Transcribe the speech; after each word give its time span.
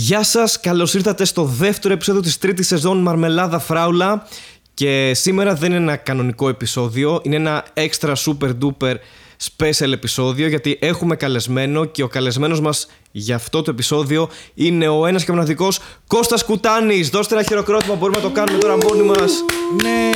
Γεια 0.00 0.22
σας, 0.22 0.60
καλώς 0.60 0.94
ήρθατε 0.94 1.24
στο 1.24 1.44
δεύτερο 1.44 1.94
επεισόδιο 1.94 2.20
της 2.22 2.38
τρίτης 2.38 2.66
σεζόν 2.66 2.98
Μαρμελάδα 3.02 3.58
Φράουλα 3.58 4.26
και 4.74 5.12
σήμερα 5.14 5.54
δεν 5.54 5.70
είναι 5.70 5.80
ένα 5.80 5.96
κανονικό 5.96 6.48
επεισόδιο, 6.48 7.20
είναι 7.24 7.36
ένα 7.36 7.64
extra 7.74 8.14
super 8.14 8.50
duper 8.62 8.94
special 9.56 9.92
επεισόδιο 9.92 10.48
γιατί 10.48 10.78
έχουμε 10.80 11.16
καλεσμένο 11.16 11.84
και 11.84 12.02
ο 12.02 12.08
καλεσμένος 12.08 12.60
μας 12.60 12.88
για 13.10 13.34
αυτό 13.34 13.62
το 13.62 13.70
επεισόδιο 13.70 14.28
είναι 14.54 14.88
ο 14.88 15.06
ένας 15.06 15.24
και 15.24 15.32
μοναδικός 15.32 15.80
Κώστας 16.06 16.44
Κουτάνης. 16.44 17.08
Δώστε 17.08 17.34
ένα 17.34 17.42
χειροκρότημα, 17.44 17.94
μπορούμε 17.94 18.16
να 18.18 18.22
το 18.24 18.30
κάνουμε 18.30 18.58
τώρα 18.58 18.76
μόνοι 18.76 19.02
μας. 19.02 19.32
Ναι, 19.82 20.10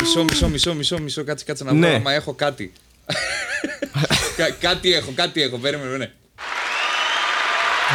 μισό, 0.00 0.24
μισό, 0.24 0.48
μισό, 0.48 0.74
μισό, 0.74 0.98
μισό, 0.98 1.24
κάτσε, 1.24 1.44
κάτσε 1.44 1.64
να 1.64 1.72
Ναι. 1.72 1.88
βρω, 1.90 1.98
μα 2.00 2.12
έχω 2.12 2.32
κάτι. 2.34 2.72
Κα- 4.36 4.50
κάτι 4.50 4.94
έχω, 4.94 5.12
κάτι 5.14 5.42
έχω, 5.42 5.56
περίμενε, 5.58 5.88
περίμενε. 5.90 6.14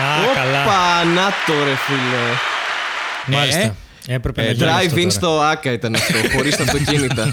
Α, 0.02 0.34
καλά. 0.36 0.64
Οπα, 0.64 1.04
να 1.04 1.28
το 1.46 1.64
ρε 1.64 1.76
φίλε. 1.76 3.38
Μάλιστα. 3.38 3.76
Έπρεπε 4.08 4.42
να 4.42 4.48
Ε, 4.48 4.52
γίνει 4.52 4.66
αυτό 4.70 4.80
drive-in 4.80 4.96
τώρα. 4.98 5.10
στο 5.10 5.42
ΆΚΑ 5.42 5.72
ήταν 5.72 5.96
αυτό, 5.96 6.18
χωρίς 6.36 6.56
τα 6.56 6.64
αυτοκίνητα. 6.64 7.32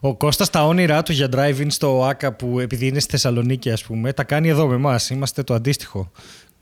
Ο 0.00 0.16
Κώστας 0.16 0.50
τα 0.50 0.66
όνειρά 0.66 1.02
του 1.02 1.12
για 1.12 1.28
drive-in 1.36 1.66
στο 1.68 2.04
ΆΚΑ 2.04 2.32
που 2.32 2.60
επειδή 2.60 2.86
είναι 2.86 3.00
στη 3.00 3.10
Θεσσαλονίκη 3.10 3.70
ας 3.70 3.84
πούμε, 3.84 4.12
τα 4.12 4.24
κάνει 4.24 4.48
εδώ 4.48 4.66
με 4.66 4.74
εμάς. 4.74 5.10
Είμαστε 5.10 5.42
το 5.42 5.54
αντίστοιχο. 5.54 6.10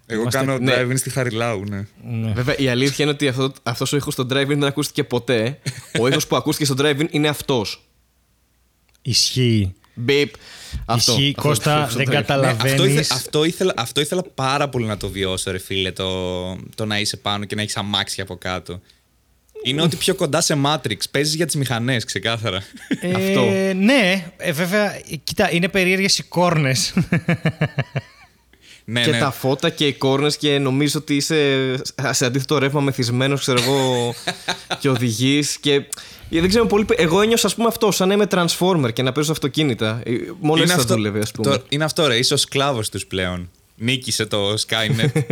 Εγώ 0.06 0.20
Είμαστε- 0.20 0.40
κάνω 0.44 0.58
ναι. 0.58 0.74
drive-in 0.76 0.96
στη 0.98 1.10
Χαριλάου, 1.10 1.64
ναι. 1.68 1.86
Ναι. 2.10 2.32
Βέβαια, 2.32 2.56
η 2.58 2.68
αλήθεια 2.68 3.04
είναι 3.04 3.10
ότι 3.14 3.28
αυτό, 3.28 3.52
αυτός 3.62 3.92
ο 3.92 3.96
ήχος 3.96 4.12
στο 4.12 4.22
drive-in 4.30 4.46
δεν 4.46 4.64
ακούστηκε 4.64 5.04
ποτέ. 5.04 5.58
Ο 6.00 6.06
ήχος 6.08 6.26
που 6.26 6.36
ακούστηκε 6.36 6.64
στο 6.64 6.74
drive-in 6.78 7.06
είναι 7.10 7.28
αυτός. 7.28 7.86
Ισχύει. 9.02 9.74
Μπιπ. 9.98 10.34
Αυτό. 10.86 11.12
Ισχύει, 11.12 11.34
Αυτό 11.36 11.48
Κώστα, 11.48 11.72
το 11.74 11.78
ήχος 11.78 11.90
στο 11.90 11.98
δεν 11.98 12.06
drive-in. 12.06 12.10
Ναι, 12.10 12.14
καταλαβαίνεις. 12.20 12.70
αυτό, 12.70 12.84
ήθε- 12.84 13.12
αυτό, 13.12 13.44
ήθελα, 13.44 13.74
αυτό 13.76 14.00
ήθελα 14.00 14.22
πάρα 14.34 14.68
πολύ 14.68 14.86
να 14.86 14.96
το 14.96 15.08
βιώσω, 15.08 15.50
ρε 15.50 15.58
φίλε, 15.58 15.92
το, 15.92 16.56
το 16.74 16.84
να 16.86 16.98
είσαι 16.98 17.16
πάνω 17.16 17.44
και 17.44 17.54
να 17.54 17.62
έχεις 17.62 17.76
αμάξι 17.76 18.20
από 18.20 18.36
κάτω. 18.36 18.80
Είναι 19.64 19.82
ότι 19.82 19.96
πιο 19.96 20.14
κοντά 20.14 20.40
σε 20.40 20.58
Matrix. 20.64 20.96
Παίζεις 21.10 21.34
για 21.34 21.46
τις 21.46 21.54
μηχανές, 21.54 22.04
ξεκάθαρα. 22.04 22.62
Ε, 23.00 23.10
Αυτό. 23.12 23.44
Ναι, 23.74 24.32
ε, 24.36 24.52
βέβαια, 24.52 24.94
ε, 24.94 25.00
κοίτα, 25.24 25.52
είναι 25.52 25.68
περίεργες 25.68 26.18
οι 26.18 26.22
κόρνες. 26.22 26.92
ναι, 28.84 29.02
και 29.02 29.10
ναι. 29.10 29.18
τα 29.18 29.30
φώτα 29.30 29.70
και 29.70 29.86
οι 29.86 29.92
κόρνες 29.92 30.36
και 30.36 30.58
νομίζω 30.58 30.98
ότι 30.98 31.14
είσαι 31.16 31.74
σε 32.10 32.24
αντίθετο 32.24 32.58
ρεύμα 32.58 32.80
μεθυσμένος, 32.80 33.40
ξέρω 33.40 33.62
εγώ, 33.62 34.14
και 34.80 34.88
οδηγείς 34.88 35.58
και... 35.60 35.84
ε, 36.30 36.40
Δεν 36.40 36.48
ξέρω 36.48 36.66
πολύ. 36.66 36.86
Εγώ 36.96 37.20
ένιωσα, 37.20 37.46
ας 37.46 37.54
πούμε, 37.54 37.68
αυτό, 37.68 37.90
σαν 37.90 38.08
να 38.08 38.14
είμαι 38.14 38.26
transformer 38.30 38.92
και 38.92 39.02
να 39.02 39.12
παίζω 39.12 39.32
αυτοκίνητα. 39.32 40.00
Ε, 40.04 40.10
Μόνος 40.40 40.62
έτσι 40.62 40.76
θα 40.76 40.82
δούλευε, 40.84 41.18
ας 41.18 41.30
πούμε. 41.30 41.56
το- 41.56 41.62
είναι 41.68 41.84
αυτό, 41.84 42.06
ρε. 42.06 42.16
Είσαι 42.16 42.34
ο 42.34 42.36
σκλάβος 42.36 42.88
τους 42.88 43.06
πλέον. 43.06 43.50
Νίκησε 43.78 44.26
το 44.26 44.54
Skynet. 44.54 45.10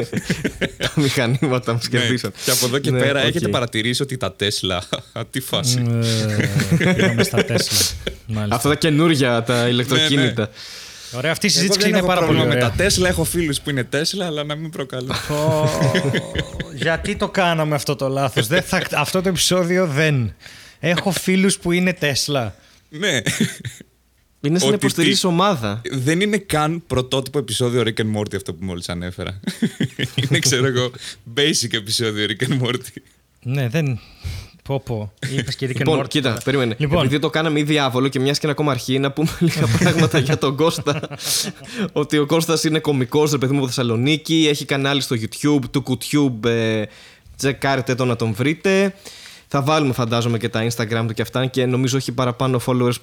Τα 0.78 0.92
μηχανήματα 0.94 1.72
μα 1.72 1.80
Ναι, 1.90 1.98
κερδίσαν. 1.98 2.32
Και 2.44 2.50
από 2.50 2.66
εδώ 2.66 2.78
και 2.78 2.90
Ναι, 2.90 2.98
πέρα 3.00 3.20
οκ. 3.20 3.26
έχετε 3.26 3.48
παρατηρήσει 3.48 4.02
ότι 4.02 4.16
τα 4.16 4.32
Τέσλα. 4.32 4.82
Τι 5.30 5.40
φάση. 5.40 5.82
Ε, 6.78 6.92
Πήγαμε 6.94 7.22
στα 7.22 7.44
Τέσλα. 7.44 7.78
Μάλιστα. 8.26 8.54
Αυτά 8.56 8.68
τα 8.68 8.74
καινούργια, 8.74 9.42
τα 9.42 9.68
ηλεκτροκίνητα. 9.68 10.50
Ωραία, 11.16 11.30
αυτή 11.32 11.46
η 11.46 11.48
Εγώ 11.48 11.58
συζήτηση 11.58 11.78
δεν 11.80 11.88
είναι 11.88 11.98
έχω 11.98 12.06
πάρα 12.06 12.20
πολύ 12.20 12.32
πρόβλημα 12.32 12.54
με 12.58 12.64
ωραία. 12.64 12.76
τα 12.76 12.82
Τέσλα. 12.84 13.08
Έχω 13.08 13.24
φίλους 13.24 13.60
που 13.60 13.70
είναι 13.70 13.84
Τέσλα, 13.84 14.26
αλλά 14.26 14.44
να 14.44 14.54
μην 14.54 14.70
προκαλώ. 14.70 15.14
Ω, 15.30 15.68
γιατί 16.74 17.16
το 17.16 17.28
κάναμε 17.28 17.74
αυτό 17.74 17.96
το 17.96 18.08
λάθος; 18.08 18.46
Δεν 18.46 18.62
θα, 18.62 18.82
αυτό 18.96 19.20
το 19.20 19.28
επεισόδιο 19.28 19.86
δεν. 19.86 20.34
Έχω 20.88 21.10
φίλους 21.10 21.58
που 21.58 21.72
είναι 21.72 21.92
Τέσλα. 21.92 22.54
ναι. 22.88 23.20
Είναι 24.40 24.58
στην 24.58 24.68
Ότι 24.72 24.78
υποστηρίζει 24.84 25.20
τι- 25.20 25.26
ομάδα. 25.26 25.80
Δεν 25.90 26.20
είναι 26.20 26.36
καν 26.36 26.82
πρωτότυπο 26.86 27.38
επεισόδιο 27.38 27.82
Rick 27.86 28.00
and 28.00 28.18
Morty 28.18 28.36
αυτό 28.36 28.54
που 28.54 28.64
μόλις 28.64 28.88
ανέφερα. 28.88 29.40
είναι, 30.28 30.38
ξέρω 30.38 30.66
εγώ, 30.66 30.90
basic 31.36 31.72
επεισόδιο 31.72 32.26
Rick 32.28 32.48
and 32.48 32.62
Morty. 32.62 32.78
Ναι, 33.42 33.68
δεν... 33.68 34.00
Πω 34.62 34.80
πω. 34.84 35.12
Είπες 35.30 35.56
και 35.56 35.66
Rick 35.66 35.70
and 35.70 35.76
Λοιπόν, 35.78 36.00
Morty 36.00 36.08
κοίτα, 36.08 36.28
τώρα. 36.28 36.40
περίμενε. 36.44 36.74
Λοιπόν. 36.78 36.98
Επειδή 36.98 37.18
το 37.18 37.30
κάναμε 37.30 37.58
ήδη 37.60 37.72
διάβολο 37.72 38.08
και 38.08 38.20
μιας 38.20 38.38
και 38.38 38.46
είναι 38.46 38.52
ακόμα 38.58 38.70
αρχή, 38.72 38.98
να 38.98 39.12
πούμε 39.12 39.28
λίγα 39.38 39.66
πράγματα 39.78 40.18
για 40.18 40.38
τον 40.38 40.56
Κώστα. 40.56 41.00
ότι 41.92 42.18
ο 42.18 42.26
Κώστας 42.26 42.64
είναι 42.64 42.78
κωμικός, 42.78 43.30
ρε 43.30 43.38
παιδί 43.38 43.52
μου 43.52 43.58
από 43.58 43.66
Θεσσαλονίκη, 43.66 44.46
έχει 44.50 44.64
κανάλι 44.64 45.00
στο 45.00 45.16
YouTube, 45.20 45.60
του 45.70 45.82
YouTube. 45.82 46.44
Ε, 46.44 46.88
τσεκάρετε 47.36 47.94
το 47.94 48.04
να 48.04 48.16
τον 48.16 48.32
βρείτε. 48.32 48.94
Θα 49.48 49.62
βάλουμε, 49.62 49.92
φαντάζομαι, 49.92 50.38
και 50.38 50.48
τα 50.48 50.66
Instagram 50.70 51.04
του 51.06 51.14
και 51.14 51.22
αυτά, 51.22 51.46
και 51.46 51.66
νομίζω 51.66 51.96
έχει 51.96 52.12
παραπάνω 52.12 52.60
followers 52.66 52.94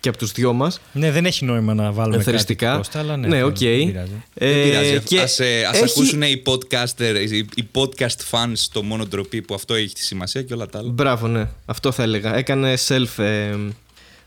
και 0.00 0.08
από 0.08 0.18
τους 0.18 0.32
δυο 0.32 0.52
μας. 0.52 0.80
Ναι, 0.92 1.10
δεν 1.10 1.26
έχει 1.26 1.44
νόημα 1.44 1.74
να 1.74 1.92
βάλουμε 1.92 2.16
κάτι 2.16 2.28
Εθεριστικά. 2.28 2.70
του 2.70 2.76
Κώστα, 2.76 2.98
αλλά 2.98 3.16
ναι. 3.16 3.26
ναι, 3.26 3.36
δεν 3.36 3.44
οκ. 3.44 3.56
πειράζει. 3.58 4.12
Ε, 4.34 4.52
Δεν 4.52 4.62
πειράζει. 4.62 5.00
και 5.00 5.20
Ας, 5.20 5.40
ε, 5.40 5.64
ας 5.70 5.76
έχει- 5.80 5.84
ακούσουν 5.90 6.22
οι 6.22 6.42
podcaster, 6.46 7.26
οι, 7.30 7.36
οι 7.38 7.68
podcast 7.74 8.30
fans 8.30 8.52
το 8.72 8.82
μόνο 8.82 9.04
ντροπή 9.06 9.42
που 9.42 9.54
αυτό 9.54 9.74
έχει 9.74 9.94
τη 9.94 10.02
σημασία 10.02 10.42
και 10.42 10.54
όλα 10.54 10.66
τα 10.66 10.78
άλλα. 10.78 10.90
Μπράβο, 10.90 11.26
ναι. 11.26 11.48
Αυτό 11.66 11.92
θα 11.92 12.02
έλεγα. 12.02 12.36
Έκανε 12.36 12.74
self. 12.88 13.18
Ε, 13.24 13.54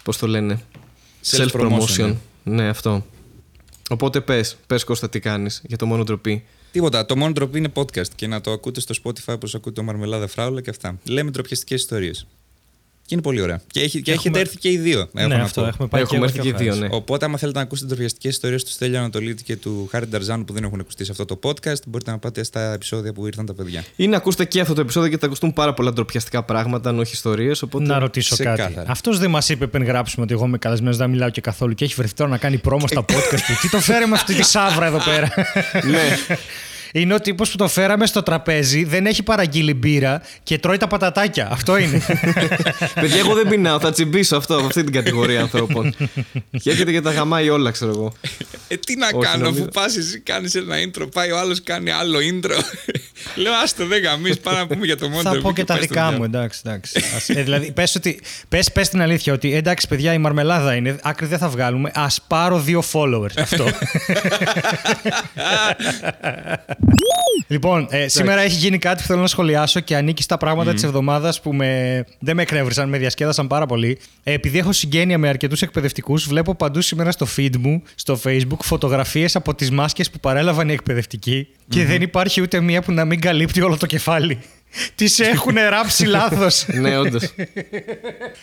Πώς 0.04 0.18
το 0.18 0.28
λένε. 0.28 0.60
Self-promotion, 1.31 2.16
Ναι, 2.44 2.68
αυτό. 2.68 3.06
Οπότε 3.90 4.22
πες, 4.22 4.58
πες 4.68 4.84
Κώστα, 4.84 5.10
τι 5.10 5.20
κάνεις 5.20 5.62
για 5.66 5.78
το 5.78 5.86
μόνο 5.86 6.04
ντροπή. 6.04 6.44
Τίποτα. 6.72 7.06
Το 7.06 7.18
μόνο 7.18 7.34
ντροπή 7.34 7.58
είναι 7.58 7.72
podcast 7.76 8.08
και 8.16 8.28
να 8.28 8.42
το 8.42 8.52
ακούτε 8.52 8.80
στο 8.80 8.96
Spotify 9.04 9.34
όπως 9.34 9.56
ακούτε 9.56 9.76
το 9.76 9.84
Μαρμελάδα 9.84 10.28
Φράουλα 10.28 10.62
και 10.62 10.70
αυτά. 10.70 11.00
Λέμε 11.04 11.32
ντροπιαστικές 11.32 11.82
ιστορίες. 11.82 12.28
Και 13.12 13.18
είναι 13.18 13.26
πολύ 13.26 13.42
ωραία. 13.42 13.62
Και, 13.68 13.80
έχει, 13.80 14.02
και 14.02 14.12
Έχουμε- 14.12 14.26
έχετε 14.26 14.40
έρθει 14.40 14.58
και 14.58 14.70
οι 14.70 14.78
δύο. 14.78 15.00
έχω 15.00 15.28
Ναι, 15.28 15.36
να 15.36 15.44
αυτό. 15.44 15.62
πω. 15.62 15.68
Έχουμε 15.68 15.88
πάει 15.88 16.02
Έχουμε 16.02 16.20
και 16.20 16.26
έρθει 16.26 16.38
εγώ 16.40 16.48
και 16.50 16.56
ο 16.56 16.64
δύο, 16.64 16.74
Χάρης. 16.74 16.90
ναι. 16.90 16.96
Οπότε, 16.96 17.26
άμα 17.26 17.38
θέλετε 17.38 17.58
να 17.58 17.64
ακούσετε 17.64 17.88
ντροπιαστικέ 17.88 18.28
ιστορίες 18.28 18.64
του 18.64 18.70
Στέλιου 18.72 18.98
Ανατολίτη 18.98 19.44
και 19.44 19.56
του 19.56 19.88
Χάρη 19.92 20.06
Νταρζάνου 20.06 20.44
που 20.46 20.54
δεν 20.54 20.64
έχουν 20.64 20.80
ακουστεί 20.80 21.06
σε 21.06 21.12
αυτό 21.12 21.26
το 21.26 21.40
podcast, 21.44 21.82
μπορείτε 21.88 22.12
να 22.12 22.18
πάτε 22.18 22.44
στα 22.44 22.74
επεισόδια 22.74 23.14
που 23.14 23.26
ήρθαν 23.28 23.46
τα 23.46 23.54
παιδιά. 23.54 23.84
Ή 23.96 24.08
να 24.08 24.18
ακούσετε 24.18 24.46
και 24.46 24.60
αυτό 24.62 24.74
το 24.74 24.82
επεισόδιο 24.82 25.08
γιατί 25.08 25.22
θα 25.22 25.28
ακουστούν 25.28 25.54
πάρα 25.54 25.74
πολλά 25.74 25.94
ντροπιαστικά 25.94 26.44
πράγματα, 26.44 26.90
αν 26.90 27.00
όχι 27.00 27.14
ιστορίες. 27.14 27.62
Οπότε... 27.62 27.86
Να 27.86 28.00
ρωτήσω 28.00 28.34
Ξεκάθαρα. 28.36 28.70
κάτι. 28.74 28.92
Αυτός 28.92 29.20
δεν 29.20 29.30
μας 29.30 29.50
είπε 29.50 29.68
πριν 29.68 29.84
γράψουμε 29.84 30.26
ότι 30.26 30.34
εγώ 30.34 30.46
είμαι 30.46 30.58
καλεσμένος, 30.58 30.98
δεν 30.98 31.10
μιλάω 31.10 31.30
και 31.30 31.42
καθόλου 31.42 31.74
και 31.74 31.86
έχει 31.86 31.94
βρεθεί 31.94 32.14
τώρα 32.14 32.30
να 32.30 32.38
κάνει 32.38 32.58
πρόμο 32.58 32.88
στα 32.88 33.02
podcast 33.02 33.40
του. 33.48 33.54
Τι 33.62 33.70
το 33.70 33.80
φέρε 33.80 34.06
με 34.06 34.16
αυτή 34.16 34.34
τη 34.34 34.44
σαύρα 34.44 34.86
εδώ 34.86 35.00
πέρα; 35.04 35.34
ναι. 35.92 36.18
Είναι 36.94 37.13
ο 37.13 37.19
τύπος 37.19 37.52
που 37.52 37.57
το 37.57 37.68
φέραμε 37.68 38.06
στο 38.06 38.24
τραπέζι, 38.24 38.84
δεν 38.84 39.06
έχει 39.06 39.24
παραγγείλει 39.24 39.74
μπύρα 39.74 40.22
και 40.44 40.57
τρώει 40.59 40.78
τα 40.78 40.88
πατατάκια. 40.88 41.47
Αυτό 41.52 41.78
είναι. 41.78 42.02
Παιδιά, 43.02 43.18
εγώ 43.19 43.34
δεν 43.34 43.47
πεινάω, 43.47 43.79
θα 43.79 43.91
τσιμπήσω 43.91 44.35
αυτό 44.38 44.56
από 44.57 44.66
αυτή 44.66 44.84
την 44.84 44.94
κατηγορία 44.94 45.41
ανθρώπων. 45.41 45.96
και 46.62 46.69
έρχεται 46.69 46.91
και 46.91 47.01
τα 47.01 47.12
γαμάει 47.12 47.50
όλα, 47.50 47.72
ξέρω 47.72 47.91
εγώ. 47.91 48.13
Ε, 48.68 48.75
τι 48.78 48.96
να 48.97 49.07
Όχι, 49.13 49.25
κάνω, 49.25 49.44
νομίζω- 49.44 49.62
αφού 49.62 49.72
πας 49.72 49.97
εσύ 49.97 50.19
κάνεις 50.19 50.56
ένα 50.56 50.75
intro, 50.85 51.07
πάει 51.13 51.31
ο 51.31 51.38
άλλος 51.40 51.63
κάνει 51.63 51.91
άλλο 51.91 52.19
intro. 52.19 52.56
Λέω, 53.35 53.53
άστο, 53.63 53.85
δεν 53.85 54.01
γαμίσει, 54.03 54.40
πάμε 54.40 54.57
να 54.57 54.68
πούμε 54.68 54.85
για 54.85 54.97
το 54.97 55.09
μόνο 55.09 55.22
Θα 55.22 55.30
ντροπή 55.30 55.46
πω 55.46 55.53
και 55.53 55.63
τα 55.63 55.74
πάει 55.74 55.84
στο 55.84 55.94
δικά 55.94 56.01
μου, 56.03 56.09
διάλογο. 56.09 56.38
εντάξει. 56.38 56.62
εντάξει. 56.66 57.03
Ας- 57.16 57.30
ε, 57.30 57.41
δηλαδή, 57.44 57.72
πες, 57.72 57.96
ότι, 57.96 58.22
πες, 58.50 58.72
πες 58.72 58.90
την 58.90 59.01
αλήθεια 59.01 59.34
ότι 59.34 59.56
εντάξει, 59.56 59.88
παιδιά, 59.88 60.13
η 60.13 60.18
μαρμελάδα 60.18 60.75
είναι. 60.75 60.96
Άκρη 61.01 61.25
δεν 61.25 61.38
θα 61.38 61.50
βγάλουμε. 61.50 61.91
Α 61.94 62.07
πάρω 62.28 62.59
δύο 62.59 62.84
followers. 62.94 63.38
Αυτό. 63.38 63.66
λοιπόν, 67.47 67.88
ε, 67.90 68.08
σήμερα 68.08 68.42
έχει 68.42 68.58
γίνει 68.58 68.78
κάτι 68.78 69.02
που 69.02 69.08
θέλω 69.08 69.22
να 69.22 69.28
σχολιάσω 69.28 69.80
και 69.80 69.96
ανήκει 69.96 70.24
στα 70.24 70.38
πράγματα 70.38 70.72
της 70.72 70.81
της 70.81 70.90
εβδομάδας 70.90 71.42
που 71.42 71.53
με, 71.53 72.03
δεν 72.19 72.36
με 72.36 72.42
εκνεύρισαν, 72.42 72.90
με 72.90 72.97
διασκέδασαν 72.97 73.47
πάρα 73.47 73.66
πολύ. 73.66 73.97
Ε, 74.24 74.34
επειδή 74.34 74.58
έχω 74.58 74.72
συγγένεια 74.72 75.18
με 75.18 75.28
αρκετούς 75.28 75.62
εκπαιδευτικούς, 75.62 76.28
βλέπω 76.28 76.56
παντού 76.56 76.81
σήμερα 76.81 77.12
στο 77.12 77.28
feed 77.38 77.58
μου, 77.58 77.84
στο 77.96 78.19
facebook, 78.24 78.59
φωτογραφίες 78.62 79.36
από 79.36 79.56
τις 79.56 79.72
μάσκες 79.72 80.09
που 80.09 80.19
παρέλαβαν 80.19 80.69
οι 80.69 80.74
εκπαιδευτικοί 80.74 81.47
και 81.69 81.86
δεν 81.86 82.02
υπάρχει 82.02 82.42
ούτε 82.42 82.62
μία 82.62 82.81
που 82.81 82.92
να 82.92 83.06
μην 83.06 83.19
καλύπτει 83.19 83.62
όλο 83.62 83.78
το 83.78 83.86
κεφάλι. 83.86 84.40
Τις 84.96 85.20
έχουν 85.20 85.56
ράψει 85.70 86.06
λάθος. 86.06 86.66
ναι, 86.82 86.98
όντως. 86.98 87.34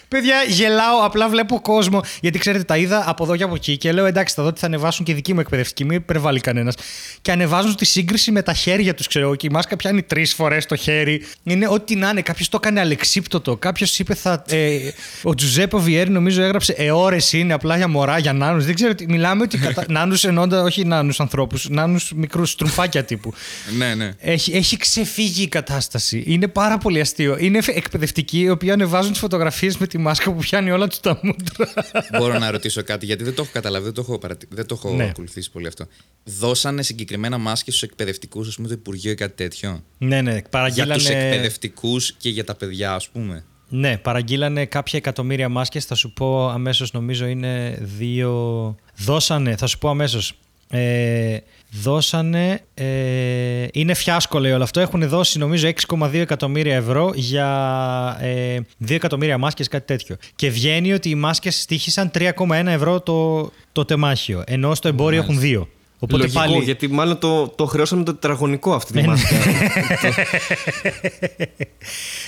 Παιδιά, 0.09 0.37
γελάω, 0.49 1.05
απλά 1.05 1.28
βλέπω 1.28 1.61
κόσμο. 1.61 2.00
Γιατί 2.21 2.39
ξέρετε, 2.39 2.65
τα 2.65 2.77
είδα 2.77 3.05
από 3.06 3.25
εδώ 3.25 3.37
και 3.37 3.43
από 3.43 3.55
εκεί 3.55 3.77
και 3.77 3.93
λέω 3.93 4.05
εντάξει, 4.05 4.34
θα 4.34 4.43
δω 4.43 4.49
ότι 4.49 4.61
θα 4.61 4.67
ανεβάσουν 4.67 5.05
και 5.05 5.15
δικοί 5.15 5.34
μου 5.34 5.41
εκπαιδευτικοί, 5.41 5.84
μην 5.84 5.97
υπερβάλλει 5.97 6.41
κανένας. 6.41 6.75
Και 7.22 7.33
ανεβάζουν 7.33 7.77
τη 7.77 7.84
σύγκριση 7.84 8.31
με 8.31 8.43
τα 8.43 8.53
χέρια 8.53 8.94
τους, 8.94 9.06
ξέρω 9.06 9.25
εγώ. 9.25 9.34
Και 9.34 9.47
η 9.47 9.50
μάσκα 9.53 9.77
πιάνει 9.77 10.03
τρεις 10.03 10.34
φορές 10.34 10.67
το 10.67 10.76
χέρι. 10.76 11.26
Είναι 11.43 11.69
ό,τι 11.69 11.97
να 11.97 12.08
είναι. 12.08 12.23
Κάποιος 12.23 12.49
το 12.49 12.58
έκανε 12.61 12.81
αλεξίπτωτο. 12.81 13.56
Κάποιος 13.56 13.99
είπε 13.99 14.14
θα. 14.14 14.44
Ε, 14.49 14.79
ο 15.23 15.35
Τζουζέπο 15.35 15.79
Βιέρη 15.79 16.11
νομίζω 16.11 16.43
έγραψε 16.43 16.73
Εώρε 16.73 17.17
είναι 17.32 17.52
απλά 17.52 17.76
για 17.76 17.88
μωρά, 17.88 18.19
για 18.19 18.32
νάνους. 18.32 18.64
Δεν 18.64 18.75
ξέρω 18.75 18.94
τι. 18.94 19.06
Μιλάμε 19.08 19.43
ότι. 19.43 19.58
Κατα... 19.58 19.85
νάνους 19.99 20.25
ενώντα, 20.25 20.62
όχι 20.62 20.85
νάνους 20.85 21.20
ανθρώπους, 21.20 21.69
νάνους 21.69 22.12
μικρούς 22.14 22.50
στρουμφάκια 22.50 23.05
τύπου. 23.05 23.32
Ναι, 23.76 23.94
ναι. 23.94 24.11
Έχει, 24.19 24.52
έχει 24.52 24.76
ξεφύγει 24.76 25.43
η 25.43 25.49
κατάσταση. 25.49 26.18
Είναι 26.26 26.49
πάρα 26.49 26.79
πολύ 26.79 27.00
αστείο. 27.00 27.37
Είναι 27.38 27.61
εκπαιδευτικοί 27.67 28.41
οι 28.41 28.50
οποίοι 28.50 28.70
ανεβάζουν 28.70 29.11
τις 29.11 29.20
φωτογραφίες 29.20 29.76
με 29.76 29.87
τη 29.87 29.99
μάσκα 29.99 30.32
που 30.32 30.38
πιάνει 30.38 30.70
όλα 30.70 30.87
τους 30.87 31.00
τα 31.00 31.20
μούτρα. 31.23 31.73
Μπορώ 32.19 32.38
να 32.38 32.50
ρωτήσω 32.50 32.82
κάτι, 32.82 33.06
γιατί 33.06 33.25
δεν 33.25 33.35
το 33.35 33.43
έχω 33.43 33.50
καταλάβει, 33.53 33.85
δεν 33.85 33.94
το 33.94 34.00
έχω, 34.00 34.19
παρατη... 34.19 34.47
δεν 34.50 34.67
το 34.67 34.75
έχω 34.79 34.94
Ναι. 34.94 35.05
ακολουθήσει 35.05 35.50
πολύ 35.50 35.67
αυτό. 35.67 35.87
Δώσανε 36.25 36.82
συγκεκριμένα 36.82 37.38
μάσκες 37.38 37.75
στους 37.75 37.88
εκπαιδευτικούς, 37.88 38.49
ας 38.49 38.55
πούμε, 38.56 38.69
το 38.69 38.75
Υπουργείο 38.75 39.11
ή 39.11 39.15
κάτι 39.15 39.35
τέτοιο; 39.37 39.82
ναι, 39.99 40.20
ναι. 40.23 40.32
Για 40.32 40.43
Παραγγείλανε, 40.50 40.94
τους 40.94 41.09
εκπαιδευτικούς 41.09 42.12
και 42.12 42.29
για 42.29 42.44
τα 42.44 42.55
παιδιά, 42.55 42.93
ας 42.94 43.09
πούμε. 43.09 43.44
ναι, 43.69 43.97
παραγγείλανε 43.97 44.67
κάποια 44.67 44.99
εκατομμύρια 44.99 45.49
μάσκες. 45.49 45.85
Θα 45.85 45.94
σου 45.94 46.12
πω 46.12 46.49
αμέσως, 46.49 46.93
νομίζω 46.93 47.26
είναι 47.26 47.79
δύο. 47.81 48.75
Δώσανε, 48.97 49.56
θα 49.56 49.67
σου 49.67 49.79
πω 49.79 49.88
αμέσως. 49.88 50.32
Ε, 50.71 51.38
δώσανε. 51.70 52.61
Ε, 52.75 53.67
είναι 53.73 53.94
φιάσκο 53.94 54.38
λέει 54.38 54.53
όλο 54.53 54.62
αυτό. 54.62 54.81
Έχουν 54.81 55.09
δώσει 55.09 55.38
νομίζω 55.38 55.69
6,2 55.88 56.15
εκατομμύρια 56.15 56.76
ευρώ 56.76 57.12
για 57.15 58.19
ε, 58.20 58.59
2 58.88 58.91
εκατομμύρια 58.91 59.38
μάσκες, 59.38 59.69
κάτι 59.69 59.87
τέτοιο. 59.87 60.17
Και 60.37 60.50
βγαίνει 60.50 60.93
ότι 60.93 61.09
οι 61.09 61.15
μάσκες 61.15 61.61
στοίχισαν 61.61 62.11
3,1 62.15 62.67
ευρώ 62.67 63.00
το, 63.00 63.50
το 63.73 63.85
τεμάχιο. 63.85 64.43
Ενώ 64.47 64.75
στο 64.75 64.88
εμπόριο 64.88 65.20
έχουν 65.20 65.38
2. 65.43 65.67
Οπότε 66.00 66.23
Λογικό, 66.23 66.41
πάλι. 66.41 66.59
γιατί 66.59 66.89
μάλλον 66.89 67.19
το, 67.19 67.49
το 67.49 67.65
χρεώσαμε 67.67 68.05
το 68.05 68.12
τετραγωνικό 68.15 68.75
αυτή 68.75 68.93
Ναι, 68.95 69.00
τη 69.00 69.09
μάσκα. 69.09 69.37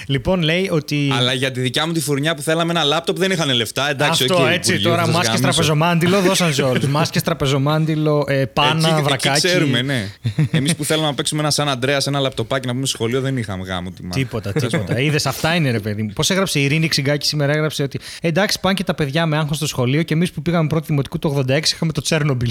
λοιπόν, 0.06 0.42
λέει 0.42 0.68
ότι. 0.72 1.10
Αλλά 1.16 1.32
για 1.32 1.50
τη 1.50 1.60
δικιά 1.60 1.86
μου 1.86 1.92
τη 1.92 2.00
φουρνιά 2.00 2.34
που 2.34 2.42
θέλαμε 2.42 2.70
ένα 2.70 2.84
λάπτοπ 2.84 3.18
δεν 3.18 3.30
είχαν 3.30 3.54
λεφτά. 3.54 3.90
Εντάξει, 3.90 4.22
Αυτό 4.22 4.42
οκ, 4.42 4.48
έτσι 4.50 4.70
Υπουργείο, 4.70 4.90
τώρα, 4.90 5.00
θα 5.00 5.06
σας 5.06 5.14
μάσκες 5.14 5.40
γαμήσω. 5.40 5.48
τραπεζομάντιλο 5.52 6.20
δώσαν 6.20 6.54
σε 6.54 6.62
όλους. 6.62 6.84
μάσκες 6.96 7.22
τραπεζομάντιλο, 7.22 8.24
ε, 8.28 8.44
πάνα, 8.46 8.88
εκεί, 8.92 9.02
βρακάκι. 9.02 9.28
Εκεί 9.28 9.40
ξέρουμε, 9.46 9.82
ναι. 9.82 10.08
Εμείς 10.50 10.76
που 10.76 10.84
θέλαμε 10.84 11.06
να 11.06 11.14
παίξουμε 11.14 11.40
ένα 11.40 11.50
σαν 11.50 11.68
Αντρέα, 11.68 11.98
ένα 12.06 12.20
λαπτοπάκι 12.20 12.66
να 12.66 12.72
πούμε 12.72 12.86
στο 12.86 12.96
σχολείο, 12.96 13.20
δεν 13.20 13.36
είχαμε 13.36 13.64
γάμο 13.64 13.90
τη 13.90 14.02
μάσκα. 14.04 14.20
Τίποτα, 14.20 14.52
τίποτα. 14.52 15.00
Είδες, 15.00 15.26
αυτά 15.26 15.54
είναι 15.54 15.70
ρε 15.70 15.80
παιδί 15.80 16.02
μου. 16.02 16.10
Πώς 16.14 16.30
έγραψε 16.30 16.58
η 16.58 16.64
Ειρήνη 16.64 16.88
Ξυγκάκη 16.88 17.26
σήμερα, 17.26 17.52
έγραψε 17.52 17.82
ότι 17.82 17.98
«Ε, 18.20 18.28
εντάξει, 18.28 18.60
πάνε 18.60 18.74
και 18.74 18.84
τα 18.84 18.94
παιδιά 18.94 19.26
με 19.26 19.36
άγχος 19.36 19.56
στο 19.56 19.66
σχολείο 19.66 20.02
και 20.02 20.14
εμείς 20.14 20.30
που 20.30 20.42
πήγαμε 20.42 20.68
πρώτη 20.68 20.86
δημοτικού 20.88 21.18
το 21.18 21.44
86 21.48 21.60
είχαμε 21.64 21.92
το 21.92 22.00
Τσέρνομπιλ. 22.00 22.50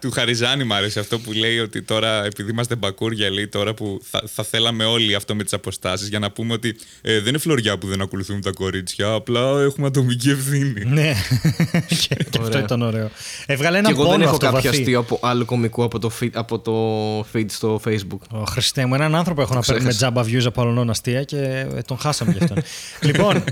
του 0.00 0.10
Χαριζάνη 0.10 0.64
μου 0.64 0.74
άρεσε 0.74 1.00
αυτό 1.00 1.18
που 1.18 1.32
λέει 1.32 1.58
ότι 1.58 1.82
τώρα, 1.82 2.24
επειδή 2.24 2.50
είμαστε 2.50 2.74
μπακούρια, 2.76 3.30
λέει 3.30 3.48
τώρα 3.48 3.74
που 3.74 4.00
θα, 4.10 4.22
θα 4.26 4.44
θέλαμε 4.44 4.84
όλοι 4.84 5.14
αυτό 5.14 5.34
με 5.34 5.42
τις 5.42 5.52
αποστάσεις 5.52 6.08
για 6.08 6.18
να 6.18 6.30
πούμε 6.30 6.52
ότι 6.52 6.76
ε, 7.02 7.18
δεν 7.18 7.26
είναι 7.28 7.38
φλωριά 7.38 7.78
που 7.78 7.86
δεν 7.86 8.00
ακολουθούμε 8.00 8.40
τα 8.40 8.50
κορίτσια, 8.50 9.12
απλά 9.12 9.60
έχουμε 9.60 9.86
ατομική 9.86 10.30
ευθύνη. 10.30 10.84
ναι. 10.84 11.12
και, 11.88 12.14
και 12.14 12.16
αυτό 12.30 12.42
Ωραία. 12.42 12.60
ήταν 12.60 12.82
ωραίο. 12.82 13.10
Έβγαλε 13.46 13.78
ένα 13.78 13.86
Και 13.86 13.92
εγώ 13.92 14.02
πόνο 14.02 14.16
δεν 14.16 14.26
έχω 14.26 14.30
αυτό 14.34 14.46
κάποιο 14.46 14.62
βαθύ. 14.62 14.80
αστείο 14.80 14.98
από 14.98 15.18
άλλο 15.22 15.44
κωμικό 15.44 15.84
από 15.84 15.98
το, 15.98 16.10
feed, 16.20 16.30
από 16.32 16.58
το 16.58 17.20
feed 17.32 17.46
στο 17.48 17.80
facebook. 17.86 18.18
Ω, 18.30 18.44
Χριστέ 18.44 18.86
μου, 18.86 18.94
έναν 18.94 19.14
άνθρωπο 19.14 19.42
έχω 19.42 19.54
να 19.54 19.60
παίρνουμε 19.60 19.88
ξέχασα. 19.88 20.12
τζάμπα 20.12 20.30
views 20.30 20.44
από 20.46 20.60
αλλονών 20.60 20.90
αστεία 20.90 21.22
και 21.22 21.36
ε, 21.74 21.80
τον 21.86 21.98
χάσαμε 21.98 22.32
γι' 22.38 22.44
αυτόν. 22.44 22.62
λοιπόν, 23.08 23.44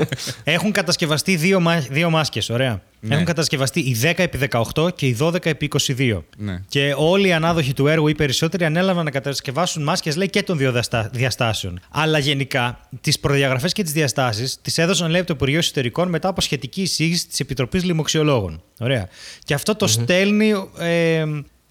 έχουν 0.45 0.73
κατασκευαστεί 0.73 1.37
δύο, 1.37 1.61
μα... 1.61 1.79
δύο 1.91 2.11
μάσκες, 2.11 2.49
ωραία. 2.51 2.83
Ναι. 3.05 3.15
Έχουν 3.15 3.27
κατασκευαστεί 3.27 3.81
η 3.81 3.97
10x18 4.03 4.89
και 4.95 5.07
η 5.07 5.17
12x22. 5.21 6.19
Ναι. 6.37 6.61
Και 6.69 6.95
όλοι 6.97 7.29
οι 7.29 7.33
ανάδοχοι 7.33 7.73
του 7.73 7.87
έργου 7.87 8.09
ή 8.09 8.15
περισσότεροι 8.15 8.65
ανέλαβαν 8.65 9.05
να 9.05 9.11
κατασκευάσουν 9.11 9.83
μάσκες, 9.83 10.17
λέει, 10.17 10.29
και 10.31 10.43
των 10.43 10.59
δύο 10.59 10.73
διαστα- 10.73 11.11
διαστάσεων. 11.13 11.81
Αλλά 11.91 12.19
γενικά, 12.19 12.79
τις 13.01 13.19
προδιαγραφές 13.19 13.73
και 13.73 13.83
τις 13.83 13.93
διαστάσεις 13.93 14.59
τις 14.63 14.79
έδωσαν, 14.79 15.11
λέει, 15.11 15.19
από 15.19 15.29
το 15.29 15.35
Υπουργείο 15.35 15.59
Εσωτερικών 15.59 16.09
μετά 16.09 16.29
από 16.29 16.41
σχετική 16.41 16.83
εισήγηση 16.83 17.27
της 17.29 17.41
Επιτροπής 17.41 17.85
Λοιμοξιολόγων. 17.85 18.63
Ωραία. 18.81 19.09
Και 19.45 19.55
αυτό 19.55 19.75
το 19.75 19.87
στέλνει... 19.87 20.53
Ε, 20.79 21.25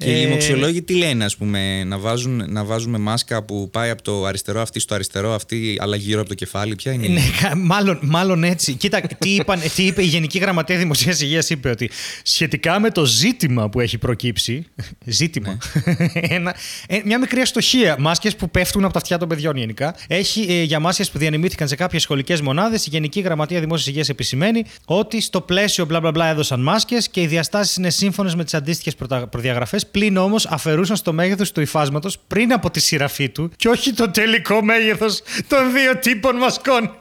Και 0.03 0.09
οι 0.11 0.21
ε, 0.21 0.25
λοιμοξιολόγοι 0.25 0.81
τι 0.81 0.93
λένε, 0.93 1.25
ας 1.25 1.37
πούμε, 1.37 1.83
να, 1.83 1.97
βάζουν, 1.97 2.43
να 2.47 2.63
βάζουμε 2.63 2.97
μάσκα 2.97 3.43
που 3.43 3.69
πάει 3.69 3.89
από 3.89 4.01
το 4.01 4.25
αριστερό 4.25 4.61
αυτή 4.61 4.79
στο 4.79 4.95
αριστερό 4.95 5.33
αυτή, 5.33 5.77
αλλά 5.79 5.95
γύρω 5.95 6.19
από 6.19 6.29
το 6.29 6.35
κεφάλι. 6.35 6.75
Ποια 6.75 6.91
είναι 6.91 7.05
η. 7.05 7.09
Ναι, 7.09 7.21
κα- 7.41 7.55
μάλλον, 7.55 7.99
μάλλον 8.01 8.43
έτσι. 8.43 8.73
Κοίτα, 8.73 9.01
τι, 9.01 9.29
είπαν, 9.29 9.59
τι 9.75 9.83
είπε 9.85 10.01
η 10.01 10.05
Γενική 10.05 10.39
Γραμματεία 10.39 10.77
Δημοσίας 10.77 11.21
Υγείας, 11.21 11.49
είπε 11.49 11.69
ότι 11.69 11.89
σχετικά 12.23 12.79
με 12.79 12.89
το 12.91 13.05
ζήτημα 13.05 13.69
που 13.69 13.79
έχει 13.79 13.97
προκύψει. 13.97 14.65
Ζήτημα. 15.05 15.57
Ένα, 16.13 16.55
ε, 16.87 16.99
μια 17.05 17.19
μικρή 17.19 17.41
αστοχία. 17.41 17.95
Μάσκες 17.99 18.35
που 18.35 18.49
πέφτουν 18.49 18.83
από 18.83 18.93
τα 18.93 18.99
αυτιά 18.99 19.17
των 19.17 19.27
παιδιών 19.27 19.57
γενικά. 19.57 19.95
Έχει 20.07 20.45
ε, 20.49 20.63
για 20.63 20.79
μάσκες 20.79 21.11
που 21.11 21.17
διανεμήθηκαν 21.17 21.67
σε 21.67 21.75
κάποιες 21.75 22.01
σχολικές 22.01 22.41
μονάδες. 22.41 22.85
Η 22.85 22.89
Γενική 22.89 23.19
Γραμματεία 23.19 23.59
Δημόσιας 23.59 23.87
Υγείας 23.87 24.09
επισημαίνει 24.09 24.63
ότι 24.85 25.21
στο 25.21 25.41
πλαίσιο 25.41 25.85
μπλα 25.85 25.99
μπλα 25.99 26.11
μπλα 26.11 26.27
έδωσαν 26.27 26.61
μάσκες 26.61 27.09
και 27.09 27.21
οι 27.21 27.27
διαστάσεις 27.27 27.75
είναι 27.75 27.89
σύμφωνες 27.89 28.35
με 28.35 28.43
τις 28.43 28.53
αντίστοιχες 28.53 28.95
προδιαγραφές. 29.29 29.87
Πλην 29.91 30.17
όμως 30.17 30.45
αφαιρούσαν 30.45 30.95
στο 30.95 31.13
μέγεθος 31.13 31.51
του 31.51 31.61
υφάσματος 31.61 32.17
πριν 32.27 32.53
από 32.53 32.71
τη 32.71 32.79
συρραφή 32.79 33.29
του 33.29 33.51
και 33.55 33.67
όχι 33.67 33.93
το 33.93 34.09
τελικό 34.11 34.63
μέγεθος 34.63 35.21
των 35.47 35.73
δύο 35.73 35.97
τύπων 35.99 36.35
μασκών. 36.35 36.91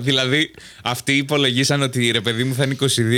δηλαδή, 0.00 0.50
αυτοί 0.82 1.12
υπολογίσαν 1.16 1.82
ότι 1.82 2.10
ρε 2.10 2.20
παιδί 2.20 2.44
μου 2.44 2.54
θα 2.54 2.64
είναι 2.64 2.76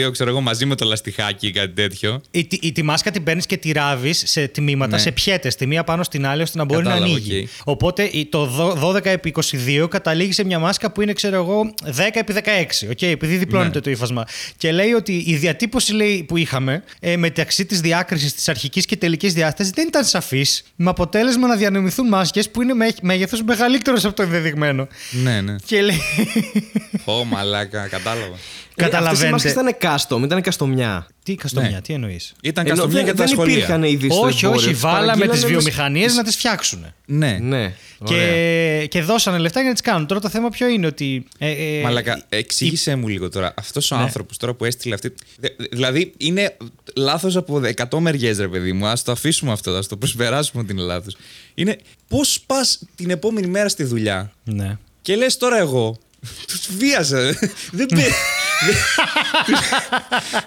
22, 0.08 0.12
ξέρω 0.12 0.30
εγώ, 0.30 0.40
μαζί 0.40 0.66
με 0.66 0.74
το 0.74 0.84
λαστιχάκι 0.84 1.46
ή 1.46 1.50
κάτι 1.50 1.72
τέτοιο. 1.72 2.20
Η, 2.30 2.46
τη- 2.46 2.58
η, 2.66 2.72
τη 2.72 2.82
μάσκα 2.82 3.10
την 3.10 3.22
παίρνεις 3.22 3.46
και 3.46 3.56
τη 3.56 3.72
ράβεις 3.72 4.22
σε 4.26 4.48
τμήματα, 4.48 4.96
Ναι. 4.96 5.02
σε 5.02 5.12
πιέτες, 5.12 5.54
τη 5.56 5.66
μία 5.66 5.84
πάνω 5.84 6.02
στην 6.02 6.26
άλλη, 6.26 6.42
ώστε 6.42 6.58
να 6.58 6.64
μπορεί 6.64 6.82
Κατάλαβα, 6.82 7.06
να 7.06 7.12
ανοίγει. 7.14 7.42
οκ. 7.42 7.48
Οπότε 7.64 8.08
η- 8.12 8.26
το 8.26 8.44
δο- 8.46 8.74
12 8.74 9.04
επί 9.04 9.28
22 9.28 9.88
καταλήγει 9.88 10.32
σε 10.32 10.44
μια 10.44 10.58
μάσκα 10.58 10.92
που 10.92 11.02
είναι, 11.02 11.12
ξέρω 11.12 11.36
εγώ, 11.36 11.74
10 11.96 12.00
επί 12.12 12.32
16. 12.32 12.88
Okay, 12.90 13.02
επειδή 13.06 13.36
διπλώνεται 13.36 13.74
Ναι. 13.74 13.80
το 13.80 13.90
ύφασμα. 13.90 14.24
Και 14.56 14.72
λέει 14.72 14.92
ότι 14.92 15.24
η 15.26 15.36
διατύπωση 15.36 15.92
λέει, 15.92 16.24
που 16.28 16.36
είχαμε 16.36 16.82
ε, 17.00 17.16
μεταξύ 17.38 17.64
της 17.66 17.80
διάκρισης 17.80 18.34
της 18.34 18.48
αρχικής 18.48 18.86
και 18.86 18.96
τελικής 18.96 19.32
διάσταση 19.32 19.70
δεν 19.74 19.86
ήταν 19.86 20.04
σαφής, 20.04 20.62
με 20.76 20.90
αποτέλεσμα 20.90 21.46
να 21.46 21.56
διανεμηθούν 21.56 22.08
μάσκες 22.08 22.50
που 22.50 22.62
είναι 22.62 22.72
μέγεθος 23.02 23.42
μεγαλύτερος 23.42 24.04
από 24.04 24.14
το 24.14 24.22
ενδεδειγμένο. 24.22 24.88
Ναι, 25.10 25.40
ναι. 25.40 25.56
Και 25.64 25.82
λέει. 25.82 26.00
Ω, 27.04 27.24
μαλάκα, 27.24 27.88
κατάλαβα. 27.88 28.36
Καταλαβαίνετε. 28.74 29.26
Ε, 29.26 29.32
Αυτές 29.32 29.52
οι 29.52 29.54
μάσκες 29.54 29.76
ήταν 29.76 29.96
custom, 30.20 30.24
ήταν 30.24 30.42
καστομιά. 30.42 31.06
Τι 31.28 31.34
καστομιά, 31.34 31.70
Ναι. 31.70 31.80
τι 31.80 31.92
εννοείς; 31.92 32.32
Ήταν 32.42 32.64
Ενώ 32.66 32.74
καστομιά 32.74 32.96
δεν, 32.96 33.04
για 33.04 33.14
τα 33.14 33.24
δεν 33.24 33.32
σχολεία. 33.32 33.54
υπήρχαν 33.56 33.82
ήδη 33.82 34.10
στο 34.10 34.20
Όχι, 34.20 34.44
εμπόριο. 34.44 34.60
όχι, 34.62 34.70
Τις 34.72 34.80
βάλαμε 34.80 35.12
τις 35.12 35.20
παραγγείλανε 35.20 35.46
βιομηχανίες 35.46 36.06
μες- 36.06 36.14
να 36.16 36.22
τις 36.22 36.36
φτιάξουν. 36.36 36.94
Ναι. 37.06 37.38
Ναι, 37.40 37.72
ωραία. 37.98 38.26
Και, 38.80 38.86
και 38.86 39.02
δώσανε 39.02 39.38
λεφτά 39.38 39.58
για 39.60 39.68
να 39.68 39.74
τις 39.74 39.82
κάνουν. 39.84 40.06
Τώρα 40.06 40.20
το 40.20 40.28
θέμα 40.28 40.48
ποιο 40.48 40.68
είναι 40.68 40.86
ότι. 40.86 41.24
Ε, 41.38 41.50
ε, 41.50 41.82
Μαλάκα, 41.82 42.16
η- 42.16 42.22
εξήγησέ 42.36 42.96
μου 42.96 43.08
λίγο 43.08 43.28
τώρα. 43.28 43.54
Αυτός 43.56 43.90
ο 43.90 43.96
Ναι. 43.96 44.02
άνθρωπος 44.02 44.36
τώρα 44.36 44.54
που 44.54 44.64
έστειλε 44.64 44.94
αυτή. 44.94 45.14
Δε- 45.38 45.48
δε- 45.56 45.66
Δηλαδή 45.70 46.12
είναι 46.16 46.56
λάθος 46.96 47.36
από 47.36 47.60
100 47.64 48.00
μεριές, 48.00 48.38
ρε 48.38 48.48
παιδί 48.48 48.72
μου. 48.72 48.86
Α 48.86 48.92
το 49.04 49.12
αφήσουμε 49.12 49.52
αυτό, 49.52 49.70
ας 49.70 49.86
το 49.86 49.96
προσπεράσουμε 49.96 50.62
ότι 50.62 50.72
είναι 50.72 50.82
λάθος. 50.82 51.16
Είναι 51.54 51.76
πώς 52.08 52.40
πας 52.46 52.78
την 52.94 53.10
επόμενη 53.10 53.46
μέρα 53.46 53.68
στη 53.68 53.84
δουλειά 53.84 54.32
Ναι. 54.44 54.76
και 55.02 55.16
λες 55.16 55.36
τώρα 55.36 55.58
εγώ. 55.58 55.98
Τους 56.48 56.68
βίασα. 56.78 57.18
Δεν 57.72 57.86
πέ. 57.86 58.04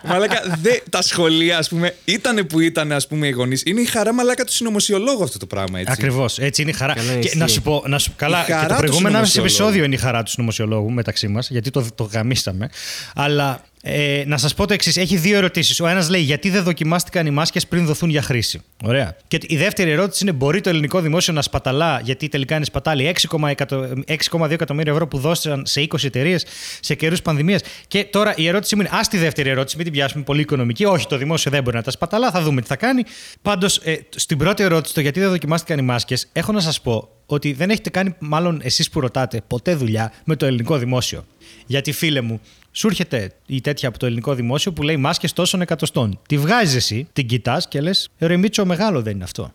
Μαλάκα, 0.04 0.42
δε, 0.62 0.72
τα 0.90 1.02
σχολεία, 1.02 1.58
ας 1.58 1.70
πούμε, 1.70 1.96
ήταν 2.06 2.48
που 2.48 2.60
ήταν, 2.60 2.92
ας 2.92 3.08
πούμε, 3.08 3.28
οι 3.28 3.32
γονείς. 3.32 3.64
Είναι 3.66 3.82
η 3.82 3.86
χαρά 3.86 4.14
μαλάκα 4.14 4.44
του 4.44 4.54
συνωμοσιολόγου 4.54 5.24
αυτό 5.24 5.38
το 5.38 5.46
πράγμα, 5.46 5.80
έτσι. 5.80 5.92
Ακριβώς. 5.92 6.40
Έτσι 6.40 6.62
είναι 6.62 6.72
η 6.72 6.74
χαρά. 6.74 6.94
Καλά, 6.94 7.12
και 7.14 7.20
ισχύει. 7.20 7.38
να 7.38 7.48
σου 7.48 7.62
πω, 7.62 7.84
να 7.88 8.00
σου, 8.00 8.14
καλά, 8.16 8.42
Η 8.42 8.46
και 8.46 8.52
χαρά 8.52 8.68
το 8.68 8.74
του 8.74 8.80
προηγούμενο 8.80 9.18
ένα 9.18 9.26
συνωμοσιολόγου. 9.26 9.66
επεισόδιο 9.66 9.84
είναι 9.84 9.96
η 9.96 9.98
χαρά 9.98 10.24
του 10.24 10.32
συνωμοσιολόγου 10.32 10.92
μεταξύ 10.92 11.28
μας, 11.28 11.50
γιατί 11.50 11.70
το, 11.70 11.86
το 11.96 12.04
γαμίσαμε. 12.04 12.70
Αλλά 13.16 13.62
ε, 13.84 14.24
να 14.26 14.38
σας 14.38 14.54
πω 14.54 14.68
το 14.68 14.74
εξής: 14.74 14.98
έχει 14.98 15.18
δύο 15.18 15.38
ερωτήσεις. 15.38 15.80
Ο 15.80 15.88
ένας 15.88 16.10
λέει 16.10 16.22
γιατί 16.22 16.50
δεν 16.50 16.64
δοκιμάστηκαν 16.64 17.26
οι 17.26 17.32
μάσκες 17.32 17.68
πριν 17.68 17.86
δοθούν 17.86 18.10
για 18.10 18.22
χρήση; 18.22 18.62
Ωραία. 18.84 19.16
Και 19.28 19.40
η 19.42 19.58
δεύτερη 19.58 19.92
ερώτηση 19.92 20.24
είναι: 20.24 20.34
Μπορεί 20.34 20.62
το 20.62 20.70
ελληνικό 20.70 21.02
δημόσιο 21.02 21.34
να 21.34 21.42
σπαταλά, 21.42 22.02
γιατί 22.04 22.28
τελικά 22.28 22.56
είναι 22.56 22.66
σπατάλη, 22.66 23.14
6,2 23.30 23.48
εκατο- 23.50 23.88
6,2 24.06 24.50
εκατομμύρια 24.50 24.92
ευρώ 24.92 25.08
που 25.08 25.18
δώστηκαν 25.18 25.66
σε 25.66 25.82
20 25.82 26.04
εταιρείες 26.04 26.46
σε 26.80 26.96
καιρούς 26.96 27.22
πανδημίας; 27.22 27.62
Και 27.88 28.04
τώρα 28.04 28.34
η 28.36 28.48
ερώτησή 28.48 28.76
μου 28.76 28.82
είναι: 28.82 28.98
Α 28.98 29.02
τη 29.10 29.18
δεύτερη 29.18 29.50
ερώτηση, 29.50 29.76
μην 29.76 29.86
την 29.86 29.94
πιάσουμε 29.94 30.24
πολύ 30.24 30.42
οικονομική. 30.42 30.86
Όχι, 30.86 31.08
το 31.08 31.18
δημόσιο 31.18 31.52
δεν 31.52 31.64
μπορεί 31.64 31.76
να 31.76 31.84
τα 31.84 31.92
σπαταλά, 31.92 32.32
θα 32.32 32.42
δούμε 32.42 32.62
τι 32.62 32.68
θα 32.68 32.76
κάνει. 32.76 33.04
Πάντως, 33.42 33.78
ε, 33.78 34.00
στην 34.16 34.38
πρώτη 34.38 34.64
ερώτηση, 34.64 34.94
το 34.94 35.02
γιατί 35.02 35.20
δεν 35.20 35.30
δοκιμάστηκαν 35.30 35.78
οι 35.80 35.82
μάσκες, 35.82 36.28
έχω 36.34 36.52
να 36.52 36.60
σας 36.60 36.82
πω 36.82 37.10
ότι 37.26 37.54
δεν 37.54 37.70
έχετε 37.70 37.90
κάνει, 37.90 38.16
μάλλον 38.20 38.60
εσείς 38.64 38.90
που 38.90 39.00
ρωτάτε, 39.00 39.42
ποτέ 39.48 39.76
δουλειά 39.76 40.14
με 40.24 40.36
το 40.36 40.46
ελληνικό 40.46 40.78
δημόσιο. 40.78 41.26
Γιατί 41.66 41.92
φίλε 41.92 42.22
μου, 42.22 42.42
σου 42.72 42.88
έρχεται 42.88 43.32
η 43.46 43.62
τέτοια 43.62 43.90
από 43.90 43.98
το 44.00 44.06
ελληνικό 44.06 44.34
δημόσιο 44.34 44.74
που 44.74 44.84
λέει 44.84 44.98
μάσκες 44.98 45.34
τόσων 45.34 45.62
εκατοστών. 45.62 46.20
Τη 46.28 46.38
βγάζεις 46.38 46.76
εσύ, 46.76 47.08
την 47.14 47.28
κοιτάς 47.28 47.68
και 47.68 47.82
λες: 47.82 48.10
Ρε 48.20 48.38
Μίτσο, 48.38 48.66
μεγάλο 48.66 49.02
δεν 49.02 49.14
είναι 49.14 49.24
αυτό. 49.24 49.54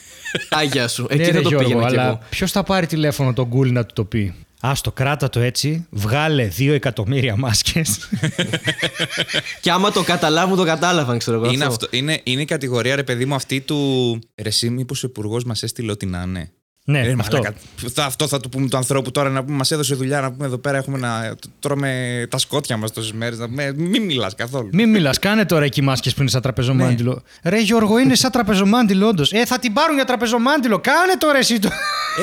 Άγια 0.50 0.88
σου. 0.88 1.06
Ναι, 1.10 1.14
Εκεί 1.14 1.24
ρε, 1.24 1.30
δεν 1.32 1.42
το 1.42 1.48
Γιώργο, 1.48 1.68
πήγαινα 1.68 1.88
κι 1.88 1.96
αλλά 1.96 2.08
εγώ. 2.08 2.20
ποιος 2.30 2.50
θα 2.50 2.62
πάρει 2.62 2.86
τηλέφωνο 2.86 3.32
τον 3.32 3.46
Γκούλ 3.46 3.70
να 3.72 3.84
του 3.84 3.92
το 3.94 4.04
πει; 4.04 4.34
Α 4.60 4.72
το 4.80 4.92
κράτα 4.92 5.28
το 5.28 5.40
έτσι, 5.40 5.86
βγάλε 5.90 6.44
δύο 6.44 6.74
εκατομμύρια 6.74 7.36
μάσκες. 7.36 7.98
Και 9.62 9.70
άμα 9.70 9.90
το 9.90 10.02
καταλάβουν, 10.02 10.56
το 10.56 10.64
κατάλαβαν, 10.64 11.18
ξέρω 11.18 11.36
εγώ. 11.36 11.52
Είναι, 11.52 11.64
αυτό, 11.64 11.86
είναι, 11.90 12.20
είναι 12.24 12.42
η 12.42 12.44
κατηγορία, 12.44 12.96
ρε 12.96 13.02
παιδί 13.02 13.24
μου, 13.24 13.34
αυτή 13.34 13.60
του. 13.60 14.18
Ρε, 14.36 14.48
εσύ, 14.48 14.70
μήπως 14.70 15.04
ο 15.04 15.06
υπουργός 15.06 15.44
μας 15.44 15.62
έστειλε 15.62 15.90
ό,τι 15.90 16.06
να 16.06 16.22
είναι; 16.22 16.50
Ναι, 16.90 16.98
Ε, 16.98 17.14
αυτό. 17.20 17.36
μαλάκα, 17.36 17.56
θα- 17.94 18.04
αυτό 18.04 18.28
θα 18.28 18.40
του 18.40 18.48
πούμε 18.48 18.68
του 18.68 18.76
ανθρώπου 18.76 19.10
τώρα 19.10 19.28
να 19.30 19.44
πούμε: 19.44 19.56
Μας 19.56 19.70
έδωσε 19.70 19.94
δουλειά 19.94 20.20
να 20.20 20.32
πούμε 20.32 20.46
εδώ 20.46 20.58
πέρα 20.58 20.76
έχουμε 20.76 20.98
να 20.98 21.34
τρώμε 21.60 22.26
τα 22.30 22.38
σκότια 22.38 22.76
μας 22.76 22.92
τόσες 22.92 23.12
μέρες. 23.12 23.38
Μην 23.76 24.02
μιλάς 24.02 24.34
καθόλου. 24.34 24.68
Μην 24.72 24.90
μιλάς, 24.90 25.18
κάνε 25.18 25.44
τώρα 25.44 25.64
εκεί 25.64 25.82
μάσκες 25.82 26.14
που 26.14 26.20
είναι 26.20 26.30
σαν 26.30 26.40
τραπεζομάντιλο. 26.42 27.22
Ναι. 27.42 27.50
Ρε 27.50 27.60
Γιώργο, 27.60 27.98
είναι 27.98 28.14
σαν 28.14 28.30
τραπεζομάντιλο, 28.30 29.06
όντως. 29.08 29.32
Ε, 29.32 29.44
θα 29.46 29.58
την 29.58 29.72
πάρουν 29.72 29.94
για 29.94 30.04
τραπεζομάντιλο. 30.04 30.78
Κάνε 30.78 31.12
τώρα 31.18 31.38
εσύ 31.38 31.58
το. 31.58 31.68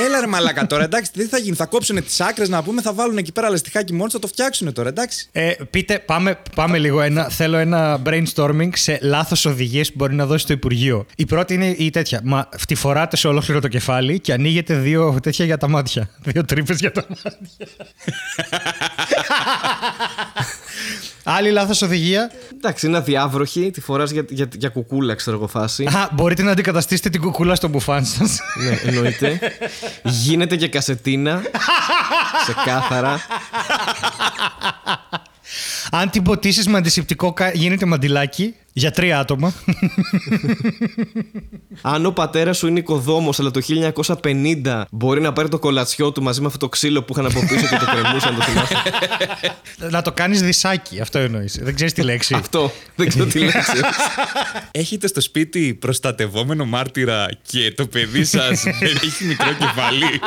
Έλα 0.05 0.19
ρε 0.19 0.27
μαλάκα 0.27 0.67
τώρα, 0.67 0.84
εντάξει, 0.84 1.12
τι 1.12 1.24
θα 1.25 1.38
γίνει. 1.38 1.55
Θα 1.55 1.65
κόψουν 1.65 2.03
τις 2.03 2.22
άκρες 2.22 2.50
να 2.50 2.63
πούμε, 2.63 2.81
θα 2.81 2.93
βάλουν 2.93 3.17
εκεί 3.17 3.31
πέρα 3.31 3.50
λαστιχάκι 3.50 3.93
μόνο, 3.93 4.10
θα 4.10 4.19
το 4.19 4.27
φτιάξουν 4.27 4.74
τώρα, 4.74 4.89
εντάξει. 4.89 5.27
Ε, 5.31 5.51
πείτε, 5.69 6.00
πάμε, 6.00 6.38
πάμε 6.55 6.77
λίγο. 6.77 7.01
Ένα, 7.01 7.29
θέλω 7.29 7.57
ένα 7.57 8.01
brainstorming 8.05 8.69
σε 8.74 9.00
λάθος 9.01 9.45
οδηγίες 9.45 9.88
που 9.88 9.93
μπορεί 9.98 10.13
να 10.15 10.25
δώσει 10.25 10.45
το 10.48 10.53
Υπουργείο. 10.53 11.05
Η 11.15 11.25
πρώτη 11.25 11.53
είναι 11.53 11.67
η 11.77 11.89
τέτοια. 11.89 12.19
Μα 12.24 12.50
τη 12.67 12.75
φοράτε 12.75 13.15
σε 13.17 13.27
ολόκληρο 13.27 13.62
το 13.62 13.67
κεφάλι 13.67 14.19
και 14.19 14.34
ανοίγει 14.34 14.55
ανοίγετε 14.58 14.76
δύο 14.76 15.20
τέτοια 15.22 15.46
για 15.46 15.58
τα 15.58 15.68
μάτια. 15.68 16.10
Δύο 16.24 16.46
τρύπες 16.46 16.80
για 16.80 16.92
τα 16.92 17.06
μάτια. 17.10 17.68
Άλλη 21.24 21.50
λάθος 21.52 21.82
οδηγία. 21.82 22.32
Εντάξει, 22.56 22.88
είναι 22.88 22.98
αδιάβροχη, 22.98 23.72
τη 23.72 23.82
φοράς 23.82 24.12
για, 24.12 24.26
για, 24.30 24.48
για 24.58 24.70
κουκούλα, 24.70 25.16
ξέρω 25.16 25.38
εγώ 25.38 25.48
φάση. 25.48 25.84
Α, 25.86 26.10
μπορείτε 26.14 26.44
να 26.44 26.52
αντικαταστήσετε 26.52 27.10
την 27.10 27.22
κουκούλα 27.22 27.56
στο 27.56 27.68
μπουφάν 27.68 28.06
σας. 28.06 28.40
ναι, 28.64 28.80
εννοείται. 28.90 29.40
Γίνεται 30.04 30.56
και 30.56 30.68
κασετίνα. 30.68 31.42
Ξεκάθαρα. 32.44 33.22
Αν 35.92 36.10
την 36.10 36.24
ποτίσει 36.24 36.70
με 36.70 36.78
αντισηπτικό, 36.78 37.34
κα- 37.34 37.52
γίνεται 37.52 37.86
μαντιλάκι 37.86 38.56
για 38.77 38.91
τρία 38.91 39.20
άτομα. 39.20 39.53
Αν 41.82 42.05
ο 42.05 42.12
πατέρας 42.12 42.58
σου 42.58 42.67
είναι 42.67 42.79
οικοδόμος, 42.79 43.39
αλλά 43.39 43.51
το 43.51 43.62
1950 44.24 44.84
μπορεί 44.91 45.22
να 45.22 45.34
πάρει 45.34 45.50
το 45.50 45.60
κολατσιό 45.60 46.12
του 46.12 46.24
μαζί 46.24 46.41
με 46.41 46.48
αυτό 46.48 46.58
το 46.58 46.70
ξύλο 46.70 47.03
που 47.03 47.13
είχαν 47.13 47.25
από 47.25 47.39
πίσω 47.39 47.67
και 47.67 47.77
το 47.77 47.86
κρεμούσαν, 47.86 48.36
το 48.36 48.41
θυμάσαι; 48.41 48.75
να 49.96 50.01
το 50.01 50.12
κάνεις 50.12 50.41
δισάκι, 50.41 51.00
αυτό 51.00 51.20
εννοείς. 51.20 51.60
Δεν 51.62 51.75
ξέρεις 51.75 51.94
τη 51.94 52.01
λέξη. 52.01 52.36
αυτό. 52.41 52.72
Δεν 52.96 53.08
ξέρω 53.08 53.25
τι 53.25 53.39
λέξη. 53.39 53.79
Έχετε 54.72 55.08
στο 55.08 55.22
σπίτι 55.22 55.74
προστατευόμενο 55.74 56.65
μάρτυρα 56.65 57.27
και 57.41 57.72
το 57.72 57.88
παιδί 57.88 58.24
σας 58.24 58.65
έχει 58.65 59.25
μικρό 59.25 59.53
κεφάλι; 59.53 60.20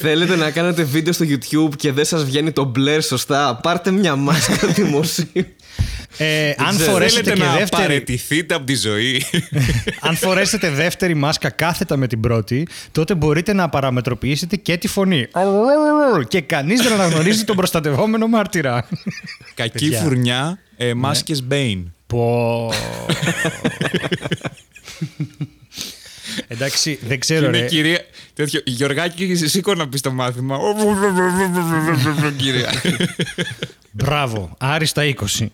Θέλετε 0.00 0.36
να 0.36 0.50
κάνετε 0.50 0.82
βίντεο 0.82 1.12
στο 1.12 1.24
YouTube 1.28 1.76
και 1.76 1.92
δεν 1.92 2.04
σας 2.04 2.24
βγαίνει 2.24 2.52
το 2.52 2.64
μπλερ 2.64 3.02
σωστά; 3.02 3.60
Πάρτε 3.62 3.90
μια 3.90 4.16
μάσκα 4.16 4.66
δημοσίου. 4.66 5.46
Ε, 6.18 6.52
αν 6.56 6.76
ξέρω. 6.76 6.90
φορέσετε 6.90 7.22
Θέλετε 7.22 7.42
και 7.42 7.48
να 7.48 7.58
δεύτερη. 7.58 7.82
παρετηθείτε 7.82 8.54
από 8.54 8.64
τη 8.64 8.74
ζωή. 8.74 9.22
Αν 10.00 10.16
φορέσετε 10.16 10.70
δεύτερη 10.70 11.14
μάσκα 11.14 11.50
κάθετα 11.50 11.96
με 11.96 12.06
την 12.06 12.20
πρώτη, 12.20 12.68
τότε 12.92 13.14
μπορείτε 13.14 13.52
να 13.52 13.68
παραμετροποιήσετε 13.68 14.56
και 14.56 14.76
τη 14.76 14.88
φωνή. 14.88 15.26
Και 16.28 16.40
κανείς 16.40 16.80
δεν 16.82 16.92
αναγνωρίζει 16.92 17.44
τον 17.44 17.56
προστατευόμενο 17.56 18.26
μάρτυρα. 18.26 18.88
Κακή 19.54 19.88
Παιδιά. 19.88 20.00
φουρνιά, 20.00 20.58
ε, 20.76 20.94
μάσκες 20.94 21.44
Bane. 21.50 21.82
Πω. 22.06 22.70
Εντάξει, 26.48 26.98
δεν 27.06 27.20
ξέρω 27.20 27.46
Είναι 27.46 27.58
ρε. 27.60 27.66
κυρία. 27.66 28.00
Τέτοιο. 28.34 28.60
Γιωργάκη, 28.64 29.34
σήκω 29.34 29.74
να 29.74 29.88
πει 29.88 29.98
το 29.98 30.12
μάθημα. 30.12 30.58
Κυρία. 32.36 32.70
Μπράβο, 33.90 34.54
άριστα 34.58 35.02
20. 35.04 35.46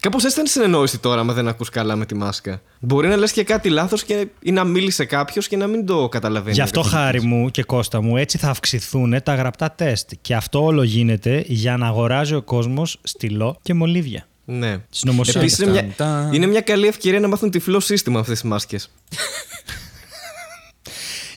Κάπως 0.00 0.24
έτσι 0.24 0.32
ήταν 0.34 0.44
η 0.44 0.48
συνεννόηση 0.48 0.98
τώρα, 0.98 1.20
άμα 1.20 1.32
δεν 1.32 1.48
ακούς 1.48 1.68
καλά 1.68 1.96
με 1.96 2.06
τη 2.06 2.14
μάσκα. 2.14 2.62
Μπορεί 2.80 3.08
να 3.08 3.16
λες 3.16 3.32
και 3.32 3.44
κάτι 3.44 3.68
λάθος 3.68 4.04
ή 4.42 4.50
να 4.52 4.64
μίλησε 4.64 5.04
κάποιος 5.04 5.48
και 5.48 5.56
να 5.56 5.66
μην 5.66 5.86
το 5.86 6.08
καταλαβαίνει. 6.08 6.54
Γι' 6.54 6.60
αυτό 6.60 6.80
ο 6.80 6.82
καθένας. 6.82 7.04
χάρη 7.04 7.22
μου 7.22 7.50
και 7.50 7.62
Κώστα 7.62 8.02
μου, 8.02 8.16
έτσι 8.16 8.38
θα 8.38 8.48
αυξηθούν 8.50 9.22
τα 9.22 9.34
γραπτά 9.34 9.70
τεστ. 9.70 10.10
Και 10.20 10.34
αυτό 10.34 10.64
όλο 10.64 10.82
γίνεται 10.82 11.44
για 11.46 11.76
να 11.76 11.86
αγοράζει 11.86 12.34
ο 12.34 12.42
κόσμος 12.42 12.98
στυλό 13.02 13.58
και 13.62 13.74
μολύβια. 13.74 14.26
Ναι. 14.50 14.76
Συνωμοσία. 14.90 15.40
Επίσης 15.40 15.58
είναι, 15.58 15.70
μια- 15.70 15.80
Ταν, 15.82 15.92
ταν. 15.96 16.32
είναι 16.32 16.46
μια 16.46 16.60
καλή 16.60 16.86
ευκαιρία 16.86 17.20
να 17.20 17.28
μάθουν 17.28 17.50
τυφλό 17.50 17.80
σύστημα 17.80 18.20
αυτές 18.20 18.40
τις 18.40 18.48
μάσκες. 18.50 18.90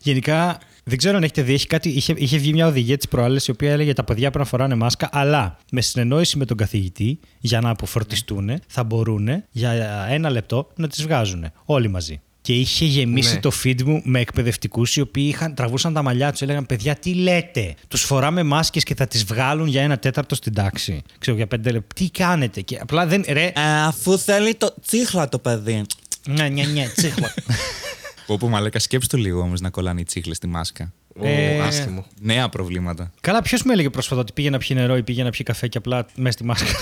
Γενικά, 0.01 0.59
δεν 0.83 0.97
ξέρω 0.97 1.17
αν 1.17 1.23
έχετε 1.23 1.41
δει, 1.41 1.53
έχει 1.53 1.67
κάτι, 1.67 1.89
είχε, 1.89 2.13
είχε 2.17 2.37
βγει 2.37 2.53
μια 2.53 2.67
οδηγία 2.67 2.97
της 2.97 3.07
προάλλες 3.07 3.47
η 3.47 3.51
οποία 3.51 3.71
έλεγε 3.71 3.93
τα 3.93 4.03
παιδιά 4.03 4.21
πρέπει 4.29 4.37
να 4.37 4.45
φοράνε 4.45 4.75
μάσκα, 4.75 5.09
αλλά 5.11 5.57
με 5.71 5.81
συνεννόηση 5.81 6.37
με 6.37 6.45
τον 6.45 6.57
καθηγητή 6.57 7.19
για 7.39 7.61
να 7.61 7.69
αποφορτιστούν, 7.69 8.51
θα 8.67 8.83
μπορούν 8.83 9.43
για 9.51 9.71
ένα 10.09 10.29
λεπτό 10.29 10.67
να 10.75 10.87
τις 10.87 11.01
βγάζουν 11.03 11.51
όλοι 11.65 11.87
μαζί. 11.87 12.21
Και 12.41 12.53
είχε 12.53 12.86
γεμίσει 12.86 13.33
Ναι. 13.33 13.39
το 13.39 13.51
feed 13.63 13.83
μου 13.83 14.01
με 14.05 14.19
εκπαιδευτικούς 14.19 14.95
οι 14.95 15.01
οποίοι 15.01 15.25
είχαν, 15.27 15.55
τραβούσαν 15.55 15.93
τα 15.93 16.01
μαλλιά 16.01 16.31
τους. 16.31 16.41
Έλεγαν: 16.41 16.65
Παιδιά, 16.65 16.95
τι 16.95 17.13
λέτε; 17.13 17.75
Τους 17.88 18.01
φοράμε 18.03 18.43
μάσκες 18.43 18.83
και 18.83 18.95
θα 18.95 19.07
τις 19.07 19.24
βγάλουν 19.24 19.67
για 19.67 19.81
ένα 19.81 19.98
τέταρτο 20.00 20.36
στην 20.36 20.53
τάξη. 20.53 21.01
Ξέρω 21.17 21.38
για 21.38 21.48
πέντε 21.48 21.71
λεπτά. 21.71 21.95
Τι 21.95 22.10
κάνετε. 22.10 22.62
Και 22.62 22.77
απλά 22.81 23.05
δεν. 23.05 23.24
Ρε. 23.29 23.51
Αφού 23.86 24.17
θέλει 24.17 24.55
το 24.55 24.74
τσίχλα 24.86 25.29
το 25.29 25.39
παιδί. 25.39 25.81
Ναι, 26.27 26.50
ναι, 26.50 26.63
ναι, 26.63 26.88
τσίχλα. 26.95 27.33
Πω 28.27 28.38
πω 28.38 28.48
μαλάκα, 28.50 28.79
σκέψτε 28.79 29.17
το 29.17 29.24
λίγο 29.24 29.41
όμως 29.41 29.62
να 29.62 29.69
κολλάνε 29.69 30.00
οι 30.00 30.03
τσίχλες 30.03 30.38
στη 30.38 30.48
μάσκα. 30.48 30.93
Ω, 31.19 31.27
Ε, 31.27 31.60
άσχημο. 31.60 32.05
Νέα 32.21 32.50
προβλήματα. 32.50 33.12
Καλά, 33.21 33.41
ποιος 33.41 33.63
με 33.63 33.74
έλεγε 33.74 33.89
πρόσφατα 33.89 34.21
ότι 34.21 34.33
πήγε 34.33 34.50
να 34.50 34.57
πιει 34.57 34.77
νερό 34.79 34.98
ή 34.98 35.03
πήγε 35.03 35.24
να 35.24 35.29
πιει 35.29 35.43
καφέ 35.43 35.67
και 35.67 35.77
απλά 35.77 36.05
μέσα 36.15 36.31
στη 36.31 36.43
μάσκα; 36.43 36.79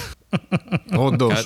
Όντως. 0.96 1.46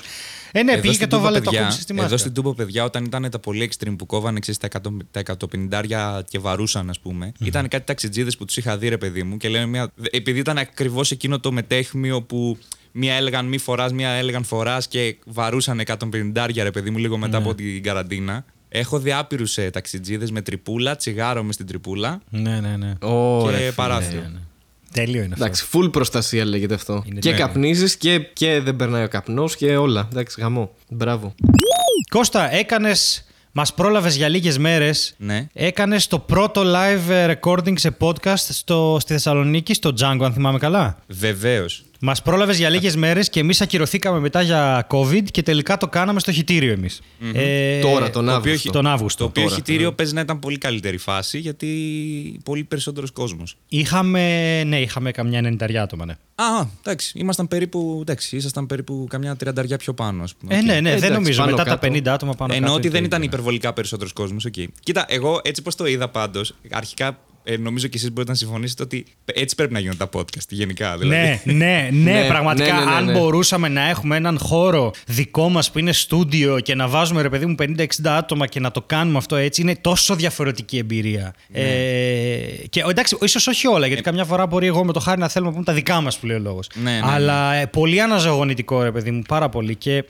Ε, 0.56 0.62
ναι, 0.62 0.72
Εδώ 0.72 0.80
πήγε 0.80 0.92
και 0.92 0.98
στην 0.98 1.08
το 1.08 1.16
Τούμπα, 1.16 1.28
βάλε 1.28 1.38
το 1.38 1.44
παιδιά, 1.44 1.60
κόμψε 1.60 1.80
στη 1.80 1.92
μάσκα. 1.92 2.06
Εδώ 2.08 2.16
στην 2.16 2.32
Τούμπα, 2.32 2.54
παιδιά, 2.54 2.84
όταν 2.84 3.04
ήταν 3.04 3.30
τα 3.30 3.38
πολύ 3.38 3.70
extreme 3.72 3.94
που 3.98 4.06
κόβανε 4.06 4.38
ξέρεις, 4.38 4.60
τα, 4.60 4.68
100, 4.82 4.96
τα 5.10 5.22
150 5.70 6.20
και 6.28 6.38
βαρούσαν, 6.38 6.90
ας 6.90 7.00
πούμε, 7.00 7.32
ήταν 7.44 7.68
κάτι 7.68 7.84
ταξιτζίδες 7.84 8.36
που 8.36 8.44
τους 8.44 8.56
είχα 8.56 8.78
δει, 8.78 8.88
ρε 8.88 8.98
παιδί 8.98 9.22
μου, 9.22 9.36
και 9.36 9.48
λένε 9.48 9.66
μια. 9.66 9.92
Επειδή 10.10 10.38
ήταν 10.38 10.58
ακριβώς 10.58 11.10
εκείνο 11.10 11.40
το 11.40 11.52
μετέχμιο 11.52 12.22
που 12.22 12.58
μία 12.92 13.14
έλεγαν 13.14 13.46
μη 13.46 13.58
φοράς, 13.58 13.92
μία 13.92 14.08
έλεγαν 14.08 14.44
φοράς 14.44 14.88
και 14.88 15.16
βαρούσαν 15.24 15.80
150 15.86 16.48
ρε 16.62 16.70
παιδί 16.70 16.90
μου 16.90 16.98
λίγο 16.98 17.16
μετά 17.18 17.36
από 17.36 17.54
την 17.54 17.82
καραντίνα. 17.82 18.44
Έχω 18.68 18.98
δει 18.98 19.12
άπειρους 19.12 19.58
ε, 19.58 19.70
ταξιτζίδες 19.70 20.30
με 20.30 20.40
τρυπούλα, 20.42 20.96
τσιγάρο 20.96 21.42
μες 21.42 21.54
στην 21.54 21.66
τρυπούλα 21.66 22.20
Ναι, 22.30 22.60
ναι, 22.60 22.76
ναι. 22.76 22.94
Ωραία. 23.00 23.60
και 23.60 23.72
παράθυρο. 23.72 24.20
ναι, 24.20 24.28
ναι. 24.28 24.40
Τέλειο 24.94 25.22
είναι 25.22 25.32
αυτό. 25.32 25.44
Εντάξει, 25.44 25.66
full 25.72 25.92
προστασία 25.92 26.44
λέγεται 26.44 26.74
αυτό. 26.74 27.02
Είναι 27.06 27.20
και 27.20 27.30
ναι. 27.30 27.36
καπνίζεις 27.36 27.96
και, 27.96 28.18
και 28.18 28.60
δεν 28.60 28.76
περνάει 28.76 29.04
ο 29.04 29.08
καπνός 29.08 29.56
και 29.56 29.76
όλα. 29.76 30.08
Εντάξει, 30.12 30.40
γαμό. 30.40 30.74
Μπράβο. 30.90 31.34
Κώστα, 32.08 32.54
έκανες. 32.54 33.24
Μας 33.52 33.74
πρόλαβες 33.74 34.16
για 34.16 34.28
λίγες 34.28 34.58
μέρες. 34.58 35.14
Ναι. 35.18 35.46
Έκανες 35.52 36.06
το 36.06 36.18
πρώτο 36.18 36.62
live 36.64 37.10
ε, 37.10 37.34
recording 37.34 37.78
σε 37.78 37.96
podcast 38.00 38.34
στο, 38.36 38.96
στη 39.00 39.12
Θεσσαλονίκη, 39.12 39.74
στο 39.74 39.90
Django, 40.00 40.22
αν 40.22 40.32
θυμάμαι 40.32 40.58
καλά. 40.58 40.98
Βεβαίως. 41.06 41.84
Μας 42.06 42.22
πρόλαβες 42.22 42.58
για 42.58 42.68
λίγες 42.68 42.96
μέρες 42.96 43.28
και 43.30 43.40
εμείς 43.40 43.60
ακυρωθήκαμε 43.60 44.18
μετά 44.18 44.42
για 44.42 44.86
COVID 44.90 45.22
και 45.30 45.42
τελικά 45.42 45.76
το 45.76 45.88
κάναμε 45.88 46.20
στο 46.20 46.32
χιτήριο 46.32 46.72
εμείς. 46.72 47.00
Ε, 47.34 47.80
Τώρα, 47.80 48.10
τον 48.10 48.12
το 48.12 48.18
οποίο 48.20 48.32
Αύγουστο. 48.34 48.50
έχει- 48.50 48.70
Τον 48.70 48.86
Αύγουστο. 48.86 49.18
Το 49.18 49.24
οποίο 49.24 49.42
Τώρα, 49.42 49.54
χιτήριο 49.54 49.92
παίζει 49.92 50.14
να 50.14 50.20
ήταν 50.20 50.38
πολύ 50.38 50.58
καλύτερη 50.58 50.96
φάση 50.98 51.38
γιατί 51.38 51.68
πολύ 52.44 52.64
περισσότερος 52.64 53.10
κόσμος. 53.10 53.56
Είχαμε, 53.68 54.62
ναι, 54.64 54.80
είχαμε 54.80 55.10
καμιά 55.10 55.40
90 55.42 55.82
άτομα, 55.82 56.04
ναι. 56.04 56.12
Α, 56.34 56.66
εντάξει. 56.80 57.18
Ήμασταν 57.18 57.48
περίπου. 57.48 57.98
Εντάξει, 58.00 58.36
ήσασταν 58.36 58.66
περίπου 58.66 59.06
καμιά 59.10 59.36
τριανταριά 59.36 59.76
πιο 59.76 59.94
πάνω, 59.94 60.22
ας 60.22 60.34
πούμε. 60.34 60.54
Ε, 60.54 60.58
Οκ. 60.58 60.64
ναι, 60.64 60.72
ναι, 60.72 60.80
δεν 60.80 60.86
Εντάξει, 60.94 61.12
νομίζω. 61.12 61.38
πάνω 61.38 61.50
Μετά 61.50 61.62
κάτω. 61.64 61.74
τα 61.74 61.86
50 61.88 62.12
άτομα 62.12 62.32
πάνω 62.34 62.52
Εννοώ 62.54 62.68
κάτω 62.68 62.78
ότι 62.78 62.86
είναι 62.86 62.92
δεν 62.98 63.00
το 63.02 63.06
ήταν 63.16 63.22
ίδιο. 63.22 63.32
υπερβολικά 63.34 63.72
περισσότερος 63.72 64.12
κόσμος. 64.12 64.46
Okay. 64.54 64.64
Κοίτα, 64.82 65.04
εγώ 65.08 65.40
έτσι 65.44 65.62
πώ 65.62 65.74
το 65.74 65.86
είδα 65.86 66.08
πάντως, 66.08 66.54
αρχικά 66.70 67.18
ε, 67.44 67.56
νομίζω 67.56 67.86
και 67.86 67.96
εσείς 67.96 68.12
μπορείτε 68.12 68.32
να 68.32 68.38
συμφωνήσετε 68.38 68.82
ότι 68.82 69.04
έτσι 69.24 69.54
πρέπει 69.54 69.72
να 69.72 69.78
γίνουν 69.78 69.96
τα 69.96 70.08
podcast 70.12 70.48
γενικά. 70.48 70.96
Δηλαδή. 70.98 71.40
Ναι, 71.44 71.52
ναι, 71.54 71.88
ναι, 71.92 72.10
Ναι, 72.12 72.26
πραγματικά. 72.26 72.72
ναι, 72.72 72.78
ναι, 72.78 72.84
ναι, 72.84 72.90
αν 72.96 73.04
ναι. 73.04 73.12
μπορούσαμε 73.12 73.68
να 73.68 73.88
έχουμε 73.88 74.16
έναν 74.16 74.38
χώρο 74.38 74.92
δικό 75.06 75.48
μας 75.48 75.70
που 75.70 75.78
είναι 75.78 75.92
στούντιο 75.92 76.60
και 76.60 76.74
να 76.74 76.88
βάζουμε 76.88 77.22
ρε 77.22 77.28
παιδί 77.28 77.46
μου 77.46 77.54
50-60 77.58 77.84
άτομα 78.04 78.46
και 78.46 78.60
να 78.60 78.70
το 78.70 78.82
κάνουμε 78.82 79.18
αυτό 79.18 79.36
έτσι, 79.36 79.60
είναι 79.60 79.76
τόσο 79.76 80.14
διαφορετική 80.14 80.78
εμπειρία. 80.78 81.34
Ναι. 81.48 81.60
Ε, 81.60 82.66
και 82.70 82.84
εντάξει, 82.88 83.16
ίσως 83.20 83.46
όχι 83.46 83.66
όλα, 83.66 83.86
γιατί 83.86 84.02
καμιά 84.02 84.24
φορά 84.24 84.46
μπορεί 84.46 84.66
εγώ 84.66 84.84
με 84.84 84.92
το 84.92 85.00
χάρη 85.00 85.20
να 85.20 85.28
θέλουμε 85.28 85.50
να 85.50 85.56
πούμε 85.56 85.66
τα 85.66 85.72
δικά 85.72 86.00
μας 86.00 86.18
που 86.18 86.26
λέει 86.26 86.36
ο 86.36 86.40
λόγος. 86.40 86.68
Ναι, 86.74 86.90
ναι, 86.90 86.96
ναι. 86.96 87.02
Αλλά 87.04 87.54
ε, 87.54 87.66
πολύ 87.66 88.00
αναζωογονητικό, 88.00 88.82
ρε 88.82 88.92
παιδί 88.92 89.10
μου, 89.10 89.22
πάρα 89.28 89.48
πολύ. 89.48 89.76
Και 89.76 90.04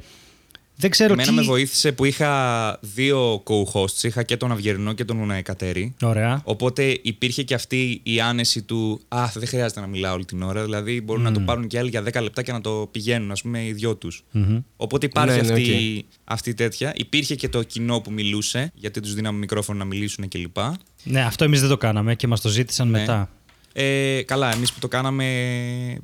δεν 0.77 0.91
ξέρω 0.91 1.13
Εμένα 1.13 1.29
τι. 1.29 1.35
με 1.35 1.43
βοήθησε 1.43 1.93
που 1.93 2.05
είχα 2.05 2.79
δύο 2.81 3.43
co-hosts. 3.47 4.03
Είχα 4.03 4.23
και 4.23 4.37
τον 4.37 4.53
Αυγερινό 4.53 4.93
και 4.93 5.05
τον 5.05 5.43
Κατέρη. 5.43 5.95
Ωραία. 6.03 6.41
Οπότε 6.45 6.99
υπήρχε 7.03 7.43
και 7.43 7.55
αυτή 7.55 8.01
η 8.03 8.21
άνεση 8.21 8.63
του 8.63 9.01
Α, 9.09 9.25
δεν 9.35 9.49
χρειάζεται 9.49 9.81
να 9.81 9.87
μιλάω 9.87 10.15
όλη 10.15 10.25
την 10.25 10.43
ώρα. 10.43 10.65
Δηλαδή 10.65 11.01
μπορούν 11.01 11.23
να 11.23 11.33
το 11.33 11.41
πάρουν 11.41 11.67
και 11.67 11.79
άλλοι 11.79 11.89
για 11.89 12.03
10 12.03 12.23
λεπτά 12.23 12.43
και 12.43 12.53
να 12.53 12.61
το 12.61 12.89
πηγαίνουν, 12.91 13.31
ας 13.31 13.43
πούμε, 13.43 13.65
οι 13.67 13.73
δυο 13.73 13.97
τους. 13.97 14.25
Οπότε 14.77 15.07
υπάρχει 15.07 15.37
Ναι, 15.41 15.43
ναι, 15.47 15.53
αυτή, 15.53 16.05
αυτή 16.25 16.51
η 16.51 16.55
τέτοια. 16.55 16.93
Υπήρχε 16.97 17.35
και 17.35 17.49
το 17.49 17.63
κοινό 17.63 18.01
που 18.01 18.13
μιλούσε, 18.13 18.73
γιατί 18.75 19.01
τους 19.01 19.15
δίναμε 19.15 19.39
μικρόφωνο 19.39 19.79
να 19.79 19.85
μιλήσουν 19.85 20.29
κλπ. 20.29 20.57
Ναι, 21.05 21.21
αυτό 21.25 21.45
εμείς 21.45 21.61
δεν 21.61 21.69
το 21.69 21.77
κάναμε 21.77 22.15
και 22.15 22.27
μας 22.27 22.41
το 22.41 22.49
ζήτησαν 22.49 22.89
Ναι. 22.89 22.99
μετά. 22.99 23.31
Ε, 23.77 24.23
καλά, 24.23 24.53
εμείς 24.55 24.73
που 24.73 24.79
το 24.81 24.89
κάναμε, 24.89 25.25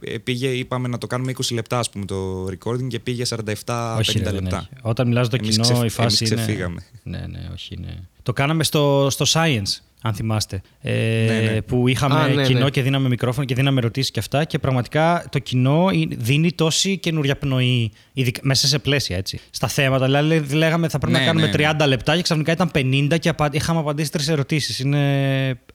ε, 0.04 0.18
πήγε, 0.24 0.48
είπαμε 0.48 0.88
να 0.88 0.98
το 0.98 1.06
κάνουμε 1.06 1.32
20 1.36 1.54
λεπτά, 1.54 1.78
ας 1.78 1.90
πούμε, 1.90 2.04
το 2.04 2.46
recording 2.46 2.86
και 2.88 2.98
πήγε 3.00 3.24
47-50 3.24 3.96
Όχι, 3.98 4.18
ρε, 4.18 4.24
δεν 4.24 4.34
λεπτά. 4.34 4.56
έχει. 4.56 4.68
Όταν 4.82 5.06
μιλάς 5.08 5.26
στο 5.26 5.36
Εμείς 5.36 5.50
κοινό, 5.50 5.62
ξεφ- 5.62 5.84
η 5.84 5.88
φάση 5.88 6.16
εμείς 6.20 6.32
είναι. 6.32 6.42
ξεφύγαμε. 6.42 6.82
Ναι, 7.02 7.18
ναι, 7.18 7.48
όχι, 7.52 7.76
ναι. 7.80 7.94
Το 8.22 8.32
κάναμε 8.32 8.64
στο, 8.64 9.06
στο 9.10 9.24
Science, 9.28 9.80
αν 10.02 10.14
θυμάστε. 10.14 10.60
Ε, 10.80 10.92
Ναι, 11.28 11.50
ναι. 11.52 11.62
Που 11.62 11.88
είχαμε 11.88 12.14
Α, 12.14 12.28
ναι, 12.28 12.42
κοινό 12.42 12.64
ναι. 12.64 12.70
και 12.70 12.82
δίναμε 12.82 13.08
μικρόφωνο 13.08 13.46
και 13.46 13.54
δίναμε 13.54 13.78
ερωτήσεις 13.78 14.10
και 14.10 14.18
αυτά. 14.18 14.44
Και 14.44 14.58
πραγματικά 14.58 15.24
το 15.30 15.38
κοινό 15.38 15.88
είναι- 15.92 16.16
δίνει 16.18 16.52
τόση 16.52 16.98
καινούρια 16.98 17.36
πνοή, 17.36 17.92
ειδικά- 18.12 18.40
μέσα 18.44 18.66
σε 18.66 18.78
πλαίσια 18.78 19.16
έτσι. 19.16 19.40
Στα 19.50 19.68
θέματα. 19.68 20.04
Δηλαδή, 20.04 20.54
λέγαμε 20.54 20.88
θα 20.88 20.98
πρέπει 20.98 21.12
Ναι, 21.12 21.18
να 21.18 21.24
κάνουμε 21.26 21.46
ναι, 21.46 21.52
30 21.52 21.86
λεπτά 21.86 22.16
και 22.16 22.22
ξαφνικά 22.22 22.52
ήταν 22.52 22.70
50 22.74 23.18
και 23.20 23.28
απα... 23.28 23.48
είχαμε 23.52 23.78
απαντήσει 23.80 24.10
τρεις 24.10 24.28
ερωτήσεις. 24.28 24.78
Είναι 24.78 24.98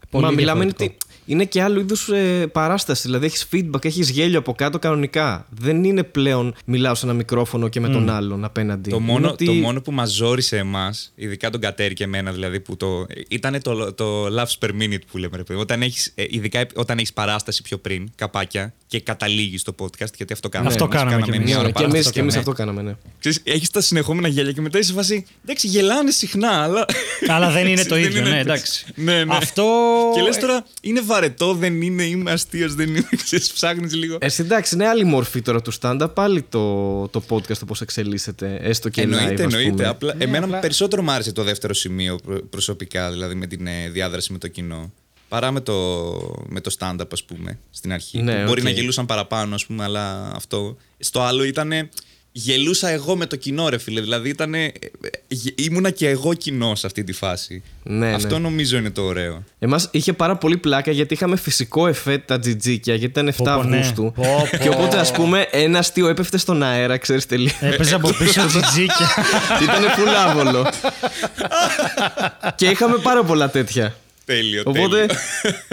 πολύ 0.10 0.26
Μα 0.26 0.32
μιλάμε 0.32 0.64
είναι 0.64 0.72
διαφορετικό. 0.78 1.06
ότι 1.08 1.15
είναι 1.26 1.46
και 1.46 1.62
άλλου 1.62 1.80
είδους 1.80 2.10
ε, 2.10 2.48
παράσταση. 2.52 3.02
Δηλαδή 3.02 3.26
έχεις 3.26 3.48
feedback, 3.54 3.86
έχεις 3.86 4.10
γέλιο 4.10 4.40
από 4.40 4.54
κάτω 4.54 4.80
κανονικά. 4.80 5.46
Δεν 5.50 5.84
είναι 5.84 6.04
πλέον 6.04 6.56
μιλάω 6.66 6.96
σε 6.96 7.06
ένα 7.06 7.14
μικρόφωνο 7.16 7.68
και 7.68 7.80
με 7.80 7.90
τον 7.90 8.10
άλλον 8.10 8.44
απέναντι. 8.44 8.90
Το 8.90 8.96
Είναι 8.96 9.06
μόνο, 9.06 9.30
ότι- 9.30 9.46
το 9.46 9.54
μόνο 9.54 9.82
που 9.82 9.92
μας 9.92 10.12
ζόρισε 10.12 10.58
εμάς, 10.58 11.12
ειδικά 11.16 11.50
τον 11.50 11.62
Κατέρι 11.62 11.94
και 11.94 12.04
εμένα 12.04 12.32
δηλαδή, 12.32 12.60
που 12.60 12.78
το, 12.78 13.06
ήταν 13.28 13.62
το, 13.62 13.94
το 13.94 14.26
laughs 14.26 14.66
per 14.66 14.70
minute 14.70 15.00
που 15.12 15.18
λέμε. 15.18 15.38
Ρε, 15.38 15.44
παιδί. 15.44 15.60
όταν 15.60 15.82
έχεις, 15.82 16.12
ε, 16.16 16.24
ειδικά 16.30 16.66
όταν 16.76 16.98
έχεις 16.98 17.14
παράσταση 17.14 17.62
πιο 17.62 17.78
πριν, 17.78 18.10
καπάκια, 18.16 18.74
και 18.88 19.00
καταλήγεις 19.00 19.62
στο 19.62 19.76
podcast, 19.80 20.14
γιατί 20.18 20.34
αυτό 20.34 20.50
κάναμε. 20.50 20.70
Αυτό 20.72 20.84
εμείς, 20.84 20.96
κάναμε 20.98 21.22
κι 21.22 21.30
εμείς. 21.30 21.46
μία 21.46 21.56
Ναι, 21.56 21.60
ώρα 21.62 21.72
και 21.72 21.84
εμεί 21.84 21.92
παράσταση, 21.92 22.14
και 22.14 22.20
εμείς 22.20 22.34
ναι. 22.34 22.40
αυτό 22.40 22.52
κάναμε, 22.52 22.82
ναι. 22.82 22.96
Ξέρεις, 23.20 23.40
έχεις 23.44 23.70
τα 23.70 23.82
συνεχόμενα 23.82 24.28
γέλια 24.28 24.52
και 24.52 24.62
μετά 24.62 24.78
είσαι 24.78 24.88
σε 24.88 24.94
φάση. 24.94 25.26
Εντάξει, 25.44 25.68
γελάνε 25.68 26.12
συχνά, 26.12 26.50
αλλά. 26.64 26.86
Αλλά 27.28 27.50
δεν 27.52 27.68
είναι 27.68 27.84
το 27.84 27.96
Δεν 27.96 28.04
ίδιο, 28.04 28.20
είναι 28.20 28.30
ναι, 28.30 28.36
το- 28.44 28.52
εντάξει. 28.52 28.86
Ναι, 28.96 29.24
ναι. 29.24 29.36
Αυτό. 29.36 29.64
Και 30.16 30.22
λες 30.22 30.38
τώρα, 30.38 30.66
είναι 30.82 31.02
βαρετό, 31.16 31.54
δεν 31.54 31.82
είναι, 31.82 32.04
είμαι 32.04 32.32
αστείος, 32.32 32.76
δεν 32.76 32.88
είναι. 32.90 33.08
Ξέρεις, 33.24 33.52
ψάχνεις 33.54 33.94
λίγο. 33.96 34.18
Ε, 34.22 34.28
εντάξει, 34.38 34.76
είναι 34.76 34.88
άλλη 34.88 35.04
μορφή 35.04 35.42
τώρα 35.42 35.62
του 35.62 35.72
stand-up. 35.82 36.08
Πάλι 36.14 36.42
το, 36.42 37.08
το 37.08 37.24
podcast 37.30 37.62
όπως 37.64 37.76
εξελίσσεται, 37.82 38.58
έστω 38.62 38.90
και 38.90 39.02
live. 39.02 39.06
Εννοείται, 39.06 39.34
ας 39.34 39.40
εννοείται. 39.54 39.70
πούμε. 39.72 39.88
Απλά, 39.88 40.16
Ναι, 40.16 40.24
εμένα 40.24 40.46
απλά- 40.46 40.60
περισσότερο 40.60 41.02
μου 41.02 41.12
άρεσε 41.12 41.32
το 41.32 41.44
δεύτερο 41.44 41.74
σημείο 41.74 42.16
προ- 42.26 42.44
προσωπικά, 42.50 43.12
δηλαδή 43.12 43.36
με 43.36 43.48
την 43.48 43.68
ε, 43.68 43.90
διάδραση 43.90 44.32
με 44.32 44.38
το 44.38 44.48
κοινό. 44.48 44.92
Παρά 45.30 45.52
με 45.52 45.62
το, 45.62 45.74
με 46.48 46.62
το 46.62 46.76
stand-up, 46.80 47.08
ας 47.12 47.24
πούμε, 47.24 47.60
στην 47.70 47.94
αρχή. 47.94 48.22
Ναι, 48.22 48.40
που 48.40 48.46
Μπορεί 48.48 48.60
οκ. 48.60 48.66
να 48.66 48.72
γελούσαν 48.72 49.06
παραπάνω, 49.06 49.56
ας 49.56 49.66
πούμε, 49.66 49.84
αλλά 49.84 50.32
αυτό. 50.36 50.78
Στο 51.00 51.22
άλλο 51.22 51.44
ήταν. 51.44 51.72
Γελούσα 52.38 52.90
εγώ 52.90 53.16
με 53.16 53.26
το 53.26 53.36
κοινό, 53.36 53.70
ρε 53.70 53.78
φίλε. 53.78 54.02
Δηλαδή 54.02 54.30
ήταν. 54.30 54.54
Ήμουνα 55.56 55.90
και 55.90 56.10
εγώ 56.10 56.34
κοινό 56.34 56.76
σε 56.76 56.88
αυτή 56.88 57.04
τη 57.04 57.14
φάση. 57.14 57.64
Ναι, 57.84 58.14
αυτό 58.14 58.36
ναι. 58.36 58.42
νομίζω 58.42 58.78
είναι 58.78 58.90
το 58.90 59.02
ωραίο. 59.02 59.44
Εμάς 59.60 59.90
είχε 59.92 60.14
πάρα 60.14 60.36
πολύ 60.38 60.58
πλάκα 60.58 60.92
γιατί 60.92 61.14
είχαμε 61.14 61.36
φυσικό 61.36 61.88
εφέ 61.88 62.18
τα 62.18 62.40
τζιτζίκια, 62.40 62.96
γιατί 62.96 63.20
ήταν 63.20 63.30
7 63.30 63.34
Πω, 63.38 63.44
πω, 63.44 63.64
ναι. 63.64 63.78
Αυγούστου. 63.78 64.12
Πω, 64.16 64.48
πω. 64.52 64.58
Και 64.58 64.70
οπότε, 64.70 64.98
ας 64.98 65.12
πούμε, 65.12 65.48
ένα 65.52 65.80
αστείο 65.80 66.08
έπεφτε 66.08 66.38
στον 66.38 66.64
αέρα, 66.64 66.98
ξέρεις 66.98 67.26
τελείως. 67.26 67.58
Έπαιζε 67.62 67.96
από 67.96 68.10
πίσω 68.14 68.46
τζιτζίκια. 68.48 69.10
ήταν 69.64 69.92
φουλάβολο. 69.92 70.70
και 72.56 72.70
είχαμε 72.70 72.98
πάρα 72.98 73.24
πολλά 73.24 73.50
τέτοια. 73.50 73.96
Τέλειο, 74.26 74.64
Οπότε. 74.66 75.06
τέλειο. 75.06 75.16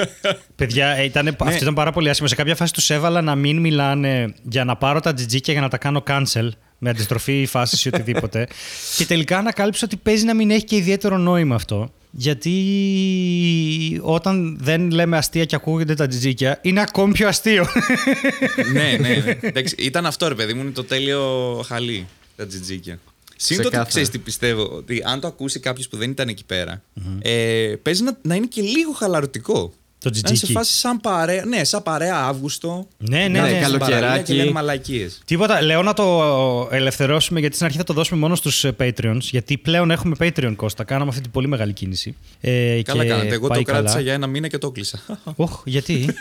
Παιδιά, 0.56 0.88
ε, 0.88 1.04
ήταν, 1.04 1.36
αυτό 1.38 1.56
ήταν 1.60 1.74
πάρα 1.74 1.92
πολύ 1.92 2.08
άσχημο. 2.08 2.28
Σε 2.28 2.34
κάποια 2.34 2.54
φάση 2.54 2.72
τους 2.72 2.90
έβαλα 2.90 3.20
να 3.22 3.34
μην 3.34 3.58
μιλάνε 3.58 4.34
για 4.42 4.64
να 4.64 4.76
πάρω 4.76 5.00
τα 5.00 5.14
τζιτζίκια 5.14 5.52
για 5.52 5.62
να 5.62 5.68
τα 5.68 5.78
κάνω 5.78 6.02
cancel 6.06 6.48
με 6.78 6.90
αντιστροφή 6.90 7.46
φάσης 7.46 7.84
ή 7.84 7.88
οτιδήποτε. 7.88 8.48
και 8.96 9.06
τελικά 9.06 9.38
ανακάλυψα 9.38 9.84
ότι 9.84 9.96
παίζει 9.96 10.24
να 10.24 10.34
μην 10.34 10.50
έχει 10.50 10.64
και 10.64 10.76
ιδιαίτερο 10.76 11.18
νόημα 11.18 11.54
αυτό. 11.54 11.92
Γιατί 12.10 14.00
όταν 14.02 14.58
δεν 14.60 14.90
λέμε 14.90 15.16
αστεία 15.16 15.44
και 15.44 15.56
ακούγονται 15.56 15.94
τα 15.94 16.06
τζιτζίκια, 16.06 16.58
είναι 16.62 16.80
ακόμη 16.80 17.12
πιο 17.12 17.28
αστείο. 17.28 17.66
ναι, 18.72 18.96
ναι, 19.00 19.22
ναι. 19.24 19.38
Εντάξει, 19.48 19.74
ήταν 19.78 20.06
αυτό 20.06 20.28
ρε 20.28 20.34
παιδί 20.34 20.54
μου, 20.54 20.60
είναι 20.60 20.70
το 20.70 20.84
τέλειο 20.84 21.20
χαλί 21.66 22.06
τα 22.36 22.46
τζιτζίκια. 22.46 22.98
Συν 23.44 23.56
το 23.56 23.62
ότι 23.62 23.62
Ξεκάθαρα. 23.62 23.88
ξέρεις 23.88 24.08
τι 24.08 24.18
πιστεύω, 24.18 24.62
ότι 24.72 25.02
αν 25.06 25.20
το 25.20 25.26
ακούσει 25.26 25.60
κάποιος 25.60 25.88
που 25.88 25.96
δεν 25.96 26.10
ήταν 26.10 26.28
εκεί 26.28 26.44
πέρα, 26.44 26.82
ε, 27.22 27.74
παίζει 27.82 28.02
να, 28.02 28.18
να 28.22 28.34
είναι 28.34 28.46
και 28.46 28.62
λίγο 28.62 28.92
χαλαρωτικό. 28.92 29.72
Το 29.98 30.10
Να 30.10 30.16
είναι 30.18 30.26
σε 30.28 30.34
τζιτζίκι. 30.34 30.52
φάση 30.52 30.72
σαν 30.78 31.00
παρέα, 31.00 31.44
ναι, 31.44 31.64
σαν 31.64 31.82
παρέα 31.82 32.16
Αύγουστο. 32.24 32.88
Ναι, 32.98 33.16
ναι, 33.18 33.22
να 33.22 33.28
ναι. 33.28 33.38
είναι 33.38 33.48
στην 33.48 33.60
καλοκαιράκι. 33.62 34.00
παραλία 34.00 34.22
Και 34.22 34.34
λένε 34.34 34.50
μαλακίες. 34.50 35.20
Τίποτα. 35.24 35.62
Λέω 35.62 35.82
να 35.82 35.92
το 35.92 36.22
ελευθερώσουμε 36.72 37.40
γιατί 37.40 37.54
στην 37.54 37.66
αρχή 37.66 37.78
θα 37.78 37.84
το 37.84 37.92
δώσουμε 37.92 38.20
μόνο 38.20 38.34
στους 38.34 38.64
ε, 38.64 38.76
Patreons. 38.80 39.18
Γιατί 39.20 39.58
πλέον 39.58 39.90
έχουμε 39.90 40.14
Patreon 40.18 40.52
Κώστα. 40.56 40.84
Κάναμε 40.84 41.10
αυτή 41.10 41.22
την 41.22 41.30
πολύ 41.30 41.48
μεγάλη 41.48 41.72
κίνηση. 41.72 42.16
Ε, 42.40 42.82
Καλά 42.82 43.02
και 43.02 43.08
κάνατε. 43.08 43.34
Εγώ 43.34 43.46
το 43.48 43.54
πάει 43.54 43.62
κράτησα 43.62 43.92
καλά. 43.92 44.00
για 44.04 44.12
ένα 44.12 44.26
μήνα 44.26 44.48
και 44.48 44.58
το 44.58 44.70
κλείσα. 44.70 45.00
Οχ, 45.36 45.62
γιατί; 45.64 46.14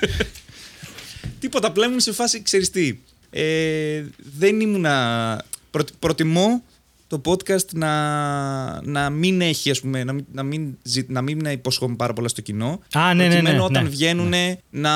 Τίποτα, 1.40 1.72
πλέον 1.72 1.88
ήμουν 1.90 2.00
σε 2.02 2.12
φάση, 2.14 2.42
ξέρεις 2.42 2.70
τι, 2.70 2.98
ε, 3.30 4.04
δεν 4.38 4.60
ήμουνα... 4.60 5.44
Προτι- 5.72 5.94
προτιμώ 6.00 6.64
το 7.12 7.22
podcast 7.26 7.66
να, 7.74 8.82
να 8.82 9.10
μην 9.10 9.42
έχει, 9.42 9.70
ας 9.72 9.82
πούμε, 9.82 10.04
να 10.04 10.14
μην, 10.14 10.26
να 10.32 10.44
μην, 10.44 10.78
ζη- 10.84 11.10
να 11.10 11.22
μην 11.22 11.46
υποσχόμαι 11.46 11.96
πάρα 11.96 12.14
πολλά 12.14 12.28
στο 12.28 12.42
κοινό. 12.42 12.80
Α, 12.94 13.14
ναι, 13.14 13.24
ναι, 13.24 13.30
προκειμένου 13.30 13.58
ναι, 13.58 13.64
όταν 13.64 13.84
ναι. 13.84 13.90
βγαίνουν 13.90 14.34
να, 14.70 14.92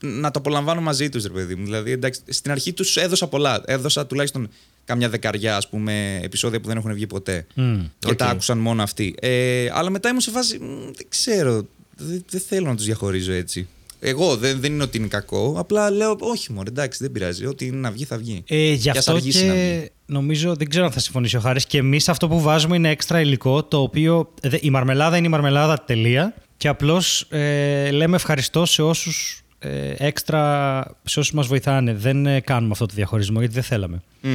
να 0.00 0.30
το 0.30 0.38
απολαμβάνω 0.38 0.80
μαζί 0.80 1.08
τους, 1.08 1.22
ρε 1.22 1.32
παιδί 1.32 1.54
μου. 1.54 1.64
Δηλαδή, 1.64 1.90
εντάξει, 1.90 2.20
στην 2.28 2.50
αρχή 2.50 2.72
τους 2.72 2.96
έδωσα 2.96 3.26
πολλά. 3.26 3.62
Έδωσα 3.66 4.06
τουλάχιστον 4.06 4.48
καμιά 4.84 5.08
δεκαριά, 5.08 5.56
ας 5.56 5.68
πούμε, 5.68 6.20
επεισόδια 6.22 6.60
που 6.60 6.68
δεν 6.68 6.76
έχουν 6.76 6.94
βγει 6.94 7.06
ποτέ. 7.06 7.46
Μμ, 7.54 7.80
και 7.98 8.10
οκ. 8.10 8.16
τα 8.16 8.26
άκουσαν 8.26 8.58
μόνο 8.58 8.82
αυτοί. 8.82 9.14
Ε, 9.20 9.66
αλλά 9.72 9.90
μετά 9.90 10.08
ήμουν 10.08 10.20
σε 10.20 10.30
φάση, 10.30 10.58
«Μ, 10.58 10.64
δεν 10.96 11.06
ξέρω, 11.08 11.66
δεν, 11.96 12.24
δεν 12.30 12.40
θέλω 12.40 12.66
να 12.66 12.76
τους 12.76 12.84
διαχωρίζω 12.84 13.32
έτσι. 13.32 13.68
Εγώ 14.06 14.36
δεν, 14.36 14.60
δεν 14.60 14.72
είναι 14.72 14.82
ότι 14.82 14.98
είναι 14.98 15.06
κακό, 15.06 15.54
απλά 15.58 15.90
λέω 15.90 16.16
όχι 16.20 16.52
μόνο, 16.52 16.64
εντάξει, 16.68 16.98
δεν 17.02 17.12
πειράζει. 17.12 17.46
Ό,τι 17.46 17.66
είναι 17.66 17.76
να 17.76 17.90
βγει 17.90 18.04
θα 18.04 18.16
βγει. 18.16 18.42
Ε, 18.46 18.72
γι' 18.72 18.78
Και 18.82 18.90
ας 18.90 18.98
αυτό 18.98 19.12
αργήσει 19.12 19.46
να 19.46 19.52
βγει. 19.52 19.62
και 19.62 19.90
νομίζω, 20.06 20.54
δεν 20.56 20.68
ξέρω 20.68 20.84
αν 20.84 20.92
θα 20.92 21.00
συμφωνήσει 21.00 21.36
ο 21.36 21.40
Χάρης, 21.40 21.66
και 21.66 21.78
εμείς 21.78 22.08
αυτό 22.08 22.28
που 22.28 22.40
βάζουμε 22.40 22.76
είναι 22.76 22.88
έξτρα 22.90 23.20
υλικό, 23.20 23.64
το 23.64 23.80
οποίο 23.80 24.32
ε, 24.40 24.48
δε- 24.48 24.58
η 24.60 24.70
μαρμελάδα 24.70 25.16
είναι 25.16 25.26
η 25.26 25.30
μαρμελάδα 25.30 25.84
τελεία 25.86 26.34
και 26.56 26.68
απλώς 26.68 27.26
ε, 27.28 27.90
λέμε 27.90 28.16
ευχαριστώ 28.16 28.64
σε 28.66 28.82
όσους 28.82 29.42
ε, 29.58 29.94
έξτρα, 29.96 30.80
σε 31.04 31.18
όσους 31.18 31.32
μας 31.32 31.46
βοηθάνε. 31.46 31.94
Δεν 31.94 32.26
ε, 32.26 32.40
κάνουμε 32.40 32.72
αυτό 32.72 32.86
το 32.86 32.92
διαχωρισμό 32.94 33.38
γιατί 33.38 33.54
δεν 33.54 33.62
θέλαμε. 33.62 34.02
Μμ. 34.20 34.30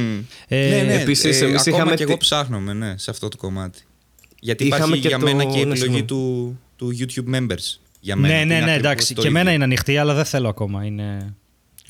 Ε, 0.48 0.68
ναι, 0.68 0.82
ναι, 0.82 1.00
επίσης, 1.00 1.40
ε, 1.40 1.44
εμείς 1.44 1.60
ακόμα 1.60 1.76
είχαμε 1.76 1.94
και 1.96 2.02
εγώ 2.02 2.12
τη- 2.12 2.18
ψάχνομαι 2.18 2.72
ναι, 2.72 2.98
σε 2.98 3.10
αυτό 3.10 3.28
το 3.28 3.36
κομμάτι. 3.36 3.80
Γιατί 4.40 4.64
Είχαμε 4.64 4.84
υπάρχει 4.84 5.00
και 5.00 5.08
για 5.08 5.18
το- 5.18 5.24
μένα 5.24 5.42
και 5.44 5.48
η 5.48 5.52
ναι, 5.52 5.58
επιλογή 5.60 5.80
συγγνώμη. 5.80 6.04
του, 6.04 6.58
του 6.76 6.96
YouTube 6.98 7.34
members. 7.34 7.78
Για 8.00 8.16
μένα, 8.16 8.34
ναι, 8.34 8.40
που 8.42 8.46
ναι, 8.48 8.54
είναι 8.54 8.64
ναι, 8.64 8.70
ακριβώς 8.70 8.78
εντάξει. 8.78 9.14
το 9.14 9.20
Και 9.22 9.26
εμένα 9.26 9.40
ίδιο. 9.42 9.54
είναι 9.54 9.64
ανοιχτή, 9.64 9.96
αλλά 9.96 10.14
δεν 10.14 10.24
θέλω 10.24 10.48
ακόμα. 10.48 10.84
Είναι 10.84 11.34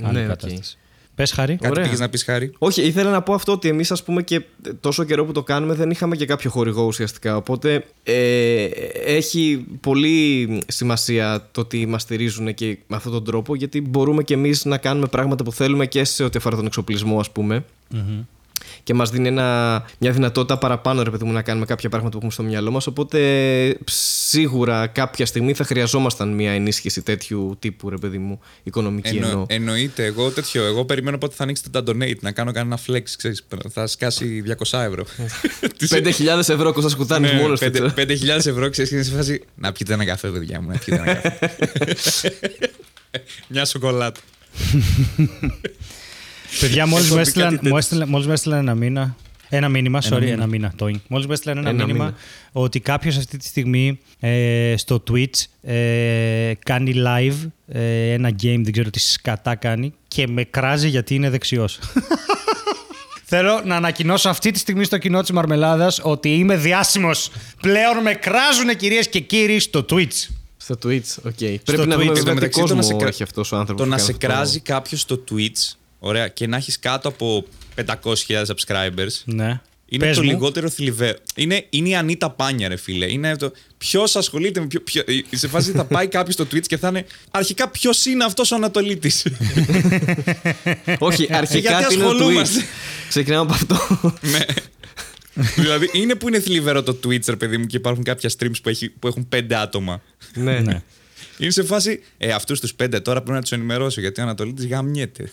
άλλη 0.02 0.12
Ναι, 0.12 0.20
οκ. 0.22 0.28
κατάσταση. 0.28 0.78
Πες 1.20 1.32
Χάρη. 1.32 1.56
Κάτι 1.56 1.70
Ωραία. 1.70 1.84
πήγες 1.84 2.00
να 2.00 2.08
πεις 2.08 2.24
Χάρη. 2.24 2.52
Όχι, 2.58 2.82
ήθελα 2.82 3.10
να 3.10 3.22
πω 3.22 3.34
αυτό 3.34 3.52
ότι 3.52 3.68
εμείς, 3.68 3.90
ας 3.90 4.02
πούμε, 4.02 4.22
και 4.22 4.42
τόσο 4.80 5.04
καιρό 5.04 5.24
που 5.24 5.32
το 5.32 5.42
κάνουμε 5.42 5.74
δεν 5.74 5.90
είχαμε 5.90 6.16
και 6.16 6.26
κάποιο 6.26 6.50
χορηγό 6.50 6.82
ουσιαστικά. 6.82 7.36
Οπότε 7.36 7.84
ε, 8.02 8.64
έχει 9.04 9.66
πολύ 9.80 10.48
σημασία 10.66 11.48
το 11.52 11.60
ότι 11.60 11.86
μας 11.86 12.02
στηρίζουν 12.02 12.54
και 12.54 12.78
με 12.86 12.96
αυτόν 12.96 13.12
τον 13.12 13.24
τρόπο, 13.24 13.54
γιατί 13.54 13.80
μπορούμε 13.80 14.22
και 14.22 14.34
εμείς 14.34 14.64
να 14.64 14.78
κάνουμε 14.78 15.06
πράγματα 15.06 15.44
που 15.44 15.52
θέλουμε 15.52 15.86
και 15.86 16.04
σε 16.04 16.24
ό,τι 16.24 16.38
αφορά 16.38 16.56
τον 16.56 16.66
εξοπλισμό, 16.66 17.18
ας 17.18 17.30
πούμε. 17.30 17.64
Και 18.82 18.94
μας 18.94 19.10
δίνει 19.10 19.28
ένα, 19.28 19.82
μια 19.98 20.12
δυνατότητα 20.12 20.58
παραπάνω, 20.58 21.02
ρε 21.02 21.10
παιδί 21.10 21.24
μου, 21.24 21.32
να 21.32 21.42
κάνουμε 21.42 21.66
κάποια 21.66 21.88
πράγματα 21.88 22.18
που 22.18 22.26
έχουμε 22.26 22.32
στο 22.32 22.42
μυαλό 22.52 22.70
μας. 22.70 22.86
Οπότε 22.86 23.18
σίγουρα 23.90 24.86
κάποια 24.86 25.26
στιγμή 25.26 25.52
θα 25.54 25.64
χρειαζόμασταν 25.64 26.28
μια 26.34 26.50
ενίσχυση 26.52 27.02
τέτοιου 27.02 27.56
τύπου, 27.58 27.88
ρε 27.90 27.96
παιδί 27.96 28.18
μου, 28.18 28.40
οικονομική 28.62 29.08
Εννο, 29.08 29.26
εννοώ. 29.28 29.44
εννοείται. 29.48 30.04
Εγώ 30.04 30.30
τέτοιο. 30.30 30.64
Εγώ 30.64 30.84
περιμένω 30.84 31.18
πότε 31.18 31.34
θα 31.34 31.42
ανοίξετε 31.42 31.82
τα 31.82 31.92
donate 31.92 32.18
να 32.20 32.32
κάνω 32.32 32.52
κανένα 32.52 32.78
flex. 32.86 33.02
Ξέρεις, 33.16 33.46
θα 33.70 33.86
σκάσει 33.86 34.42
200 34.70 34.78
ευρώ. 34.78 35.04
5.000 35.90 36.38
ευρώ 36.38 36.72
κοστά 36.72 36.88
σκουτάνει 36.90 37.26
Ναι, 37.26 37.40
μόνος 37.40 37.58
πέντε- 37.60 37.82
τους. 37.82 37.92
5.000 37.96 38.46
ευρώ 38.46 38.70
ξέρεις 38.70 38.90
και 38.90 38.96
είναι 38.96 39.04
σε 39.04 39.14
φάση 39.14 39.42
να 39.54 39.72
πιείτε 39.72 39.92
ένα 39.92 40.04
καφέ 40.04 40.28
παιδιά 40.28 40.60
μου, 40.60 40.68
να 40.68 40.78
πιείτε 40.78 41.02
ένα 41.02 41.14
καφέ. 41.14 41.50
Μια 43.48 43.64
σοκολάτα. 43.64 44.20
Παιδιά, 46.60 46.86
μόλις 46.86 47.06
Έχω 47.06 47.16
μου 47.16 47.20
πει 47.22 47.26
κάτι 47.26 47.28
έστειλαν, 47.28 47.50
τέτοιο. 47.54 47.70
μου 47.70 47.76
έστειλαν, 47.76 48.08
μόλις 48.08 48.26
μου 48.26 48.32
έστειλαν 48.32 48.58
ένα 48.58 48.74
μήνα. 48.74 49.16
Ένα 49.52 49.68
μήνυμα, 49.68 50.02
sorry, 50.02 50.18
μήνα. 50.20 50.32
ένα 50.32 50.46
μήνα. 50.46 50.72
Το 50.76 50.90
Μόλις 51.08 51.26
μου 51.26 51.32
έστειλαν 51.32 51.58
ένα, 51.58 51.68
Ένα 51.68 51.84
μήνυμα 51.86 52.04
μήνα. 52.04 52.16
ότι 52.52 52.80
κάποιος 52.80 53.16
αυτή 53.16 53.36
τη 53.36 53.46
στιγμή 53.46 53.98
ε, 54.20 54.74
στο 54.76 55.02
Twitch 55.10 55.44
ε, 55.70 56.52
κάνει 56.64 56.92
live 56.96 57.48
ε, 57.68 58.12
ένα 58.12 58.28
game, 58.28 58.60
δεν 58.62 58.72
ξέρω 58.72 58.90
τι 58.90 58.98
σκατά 59.00 59.54
κάνει 59.54 59.94
και 60.08 60.26
με 60.26 60.44
κράζει 60.44 60.88
γιατί 60.88 61.14
είναι 61.14 61.30
δεξιός. 61.30 61.78
Θέλω 63.32 63.62
να 63.64 63.76
ανακοινώσω 63.76 64.28
αυτή 64.28 64.50
τη 64.50 64.58
στιγμή 64.58 64.84
στο 64.84 64.98
κοινό 64.98 65.20
της 65.20 65.30
Μαρμελάδας 65.30 66.00
ότι 66.02 66.28
είμαι 66.34 66.56
διάσημος. 66.56 67.30
Πλέον 67.60 67.98
με 68.02 68.12
κράζουν 68.14 68.76
κυρίες 68.76 69.08
και 69.08 69.20
κύριοι 69.20 69.58
στο 69.60 69.84
Twitch. 69.90 70.28
Στο 70.56 70.74
Twitch, 70.84 71.14
OK. 71.22 71.32
Πρέπει 71.64 71.86
να 71.86 71.96
Twitch. 71.96 71.98
δούμε 71.98 72.02
Εν 72.02 72.06
τω 72.06 72.14
βέβαια 72.14 72.14
τι 72.14 72.34
μεταξύ, 72.34 72.50
το 72.50 72.60
κόσμο 72.60 72.76
να 72.76 72.82
σε 72.82 72.94
κρα- 72.94 73.08
έχει 73.08 73.22
αυτός 73.22 73.52
ο 73.52 73.56
άνθρωπος. 73.56 73.84
Το 73.84 73.90
να 73.90 73.98
σε 73.98 74.12
κράζει 74.12 74.60
κάποιος 74.60 75.00
στο 75.00 75.24
Twitch, 75.30 75.72
ωραία, 76.00 76.28
και 76.28 76.46
να 76.46 76.56
έχεις 76.56 76.78
κάτω 76.78 77.08
από 77.08 77.44
500.000 77.76 78.44
subscribers. 78.46 79.12
Ναι. 79.24 79.60
Είναι 79.92 80.04
Πες 80.06 80.16
το 80.16 80.22
μου. 80.22 80.28
λιγότερο 80.30 80.68
θλιβερό. 80.68 81.18
Είναι, 81.34 81.66
είναι 81.70 81.88
η 81.88 81.94
Ανίτα 81.94 82.30
Πάνια, 82.30 82.68
ρε 82.68 82.76
φίλε. 82.76 83.10
Είναι 83.12 83.36
το. 83.36 83.52
Ποιος 83.78 84.16
ασχολείται 84.16 84.60
με 84.60 84.66
ποιο. 84.66 84.80
ποιο- 84.80 85.04
σε 85.30 85.48
φάση 85.48 85.70
θα 85.72 85.84
πάει 85.84 86.08
κάποιος 86.08 86.34
στο 86.34 86.44
Twitch 86.44 86.66
και 86.66 86.76
θα 86.76 86.88
είναι. 86.88 87.06
Αρχικά, 87.30 87.68
ποιος 87.68 88.04
είναι 88.06 88.24
αυτός 88.24 88.50
ο 88.50 88.54
Ανατολίτης; 88.54 89.26
Όχι, 90.98 91.28
αρχικά 91.30 91.70
Γιατί 91.70 91.86
τι 91.86 91.94
είναι 91.94 92.02
το 92.04 92.10
ασχολούμαστε; 92.10 92.60
Twitch. 92.60 92.64
Ξεκινάμε 93.08 93.40
από 93.42 93.52
αυτό. 93.52 93.98
ναι. 94.20 94.44
δηλαδή, 95.56 95.90
είναι 95.92 96.14
που 96.14 96.28
είναι 96.28 96.40
θλιβερό 96.40 96.82
το 96.82 96.98
Twitch, 97.04 97.24
ρε 97.28 97.36
παιδί 97.36 97.56
μου, 97.58 97.66
και 97.66 97.76
υπάρχουν 97.76 98.04
κάποια 98.04 98.30
streams 98.38 98.62
που, 98.62 98.68
έχει, 98.68 98.88
που 98.88 99.06
έχουν 99.06 99.28
πέντε 99.28 99.56
άτομα. 99.56 100.02
ναι, 100.34 100.58
ναι. 100.60 100.82
Είναι 101.40 101.50
σε 101.50 101.62
φάση. 101.62 102.02
Ε, 102.18 102.32
αυτούς 102.32 102.60
τους 102.60 102.74
πέντε 102.74 103.00
τώρα 103.00 103.20
πρέπει 103.20 103.34
να 103.34 103.40
τους 103.40 103.52
ενημερώσω 103.52 104.00
γιατί 104.00 104.20
ο 104.20 104.22
Ανατολίτης 104.22 104.66
γαμιέται. 104.66 105.30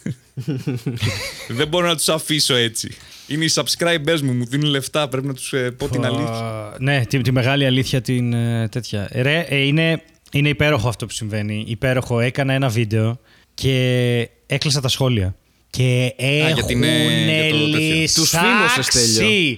Δεν 1.57 1.67
μπορώ 1.67 1.87
να 1.87 1.95
τους 1.95 2.09
αφήσω 2.09 2.55
έτσι. 2.55 2.95
Είναι 3.27 3.45
οι 3.45 3.51
subscribers 3.53 4.19
μου, 4.21 4.33
μου 4.33 4.45
δίνουν 4.45 4.69
λεφτά. 4.69 5.07
Πρέπει 5.07 5.27
να 5.27 5.33
τους 5.33 5.53
πω 5.77 5.89
την 5.89 6.05
αλήθεια. 6.05 6.27
Α, 6.27 6.75
ναι, 6.79 7.05
τη, 7.05 7.21
τη 7.21 7.31
μεγάλη 7.31 7.65
αλήθεια 7.65 8.01
την 8.01 8.33
ε, 8.33 8.67
τέτοια. 8.71 9.09
Ρε, 9.11 9.39
ε, 9.49 9.57
είναι, 9.57 10.03
Είναι 10.31 10.49
υπέροχο 10.49 10.87
αυτό 10.87 11.05
που 11.05 11.13
συμβαίνει. 11.13 11.63
Υπέροχο. 11.67 12.19
Έκανα 12.19 12.53
ένα 12.53 12.69
βίντεο 12.69 13.19
και 13.53 14.29
έκλεισα 14.45 14.81
τα 14.81 14.87
σχόλια. 14.87 15.35
Και 15.69 16.13
γιατί 16.53 16.73
είναι 16.73 16.87
για 16.87 17.49
το 17.49 17.55
έχουν 17.55 17.71
τέτοιο. 17.71 18.13
Τους 18.13 18.29
φήμωσες, 18.29 18.85
Στέλιο. 18.85 19.57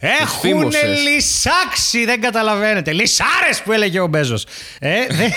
Λυσάξει. 0.00 0.22
Έχουν 0.22 0.40
φήμωσες. 0.40 1.02
λυσάξει, 1.02 2.04
δεν 2.04 2.20
καταλαβαίνετε. 2.20 2.92
Λυσάρες 2.92 3.62
που 3.64 3.72
έλεγε 3.72 4.00
ο 4.00 4.06
Μπέζος. 4.06 4.46
Ε, 4.78 5.06
δεν- 5.10 5.32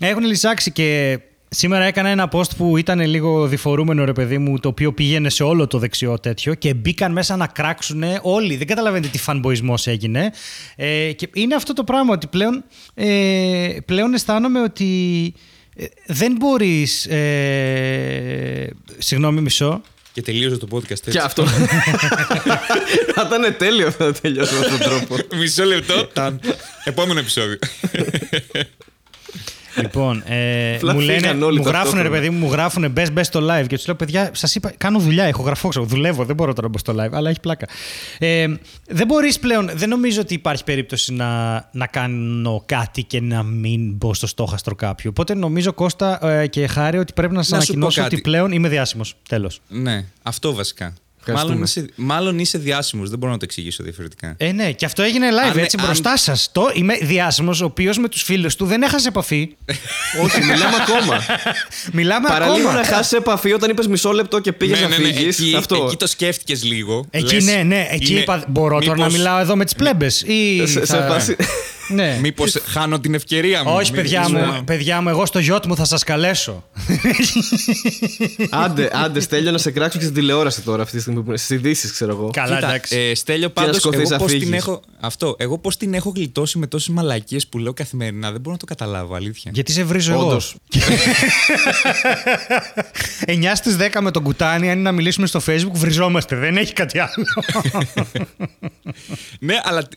Έχουν 0.00 0.24
λυσάξει 0.24 0.70
και 0.72 1.18
σήμερα 1.48 1.84
έκανα 1.84 2.08
ένα 2.08 2.28
post 2.32 2.56
που 2.56 2.76
ήταν 2.76 3.00
λίγο 3.00 3.46
διφορούμενο 3.46 4.04
ρε 4.04 4.12
παιδί 4.12 4.38
μου, 4.38 4.58
το 4.58 4.68
οποίο 4.68 4.92
πήγαινε 4.92 5.30
σε 5.30 5.42
όλο 5.42 5.66
το 5.66 5.78
δεξιό 5.78 6.18
τέτοιο 6.18 6.54
και 6.54 6.74
μπήκαν 6.74 7.12
μέσα 7.12 7.36
να 7.36 7.46
κράξουν 7.46 8.02
όλοι. 8.22 8.56
Δεν 8.56 8.66
καταλαβαίνετε 8.66 9.08
τι 9.08 9.18
φανμποϊσμός 9.18 9.86
έγινε. 9.86 10.30
Ε, 10.76 11.12
και 11.12 11.28
είναι 11.34 11.54
αυτό 11.54 11.72
το 11.72 11.84
πράγμα 11.84 12.12
ότι 12.12 12.26
πλέον, 12.26 12.64
ε, 12.94 13.76
πλέον 13.84 14.14
αισθάνομαι 14.14 14.60
ότι 14.62 14.86
ε, 15.76 15.84
δεν 16.06 16.34
μπορείς... 16.38 17.06
Ε, 17.06 18.70
συγγνώμη 18.98 19.40
μισό. 19.40 19.80
Και 20.12 20.22
τελείωσε 20.22 20.56
το 20.56 20.68
podcast 20.70 20.90
έτσι. 20.90 21.10
Και 21.10 21.18
αυτό. 21.18 21.46
Θα 23.14 23.30
ήταν 23.32 23.56
τέλειο 23.58 23.86
αυτό 23.86 24.04
να 24.04 24.12
τελειώσω 24.12 24.54
με 24.54 24.58
αυτόν 24.58 24.78
τον 24.78 24.88
τρόπο. 24.88 25.36
Μισό 25.36 25.64
λεπτό. 25.64 26.06
ταν. 26.12 26.40
Επόμενο 26.84 27.20
επεισόδιο. 27.20 27.58
Λοιπόν, 29.80 30.22
ε, 30.26 30.74
Απλά 30.74 30.92
μου 30.94 31.00
λένε, 31.00 31.18
φύγαν 31.18 31.42
όλοι 31.42 31.58
μου 31.58 31.64
γράφουν 31.66 31.84
ρε 31.84 31.96
ταυτόχρονα. 31.96 32.10
παιδί 32.20 32.30
μου, 32.30 32.46
μου 32.46 32.52
γράφουν 32.52 32.90
μπε 32.90 33.10
μπε 33.10 33.22
στο 33.22 33.40
live 33.50 33.66
και 33.66 33.76
τους 33.76 33.86
λέω 33.86 33.96
παιδιά, 33.96 34.30
σας 34.32 34.54
είπα, 34.54 34.72
κάνω 34.76 34.98
δουλειά, 34.98 35.24
έχω 35.24 35.42
γραφώ, 35.42 35.68
ξέρω, 35.68 35.84
δουλεύω, 35.84 36.24
δεν 36.24 36.36
μπορώ 36.36 36.52
τώρα 36.52 36.68
να 36.68 36.72
μπω 36.72 36.78
στο 36.78 37.04
live, 37.04 37.12
αλλά 37.16 37.30
έχει 37.30 37.40
πλάκα. 37.40 37.66
Ε, 38.18 38.46
δεν 38.88 39.06
μπορείς 39.06 39.38
πλέον, 39.38 39.70
δεν 39.74 39.88
νομίζω 39.88 40.20
ότι 40.20 40.34
υπάρχει 40.34 40.64
περίπτωση 40.64 41.12
να, 41.14 41.54
να 41.72 41.86
κάνω 41.86 42.62
κάτι 42.66 43.02
και 43.02 43.20
να 43.20 43.42
μην 43.42 43.92
μπω 43.94 44.14
στο 44.14 44.26
στόχαστρο 44.26 44.74
κάποιου. 44.74 45.10
Οπότε 45.10 45.34
νομίζω 45.34 45.72
Κώστα 45.72 46.26
ε, 46.26 46.46
και 46.46 46.66
Χάρη 46.66 46.98
ότι 46.98 47.12
πρέπει 47.12 47.34
να 47.34 47.42
σας 47.42 47.50
Να 47.50 47.60
σου 47.60 47.66
πω 47.66 47.72
ανακοινώσω 47.72 48.02
κάτι. 48.02 48.14
ότι 48.14 48.22
πλέον 48.22 48.52
είμαι 48.52 48.68
διάσημος. 48.68 49.14
Τέλος. 49.28 49.60
ναι, 49.68 50.04
αυτό 50.22 50.54
βασικά. 50.54 50.92
Ευχαριστούμε. 51.32 51.54
Μάλλον 51.54 51.62
είσαι, 51.62 51.84
μάλλον 51.96 52.38
είσαι 52.38 52.58
διάσημος, 52.58 53.08
δεν 53.10 53.18
μπορώ 53.18 53.32
να 53.32 53.38
το 53.38 53.44
εξηγήσω 53.48 53.82
διαφορετικά. 53.82 54.34
Ε, 54.36 54.52
ναι, 54.52 54.72
και 54.72 54.84
αυτό 54.84 55.02
έγινε 55.02 55.26
live 55.30 55.50
Αν- 55.50 55.58
έτσι 55.58 55.76
αν- 55.80 55.86
μπροστά 55.86 56.16
σας. 56.16 56.48
Το 56.52 56.70
είμαι 56.74 56.94
διάσημος, 57.02 57.60
ο 57.60 57.64
οποίος 57.64 57.98
με 57.98 58.08
τους 58.08 58.22
φίλους 58.22 58.56
του 58.56 58.66
δεν 58.66 58.82
έχασε 58.82 59.08
επαφή. 59.08 59.48
Όχι, 60.24 60.40
μιλάμε 60.44 60.76
ακόμα. 60.80 61.20
Μιλάμε 61.92 62.28
Παραλίγο 62.28 62.68
ακόμα. 62.68 62.72
να 62.82 62.84
χάσεις 62.86 63.12
επαφή 63.12 63.52
όταν 63.52 63.70
είπες 63.70 63.86
μισό 63.86 64.12
λεπτό 64.12 64.38
και 64.40 64.52
πήγες 64.52 64.80
να 64.80 64.88
φύγεις. 64.88 65.38
Ναι, 65.38 65.46
εκεί, 65.46 65.54
Αυτό. 65.56 65.84
εκεί 65.86 65.96
το 65.96 66.06
σκέφτηκες 66.06 66.64
λίγο. 66.64 67.06
Εκεί 67.10 67.34
Λες, 67.34 67.44
ναι, 67.44 67.62
ναι. 67.62 67.86
Εκεί 67.90 68.10
είναι- 68.10 68.20
είπα, 68.20 68.44
μπορώ 68.48 68.78
τώρα 68.80 68.90
να 68.90 68.94
μήπως- 68.96 69.12
μιλάω 69.12 69.38
εδώ 69.38 69.56
με 69.56 69.64
τις 69.64 69.74
πλέμπες. 69.74 70.22
Ή 70.22 70.58
Σε- 70.66 70.66
σε 70.66 70.96
θα- 70.96 71.06
φάση- 71.08 71.36
Ναι. 71.88 72.18
Μήπως 72.22 72.56
χάνω 72.66 73.00
την 73.00 73.14
ευκαιρία 73.14 73.64
μου. 73.64 73.72
Όχι, 73.74 73.92
παιδιά 73.92 74.24
Μήπως- 74.28 74.46
μου, 74.46 74.64
παιδιά 74.64 75.00
μου, 75.00 75.08
εγώ 75.08 75.26
στο 75.26 75.38
γιότ 75.38 75.66
μου 75.66 75.76
θα 75.76 75.84
σας 75.84 76.04
καλέσω. 76.04 76.64
Άντε, 78.50 78.90
άντε, 78.92 79.20
στέλνω 79.20 79.50
να 79.50 79.58
σε 79.58 79.70
κράξω 79.70 79.98
και 79.98 80.04
στην 80.04 80.16
τηλεόραση 80.16 80.60
τώρα 80.62 80.82
αυτή 80.82 80.96
τη 80.96 81.02
στιγμή 81.02 81.20
που 81.22 81.28
είναι 81.28 81.36
στις 81.38 81.50
ειδήσεις, 81.50 81.92
ξέρω 81.92 82.10
εγώ. 82.12 82.30
Καλά, 82.32 82.54
Κοίτα, 82.54 82.68
εντάξει. 82.68 82.96
ε, 82.96 83.14
Στέλιο, 83.14 83.46
να 83.46 83.52
πάντως, 83.52 83.76
σκοθείς 83.76 84.00
εγώ 84.00 84.10
να 84.10 84.16
πώς 84.16 84.30
την 84.30 84.40
φύγεις. 84.40 84.54
έχω, 84.56 84.80
αυτό, 85.00 85.34
εγώ 85.38 85.58
πώς 85.58 85.76
την 85.76 85.94
έχω 85.94 86.12
γλιτώσει 86.16 86.58
με 86.58 86.66
τόσες 86.66 86.88
μαλακίες 86.94 87.46
που 87.46 87.58
λέω 87.58 87.72
καθημερινά, 87.72 88.30
δεν 88.30 88.40
μπορώ 88.40 88.52
να 88.52 88.58
το 88.58 88.64
καταλάβω, 88.66 89.14
αλήθεια. 89.14 89.50
Γιατί 89.54 89.72
σε 89.72 89.84
βρίζω 89.84 90.12
εγώ. 90.12 90.26
Όντως. 90.26 90.54
9 93.26 93.54
στις 93.54 93.76
10 93.76 94.00
με 94.00 94.10
τον 94.10 94.22
κουτάνι, 94.22 94.66
αν 94.70 94.72
είναι 94.78 94.82
να 94.82 94.92
μιλήσουμε 94.92 95.26
στο 95.26 95.40
facebook, 95.46 95.72
βριζόμαστε. 95.72 96.36
Δεν 96.36 96.56
έχει 96.56 96.72
κάτι 96.72 96.98
άλλο. 96.98 97.24
ναι, 99.40 99.54
αλλά 99.62 99.82
τ- 99.82 99.92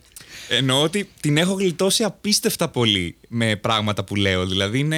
εννοώ 0.58 0.82
ότι 0.82 1.10
την 1.20 1.38
έχω 1.38 1.54
γλιτώσει 1.54 2.04
απίστευτα 2.04 2.68
πολύ 2.70 3.16
με 3.28 3.56
πράγματα 3.56 4.04
που 4.04 4.16
λέω. 4.16 4.46
Δηλαδή 4.48 4.80
είναι. 4.80 4.98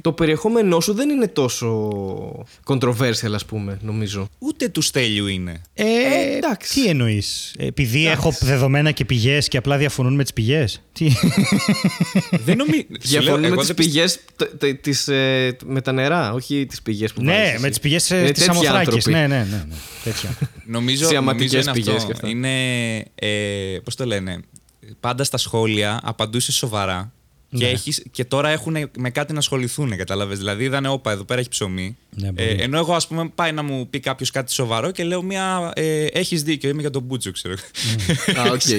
Το 0.00 0.12
περιεχόμενό 0.12 0.80
σου 0.80 0.94
δεν 0.94 1.08
είναι 1.08 1.28
τόσο 1.28 1.90
controversial, 2.64 3.32
ας 3.34 3.44
πούμε, 3.44 3.78
νομίζω. 3.82 4.28
Ούτε 4.38 4.68
του 4.68 4.80
Στέλιου 4.82 5.26
είναι. 5.26 5.60
ε, 5.74 5.84
εντάξει. 6.36 6.72
Τι 6.72 6.88
εννοείς, 6.88 7.54
Επειδή 7.58 8.06
έχω 8.06 8.32
δεδομένα 8.40 8.90
και 8.90 9.04
πηγές 9.04 9.48
και 9.48 9.56
απλά 9.56 9.76
διαφωνούν 9.76 10.14
με 10.14 10.22
τις 10.22 10.32
πηγές; 10.32 10.82
Τι. 10.92 11.08
δεν 12.46 12.56
νομίζω. 12.56 12.82
Διαφωνούμε 13.00 13.48
με 13.48 13.56
τις 13.56 13.74
πηγές 13.74 14.18
με 15.66 15.80
τα 15.80 15.92
νερά, 15.92 16.32
όχι 16.32 16.66
τις 16.66 16.82
πηγές 16.82 17.12
που 17.12 17.22
ναι, 17.22 17.32
βάζεις 17.32 17.52
εσύ. 17.52 17.60
με 17.62 17.68
τις 17.68 17.80
πηγές 17.80 18.10
Είναι 18.10 18.24
τη 18.24 18.32
τέτοιοι 18.32 18.50
Αμοθράκη. 18.50 18.76
άνθρωποι. 18.76 19.10
Ναι, 19.10 19.18
ναι, 19.26 19.26
ναι. 19.26 19.44
ναι. 19.68 19.74
Τέτοια. 20.04 20.38
Νομίζω, 20.66 21.06
Σιαματικές 21.06 21.52
νομίζω 21.52 21.70
είναι 21.70 21.72
πηγές 21.80 21.94
αυτό. 21.94 22.06
και 22.06 22.12
αυτά. 22.12 22.28
Είναι. 22.28 22.96
Ε, 23.14 23.78
Πώς 23.84 23.94
το 23.96 24.04
λένε; 24.06 24.40
Πάντα 25.00 25.24
στα 25.24 25.36
σχόλια 25.38 26.00
απαντούσες 26.02 26.54
σοβαρά. 26.54 27.10
Και, 27.50 27.64
Ναι. 27.64 27.70
έχεις, 27.70 28.02
και 28.10 28.24
τώρα 28.24 28.48
έχουν 28.48 28.76
με 28.98 29.10
κάτι 29.10 29.32
να 29.32 29.38
ασχοληθούν, 29.38 29.96
κατάλαβες. 29.96 30.38
Δηλαδή, 30.38 30.64
είδανε, 30.64 30.88
όπα, 30.88 31.10
εδώ 31.10 31.24
πέρα 31.24 31.40
έχει 31.40 31.48
ψωμί. 31.48 31.96
Ναι, 32.10 32.28
ε, 32.28 32.30
μπορεί. 32.32 32.62
ενώ 32.62 32.78
εγώ, 32.78 32.94
ας 32.94 33.06
πούμε, 33.06 33.28
πάει 33.34 33.52
να 33.52 33.62
μου 33.62 33.88
πει 33.90 34.00
κάποιος 34.00 34.30
κάτι 34.30 34.52
σοβαρό 34.52 34.90
και 34.90 35.04
λέω 35.04 35.22
μια. 35.22 35.72
Ε, 35.74 36.04
έχεις 36.04 36.42
δίκιο, 36.42 36.68
είμαι 36.70 36.80
για 36.80 36.90
τον 36.90 37.02
Μπούτσο, 37.02 37.30
ξέρω. 37.32 37.54
Α, 38.40 38.42
οκ. 38.52 38.58
και 38.60 38.74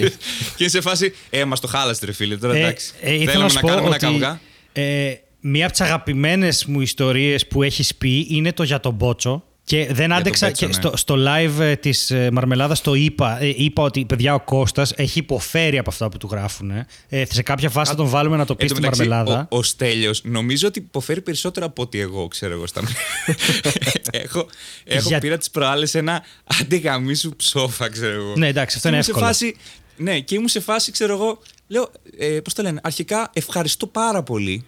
είναι 0.57 0.69
σε 0.69 0.81
φάση. 0.81 1.13
Ε, 1.29 1.45
μα 1.45 1.55
το 1.55 1.67
χάλασε, 1.67 2.05
ρε 2.05 2.11
φίλε, 2.11 2.37
τώρα 2.37 2.55
Ε, 2.55 2.59
εντάξει. 2.59 2.93
ε, 3.01 3.13
ήθελα 3.13 3.25
Θέλουμε 3.31 3.43
να 3.43 3.49
σου 3.49 3.55
να 3.55 3.61
πω 3.61 3.67
κάνουμε 3.67 3.87
ένα 3.87 3.95
ότι 3.95 4.05
καυγά. 4.05 4.39
ε, 4.73 5.13
μία 5.39 5.63
από 5.63 5.71
τις 5.71 5.81
αγαπημένες 5.81 6.65
μου 6.65 6.81
ιστορίες 6.81 7.47
που 7.47 7.63
έχεις 7.63 7.95
πει 7.95 8.27
είναι 8.29 8.53
το 8.53 8.63
για 8.63 8.79
τον 8.79 8.93
Μπούτσο. 8.93 9.43
Και 9.67 9.85
δεν 9.85 10.09
τον 10.09 10.17
άντεξα. 10.17 10.45
Μπούτσο, 10.47 10.65
και 10.65 10.73
ναι. 10.73 10.73
στο, 10.73 10.97
στο 10.97 11.15
live 11.27 11.75
της 11.79 12.13
Μαρμελάδας 12.31 12.81
το 12.81 12.93
είπα. 12.93 13.41
Ε, 13.41 13.53
είπα 13.57 13.83
ότι 13.83 14.05
παιδιά 14.05 14.33
ο 14.33 14.39
Κώστας 14.39 14.93
έχει 14.95 15.19
υποφέρει 15.19 15.77
από 15.77 15.89
αυτά 15.89 16.09
που 16.09 16.17
του 16.17 16.27
γράφουν. 16.31 16.71
Ε, 17.09 17.25
σε 17.29 17.41
κάποια 17.41 17.69
φάση 17.69 17.91
θα 17.91 17.97
τον 17.97 18.07
βάλουμε 18.07 18.37
να 18.37 18.45
το 18.45 18.55
πει 18.55 18.63
Εν 18.63 18.69
τω 18.69 18.75
στη 18.75 18.83
μεταξύ, 18.83 19.07
Μαρμελάδα. 19.09 19.47
Ο, 19.51 19.57
ο 19.57 19.63
Στέλιος 19.63 20.21
νομίζω 20.23 20.67
ότι 20.67 20.79
υποφέρει 20.79 21.21
περισσότερο 21.21 21.65
από 21.65 21.81
ότι 21.81 21.99
εγώ, 21.99 22.27
ξέρω 22.27 22.53
εγώ. 22.53 22.67
Στα... 22.67 22.81
έχω 24.11 24.47
έχω 24.83 25.07
Για- 25.07 25.19
πήρα 25.19 25.37
τις 25.37 25.49
προάλλες 25.49 25.95
ένα 25.95 26.23
άντε 26.61 26.77
γαμίσου 26.77 27.35
ψόφα, 27.35 27.89
ξέρω 27.89 28.13
εγώ. 28.13 28.33
Ναι, 28.35 28.47
εντάξει, 28.47 28.75
αυτό 28.77 28.89
Και 28.89 28.95
είναι 28.95 29.03
ήμουν 29.03 29.03
σε 29.03 29.11
εύκολο. 29.11 29.25
Φάση, 29.25 29.55
ναι, 29.97 30.19
και 30.19 30.35
ήμουν 30.35 30.47
σε 30.47 30.59
φάση, 30.59 30.91
ξέρω 30.91 31.13
εγώ, 31.13 31.39
λέω, 31.67 31.91
ε, 32.17 32.25
πώς 32.25 32.53
το 32.53 32.61
λένε, 32.61 32.79
αρχικά 32.83 33.29
ευχαριστώ 33.33 33.87
πάρα 33.87 34.23
πολύ, 34.23 34.65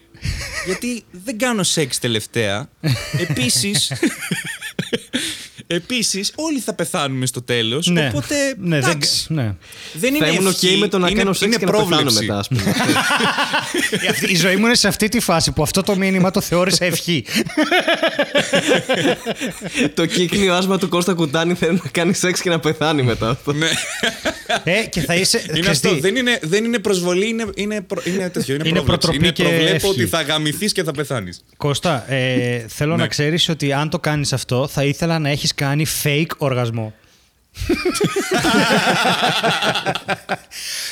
γιατί 0.65 1.03
δεν 1.11 1.37
κάνω 1.37 1.63
σεξ 1.63 1.99
τελευταία. 1.99 2.69
Επίσης, 3.27 3.91
Επίσης, 5.71 6.31
όλοι 6.35 6.59
θα 6.59 6.73
πεθάνουμε 6.73 7.25
στο 7.25 7.41
τέλος, 7.41 7.87
ναι, 7.87 8.07
οπότε, 8.07 8.35
ναι, 8.57 8.79
δεν, 8.79 8.89
εντάξει. 8.89 9.33
ναι. 9.33 9.55
Δεν 9.93 10.15
είναι 10.15 10.25
Θα 10.25 10.31
ήμουν 10.31 10.47
ευχή, 10.47 10.75
ok 10.75 10.79
με 10.79 10.87
το 10.87 10.97
να 10.99 11.07
είναι- 11.09 11.17
κάνω 11.19 11.33
σεξ 11.33 11.45
είναι 11.51 11.59
και 11.59 11.65
να 11.65 11.71
πεθάνω 11.71 11.89
πρόβλεψη. 11.89 12.19
μετά, 12.25 12.37
ας 12.39 12.47
πούμε. 12.47 12.61
Η 14.03 14.07
αυτή- 14.09 14.29
Η 14.31 14.35
ζωή 14.35 14.55
μου 14.55 14.65
είναι 14.65 14.75
σε 14.75 14.87
αυτή 14.87 15.09
τη 15.09 15.19
φάση 15.19 15.51
που 15.51 15.61
αυτό 15.63 15.83
το 15.83 15.95
μήνυμα 15.95 16.31
το 16.31 16.41
θεώρησα 16.41 16.85
ευχή. 16.85 17.25
το 19.93 20.05
κύκνιο 20.05 20.53
άσμα 20.53 20.77
του 20.77 20.89
Κώστα 20.89 21.13
Κουτάνη 21.13 21.53
θέλει 21.53 21.79
να 21.83 21.89
κάνει 21.91 22.13
σεξ 22.13 22.41
και 22.41 22.49
να 22.49 22.59
πεθάνει 22.59 23.01
μετά. 23.03 23.39
Ναι. 23.45 23.67
ε, 24.63 24.85
και 24.89 25.01
θα 25.01 25.15
είσαι. 25.15 25.37
Είναι 25.49 25.59
ξέρεις 25.59 25.69
αυτό. 25.77 25.93
τι, 25.93 25.99
Δεν 25.99 26.15
είναι, 26.15 26.39
δεν 26.41 26.63
είναι 26.63 26.79
προσβολή, 26.79 27.27
είναι, 27.27 27.45
είναι, 27.55 27.81
προ- 27.81 28.05
είναι 28.05 28.29
τέτοιο. 28.29 28.55
Είναι, 28.55 28.67
Είναι 28.67 28.79
πρόβλεψη. 28.79 28.85
προτροπή 28.85 29.17
είναι 29.17 29.31
και 29.31 29.43
προβλέπω 29.43 29.73
ευχή. 29.75 29.87
ότι 29.87 30.05
θα 30.07 30.21
γαμηθείς 30.21 30.71
και 30.71 30.83
θα 30.83 30.91
πεθάνεις. 30.91 31.41
Κώστα, 31.57 32.11
ε, 32.13 32.65
θέλω 32.67 32.95
Ναι. 32.95 33.01
να 33.01 33.07
ξέρεις 33.07 33.49
ότι 33.49 33.73
αν 33.73 33.89
το 33.89 33.99
κάνεις 33.99 34.33
αυτό 34.33 34.67
θα 34.67 34.83
ήθελα 34.83 35.19
να 35.19 35.29
έχεις 35.29 35.53
κάνει 35.59 35.85
fake 36.03 36.37
οργασμό. 36.37 36.93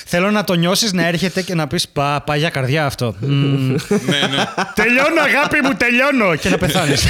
θέλω 0.05 0.31
να 0.31 0.43
το 0.43 0.53
νιώσεις 0.53 0.93
να 0.93 1.07
έρχεται 1.07 1.41
και 1.41 1.55
να 1.55 1.67
πεις 1.67 1.87
πά, 1.87 2.21
πάει 2.25 2.39
για 2.39 2.49
καρδιά 2.49 2.85
αυτό. 2.85 3.15
Μμμ. 3.19 3.75
ναι, 3.89 4.19
ναι. 4.27 4.43
τελειώνω 4.73 5.21
αγάπη 5.25 5.61
μου, 5.63 5.73
τελειώνω 5.73 6.35
και 6.35 6.49
να 6.49 6.57
πεθάνεις. 6.57 7.05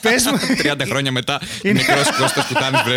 Πες 0.00 0.24
μου, 0.24 0.38
30 0.62 0.74
χρόνια 0.86 1.12
μετά, 1.12 1.40
μικρός 1.62 2.16
Κώστας 2.18 2.46
που 2.46 2.54
κάνεις 2.54 2.80
βρε. 2.82 2.96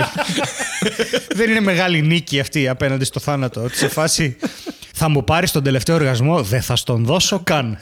δεν 1.35 1.49
είναι 1.49 1.59
μεγάλη 1.59 2.01
νίκη 2.01 2.39
αυτή 2.39 2.67
απέναντι 2.67 3.05
στο 3.05 3.19
θάνατο. 3.19 3.63
Ότι 3.63 3.77
σε 3.77 3.87
φάση 3.87 4.37
θα 4.93 5.09
μου 5.09 5.23
πάρεις 5.23 5.51
τον 5.51 5.63
τελευταίο 5.63 5.95
οργασμό, 5.95 6.43
δεν 6.43 6.61
θα 6.61 6.75
στον 6.75 7.05
δώσω 7.05 7.39
καν. 7.43 7.77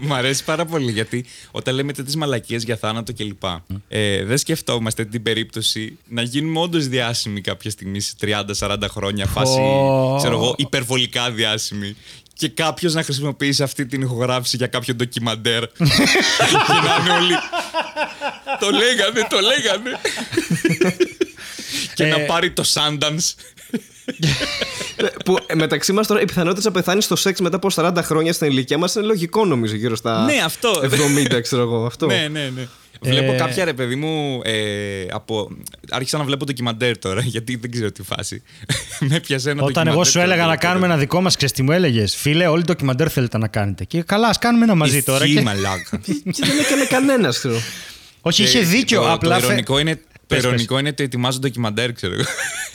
Μ' 0.00 0.12
αρέσει 0.12 0.44
πάρα 0.44 0.64
πολύ 0.64 0.90
γιατί 0.92 1.24
όταν 1.50 1.74
λέμε 1.74 1.92
τέτοιες 1.92 2.14
μαλακίες 2.16 2.62
για 2.62 2.76
θάνατο 2.76 3.12
κλπ. 3.14 3.42
Ε, 3.88 4.24
δεν 4.24 4.38
σκεφτόμαστε 4.38 5.04
την 5.04 5.22
περίπτωση 5.22 5.98
να 6.08 6.22
γίνουμε 6.22 6.60
όντως 6.60 6.86
διάσημοι 6.88 7.40
κάποια 7.40 7.70
στιγμή 7.70 8.00
σε 8.00 8.14
30-40 8.58 8.76
χρόνια, 8.88 9.26
φάση 9.26 9.56
Πω. 9.56 10.14
ξέρω 10.18 10.34
εγώ, 10.34 10.54
υπερβολικά 10.58 11.30
διάσημοι. 11.30 11.96
Και 12.34 12.48
κάποιος 12.48 12.94
να 12.94 13.02
χρησιμοποιήσει 13.02 13.62
αυτή 13.62 13.86
την 13.86 14.00
ηχογράφηση 14.02 14.56
για 14.56 14.66
κάποιο 14.66 14.94
ντοκιμαντέρ. 14.94 15.66
και 16.66 16.72
να 16.84 16.96
είναι 17.00 17.12
όλοι. 17.20 17.34
το 18.60 18.70
λέγανε, 18.70 19.26
το 19.30 19.38
λέγανε. 19.40 19.90
και 21.94 22.04
να 22.04 22.16
Ε, 22.20 22.24
πάρει 22.24 22.50
το 22.50 22.64
Sundance. 22.74 23.34
που 25.24 25.36
ε, 25.46 25.54
μεταξύ 25.54 25.92
μας 25.92 26.06
τώρα 26.06 26.20
η 26.20 26.24
πιθανότητα 26.24 26.68
να 26.68 26.70
πεθάνεις 26.74 27.04
στο 27.04 27.16
σεξ 27.16 27.40
μετά 27.40 27.56
από 27.56 27.68
40 27.74 27.92
χρόνια 28.02 28.32
στην 28.32 28.46
ηλικία 28.50 28.78
μας 28.78 28.94
είναι 28.94 29.04
λογικό 29.06 29.44
νομίζω 29.44 29.74
γύρω 29.74 29.96
στα 29.96 30.24
Ναι, 30.24 30.36
αυτό. 30.44 30.70
70, 31.34 31.40
ξέρω 31.42 31.62
εγώ. 31.62 31.86
Αυτό. 31.86 32.06
ναι, 32.06 32.28
ναι, 32.32 32.50
ναι. 32.54 32.66
Βλέπω 33.04 33.32
Ε, 33.32 33.36
κάποια 33.36 33.64
ρε 33.64 33.72
παιδί 33.72 33.94
μου. 33.94 34.40
Ε, 34.44 35.04
από... 35.10 35.48
Άρχισα 35.90 36.18
να 36.18 36.24
βλέπω 36.24 36.44
ντοκιμαντέρ 36.44 36.98
τώρα, 36.98 37.20
γιατί 37.34 37.56
δεν 37.56 37.70
ξέρω 37.70 37.92
τι 37.92 38.02
φάση. 38.02 38.42
Με 39.10 39.20
πιασε 39.20 39.50
ένα 39.50 39.62
Όταν 39.62 39.86
εγώ 39.86 40.04
σου 40.04 40.18
έλεγα 40.18 40.46
να 40.46 40.56
κάνουμε 40.56 40.86
ένα 40.86 40.96
δικό 40.96 41.20
μας, 41.20 41.36
ξέρεις 41.36 41.54
τι 41.54 41.62
μου 41.62 41.72
έλεγες; 41.72 42.16
Φίλε, 42.16 42.46
όλοι 42.46 42.60
το 42.62 42.72
ντοκιμαντέρ 42.72 43.12
θέλετε 43.12 43.38
να 43.38 43.48
κάνετε. 43.48 43.84
Και 43.84 44.02
καλά, 44.02 44.28
ας 44.28 44.38
κάνουμε 44.38 44.64
ένα 44.64 44.74
μαζί 44.74 45.02
τώρα. 45.02 45.24
Ισχύει, 45.24 45.36
Και... 45.36 45.42
μαλάκα. 45.42 46.00
Και 46.06 46.46
δεν 46.46 46.58
έκανε 46.58 46.84
κανένας, 46.84 47.38
ξέρω. 47.38 47.54
Όχι, 48.20 48.42
είχε 48.42 48.58
Και 48.58 48.64
δίκιο. 48.64 49.00
Το, 49.00 49.12
απλά. 49.12 49.28
το 49.28 49.34
φε- 49.34 49.44
ειρωνικό 49.44 49.78
είναι, 49.78 50.00
το 50.34 50.40
Πες, 50.40 50.44
ειρωνικό 50.44 50.78
είναι 50.78 50.88
ότι 50.88 51.02
ετοιμάζω 51.02 51.38
ντοκιμαντέρ, 51.38 51.92
ξέρω 51.92 52.12
εγώ. 52.14 52.22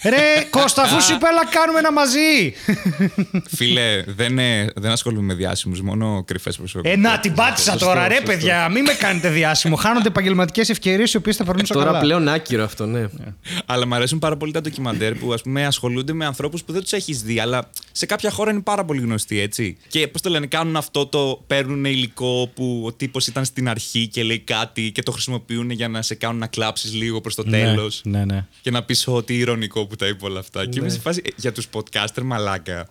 Ρε, 0.03 0.43
Κώστα, 0.49 0.81
αφού 0.81 1.01
σου 1.01 1.13
είπα, 1.13 1.27
έλα 1.29 1.45
κάνουμε 1.45 1.79
ένα 1.79 1.91
μαζί. 1.91 2.53
Φίλε, 3.55 4.03
δεν, 4.07 4.39
ε, 4.39 4.69
δεν 4.75 4.91
ασχολούμαι 4.91 5.25
με 5.25 5.33
διάσημους, 5.33 5.81
μόνο 5.81 6.23
κρυφές 6.27 6.57
προσωπικότητε. 6.57 7.07
Ε, 7.07 7.11
να 7.11 7.19
την 7.19 7.33
πάτησα 7.33 7.71
Σωστό, 7.71 7.85
τώρα, 7.85 8.07
ρε, 8.07 8.13
σωστό. 8.15 8.31
παιδιά. 8.31 8.69
Μην 8.69 8.83
με 8.83 8.93
κάνετε 8.93 9.29
διάσημο. 9.29 9.75
Χάνονται 9.75 10.07
επαγγελματικές 10.07 10.69
ευκαιρίες 10.69 11.13
οι 11.13 11.17
οποίες 11.17 11.35
θα 11.35 11.43
περνούσαν 11.43 11.77
Τώρα 11.77 11.89
καλά. 11.89 11.99
πλέον 11.99 12.27
άκυρο 12.27 12.63
αυτό, 12.63 12.85
ναι. 12.85 13.05
Αλλά 13.65 13.87
μου 13.87 13.95
αρέσουν 13.95 14.19
πάρα 14.19 14.37
πολύ 14.37 14.51
τα 14.51 14.61
ντοκιμαντέρ 14.61 15.13
που 15.15 15.33
ας 15.33 15.41
πούμε, 15.41 15.65
ασχολούνται 15.65 16.13
με 16.13 16.25
ανθρώπους 16.25 16.63
που 16.63 16.71
δεν 16.71 16.81
τους 16.81 16.91
έχεις 16.91 17.21
δει, 17.21 17.39
αλλά 17.39 17.69
σε 17.91 18.05
κάποια 18.05 18.29
χώρα 18.31 18.51
είναι 18.51 18.61
πάρα 18.61 18.85
πολύ 18.85 19.01
γνωστοί, 19.01 19.39
έτσι. 19.39 19.77
Και 19.87 20.07
πώς 20.07 20.21
το 20.21 20.29
λένε, 20.29 20.45
κάνουν 20.47 20.75
αυτό 20.75 21.05
το. 21.05 21.43
παίρνουν 21.47 21.85
υλικό 21.85 22.51
που 22.55 22.83
ο 22.85 22.93
τύπος 22.93 23.27
ήταν 23.27 23.45
στην 23.45 23.69
αρχή 23.69 24.07
και 24.07 24.23
λέει 24.23 24.39
κάτι 24.39 24.91
και 24.91 25.01
το 25.01 25.11
χρησιμοποιούν 25.11 25.69
για 25.69 25.87
να 25.87 26.01
σε 26.01 26.15
κάνουν 26.15 26.37
να 26.39 26.47
κλάψεις 26.47 26.93
λίγο 26.93 27.21
προς 27.21 27.35
το 27.35 27.43
Ναι, 27.43 27.46
τέλος. 27.51 28.01
Ναι, 28.03 28.25
ναι. 28.25 28.45
Και 28.62 28.71
να 28.71 28.83
πεις 28.83 29.07
ότι 29.07 29.38
ηρωνικό 29.38 29.86
που 29.86 29.95
τα 29.95 30.07
είπε 30.07 30.25
όλα 30.25 30.39
αυτά. 30.39 30.65
Και 30.65 30.79
είμαι 30.79 30.89
σε 30.89 30.99
φάση. 30.99 31.21
ε, 31.25 31.29
Για 31.36 31.51
τους 31.51 31.67
podcaster 31.73 32.21
μαλάκα. 32.23 32.88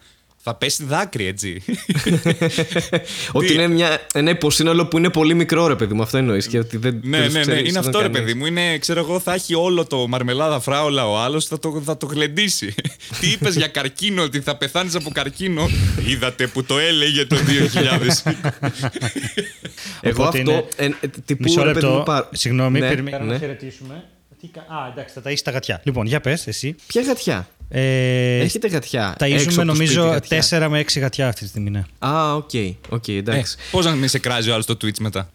Θα 0.48 0.54
πέσει 0.54 0.84
δάκρυ, 0.84 1.26
έτσι. 1.26 1.62
Ότι 3.32 3.52
είναι 3.54 3.68
μια, 3.68 4.06
ένα 4.12 4.30
υποσύνολο 4.30 4.86
που 4.86 4.98
είναι 4.98 5.10
πολύ 5.10 5.34
μικρό, 5.34 5.66
ρε 5.66 5.74
παιδί 5.76 5.94
μου. 5.94 6.02
Αυτό 6.02 6.16
εννοείς. 6.18 6.46
Και 6.46 6.58
ότι 6.58 6.76
δεν 6.76 7.00
Ναι, 7.02 7.18
δεν 7.18 7.24
τους 7.24 7.32
ναι, 7.32 7.38
ναι. 7.38 7.44
ξέρεις, 7.44 7.60
Είναι 7.60 7.70
δεν 7.70 7.78
αυτό, 7.88 7.98
ρε 8.00 8.04
κανείς. 8.08 8.20
παιδί 8.20 8.34
μου. 8.38 8.46
Είναι, 8.46 8.78
ξέρω 8.78 9.00
εγώ, 9.00 9.20
θα 9.20 9.34
έχει 9.34 9.54
όλο 9.54 9.84
το 9.86 10.06
μαρμελάδα 10.08 10.60
φράουλα 10.60 11.08
ο 11.08 11.18
άλλος, 11.18 11.46
θα 11.46 11.58
το, 11.58 11.82
θα 11.84 11.96
το 11.96 12.06
γλεντήσει. 12.06 12.74
Τι 13.20 13.30
είπες 13.30 13.56
για 13.56 13.66
καρκίνο, 13.66 14.22
ότι 14.22 14.40
θα 14.40 14.56
πεθάνεις 14.56 14.94
από 14.94 15.10
καρκίνο; 15.10 15.68
Είδατε 16.06 16.46
που 16.46 16.64
το 16.64 16.78
έλεγε 16.78 17.24
το 17.26 17.36
2000. 17.36 18.32
Εγώ 20.00 20.22
Οπότε 20.22 20.38
αυτό. 20.38 20.50
είναι- 20.50 20.64
ε, 20.76 20.84
ε, 20.84 21.08
τυπού, 21.24 21.42
Μισό 21.42 21.62
ρε 21.62 21.72
παιδί 21.72 21.86
μου, 21.86 21.92
λεπτό. 21.92 22.12
πα- 22.12 22.28
Συγγνώμη, 22.32 22.78
Ναι, 22.80 22.88
περιμένω 22.88 23.24
ναι. 23.24 23.32
να 23.32 23.38
χαιρετήσουμε. 23.38 24.04
Τι 24.40 24.46
κα- 24.46 24.60
Α, 24.60 24.88
εντάξει, 24.92 25.14
θα 25.14 25.22
ταΐσει 25.30 25.40
τα 25.44 25.50
γατιά. 25.50 25.80
Λοιπόν, 25.84 26.06
για 26.06 26.20
πες, 26.20 26.46
εσύ. 26.46 26.76
Ποια 26.86 27.02
γατιά; 27.02 27.48
Ε, 27.68 28.38
Έχετε 28.38 28.68
γατιά. 28.68 29.16
έξω 29.18 29.36
ταΐζουμε 29.44 29.46
από 29.48 29.54
το 29.56 29.64
νομίζω 29.64 30.02
σπίτι 30.16 30.34
γατιά; 30.34 30.58
4 30.66 30.68
με 30.70 30.78
6 30.78 31.00
γατιά 31.00 31.28
αυτή 31.28 31.40
τη 31.42 31.48
στιγμή, 31.48 31.70
ναι. 31.70 31.84
Α, 31.98 32.34
OK. 32.34 32.50
OK, 32.88 33.08
εντάξει. 33.08 33.56
Πώς 33.70 33.84
να 33.84 33.90
μην 33.94 34.08
σε 34.08 34.18
κράζει 34.18 34.50
ο 34.50 34.52
άλλος 34.52 34.64
στο 34.64 34.74
Twitch 34.74 34.98
μετά; 35.00 35.30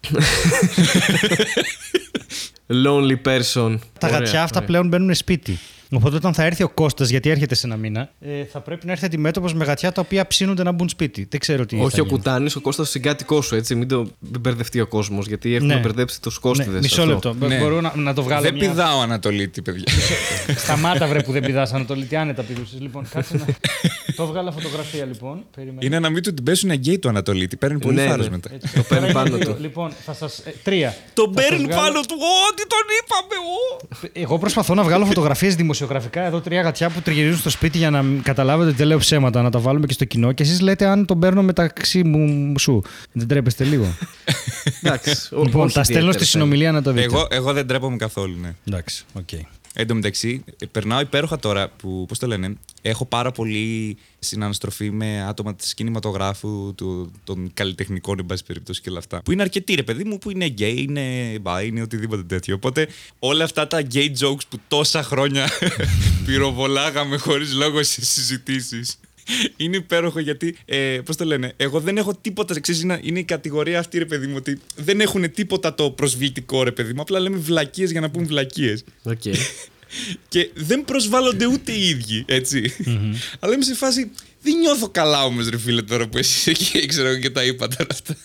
Lonely 2.84 3.16
person. 3.28 3.78
Τα 3.98 4.06
Ωραία, 4.06 4.18
γατιά 4.18 4.42
αυτά 4.42 4.56
ωραία. 4.56 4.68
πλέον 4.68 4.88
μπαίνουν 4.88 5.14
σπίτι. 5.14 5.58
Οπότε 5.92 6.16
όταν 6.16 6.34
θα 6.34 6.44
έρθει 6.44 6.62
ο 6.62 6.68
Κώστας, 6.68 7.08
γιατί 7.08 7.30
έρχεται 7.30 7.54
σε 7.54 7.66
ένα 7.66 7.76
μήνα, 7.76 8.10
ε, 8.20 8.44
θα 8.44 8.60
πρέπει 8.60 8.86
να 8.86 8.92
έρθει 8.92 9.04
αντιμέτωπος 9.04 9.54
με 9.54 9.64
γατιά 9.64 9.92
τα 9.92 10.00
οποία 10.00 10.26
ψήνονται 10.26 10.62
να 10.62 10.72
μπουν 10.72 10.88
σπίτι. 10.88 11.26
Δεν 11.30 11.40
ξέρω 11.40 11.66
τι. 11.66 11.76
Όχι 11.80 11.96
θα 11.96 12.02
ο 12.02 12.04
γίνει. 12.04 12.16
Κουτάνης, 12.18 12.56
ο 12.56 12.60
Κώστας 12.60 12.86
ο 12.86 12.90
συγκάτοικός 12.90 13.46
σου, 13.46 13.54
έτσι. 13.54 13.74
Μην 13.74 13.88
το 13.88 13.98
μην 14.18 14.40
μπερδευτεί 14.40 14.80
ο 14.80 14.86
κόσμος. 14.86 15.26
Γιατί 15.26 15.54
έχουμε 15.54 15.74
Ναι. 15.74 15.80
μπερδέψει 15.80 16.20
τους 16.20 16.34
Ναι, 16.34 16.40
Κώστηδες. 16.50 16.78
μισό 16.78 17.06
λεπτό. 17.06 17.34
Ναι. 17.34 17.58
Μπορώ 17.58 17.80
να, 17.80 17.92
να 17.96 18.14
το 18.14 18.22
βγάλω. 18.22 18.42
δεν 18.42 18.54
μια... 18.54 18.68
πηδάω 18.68 19.00
Ανατολίτη, 19.00 19.62
παιδιά. 19.62 19.84
Σταμάτα 20.56 21.06
βρε 21.06 21.22
που 21.22 21.32
δεν 21.32 21.42
πηδάς 21.42 21.72
Ανατολίτη, 21.72 22.16
άνετα 22.16 22.42
πηδούσες. 22.42 22.80
Λοιπόν, 22.80 23.08
κάτσε 23.10 23.36
να. 23.36 23.44
το 24.16 24.22
έβγαλα 24.22 24.52
φωτογραφία 24.52 25.04
λοιπόν. 25.04 25.44
Περιμένω. 25.54 25.78
Είναι 25.82 25.98
να 25.98 26.10
μην 26.10 26.22
του 26.22 26.34
την 26.34 26.44
πέσουν 26.44 26.70
γκέι 26.72 26.98
του 26.98 27.08
Ανατολίτη. 27.08 27.56
Παίρνει 27.56 27.78
πολύ 27.78 27.94
Ναι, 27.96 28.06
θάρρο 28.06 28.22
ναι. 28.22 28.30
μετά. 28.30 28.50
Έτσι, 28.54 28.74
Το 28.74 28.82
παίρνει 28.82 29.12
τώρα 29.12 29.20
είναι 29.22 29.30
πάνω 29.30 29.36
δύο. 29.36 29.54
του. 29.54 29.60
Λοιπόν, 29.60 29.92
θα 30.04 30.12
σα. 30.14 30.26
Ε, 30.26 30.54
τρία. 30.62 30.96
Τον 31.14 31.32
Θα 31.34 31.40
σας 31.40 31.48
παίρνει 31.50 31.64
βγάλω- 31.64 31.82
πάνω 31.82 32.00
του. 32.00 32.16
Ό,τι 32.48 32.62
τον 32.66 32.84
είπαμε, 32.98 33.34
ο. 33.52 34.20
Εγώ 34.22 34.38
προσπαθώ 34.38 34.74
να 34.74 34.82
βγάλω 34.82 35.04
φωτογραφίες 35.04 35.54
δημοσιογραφικά 35.86 36.26
εδώ 36.26 36.40
τρία 36.40 36.62
γατιά 36.62 36.90
που 36.90 37.00
τριγυρίζουν 37.00 37.38
στο 37.38 37.50
σπίτι 37.50 37.78
για 37.78 37.90
να 37.90 38.02
μην 38.02 38.22
καταλάβετε 38.22 38.68
ότι 38.68 38.78
δεν 38.78 38.86
λέω 38.86 38.98
ψέματα, 38.98 39.42
να 39.42 39.50
τα 39.50 39.58
βάλουμε 39.58 39.86
και 39.86 39.92
στο 39.92 40.04
κοινό. 40.04 40.32
Και 40.32 40.42
εσείς 40.42 40.60
λέτε 40.60 40.86
αν 40.86 41.06
τον 41.06 41.18
παίρνω 41.18 41.42
μεταξύ 41.42 42.04
μου 42.04 42.58
σου. 42.58 42.82
Δεν 43.12 43.26
τρέπεστε 43.28 43.64
λίγο. 43.64 43.86
Εντάξει. 44.82 45.34
ο- 45.34 45.42
λοιπόν, 45.44 45.64
όχι 45.66 45.74
τα 45.74 45.82
στέλνω 45.82 46.00
ιδιαίτερα, 46.00 46.24
στη 46.24 46.32
συνομιλία 46.32 46.72
να 46.72 46.82
το 46.82 46.90
δείτε. 46.92 47.04
Εγώ, 47.04 47.26
εγώ 47.30 47.52
δεν 47.52 47.66
τρέπομαι 47.66 47.96
καθόλου, 47.96 48.36
ναι. 48.40 48.54
Εντάξει, 48.68 49.04
οκ. 49.12 49.28
Εν 49.74 49.86
τω 49.86 49.94
μεταξύ, 49.94 50.44
ε, 50.58 50.66
περνάω 50.66 51.00
υπέροχα 51.00 51.38
τώρα 51.38 51.68
που, 51.68 52.04
πώς 52.08 52.18
το 52.18 52.26
λένε, 52.26 52.56
έχω 52.82 53.04
πάρα 53.04 53.30
πολύ 53.32 53.96
συναναστροφή 54.18 54.90
με 54.90 55.22
άτομα 55.22 55.54
της 55.54 55.74
κινηματογράφου, 55.74 56.74
του, 56.74 57.12
των 57.24 57.50
καλλιτεχνικών, 57.54 58.18
εν 58.18 58.26
πάση 58.26 58.44
περιπτώσει 58.44 58.80
και 58.80 58.90
όλα 58.90 58.98
αυτά. 58.98 59.22
Που 59.22 59.32
είναι 59.32 59.42
αρκετοί, 59.42 59.74
ρε 59.74 59.82
παιδί 59.82 60.04
μου, 60.04 60.18
που 60.18 60.30
είναι 60.30 60.46
γκέι, 60.46 60.86
είναι 60.88 61.38
bi, 61.38 61.62
είναι 61.62 61.82
οτιδήποτε 61.82 62.22
τέτοιο. 62.22 62.54
Οπότε 62.54 62.88
όλα 63.18 63.44
αυτά 63.44 63.66
τα 63.66 63.82
gay 63.92 64.08
jokes 64.20 64.46
που 64.48 64.58
τόσα 64.68 65.02
χρόνια 65.02 65.48
πυροβολάγαμε 66.26 67.16
χωρίς 67.16 67.54
λόγο 67.54 67.82
σε 67.82 68.04
συζητήσεις. 68.04 68.98
Είναι 69.56 69.76
υπέροχο 69.76 70.20
γιατί, 70.20 70.56
ε, 70.64 71.00
πώς 71.04 71.16
το 71.16 71.24
λένε, 71.24 71.52
εγώ 71.56 71.80
δεν 71.80 71.96
έχω 71.96 72.14
τίποτα. 72.14 72.60
Ξέρεις, 72.60 72.80
είναι, 72.80 73.00
είναι 73.02 73.18
η 73.18 73.24
κατηγορία 73.24 73.78
αυτή, 73.78 73.98
ρε 73.98 74.04
παιδί 74.04 74.26
μου, 74.26 74.34
ότι 74.36 74.60
δεν 74.76 75.00
έχουν 75.00 75.32
τίποτα 75.32 75.74
το 75.74 75.90
προσβλητικό, 75.90 76.62
ρε 76.62 76.72
παιδί 76.72 76.92
μου. 76.92 77.00
Απλά 77.00 77.20
λέμε 77.20 77.36
βλακείες 77.36 77.90
για 77.90 78.00
να 78.00 78.10
πούμε 78.10 78.24
βλακίες. 78.24 78.84
Οκ. 79.02 79.22
Και 80.28 80.50
δεν 80.54 80.84
προσβάλλονται 80.84 81.46
ούτε 81.46 81.72
οι 81.72 81.88
ίδιοι, 81.88 82.24
έτσι. 82.26 82.74
Αλλά 83.38 83.54
είμαι 83.54 83.64
σε 83.64 83.74
φάση. 83.74 84.10
Δεν 84.42 84.58
νιώθω 84.58 84.88
καλά 84.88 85.24
όμως, 85.24 85.48
ρε 85.48 85.58
φίλε, 85.58 85.82
τώρα 85.82 86.08
που 86.08 86.18
εσύ 86.18 86.50
εκεί, 86.50 86.86
ξέρω 86.86 87.08
εγώ, 87.08 87.18
και 87.18 87.30
τα 87.30 87.44
είπα 87.44 87.68
τώρα 87.68 87.86
αυτά. 87.90 88.16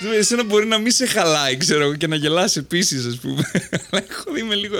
Δηλαδή, 0.00 0.16
Εσένα 0.16 0.44
μπορεί 0.44 0.66
να 0.66 0.78
μην 0.78 0.92
σε 0.92 1.06
χαλάει, 1.06 1.56
ξέρω 1.56 1.82
εγώ, 1.82 1.94
και 1.94 2.06
να 2.06 2.16
γελάς 2.16 2.56
επίσης, 2.56 3.04
ας 3.04 3.16
πούμε. 3.16 3.50
Αλλά 3.90 4.04
εγώ 4.08 4.36
είμαι 4.36 4.54
λίγο. 4.54 4.78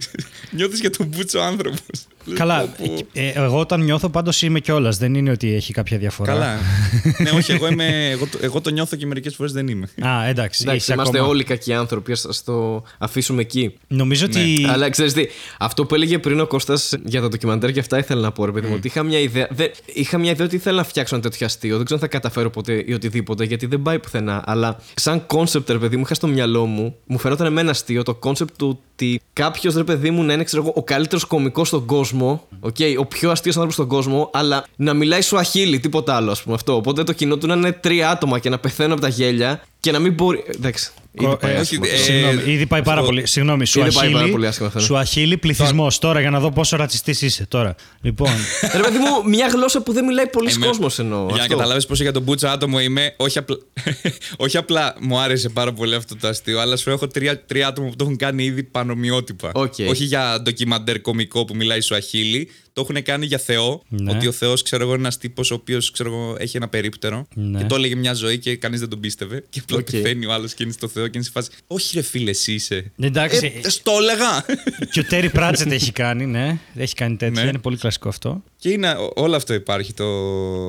Νιώθεις 0.56 0.80
για 0.80 0.90
τον 0.90 1.06
μπούτσο 1.06 1.38
άνθρωπος. 1.38 2.06
Καλά. 2.34 2.68
ε, 3.12 3.28
εγώ 3.28 3.58
όταν 3.58 3.80
νιώθω 3.80 4.08
πάντως 4.08 4.42
είμαι 4.42 4.60
κιόλας. 4.60 4.96
Δεν 4.98 5.14
είναι 5.14 5.30
ότι 5.30 5.54
έχει 5.54 5.72
κάποια 5.72 5.98
διαφορά. 5.98 6.32
Καλά. 6.32 6.58
ναι, 7.22 7.30
όχι, 7.30 7.52
εγώ, 7.52 7.68
είμαι, 7.68 8.08
εγώ, 8.10 8.26
το, 8.26 8.38
εγώ 8.40 8.60
το 8.60 8.70
νιώθω 8.70 8.96
και 8.96 9.06
μερικές 9.06 9.34
φορές 9.34 9.52
δεν 9.52 9.68
είμαι. 9.68 9.88
Α, 10.06 10.26
εντάξει. 10.26 10.62
Εντάξει, 10.62 10.80
είσαι 10.80 10.92
είμαστε 10.92 11.16
ακόμα- 11.16 11.32
όλοι 11.32 11.44
κακοί 11.44 11.72
άνθρωποι, 11.72 12.12
ας 12.12 12.16
το 12.44 12.82
αφήσουμε 12.98 13.40
εκεί. 13.40 13.74
Νομίζω 13.86 14.26
ότι. 14.26 14.66
Αλλά 14.68 14.90
ξέρεις 14.90 15.12
τι, 15.12 15.26
αυτό 15.58 15.86
που 15.86 15.94
έλεγε 15.94 16.18
πριν 16.18 16.40
ο 16.40 16.46
Κώστας 16.46 16.92
για 17.04 17.20
τα 17.20 17.28
ντοκιμαντέρ 17.28 17.72
και 17.72 17.80
αυτά 17.80 17.98
ήθελα 17.98 18.20
να 18.20 18.32
πω, 18.32 18.44
ρε 18.44 18.52
παιδί 18.52 18.66
μου, 18.66 18.74
ότι 18.76 18.86
είχα 18.86 19.02
μια 19.02 19.18
ιδέα. 19.18 19.48
Δεν, 19.50 19.70
είχα 19.94 20.18
μια 20.18 20.30
ιδέα 20.30 20.46
ότι 20.46 20.56
ήθελα 20.56 20.76
να 20.76 20.84
φτιάξω 20.84 21.14
ένα 21.14 21.24
τέτοιο 21.24 21.46
αστείο. 21.46 21.76
Δεν 21.76 21.84
ξέρω 21.84 22.00
αν 22.02 22.08
θα 22.08 22.16
καταφέρω 22.18 22.50
ποτέ 22.50 22.82
ή 22.86 22.92
οτιδήποτε, 22.92 23.44
γιατί 23.44 23.66
δεν 23.66 23.82
πάει 23.82 23.98
πουθενά. 23.98 24.42
Αλλά 24.46 24.80
σαν 24.94 25.26
concept, 25.26 25.70
ρε 25.70 25.78
παιδί 25.78 25.96
μου, 25.96 26.02
είχα 26.04 26.14
στο 26.14 26.26
μυαλό 26.26 26.66
μου, 26.66 26.96
μου 27.06 27.18
φαινόταν 27.18 27.46
εμένα 27.46 27.70
αστείο 27.70 28.02
το 28.02 28.14
concept 28.14 28.56
του 28.58 28.80
ότι 28.94 29.20
κάποιος 29.32 29.74
ρε 29.74 29.84
παιδί 29.84 30.10
μου 30.10 30.22
να 30.22 30.32
είναι, 30.32 30.44
ξέρω 30.44 30.62
εγώ, 30.62 30.72
ο 30.76 30.82
καλύτερος 30.82 31.24
κωμικός 31.24 31.68
στον 31.68 31.86
κόσμο, 31.86 32.48
okay, 32.60 32.94
ο 32.98 33.06
πιο 33.06 33.30
αστείος 33.30 33.54
άνθρωπος 33.54 33.74
στον 33.74 33.88
κόσμο, 33.88 34.30
αλλά 34.32 34.64
να 34.76 34.94
μιλάει 34.94 35.20
σουαχίλι, 35.20 35.80
τίποτα 35.80 36.16
άλλο, 36.16 36.30
ας 36.30 36.42
πούμε 36.42 36.54
αυτό. 36.54 36.74
Οπότε 36.76 37.04
το 37.04 37.12
κοινό 37.12 37.36
του 37.36 37.46
να 37.46 37.54
είναι 37.54 37.72
τρία 37.72 38.10
άτομα 38.10 38.38
και 38.38 38.48
να 38.48 38.58
πεθαίνουν 38.58 38.92
από 38.92 39.00
τα 39.00 39.08
γέλια 39.08 39.62
και 39.80 39.92
να 39.92 39.98
μην 39.98 40.12
μπορεί. 40.12 40.44
Εντάξει. 40.46 40.92
Ήδη 41.20 41.36
πάει 41.40 41.52
Ε, 41.52 41.56
άσχημα 41.58 41.86
όχι, 41.86 41.94
αυτό. 41.94 42.12
ε, 42.12 42.16
Συγγνώμη, 42.16 42.52
ήδη 42.52 42.66
πάει 42.66 42.82
πάρα 42.82 42.96
στο- 42.96 43.06
πολύ. 43.06 43.26
Συγγνώμη, 43.26 43.66
σου 43.66 43.80
Ήδη 43.80 43.92
πάει 43.92 44.04
πάρα 44.04 44.16
αχίλει, 44.18 44.32
πολύ 44.32 44.46
άσχημα 44.46 44.66
αυτό, 44.66 44.78
ναι. 44.80 44.84
σουαχίλι 44.84 45.36
πληθυσμός. 45.36 45.98
Τώρα 45.98 46.20
για 46.20 46.30
να 46.30 46.40
δω 46.40 46.50
πόσο 46.52 46.76
ρατσιστής 46.76 47.22
είσαι 47.22 47.46
τώρα. 47.46 47.74
Λοιπόν. 48.00 48.30
Ρε 48.76 48.82
παιδί 48.82 48.98
μου, 48.98 49.28
μια 49.28 49.46
γλώσσα 49.46 49.82
που 49.82 49.92
δεν 49.92 50.04
μιλάει 50.04 50.26
πολλοί 50.28 50.52
Είμαι- 50.52 50.66
κόσμος 50.66 50.98
εννοώ. 50.98 51.26
Για 51.26 51.36
να 51.36 51.42
αυτό. 51.42 51.56
καταλάβεις 51.56 51.86
πόσο 51.86 52.02
για 52.02 52.12
τον 52.12 52.22
Μπούτσο 52.22 52.48
άτομο 52.48 52.80
είμαι, 52.80 53.14
όχι 53.16 53.38
απλά, 53.38 53.56
όχι 54.36 54.56
απλά 54.56 54.94
μου 55.00 55.18
άρεσε 55.18 55.48
πάρα 55.48 55.72
πολύ 55.72 55.94
αυτό 55.94 56.16
το 56.16 56.28
αστείο, 56.28 56.60
αλλά 56.60 56.76
σου 56.76 56.90
έχω 56.90 57.06
τρία, 57.06 57.44
τρία 57.44 57.66
άτομα 57.68 57.88
που 57.88 57.96
το 57.96 58.04
έχουν 58.04 58.16
κάνει 58.16 58.44
ήδη 58.44 58.62
πανομοιότυπα. 58.62 59.50
Οκ. 59.54 59.74
Όχι 59.88 60.04
για 60.04 60.40
ντοκιμαντέρ 60.42 61.00
κωμικό 61.00 61.44
που 61.44 61.56
μιλάει 61.56 61.80
σουαχίλι, 61.80 62.48
το 62.74 62.80
έχουν 62.88 63.02
κάνει 63.02 63.26
για 63.26 63.38
Θεό. 63.38 63.82
Ναι. 63.88 64.10
Ότι 64.10 64.26
ο 64.26 64.32
Θεός, 64.32 64.62
ξέρω 64.62 64.82
εγώ, 64.82 64.92
είναι 64.92 65.00
ένας 65.00 65.18
τύπος 65.18 65.50
ο 65.50 65.54
οποίος 65.54 65.92
έχει 66.38 66.56
ένα 66.56 66.68
περίπτερο. 66.68 67.26
Ναι. 67.34 67.58
Και 67.58 67.64
το 67.64 67.74
έλεγε 67.74 67.94
μια 67.94 68.14
ζωή 68.14 68.38
και 68.38 68.56
κανείς 68.56 68.80
δεν 68.80 68.88
τον 68.88 69.00
πίστευε. 69.00 69.44
Και 69.50 69.60
απλά 69.62 69.76
Οκ. 69.76 69.90
πεθαίνει 69.90 70.26
ο 70.26 70.32
άλλος 70.32 70.54
και 70.54 70.62
είναι 70.62 70.72
στο 70.72 70.88
Θεό 70.88 71.04
και 71.04 71.10
είναι 71.14 71.24
σε 71.24 71.30
φάση. 71.30 71.50
Όχι, 71.66 71.94
ρε 71.96 72.02
φίλε, 72.02 72.30
εσύ 72.30 72.52
είσαι. 72.52 72.92
Εντάξει. 73.00 73.60
Ε, 73.64 73.68
στο 73.68 73.92
έλεγα. 74.00 74.44
Και 74.90 75.00
ο 75.00 75.04
Τέρι 75.04 75.28
Πράτσετ 75.30 75.72
έχει 75.78 75.92
κάνει, 75.92 76.26
ναι. 76.26 76.58
Έχει 76.74 76.94
κάνει 76.94 77.16
τέτοια. 77.16 77.42
Ναι. 77.42 77.48
Είναι 77.48 77.58
πολύ 77.58 77.76
κλασικό 77.76 78.08
αυτό. 78.08 78.42
Και 78.56 78.68
είναι, 78.70 78.90
ό- 78.90 79.12
όλο 79.14 79.36
αυτό 79.36 79.54
υπάρχει. 79.54 79.92
Το, 79.92 80.04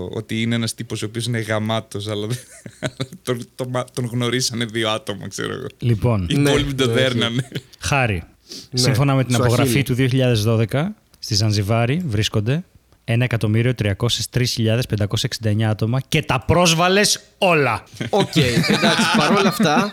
ότι 0.06 0.42
είναι 0.42 0.56
ένας 0.56 0.74
τύπος 0.76 1.02
ο 1.02 1.06
οποίος 1.06 1.26
είναι 1.26 1.40
γαμάτος, 1.40 2.08
αλλά 2.08 2.28
δεν- 2.28 2.38
τον, 3.24 3.48
τον, 3.56 3.68
μα- 3.72 3.86
τον 3.94 4.06
γνωρίσανε 4.06 4.66
δύο 4.66 4.90
άτομα, 4.90 5.28
ξέρω 5.28 5.54
εγώ. 5.54 5.66
Λοιπόν, 5.80 6.28
Οι 6.30 6.36
Ναι, 6.36 6.50
υπόλοιποι 6.50 6.74
τον 6.74 6.88
ναι, 6.88 6.94
δέρνανε. 6.94 7.48
Χάρη. 7.80 8.24
Ναι, 8.72 8.80
Σύμφωνα 8.82 9.16
με 9.16 9.24
την 9.24 9.36
σου 9.36 9.44
απογραφή 9.44 9.70
αχίλη. 9.80 9.84
του 9.84 9.96
2012, 10.72 10.86
στη 11.26 11.36
Ζανζιβάρη 11.36 12.02
βρίσκονται 12.08 12.64
1.303.569 13.06 15.62
άτομα 15.64 16.00
και 16.08 16.22
τα 16.22 16.40
πρόσβαλες 16.40 17.20
όλα. 17.38 17.84
Οκ, 18.10 18.36
εντάξει, 18.36 19.06
παρόλα 19.18 19.50
αυτά, 19.50 19.90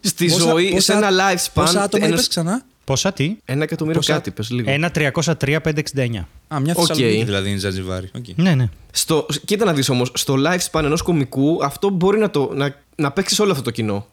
στη 0.00 0.28
ζωή, 0.28 0.80
σε 0.80 0.92
ένα 0.92 1.08
lifespan. 1.10 1.50
Πόσα 1.54 1.82
άτομα 1.82 2.04
ένας- 2.04 2.16
είπες 2.18 2.28
ξανά; 2.28 2.62
Πόσα 2.84 3.12
τι; 3.12 3.36
Ένα 3.44 3.62
εκατομμύριο 3.62 4.00
Πόσα- 4.00 4.12
κάτι, 4.12 4.30
πες 4.30 4.50
λίγο. 4.50 4.70
Ένα 4.70 4.90
303.569. 4.94 6.28
Α, 6.48 6.60
μια 6.60 6.74
Οκ. 6.76 6.84
Θεσσαλονίκη 6.86 7.24
δηλαδή 7.24 7.48
είναι 7.50 7.58
Ζανζιβάρη. 7.58 8.10
Οκ. 8.16 8.24
Ναι, 8.34 8.54
ναι. 8.54 8.68
Στο, 8.90 9.26
κοίτα 9.44 9.64
να 9.64 9.72
δεις 9.72 9.88
όμως, 9.88 10.10
στο 10.14 10.34
lifespan 10.38 10.82
ενός 10.84 11.02
κωμικού 11.02 11.64
αυτό 11.64 11.90
μπορεί 11.90 12.18
να, 12.18 12.30
το, 12.30 12.50
να, 12.54 12.74
να 12.96 13.12
παίξει 13.12 13.42
όλο 13.42 13.50
αυτό 13.50 13.62
το 13.62 13.70
κοινό. 13.70 14.06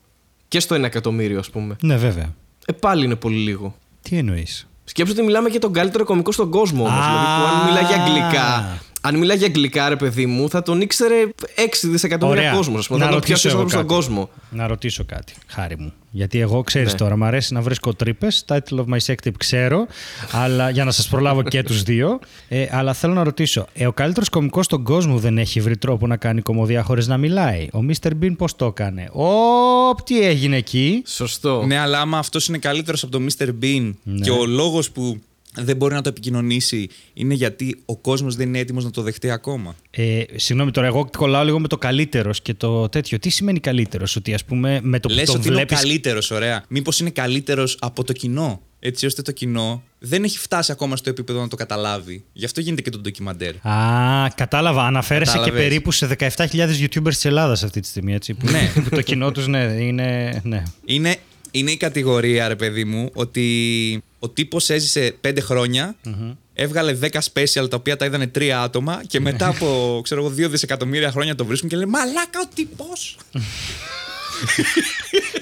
Και 0.48 0.60
στο 0.60 0.76
ένα 0.76 0.86
εκατομμύριο, 0.86 1.40
ας 1.40 1.50
πούμε. 1.50 1.76
Ναι, 1.82 1.96
βέβαια. 1.98 2.34
Ε, 2.66 2.74
πάλι 2.74 3.06
είναι 3.06 3.16
πολύ 3.16 3.38
λίγο. 3.38 3.76
Τι 4.02 4.18
εννοείς; 4.18 4.68
Σκέψτε 4.86 5.16
ότι 5.16 5.26
μιλάμε 5.26 5.50
για 5.50 5.60
τον 5.60 5.74
καλύτερο 5.74 6.04
κωμικό 6.04 6.32
στον 6.32 6.50
κόσμο 6.50 6.84
όμως. 6.86 7.06
Α. 7.06 7.10
Δηλαδή 7.10 7.26
που 7.26 7.56
αν 7.56 7.66
μιλάει 7.66 7.84
για 7.84 8.04
αγγλικά. 8.04 8.78
Αν 9.06 9.18
μιλάει 9.18 9.38
για 9.38 9.48
αγγλικά, 9.48 9.90
ρε 9.90 9.96
παιδί 9.96 10.26
μου, 10.26 10.50
θα 10.50 10.62
τον 10.62 10.82
ήξερε 10.82 11.16
6 11.56 11.88
δισεκατομμύρια 11.88 12.52
κόσμος. 12.52 12.86
Α 12.86 12.88
πούμε. 12.88 13.00
Θα 13.00 13.06
Να 13.06 13.12
τον 13.12 13.22
πιο 13.22 13.30
ρωτήσω 13.30 13.48
εγώ 13.50 13.58
άνθρωπος 13.60 13.72
στον 13.72 13.82
κάτι. 13.88 13.94
κόσμο. 13.94 14.30
Να 14.52 14.68
ρωτήσω 14.68 15.04
κάτι, 15.06 15.34
χάρη 15.48 15.76
μου. 15.80 15.94
Γιατί 16.12 16.40
εγώ 16.40 16.62
ξέρεις 16.62 16.92
Ναι. 16.92 16.98
τώρα, 16.98 17.18
μου 17.18 17.26
αρέσει 17.26 17.54
να 17.54 17.62
βρίσκω 17.62 17.94
τρύπες. 17.94 18.46
Title 18.48 18.78
of 18.78 18.86
my 18.86 18.98
sex 19.06 19.14
tape 19.24 19.32
ξέρω, 19.38 19.88
αλλά, 20.32 20.70
για 20.70 20.84
να 20.84 20.92
σας 20.92 21.08
προλάβω 21.08 21.44
και 21.44 21.64
τους 21.64 21.84
δύο. 21.84 22.20
Ε, 22.48 22.66
αλλά 22.72 22.94
θέλω 22.94 23.14
να 23.14 23.24
ρωτήσω, 23.24 23.66
ε, 23.74 23.86
ο 23.88 23.92
καλύτερος 23.94 24.30
κωμικός 24.30 24.66
στον 24.66 24.84
κόσμο 24.84 25.18
δεν 25.18 25.38
έχει 25.38 25.62
βρει 25.62 25.78
τρόπο 25.78 26.08
να 26.08 26.18
κάνει 26.18 26.42
κομμωδία 26.42 26.84
χωρίς 26.84 27.08
να 27.08 27.18
μιλάει; 27.18 27.68
Ο 27.74 27.80
Mr. 27.90 28.10
Bean 28.22 28.34
πώς 28.38 28.56
το 28.56 28.66
έκανε; 28.66 29.10
Ω, 29.14 29.96
τι 30.04 30.22
έγινε 30.28 30.58
εκεί; 30.58 31.04
Σωστό. 31.06 31.64
Ναι, 31.66 31.78
αλλά 31.78 32.00
άμα 32.00 32.18
αυτός 32.18 32.48
είναι 32.48 32.58
καλύτερος 32.58 33.04
από 33.04 33.12
το 33.12 33.22
Mr. 33.38 33.48
Bean 33.48 33.92
Ναι. 34.04 34.20
και 34.20 34.32
ο 34.32 34.46
λόγος 34.46 34.92
που 34.92 35.22
δεν 35.58 35.76
μπορεί 35.78 35.94
να 35.94 36.02
το 36.02 36.10
επικοινωνήσει 36.10 36.90
είναι 37.14 37.34
γιατί 37.34 37.82
ο 37.86 37.98
κόσμος 37.98 38.36
δεν 38.36 38.48
είναι 38.48 38.60
έτοιμος 38.60 38.84
να 38.84 38.92
το 38.92 39.02
δεχτεί 39.02 39.30
ακόμα. 39.30 39.76
Ε, 39.92 40.22
συγγνώμη 40.36 40.72
τώρα, 40.72 40.88
εγώ 40.88 41.10
κολλάω 41.18 41.44
λίγο 41.44 41.60
με 41.60 41.68
το 41.68 41.78
καλύτερος 41.78 42.42
και 42.42 42.54
το 42.54 42.90
τέτοιο. 42.90 43.20
Τι 43.20 43.30
σημαίνει 43.30 43.60
καλύτερος, 43.60 44.16
ότι 44.16 44.34
ας 44.34 44.46
πούμε 44.46 44.80
με 44.84 45.00
το 45.00 45.08
που 45.08 45.14
Λες 45.14 45.26
το 45.26 45.32
ότι 45.38 45.42
βλέπει. 45.50 45.74
είναι 45.74 45.80
ο 45.80 45.84
καλύτερος, 45.84 46.32
ωραία. 46.32 46.64
Μήπως 46.68 47.00
είναι 47.00 47.10
καλύτερος 47.10 47.78
από 47.80 48.04
το 48.04 48.14
κοινό. 48.14 48.62
Έτσι 48.86 49.06
ώστε 49.06 49.22
το 49.22 49.32
κοινό 49.32 49.84
δεν 50.00 50.24
έχει 50.24 50.38
φτάσει 50.38 50.72
ακόμα 50.72 50.96
στο 50.96 51.10
επίπεδο 51.10 51.40
να 51.42 51.48
το 51.48 51.56
καταλάβει. 51.56 52.24
Γι' 52.34 52.46
αυτό 52.46 52.62
γίνεται 52.62 52.82
και 52.82 52.90
το 52.90 52.98
ντοκιμαντέρ. 53.00 53.56
Α, 53.68 54.28
κατάλαβα. 54.36 54.86
Αναφέρεσαι 54.86 55.32
και 55.32 55.38
Κατάλαβες. 55.38 55.64
περίπου 55.64 55.92
σε 55.92 56.08
17.000 56.08 56.28
YouTubers 56.80 57.04
της 57.08 57.26
Ελλάδας 57.26 57.64
αυτή 57.64 57.80
τη 57.80 57.88
στιγμή. 57.88 58.14
Έτσι, 58.14 58.34
που, 58.34 58.50
Ναι. 58.52 58.72
που 58.84 58.90
το 58.90 59.02
κοινό 59.02 59.32
τους, 59.32 59.48
ναι, 59.48 59.60
είναι. 59.80 60.40
Ναι. 60.44 60.64
Είναι, 60.86 61.16
είναι 61.52 61.72
η 61.72 61.78
κατηγορία, 61.78 62.48
ρε 62.48 62.56
παιδί 62.56 62.86
μου, 62.86 63.10
ότι 63.14 64.04
ο 64.24 64.30
τύπος 64.30 64.70
έζησε 64.70 65.16
πέντε 65.22 65.42
χρόνια, 65.42 65.96
έβγαλε 66.54 66.98
10 67.02 67.08
special 67.34 67.70
τα 67.70 67.76
οποία 67.76 67.96
τα 67.98 68.06
είδανε 68.06 68.28
τρία 68.28 68.62
άτομα 68.62 69.02
και 69.08 69.20
μετά 69.20 69.48
από 69.48 70.00
ξέρω 70.04 70.22
εγώ, 70.26 70.34
2 70.48 70.50
δισεκατομμύρια 70.50 71.12
χρόνια 71.12 71.36
το 71.36 71.46
βρίσκουν 71.46 71.70
και 71.70 71.76
λένε 71.76 71.90
Μαλάκα 71.92 72.40
ο 72.44 72.48
τύπο! 72.56 72.86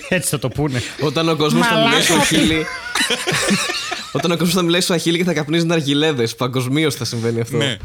Έτσι 0.10 0.30
θα 0.30 0.40
το 0.40 0.50
πούνε. 0.50 0.82
Όταν 1.02 1.30
ο 1.30 1.36
κόσμος 1.36 1.68
θα 1.68 1.76
μιλάει 1.84 2.02
στο 2.02 2.14
αχίλι. 2.14 2.66
Όταν 4.18 4.32
ο 4.32 4.38
κόσμος 4.38 4.54
θα 4.54 4.62
μιλάει 4.62 4.82
στο 4.82 4.94
αχίλι 4.94 5.18
και 5.18 5.24
θα 5.24 5.34
καπνίζει 5.34 5.66
ναργιλέδε. 5.66 6.28
Παγκοσμίως 6.28 6.96
θα 6.96 7.06
συμβαίνει 7.06 7.40
αυτό. 7.40 7.58
ναι. 7.58 7.78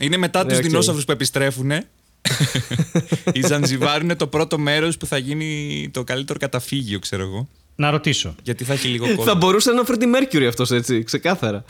Είναι 0.00 0.16
μετά 0.16 0.38
Ναι, 0.42 0.48
τους 0.48 0.56
οκ. 0.56 0.62
του 0.62 0.68
δεινόσαυρους 0.68 1.04
που 1.04 1.12
επιστρέφουν. 1.12 1.70
η 3.32 3.40
Ζανζιβάρ 3.46 4.02
είναι 4.02 4.14
το 4.14 4.26
πρώτο 4.26 4.58
μέρος 4.58 4.96
που 4.96 5.06
θα 5.06 5.18
γίνει 5.18 5.88
το 5.92 6.04
καλύτερο 6.04 6.38
καταφύγιο, 6.38 6.98
ξέρω 6.98 7.22
εγώ. 7.22 7.48
Να 7.76 7.90
ρωτήσω. 7.90 8.34
Γιατί 8.42 8.64
θα 8.64 8.72
έχει 8.72 8.88
λίγο 8.88 9.06
κόσμο. 9.06 9.22
Θα 9.22 9.34
μπορούσε 9.34 9.70
να 9.70 9.80
είναι 9.80 9.84
ο 9.90 9.94
Freddie 9.94 10.34
Mercury 10.34 10.44
αυτός 10.48 10.70
έτσι, 10.70 11.02
ξεκάθαρα. 11.02 11.64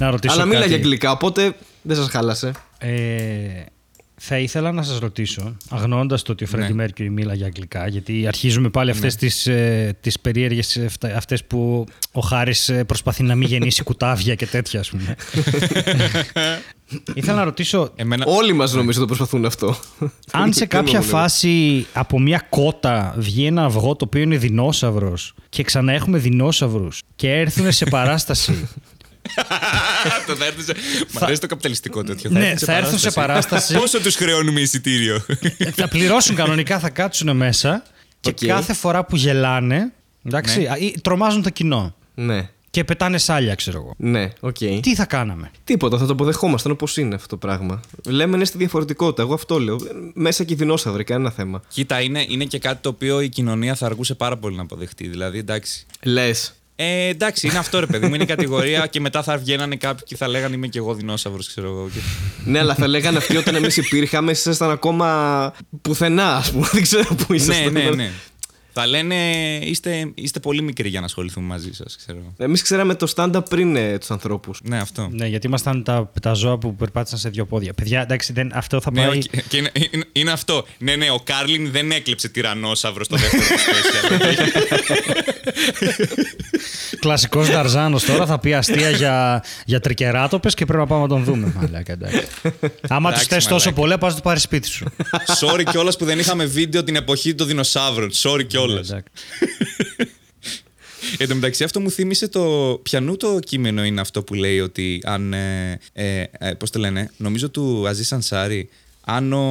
Να 0.00 0.10
ρωτήσω 0.10 0.34
Αλλά 0.34 0.44
μίλαγε 0.44 0.56
κάτι. 0.58 0.76
αγγλικά, 0.78 1.10
οπότε 1.10 1.54
δεν 1.82 1.96
σας 1.96 2.08
χάλασε. 2.08 2.52
Ε, 2.78 2.92
θα 4.20 4.38
ήθελα 4.38 4.72
να 4.72 4.82
σας 4.82 4.98
ρωτήσω, 4.98 5.56
αγνοώντας 5.70 6.22
το 6.22 6.32
ότι 6.32 6.44
ο 6.44 6.46
Freddie 6.46 6.66
Ναι. 6.68 6.74
Mercury 6.74 7.10
μίλαγε 7.10 7.46
αγγλικά, 7.46 7.88
γιατί 7.88 8.26
αρχίζουμε 8.26 8.68
πάλι 8.68 8.90
αυτές 8.90 9.16
τις, 9.16 9.46
ε, 9.46 9.96
τις 10.00 10.20
περίεργες, 10.20 10.76
ε, 10.76 10.88
φτα- 10.88 11.16
αυτές 11.16 11.44
που 11.44 11.86
ο 12.12 12.20
Χάρης 12.20 12.68
ε, 12.68 12.84
προσπαθεί 12.84 13.22
να 13.22 13.34
μην 13.34 13.48
γεννήσει 13.48 13.82
κουτάβια 13.82 14.34
και 14.34 14.46
τέτοια, 14.46 14.80
ας 14.80 14.90
πούμε. 14.90 15.16
ήθελα 17.14 17.36
να 17.36 17.44
ρωτήσω, 17.44 17.92
Εμένα... 17.96 18.24
Όλοι 18.26 18.52
μας 18.52 18.72
νομίζω 18.72 19.00
το 19.00 19.06
προσπαθούν 19.06 19.44
αυτό. 19.44 19.76
αν 20.32 20.52
σε 20.52 20.58
Δεν 20.58 20.68
κάποια 20.68 20.92
νομίζω. 20.92 21.16
φάση 21.16 21.86
από 21.92 22.20
μια 22.20 22.46
κότα 22.48 23.14
βγει 23.16 23.46
ένα 23.46 23.64
αυγό 23.64 23.96
το 23.96 24.04
οποίο 24.04 24.20
είναι 24.20 24.36
δεινόσαυρος 24.36 25.34
και 25.48 25.62
ξανά 25.62 25.92
έχουμε 25.92 26.18
δεινόσαυρους 26.18 27.02
και 27.16 27.32
έρθουν 27.32 27.72
σε 27.72 27.84
παράσταση 27.84 28.68
το 30.26 30.34
θα 30.34 30.44
έρθουν 30.44 30.64
σε... 30.64 30.74
Μ' 31.12 31.24
αρέσει 31.24 31.40
το 31.40 31.46
καπιταλιστικό 31.46 32.02
τέτοιο. 32.04 32.30
Ναι, 32.30 32.54
θα 32.56 32.72
έρθουν 32.76 32.98
σε 32.98 33.10
παράσταση. 33.10 33.74
Πόσο 33.78 34.00
τους 34.00 34.14
χρεώνουμε 34.14 34.60
εισιτήριο; 34.60 35.24
θα 35.74 35.88
πληρώσουν 35.88 36.36
κανονικά, 36.36 36.78
θα 36.78 36.90
κάτσουν 36.90 37.36
μέσα 37.36 37.82
και 38.20 38.30
Οκ. 38.30 38.46
κάθε 38.46 38.72
φορά 38.74 39.04
που 39.04 39.16
γελάνε, 39.16 39.92
εντάξει, 40.24 40.60
Ναι. 40.60 40.68
α, 40.68 40.76
ή 40.76 40.94
τρομάζουν 41.02 41.42
το 41.42 41.50
κοινό 41.50 41.94
Ναι, 42.14 42.48
και 42.74 42.84
πετάνε 42.84 43.18
σάλια, 43.18 43.54
ξέρω 43.54 43.78
εγώ. 43.78 43.94
ναι, 43.96 44.30
οκ. 44.40 44.56
Τι 44.56 44.94
θα 44.94 45.04
κάναμε; 45.04 45.50
Τίποτα, 45.64 45.98
θα 45.98 46.06
το 46.06 46.12
αποδεχόμασταν 46.12 46.72
όπως 46.72 46.96
είναι 46.96 47.14
αυτό 47.14 47.28
το 47.28 47.36
πράγμα. 47.36 47.80
Λέμε 48.06 48.36
ναι 48.36 48.44
στη 48.44 48.58
διαφορετικότητα. 48.58 49.22
Εγώ 49.22 49.34
αυτό 49.34 49.58
λέω. 49.58 49.76
Μέσα 50.14 50.44
και 50.44 50.52
οι 50.52 50.56
δεινόσαυροι, 50.56 51.04
κανένα 51.04 51.30
θέμα. 51.30 51.62
Κοίτα, 51.68 52.00
είναι, 52.00 52.24
είναι 52.28 52.44
και 52.44 52.58
κάτι 52.58 52.82
το 52.82 52.88
οποίο 52.88 53.20
η 53.20 53.28
κοινωνία 53.28 53.74
θα 53.74 53.86
αργούσε 53.86 54.14
πάρα 54.14 54.36
πολύ 54.36 54.56
να 54.56 54.62
αποδεχτεί. 54.62 55.08
Δηλαδή, 55.08 55.38
εντάξει. 55.38 55.86
Λες. 56.02 56.54
Ε, 56.76 57.08
εντάξει, 57.08 57.46
είναι 57.46 57.58
αυτό 57.58 57.80
ρε 57.80 57.86
παιδί 57.86 58.06
μου. 58.06 58.14
Είναι 58.14 58.22
η 58.22 58.26
κατηγορία 58.26 58.86
και 58.86 59.00
μετά 59.00 59.22
θα 59.22 59.36
βγαίνανε 59.38 59.76
κάποιοι 59.76 60.04
και 60.04 60.16
θα 60.16 60.28
λέγανε 60.28 60.54
Είμαι 60.54 60.66
και 60.66 60.78
εγώ 60.78 60.94
δεινόσαυρος, 60.94 61.46
ξέρω 61.46 61.68
εγώ. 61.68 61.88
Και... 61.92 61.98
ναι, 62.44 62.58
αλλά 62.58 62.74
θα 62.74 62.86
λέγανε 62.88 63.18
αυτοί 63.18 63.36
όταν 63.36 63.54
εμείς 63.54 63.76
υπήρχαμε, 63.76 64.30
εσείς 64.30 64.44
ήσασταν 64.44 64.70
ακόμα 64.70 65.52
πουθενά, 65.82 66.36
ας 66.36 66.52
πούμε. 66.52 66.68
Δεν 66.72 66.82
ξέρω 66.82 67.14
πού 67.14 67.24
ναι, 67.28 67.36
ήσασταν. 67.36 67.72
ναι, 67.72 67.90
ναι. 67.90 68.10
Θα 68.76 68.86
λένε 68.86 69.14
είστε, 69.62 70.10
είστε 70.14 70.40
πολύ 70.40 70.62
μικροί 70.62 70.88
για 70.88 71.00
να 71.00 71.06
ασχοληθούμε 71.06 71.46
μαζί 71.46 71.72
σας, 71.72 71.96
ξέρω. 71.96 72.34
Εμείς 72.36 72.62
ξέραμε 72.62 72.94
το 72.94 73.12
stand-up 73.16 73.48
πριν 73.50 73.76
ε, 73.76 73.98
τους 73.98 74.10
ανθρώπους. 74.10 74.60
Ναι, 74.62 74.78
αυτό. 74.78 75.08
Ναι, 75.12 75.26
γιατί 75.26 75.46
ήμασταν 75.46 75.82
τα, 75.82 76.10
τα 76.20 76.32
ζώα 76.32 76.58
που 76.58 76.74
περπάτησαν 76.76 77.18
σε 77.18 77.28
δύο 77.28 77.46
πόδια. 77.46 77.72
Παιδιά, 77.72 78.00
εντάξει, 78.00 78.32
δεν, 78.32 78.50
αυτό 78.54 78.80
θα 78.80 78.90
Ναι, 78.90 79.06
πάει. 79.06 79.18
και, 79.18 79.42
και 79.48 79.56
είναι, 79.56 79.70
είναι, 79.92 80.04
είναι 80.12 80.30
αυτό. 80.30 80.66
Ναι, 80.78 80.96
ναι, 80.96 81.10
ο 81.10 81.20
Κάρλιν 81.24 81.70
δεν 81.70 81.90
έκλεψε 81.90 82.28
τυρανόσαυρο 82.28 83.04
στο 83.04 83.16
δεύτερο 83.16 83.42
του 83.42 83.54
special. 83.64 85.24
Κλασικός 87.00 87.50
Δαρζάνο 87.50 87.98
τώρα 88.06 88.26
θα 88.26 88.38
πει 88.38 88.54
αστεία 88.54 88.90
για, 88.90 89.44
για 89.66 89.80
τρικεράτοπες 89.80 90.54
και 90.54 90.64
πρέπει 90.64 90.80
να 90.80 90.86
πάμε 90.86 91.02
να 91.02 91.08
τον 91.08 91.24
δούμε. 91.24 91.52
Μαλάκα, 91.56 91.92
εντάξει. 91.92 92.22
Άμα 92.88 93.12
τους 93.12 93.20
Εντάξει, 93.22 93.34
θες 93.34 93.44
τόσο 93.46 93.54
μαλάκα. 93.70 93.80
πολύ, 93.80 93.98
πας 93.98 94.10
να 94.10 94.16
το 94.16 94.22
πάρεις 94.22 94.42
σπίτι 94.42 94.68
σου. 94.68 94.86
Sorry 95.40 95.62
κιόλας 95.70 95.96
που 95.96 96.04
δεν 96.04 96.18
είχαμε 96.18 96.44
βίντεο 96.44 96.84
την 96.84 96.96
εποχή 96.96 97.34
των 97.34 97.46
δεινοσαύρων. 97.46 98.10
Sorry 98.12 98.44
κιόλας. 98.46 98.63
Εντάξει. 98.72 98.94
Εν 101.18 101.28
τω 101.28 101.34
μεταξύ, 101.34 101.64
αυτό 101.64 101.80
μου 101.80 101.90
θύμισε 101.90 102.28
το. 102.28 102.80
Πιανού 102.82 103.16
το 103.16 103.38
κείμενο 103.38 103.84
είναι 103.84 104.00
αυτό 104.00 104.22
που 104.22 104.34
λέει 104.34 104.60
ότι 104.60 105.00
αν. 105.04 105.32
Ε, 105.32 105.78
ε, 105.92 106.24
ε, 106.38 106.54
Πώς 106.54 106.70
το 106.70 106.78
λένε, 106.78 107.10
νομίζω 107.16 107.48
του 107.50 107.88
Aziz 107.88 108.04
Ansari, 108.04 108.68
αν 109.04 109.32
ο. 109.32 109.42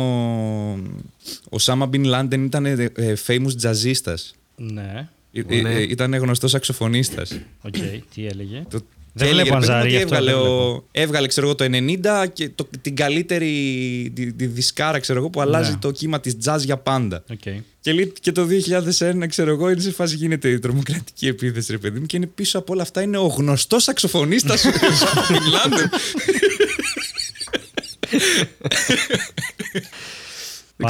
Οσάμα 1.50 1.86
Μπιν 1.86 2.04
Λάντεν 2.04 2.46
ήταν 2.46 2.66
ε, 2.66 2.92
ε, 2.96 3.14
famous 3.28 3.52
τζαζίστας. 3.62 4.32
ναι. 4.56 5.08
Ε, 5.36 5.42
ε, 5.48 5.62
Ναι. 5.62 5.74
ε, 5.74 5.82
ήταν 5.82 6.14
γνωστός 6.16 6.52
σαξοφωνίστας. 6.52 7.40
Οκ, 7.62 7.76
τι 8.14 8.26
έλεγε; 8.28 8.66
Το- 8.70 8.86
Δεν 9.16 9.28
και 9.28 9.34
έλεγε, 9.34 9.50
βλέπω 9.50 9.60
ρε 9.60 9.66
παιδί 9.66 9.72
μου, 9.72 9.78
Ανζάρι, 9.78 9.96
ότι 9.96 10.04
αυτό 10.04 10.16
έβγαλε, 10.16 10.32
δεν 10.32 10.52
ο, 10.52 10.84
έβγαλε 10.92 11.28
ξέρω 11.28 11.48
εγώ, 11.48 11.56
το 11.56 11.66
90 11.66 12.26
και 12.34 12.50
το, 12.56 12.68
την 12.82 12.96
καλύτερη 12.96 13.48
τη, 14.16 14.34
τη 14.34 14.46
δισκάρα 14.46 15.00
ξέρω 15.00 15.20
εγώ, 15.20 15.30
που 15.30 15.42
αλλάζει 15.42 15.72
Ναι. 15.72 15.78
το 15.78 15.92
κύμα 15.92 16.20
της 16.20 16.38
jazz 16.46 16.60
για 16.60 16.78
πάντα. 16.78 17.24
Οκ. 17.32 17.40
Και, 17.80 17.94
λέει, 17.94 18.14
και 18.22 18.32
το 18.32 18.48
2001, 19.00 19.28
ξέρω 19.28 19.50
εγώ, 19.52 19.70
είναι 19.70 19.82
σε 19.82 19.92
φάση 19.92 20.16
γίνεται 20.16 20.50
η 20.50 20.60
τρομοκρατική 20.60 21.28
επίθεση, 21.28 21.72
ρε 21.72 21.78
παιδί 21.78 22.00
μου, 22.00 22.06
και 22.06 22.18
είναι 22.18 22.26
πίσω 22.26 22.58
από 22.58 22.74
όλα 22.74 22.82
αυτά 22.82 23.02
είναι 23.02 23.18
ο 23.18 23.26
γνωστός 23.26 23.84
σαξοφωνίστας 23.84 24.56
Bin 24.58 25.34
Laden. 25.56 25.88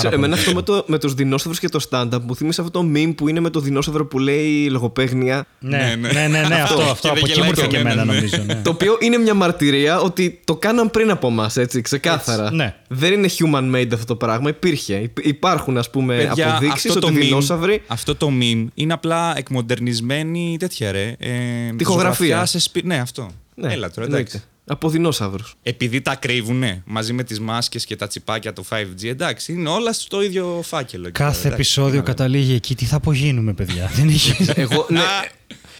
Δεν 0.01 0.09
ξέρω, 0.09 0.21
Πάρα 0.21 0.25
εμένα 0.25 0.35
πολύ. 0.43 0.57
αυτό 0.57 0.73
με, 0.73 0.79
το, 0.79 0.85
με 0.87 0.97
τους 0.99 1.13
δεινόσαυρους 1.13 1.59
και 1.59 1.69
το 1.69 1.85
stand-up 1.89 2.19
μου 2.21 2.35
θύμισε 2.35 2.61
αυτό 2.61 2.79
το 2.81 2.89
meme 2.95 3.13
που 3.17 3.27
είναι 3.27 3.39
με 3.39 3.49
το 3.49 3.59
δεινόσαυρο 3.59 4.05
που 4.05 4.19
λέει 4.19 4.69
λογοπαίγνια. 4.69 5.45
Ναι, 5.59 5.77
Ναι, 5.77 5.95
ναι, 5.95 6.11
ναι. 6.13 6.27
ναι, 6.27 6.47
ναι, 6.47 6.61
αυτό, 6.61 6.81
Αυτό. 6.81 6.91
αυτό. 6.91 7.07
Και 7.07 7.13
δεν 7.13 7.17
Από 7.17 7.19
εκεί 7.25 7.31
γελάει 7.33 7.49
μου 7.49 7.53
ήρθε 7.57 7.67
και 7.67 7.77
κανέναν, 7.77 7.97
εμένα, 7.99 8.13
ναι. 8.13 8.19
νομίζω. 8.19 8.43
ναι. 8.45 8.61
Το 8.63 8.69
οποίο 8.69 8.97
είναι 8.99 9.17
μια 9.17 9.33
μαρτυρία 9.33 9.99
ότι 9.99 10.39
το 10.43 10.55
κάναν 10.55 10.91
πριν 10.91 11.09
από 11.11 11.27
εμάς, 11.27 11.51
έτσι, 11.55 11.81
ξεκάθαρα. 11.81 12.43
Έτσι, 12.43 12.55
ναι. 12.55 12.75
Δεν 12.87 13.13
είναι 13.13 13.29
human 13.37 13.75
made 13.75 13.89
αυτό 13.93 14.05
το 14.05 14.15
πράγμα. 14.15 14.49
Υπήρχε. 14.49 14.95
Υπ- 14.95 15.25
Υπάρχουν, 15.25 15.77
ας 15.77 15.89
πούμε, 15.89 16.15
Παιδιά, 16.15 16.49
αποδείξεις 16.49 16.87
αυτό 16.87 16.99
ότι 16.99 16.99
το, 16.99 17.07
οι 17.07 17.15
meme, 17.15 17.19
δεινόσαυροι. 17.25 17.81
αυτό 17.87 18.15
το 18.15 18.31
meme 18.41 18.65
είναι 18.73 18.93
απλά 18.93 19.33
εκμοντερνισμένη 19.37 20.55
τέτοια 20.59 20.91
ρε. 20.91 21.15
Ε, 21.19 21.29
Τοιχογραφία. 21.77 22.25
ζωγραφιά 22.25 22.45
Σε 22.45 22.59
σπί... 22.59 22.81
Ναι, 22.85 22.97
αυτό. 22.97 23.29
Ναι, 23.55 23.73
Έλα 23.73 23.89
τώρα, 23.91 24.05
εννοείται. 24.07 24.29
εντάξει. 24.29 24.43
Από 24.65 24.89
δεινόσαυρους. 24.89 25.55
Επειδή 25.63 26.01
τα 26.01 26.15
κρύβουνε 26.15 26.81
μαζί 26.85 27.13
με 27.13 27.23
τις 27.23 27.39
μάσκες 27.39 27.85
και 27.85 27.95
τα 27.95 28.07
τσιπάκια 28.07 28.53
του 28.53 28.65
5G, 28.69 29.03
εντάξει, 29.07 29.53
είναι 29.53 29.69
όλα 29.69 29.93
στο 29.93 30.21
ίδιο 30.23 30.61
φάκελο. 30.63 31.07
εκεί 31.07 31.11
Κάθε 31.17 31.31
πέρα, 31.31 31.39
εντάξει. 31.39 31.53
επεισόδιο 31.61 32.03
καταλήγει 32.03 32.53
εκεί. 32.53 32.75
Τι 32.75 32.85
θα 32.85 32.95
απογίνουμε, 32.95 33.53
παιδιά; 33.53 33.91
Δεν 33.95 34.07
έχει. 34.09 34.45
Εγώ. 34.61 34.85
Ναι, 34.89 35.01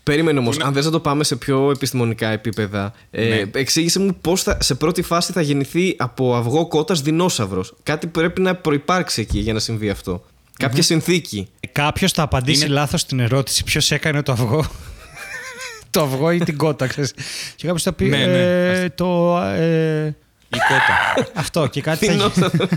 Περίμενε 0.04 0.40
όμως, 0.40 0.60
αν 0.60 0.74
δεν 0.74 0.84
θα 0.84 0.90
το 0.90 1.00
πάμε 1.00 1.24
σε 1.24 1.36
πιο 1.36 1.72
επιστημονικά 1.72 2.30
επίπεδα, 2.30 2.94
ε, 3.12 3.28
Ναι. 3.28 3.44
εξήγησε 3.60 4.00
μου 4.00 4.16
πώς 4.22 4.44
σε 4.60 4.76
πρώτη 4.76 5.02
φάση 5.02 5.32
θα 5.32 5.42
γεννηθεί 5.42 5.96
από 5.98 6.36
αυγό 6.36 6.68
κότας 6.68 7.02
δεινόσαυρος. 7.02 7.74
Κάτι 7.84 8.08
πρέπει 8.08 8.42
να 8.42 8.56
προπάρξει 8.56 9.22
εκεί 9.22 9.40
για 9.40 9.54
να 9.54 9.60
συμβεί 9.60 9.90
αυτό. 9.90 10.26
Κάποια 10.58 10.82
συνθήκη. 10.84 11.48
Κάποιος 11.72 12.12
θα 12.12 12.22
απαντήσει 12.24 12.66
Είναι- 12.66 12.74
λάθος 12.74 13.02
στην 13.02 13.20
ερώτηση 13.20 13.64
ποιος 13.64 13.92
έκανε 13.92 14.22
το 14.22 14.32
αυγό. 14.32 14.66
Το 15.94 16.02
αυγό 16.02 16.32
ή 16.32 16.38
την 16.40 16.58
κότα, 16.58 16.88
ξέρεις. 16.88 17.14
Και 17.56 17.66
κάποιος 17.66 17.84
θα 17.84 17.94
πει. 17.94 18.06
Ναι, 18.06 18.26
ναι, 18.26 18.42
ε, 18.72 18.90
το. 18.90 19.38
ε, 19.42 20.06
Η 20.48 20.58
κότα. 20.68 21.32
αυτό 21.34 21.68
και 21.68 21.82
κάτι 21.82 22.06
θα 22.06 22.12
γίνει. 22.14 22.30
Δεινόσαυρο. 22.34 22.68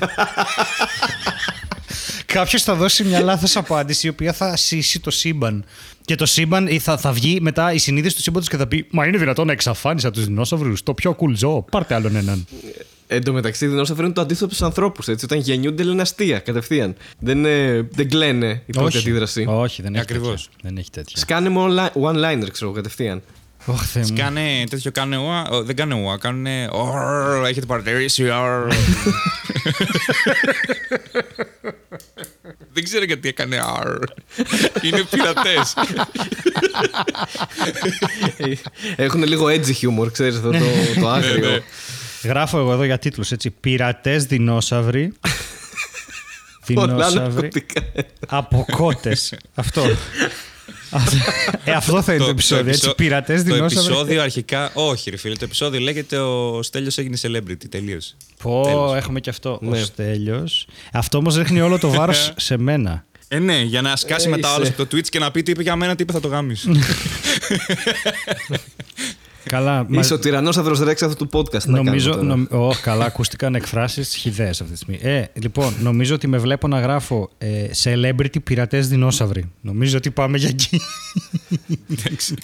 Κάποιος 2.26 2.62
θα 2.62 2.74
δώσει 2.74 3.04
μια 3.04 3.20
λάθος 3.20 3.56
απάντηση 3.56 4.06
η 4.06 4.10
οποία 4.10 4.32
θα 4.32 4.56
σύσει 4.56 5.00
το 5.00 5.10
σύμπαν. 5.10 5.64
Και 6.04 6.14
το 6.14 6.26
σύμπαν 6.26 6.66
ή 6.66 6.78
θα, 6.78 6.96
θα 6.98 7.12
βγει 7.12 7.38
μετά 7.40 7.72
η 7.72 7.78
συνείδηση 7.78 8.14
του 8.16 8.22
σύμπαντος 8.22 8.48
και 8.48 8.56
θα 8.56 8.66
πει 8.66 8.86
Μα 8.90 9.06
είναι 9.06 9.18
δυνατόν 9.18 9.46
να 9.46 9.52
εξαφάνισα 9.52 10.10
τους 10.10 10.24
δεινόσαυρους, 10.24 10.82
το 10.82 10.94
πιο 10.94 11.16
cool 11.20 11.32
ζώο. 11.34 11.62
Πάρτε 11.62 11.94
άλλον 11.94 12.16
έναν. 12.16 12.46
Εν 13.08 13.24
τω 13.24 13.32
μεταξύ, 13.32 13.64
οι 13.64 13.68
δεινόσαυροι 13.68 14.04
είναι 14.04 14.12
το 14.14 14.20
αντίθετο 14.20 14.44
από 14.46 14.54
του 14.54 14.64
ανθρώπου. 14.64 15.02
Όταν 15.24 15.38
γεννιούνται, 15.38 15.82
λένε 15.82 16.02
αστεία 16.02 16.38
κατευθείαν. 16.38 16.94
Δεν, 17.18 17.44
ε, 17.44 17.88
δεν 17.92 18.08
κλαίνε 18.08 18.62
η 18.66 18.72
πρώτη 18.72 18.98
αντίδραση. 18.98 19.44
Όχι, 19.48 19.82
δεν 19.82 19.92
έχει 19.94 20.02
Ακριβώς. 20.02 20.30
τέτοια. 20.30 20.50
Δεν 20.62 20.76
έχει 20.76 20.90
τέτοια. 20.90 21.16
Σκάνε 21.18 21.48
με 21.48 21.60
onli- 21.68 22.02
one-liner, 22.02 22.48
ξέρω 22.52 22.66
εγώ, 22.66 22.72
κατευθείαν. 22.72 23.22
Ωχ, 23.66 23.82
Θεέ 23.86 24.02
μου. 24.02 24.16
Κάνε 24.16 24.64
τέτοιο, 24.70 24.90
κάνε 24.90 25.16
ουα, 25.16 25.48
ο, 25.50 25.62
δεν 25.62 25.76
κάνε 25.76 25.94
ουα, 25.94 26.18
κάνουνε 26.18 26.68
«Ωρ, 26.72 27.44
έχετε 27.46 27.66
παρατηρήσει, 27.66 28.28
ωρ». 28.30 28.68
Δεν 32.72 32.84
ξέρω 32.84 33.04
γιατί 33.04 33.28
έκανε 33.28 33.60
«Αρ». 33.76 33.98
Είναι 34.82 35.02
πειρατές. 35.10 35.74
Έχουν 38.96 39.22
λίγο 39.22 39.46
edgy 39.46 39.72
humor, 39.80 40.12
ξέρεις 40.12 40.36
αυτό 40.36 40.50
το, 40.50 40.58
το 40.58 40.64
Ναι, 40.64 41.00
ναι. 41.00 41.08
άγριο. 41.08 41.62
Γράφω 42.26 42.58
εγώ 42.58 42.72
εδώ 42.72 42.84
για 42.84 42.98
τίτλους 42.98 43.32
έτσι. 43.32 43.50
Πειρατές 43.50 44.24
δεινόσαυροι. 44.24 45.12
Πολλά 46.74 46.86
δεινόσαυροι. 46.86 47.20
ναρκωτικά. 47.32 47.82
Αποκότες. 48.28 49.34
αυτό. 49.54 49.82
ε, 51.64 51.72
αυτό 51.72 52.02
θα 52.02 52.14
είναι 52.14 52.24
το, 52.24 52.30
επεισόδιο. 52.30 52.64
Έτσι, 52.66 52.78
επεισο- 52.78 52.94
πειρατές 52.94 53.42
Το 53.44 53.54
δεινόσαυροι. 53.54 53.86
επεισόδιο 53.88 54.22
αρχικά, 54.22 54.70
όχι 54.74 55.10
ρε 55.10 55.16
φίλε, 55.16 55.34
το 55.34 55.44
επεισόδιο 55.44 55.80
λέγεται 55.80 56.18
ο 56.18 56.62
Στέλιος 56.62 56.98
έγινε 56.98 57.16
celebrity, 57.22 57.64
τελείωσε. 57.68 58.14
Πω, 58.42 58.62
Τέλος. 58.64 58.94
έχουμε 58.94 59.20
και 59.20 59.30
αυτό. 59.30 59.58
Ναι. 59.62 59.80
Ο 59.80 59.84
Στέλιος. 59.84 60.66
Αυτό 60.92 61.18
όμως 61.18 61.36
ρίχνει 61.36 61.60
όλο 61.60 61.78
το 61.78 61.90
βάρος 61.90 62.32
σε 62.36 62.56
μένα. 62.56 63.04
Ε, 63.28 63.38
ναι, 63.38 63.60
για 63.60 63.82
να 63.82 63.96
σκάσει 63.96 64.26
Ε, 64.26 64.30
μετά 64.30 64.48
είσαι. 64.48 64.56
όλο 64.56 64.68
από 64.68 64.86
το 64.86 64.96
Twitch 64.96 65.08
και 65.08 65.18
να 65.18 65.30
πει 65.30 65.42
τι 65.42 65.50
είπε 65.50 65.62
για 65.62 65.76
μένα, 65.76 65.94
τι 65.94 66.02
είπε 66.02 66.12
θα 66.12 66.20
το 66.20 66.28
γάμεις. 66.28 66.68
Καλά. 69.48 69.86
μα- 69.88 70.00
Είσαι 70.00 70.14
ο 70.14 70.18
τυρανόσαυρο 70.18 70.84
Ρέξ 70.84 71.02
αυτού 71.02 71.26
του 71.26 71.38
podcast. 71.38 71.64
να 71.64 71.76
Νομίζω. 71.82 72.10
κάνουμε 72.10 72.46
τώρα. 72.46 72.60
νομ- 72.60 72.70
Ω, 72.70 72.74
καλά, 72.82 73.04
ακούστηκαν 73.04 73.54
εκφράσεις 73.54 74.14
χιδαίε 74.14 74.48
αυτή 74.48 74.64
τη 74.64 74.76
στιγμή. 74.76 74.98
Ε, 75.02 75.24
λοιπόν, 75.32 75.74
νομίζω 75.80 76.14
ότι 76.14 76.26
με 76.26 76.38
βλέπω 76.38 76.68
να 76.68 76.80
γράφω 76.80 77.30
ε, 77.38 77.66
celebrity 77.82 78.42
πειρατές 78.44 78.88
δεινόσαυροι. 78.88 79.50
Νομίζω 79.60 79.96
ότι 79.96 80.10
πάμε 80.10 80.38
για 80.38 80.48
εκεί. 80.48 80.80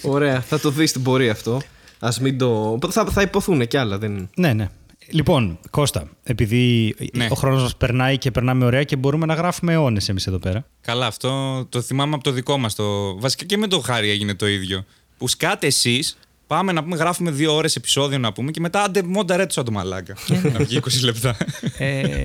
Ωραία, 0.02 0.40
θα 0.40 0.60
το 0.60 0.70
δεις 0.70 0.90
στην 0.90 1.02
πορεία 1.02 1.32
αυτό. 1.32 1.60
Α 1.98 2.08
μην 2.20 2.38
το. 2.38 2.78
Θα, 2.90 3.04
θα 3.04 3.22
υποθούν 3.22 3.66
κι 3.66 3.76
άλλα. 3.76 3.98
Δεν... 3.98 4.28
ναι, 4.36 4.52
ναι. 4.52 4.68
Λοιπόν, 5.10 5.58
Κώστα, 5.70 6.08
επειδή 6.22 6.94
Ναι. 7.12 7.28
ο 7.30 7.34
χρόνος 7.34 7.62
μας 7.62 7.76
περνάει 7.76 8.18
και 8.18 8.30
περνάμε 8.30 8.64
ωραία 8.64 8.82
και 8.84 8.96
μπορούμε 8.96 9.26
να 9.26 9.34
γράφουμε 9.34 9.72
αιώνες 9.72 10.08
εμείς 10.08 10.26
εδώ 10.26 10.38
πέρα. 10.38 10.64
Καλά, 10.80 11.06
αυτό 11.06 11.64
το 11.68 11.80
θυμάμαι 11.80 12.14
από 12.14 12.24
το 12.24 12.30
δικό 12.30 12.58
μας. 12.58 12.74
Το... 12.74 13.18
Βασικά 13.20 13.44
και 13.44 13.56
με 13.56 13.66
το 13.66 13.80
Χάρη 13.80 14.10
έγινε 14.10 14.34
το 14.34 14.46
ίδιο. 14.48 14.84
Που 15.18 15.28
σκάτε 15.28 15.66
εσείς, 15.66 16.16
πάμε 16.52 16.72
να 16.72 16.82
πούμε, 16.82 16.96
γράφουμε 16.96 17.30
δύο 17.30 17.54
ώρες 17.54 17.76
επεισόδιο 17.76 18.18
να 18.18 18.32
πούμε 18.32 18.50
και 18.50 18.60
μετά 18.60 18.82
άντε 18.82 19.02
μόντα 19.02 19.36
ρε 19.36 19.44
τους 19.46 19.54
σαν 19.54 19.64
το 19.64 19.70
μαλάκα. 19.70 20.16
να 20.52 20.58
βγει 20.58 20.80
20 20.82 20.88
λεπτά. 21.02 21.36
Ε, 21.78 22.22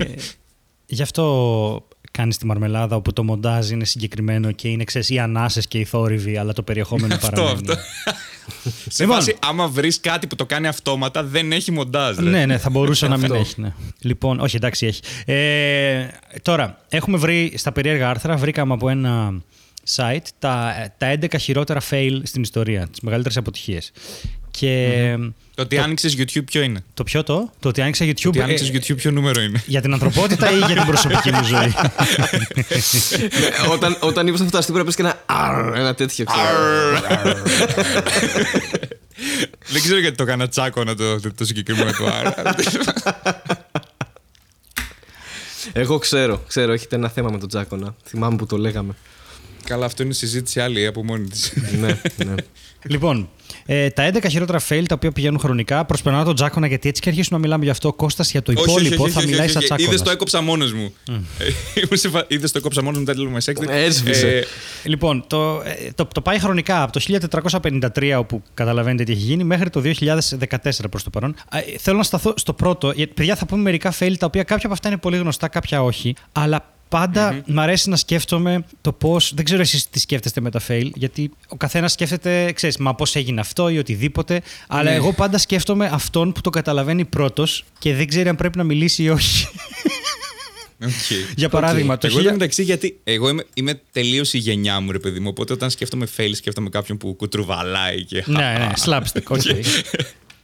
γι' 0.86 1.02
αυτό 1.02 1.86
κάνεις 2.10 2.36
τη 2.36 2.46
μαρμελάδα 2.46 2.96
όπου 2.96 3.12
το 3.12 3.24
μοντάζ 3.24 3.70
είναι 3.70 3.84
συγκεκριμένο 3.84 4.52
και 4.52 4.68
είναι 4.68 4.84
ξέρεις, 4.84 5.10
οι 5.10 5.18
ανάσες 5.18 5.66
και 5.68 5.78
οι 5.78 5.84
θόρυβοι, 5.84 6.36
αλλά 6.36 6.52
το 6.52 6.62
περιεχόμενο 6.62 7.14
αυτό, 7.14 7.30
παραμένει. 7.30 7.70
αυτό. 7.70 7.74
Σε 8.88 9.02
Λοιπόν. 9.02 9.16
φάση, 9.16 9.36
άμα 9.46 9.68
βρεις 9.68 10.00
κάτι 10.00 10.26
που 10.26 10.34
το 10.34 10.46
κάνει 10.46 10.66
αυτόματα, 10.66 11.22
δεν 11.24 11.52
έχει 11.52 11.72
μοντάζ. 11.72 12.16
ρε. 12.16 12.30
Ναι, 12.30 12.46
ναι, 12.46 12.58
θα 12.58 12.70
μπορούσε 12.70 13.08
να 13.08 13.16
μην 13.16 13.24
Αυτό. 13.24 13.36
έχει. 13.36 13.60
Ναι. 13.60 13.72
Λοιπόν, 14.00 14.40
όχι, 14.40 14.56
εντάξει, 14.56 14.86
έχει. 14.86 15.00
Ε, 15.24 16.06
τώρα, 16.42 16.78
έχουμε 16.88 17.18
βρει 17.18 17.52
στα 17.56 17.72
περίεργα 17.72 18.10
άρθρα, 18.10 18.36
βρήκαμε 18.36 18.72
από 18.74 18.88
ένα 18.88 19.34
site 19.96 20.26
τα, 20.38 20.74
τα 20.98 21.18
11 21.20 21.34
χειρότερα 21.40 21.80
fail 21.90 22.20
στην 22.22 22.42
ιστορία, 22.42 22.88
τις 22.88 23.00
μεγαλύτερες 23.00 23.36
αποτυχίες. 23.36 23.92
Και 24.50 25.16
Το 25.54 25.62
ότι 25.62 25.78
άνοιξες 25.78 26.16
YouTube, 26.18 26.44
ποιο 26.44 26.62
είναι; 26.62 26.84
το 26.94 27.04
ποιο 27.04 27.22
το, 27.22 27.52
το 27.60 27.68
ότι 27.68 27.80
άνοιξα 27.80 28.04
YouTube, 28.04 28.20
Το 28.22 28.28
ότι 28.28 28.40
άνοιξε 28.40 28.64
ε, 28.64 28.76
YouTube, 28.76 28.96
ποιο 28.96 29.10
νούμερο 29.10 29.40
είναι; 29.40 29.62
για 29.66 29.80
την 29.80 29.92
ανθρωπότητα 29.92 30.50
ή 30.52 30.56
για 30.58 30.74
την 30.74 30.86
προσωπική 30.86 31.32
μου 31.32 31.44
ζωή; 31.44 31.74
Ε, 32.54 33.68
όταν 33.70 33.96
όταν 34.00 34.26
είπες 34.26 34.40
αυτό 34.40 34.52
το 34.52 34.58
αστείο, 34.58 34.74
πρέπει 34.74 34.78
να 34.78 34.84
πεις 34.84 34.94
και 34.94 35.02
ένα. 35.02 35.22
«Αρρ», 35.26 35.74
ένα 35.74 35.94
τέτοιο. 35.94 36.24
ξέρω. 36.24 37.42
Δεν 39.66 39.82
ξέρω 39.82 39.98
γιατί 39.98 40.16
το 40.16 40.22
έκανα 40.22 40.48
τσάκο 40.48 40.84
να 40.84 40.94
το, 40.94 41.20
το, 41.20 41.34
το 41.34 41.44
συγκεκριμένο 41.44 41.90
του 41.90 42.08
άρα. 42.08 42.54
Εγώ 45.72 45.98
ξέρω, 45.98 46.42
ξέρω, 46.46 46.72
έχετε 46.72 46.96
ένα 46.96 47.08
θέμα 47.08 47.30
με 47.30 47.38
τον 47.38 47.48
Τζάκονα. 47.48 47.94
Θυμάμαι 48.04 48.36
που 48.36 48.46
το 48.46 48.56
λέγαμε. 48.56 48.94
Καλά, 49.68 49.86
αυτό 49.86 50.02
είναι 50.02 50.12
συζήτηση 50.12 50.60
άλλη 50.60 50.86
από 50.86 51.04
μόνη 51.04 51.28
της. 51.28 51.52
ναι, 51.78 52.00
ναι. 52.24 52.34
λοιπόν, 52.94 53.28
ε, 53.66 53.90
τα 53.90 54.10
11 54.12 54.24
χειρότερα 54.30 54.60
fail 54.68 54.82
τα 54.88 54.94
οποία 54.94 55.12
πηγαίνουν 55.12 55.38
χρονικά 55.38 55.84
προσπερνάω 55.84 56.24
τον 56.24 56.34
Τζάκονα 56.34 56.66
γιατί 56.66 56.88
έτσι 56.88 57.02
και 57.02 57.08
αρχίσουμε 57.08 57.38
να 57.38 57.44
μιλάμε 57.44 57.64
γι' 57.64 57.70
αυτό. 57.70 57.92
Κώστας 57.92 58.30
για 58.30 58.42
το 58.42 58.52
υπόλοιπο 58.52 59.08
θα 59.08 59.22
μιλάει 59.22 59.48
σαν 59.48 59.62
Τζάκονας. 59.62 59.88
Είδες 59.88 60.02
το 60.02 60.10
έκοψα 60.10 60.40
μόνος 60.40 60.72
μου. 60.72 60.94
Είδες 62.28 62.52
το 62.52 62.58
έκοψα 62.58 62.82
μόνος 62.82 62.98
μου, 62.98 63.04
δεν 63.04 63.14
τέλο 63.14 63.30
με 63.30 63.38
Έσβησε. 63.68 64.46
Λοιπόν, 64.84 65.24
το, 65.26 65.62
ε, 65.64 65.90
το, 65.94 66.04
το 66.04 66.20
πάει 66.20 66.38
χρονικά 66.38 66.82
από 66.82 66.92
το 66.92 67.00
1453, 67.94 68.16
όπου 68.18 68.42
καταλαβαίνετε 68.54 69.04
τι 69.04 69.12
έχει 69.12 69.20
γίνει, 69.20 69.44
μέχρι 69.44 69.70
το 69.70 69.82
2014 69.84 70.70
προς 70.90 71.02
το 71.02 71.10
παρόν. 71.10 71.34
Α, 71.48 71.58
ε, 71.58 71.62
θέλω 71.78 71.96
να 71.96 72.02
σταθώ 72.02 72.34
στο 72.36 72.52
πρώτο. 72.52 72.92
γιατί, 72.94 73.12
Παιδιά, 73.12 73.36
θα 73.36 73.46
πούμε 73.46 73.62
μερικά 73.62 73.94
fail, 73.98 74.14
τα 74.18 74.26
οποία 74.26 74.42
κάποια 74.42 74.64
από 74.64 74.72
αυτά 74.72 74.88
είναι 74.88 74.98
πολύ 74.98 75.16
γνωστά, 75.16 75.48
κάποια 75.48 75.82
όχι. 75.82 76.14
Αλλά 76.32 76.77
πάντα 76.88 77.42
μ' 77.46 77.60
αρέσει 77.60 77.88
να 77.88 77.96
σκέφτομαι 77.96 78.64
το 78.80 78.92
πώς. 78.92 79.32
Δεν 79.34 79.44
ξέρω 79.44 79.60
εσείς 79.60 79.88
τι 79.90 79.98
σκέφτεστε 80.00 80.40
με 80.40 80.50
τα 80.50 80.60
fail, 80.68 80.90
γιατί 80.94 81.30
ο 81.48 81.56
καθένας 81.56 81.92
σκέφτεται, 81.92 82.52
ξέρεις, 82.52 82.76
μα 82.76 82.94
πώς 82.94 83.16
έγινε 83.16 83.40
αυτό 83.40 83.68
ή 83.68 83.78
οτιδήποτε. 83.78 84.42
Αλλά 84.68 84.90
Ναι. 84.90 84.96
εγώ 84.96 85.12
πάντα 85.12 85.38
σκέφτομαι 85.38 85.90
αυτόν 85.92 86.32
που 86.32 86.40
το 86.40 86.50
καταλαβαίνει 86.50 87.04
πρώτος 87.04 87.64
και 87.78 87.94
δεν 87.94 88.06
ξέρει 88.08 88.28
αν 88.28 88.36
πρέπει 88.36 88.58
να 88.58 88.64
μιλήσει 88.64 89.02
ή 89.02 89.08
όχι. 89.08 89.48
Οκ. 90.84 90.90
Για 91.36 91.48
παράδειγμα, 91.48 91.98
το 91.98 92.06
Εγώ 92.06 92.16
χίλια- 92.16 92.30
εν 92.30 92.36
τω 92.38 92.40
μεταξύ, 92.44 92.62
γιατί 92.62 93.00
εγώ 93.04 93.28
είμαι, 93.28 93.44
είμαι 93.54 93.80
τελείως 93.92 94.32
η 94.32 94.38
γενιά 94.38 94.80
μου, 94.80 94.92
ρε 94.92 94.98
παιδί 94.98 95.20
μου. 95.20 95.28
Οπότε 95.28 95.52
όταν 95.52 95.70
σκέφτομαι 95.70 96.08
fail, 96.16 96.30
σκέφτομαι 96.34 96.68
κάποιον 96.68 96.98
που 96.98 97.14
κουτρουβαλάει 97.14 98.04
και. 98.04 98.22
ναι, 98.26 98.36
ναι, 98.58 98.70
slapstick, 98.84 99.22
οκ. 99.28 99.40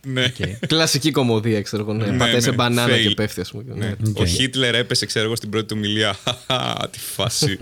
Ναι. 0.04 0.32
Κλασική 0.66 1.10
κωμωδία, 1.10 1.62
ξέρω 1.62 1.82
εγώ. 1.82 1.92
Ναι. 1.92 2.06
Ναι, 2.06 2.16
Πατάει 2.18 2.40
σε 2.40 2.50
ναι, 2.50 2.56
μπανάνα 2.56 2.94
fail. 2.94 3.02
και 3.08 3.14
πέφτει, 3.14 3.40
ας 3.40 3.50
πούμε. 3.50 3.64
Ναι. 3.66 3.86
Ναι. 3.86 3.94
Ο 4.14 4.24
Χίτλερ 4.24 4.74
έπεσε, 4.74 5.06
ξέρω 5.06 5.24
εγώ, 5.24 5.36
στην 5.36 5.50
πρώτη 5.50 5.66
του 5.66 5.76
ομιλία. 5.78 6.16
Χαχα, 6.24 6.88
Τι 6.90 6.98
φάση. 6.98 7.58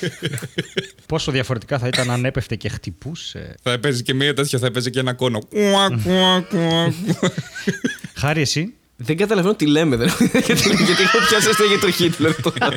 Πόσο 1.06 1.32
διαφορετικά 1.32 1.78
θα 1.78 1.86
ήταν 1.86 2.10
αν 2.10 2.24
έπεφτε 2.24 2.56
και 2.56 2.68
χτυπούσε. 2.68 3.54
θα 3.62 3.72
έπαιζε 3.72 4.02
και 4.02 4.14
μία 4.14 4.34
τέτοια, 4.34 4.58
θα 4.58 4.66
έπαιζε 4.66 4.90
και 4.90 4.98
ένα 4.98 5.12
κόνο. 5.12 5.38
Κουα, 5.38 6.00
κουα, 6.02 6.40
κουα, 6.48 6.94
κουα. 7.20 7.32
Χάρη 8.14 8.40
εσύ. 8.40 8.74
Δεν 8.96 9.16
καταλαβαίνω 9.16 9.54
τι 9.54 9.66
λέμε. 9.66 9.96
Δεν... 9.96 10.12
γιατί, 10.18 10.68
γιατί 10.84 11.02
έχω 11.02 11.18
πιάσει 11.28 11.48
αστεία 11.48 11.66
για 11.66 11.78
το 11.78 11.90
Χίτλερ 11.98 12.42
τώρα. 12.42 12.68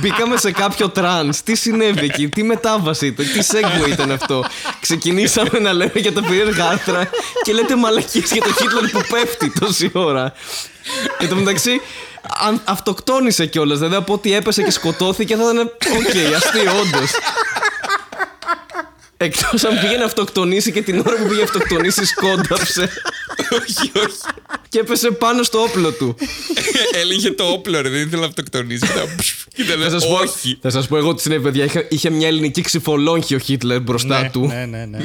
Μπήκαμε 0.00 0.36
σε 0.36 0.50
κάποιο 0.50 0.88
τρανς. 0.88 1.42
Τι 1.42 1.54
συνέβη 1.54 2.04
εκεί, 2.04 2.28
τι 2.28 2.42
μετάβαση 2.42 3.06
ήταν, 3.06 3.26
τι 3.26 3.46
segue 3.52 3.88
ήταν 3.88 4.10
αυτό; 4.10 4.44
Ξεκινήσαμε 4.80 5.58
να 5.58 5.72
λέμε 5.72 5.92
για 5.94 6.12
τα 6.12 6.22
περίεργα 6.22 6.68
άρθρα 6.68 7.08
και 7.42 7.52
λέτε 7.52 7.76
μαλακίες 7.76 8.32
για 8.32 8.42
το 8.42 8.52
Χίτλερ 8.52 8.90
που 8.90 9.00
πέφτει 9.10 9.52
τόση 9.60 9.90
ώρα. 9.92 10.32
Εν 11.18 11.28
τω 11.28 11.34
μεταξύ, 11.34 11.80
αν 12.46 12.60
αυτοκτόνησε 12.64 13.46
κιόλας. 13.46 13.78
Δηλαδή 13.78 13.96
από 13.96 14.12
ότι 14.12 14.34
έπεσε 14.34 14.62
και 14.62 14.70
σκοτώθηκε 14.70 15.36
θα 15.36 15.42
ήταν. 15.42 15.58
Οκ, 15.58 16.34
αστείο, 16.36 16.72
όντως. 16.80 17.10
Εκτός 19.22 19.64
αν 19.64 19.80
πήγε 19.80 19.96
να 19.96 20.04
αυτοκτονήσει 20.04 20.72
και 20.72 20.82
την 20.82 20.98
ώρα 20.98 21.16
που 21.16 21.22
πήγε 21.22 21.36
να 21.36 21.42
αυτοκτονήσει 21.42 22.04
σκόνταψε 22.04 22.90
όχι, 23.50 23.92
όχι. 23.94 24.18
και 24.68 24.78
έπεσε 24.78 25.10
πάνω 25.10 25.42
στο 25.42 25.62
όπλο 25.62 25.92
του. 25.92 26.16
Έλεγε 26.92 27.30
το 27.30 27.44
όπλο, 27.44 27.80
ρε. 27.80 27.88
Δεν 27.88 28.00
ήθελα 28.00 28.20
να 28.20 28.26
αυτοκτονήσει. 28.26 28.84
Ήταν, 28.84 29.08
ήταν, 29.56 29.80
Θα 29.80 29.90
σας, 29.90 30.08
πω, 30.08 30.14
όχι. 30.14 30.58
θα 30.60 30.70
σας 30.70 30.88
πω 30.88 30.96
εγώ 30.96 31.14
τι 31.14 31.22
συνέβη, 31.22 31.42
παιδιά. 31.42 31.64
Είχε, 31.64 31.86
είχε 31.90 32.10
μια 32.10 32.28
ελληνική 32.28 32.60
ξυφολόγχη 32.60 33.34
ο 33.34 33.38
Χίτλερ 33.38 33.80
μπροστά 33.80 34.20
ναι, 34.20 34.30
του. 34.30 34.46
Ναι, 34.46 34.66
ναι, 34.66 34.84
ναι. 34.84 34.98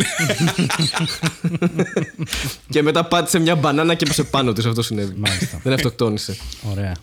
Και 2.70 2.82
μετά 2.82 3.05
πάτησε 3.05 3.39
μια 3.39 3.55
μπανάνα 3.55 3.93
και 3.93 4.03
έπεσε 4.03 4.24
πάνω 4.24 4.53
της. 4.53 4.66
Αυτό 4.66 4.82
συνέβη. 4.82 5.13
Μάλιστα. 5.18 5.59
Δεν 5.63 5.74
αυτοκτόνησε. 5.74 6.38
Ωραία. 6.72 6.95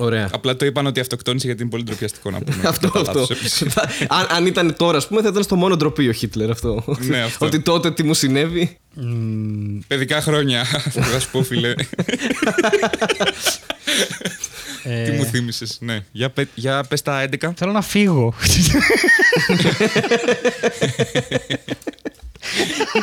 Ωραία. 0.00 0.28
Απλά 0.32 0.56
το 0.56 0.64
είπαν 0.66 0.86
ότι 0.86 1.00
αυτοκτόνησε 1.00 1.46
γιατί 1.46 1.62
είναι 1.62 1.70
πολύ 1.70 1.82
ντροπιαστικό 1.82 2.30
να 2.30 2.38
πούμε. 2.38 2.62
αυτό, 2.68 2.86
Κατά 2.90 3.00
αυτό. 3.00 3.18
λάθος 3.20 3.36
επίσης. 3.36 3.64
Θα- 3.72 3.88
αν, 4.08 4.26
αν 4.30 4.46
ήταν 4.46 4.76
τώρα, 4.76 4.96
ας 4.96 5.06
πούμε, 5.08 5.22
θα 5.22 5.28
ήταν 5.28 5.42
στο 5.42 5.56
μόνο 5.56 5.76
ντροπή 5.76 6.08
ο 6.08 6.12
Χίτλερ 6.12 6.50
αυτό. 6.50 6.84
Ναι, 7.00 7.18
αυτό. 7.28 7.46
Ότι 7.46 7.60
τότε 7.60 7.90
τι 7.90 8.02
μου 8.02 8.14
συνέβη. 8.14 8.78
Παιδικά 9.86 10.20
χρόνια. 10.20 10.64
Θα 10.90 11.20
σου 11.20 11.30
πω, 11.30 11.42
φίλε. 11.42 11.74
Ε, 14.82 15.02
Τι 15.04 15.10
μου 15.16 15.24
θύμισες. 15.24 15.76
Ναι. 15.80 15.98
Για, 16.12 16.30
πε, 16.30 16.48
για 16.54 16.84
πες 16.88 17.02
τα 17.02 17.28
11. 17.40 17.50
Θέλω 17.56 17.72
να 17.72 17.82
φύγω. 17.82 18.34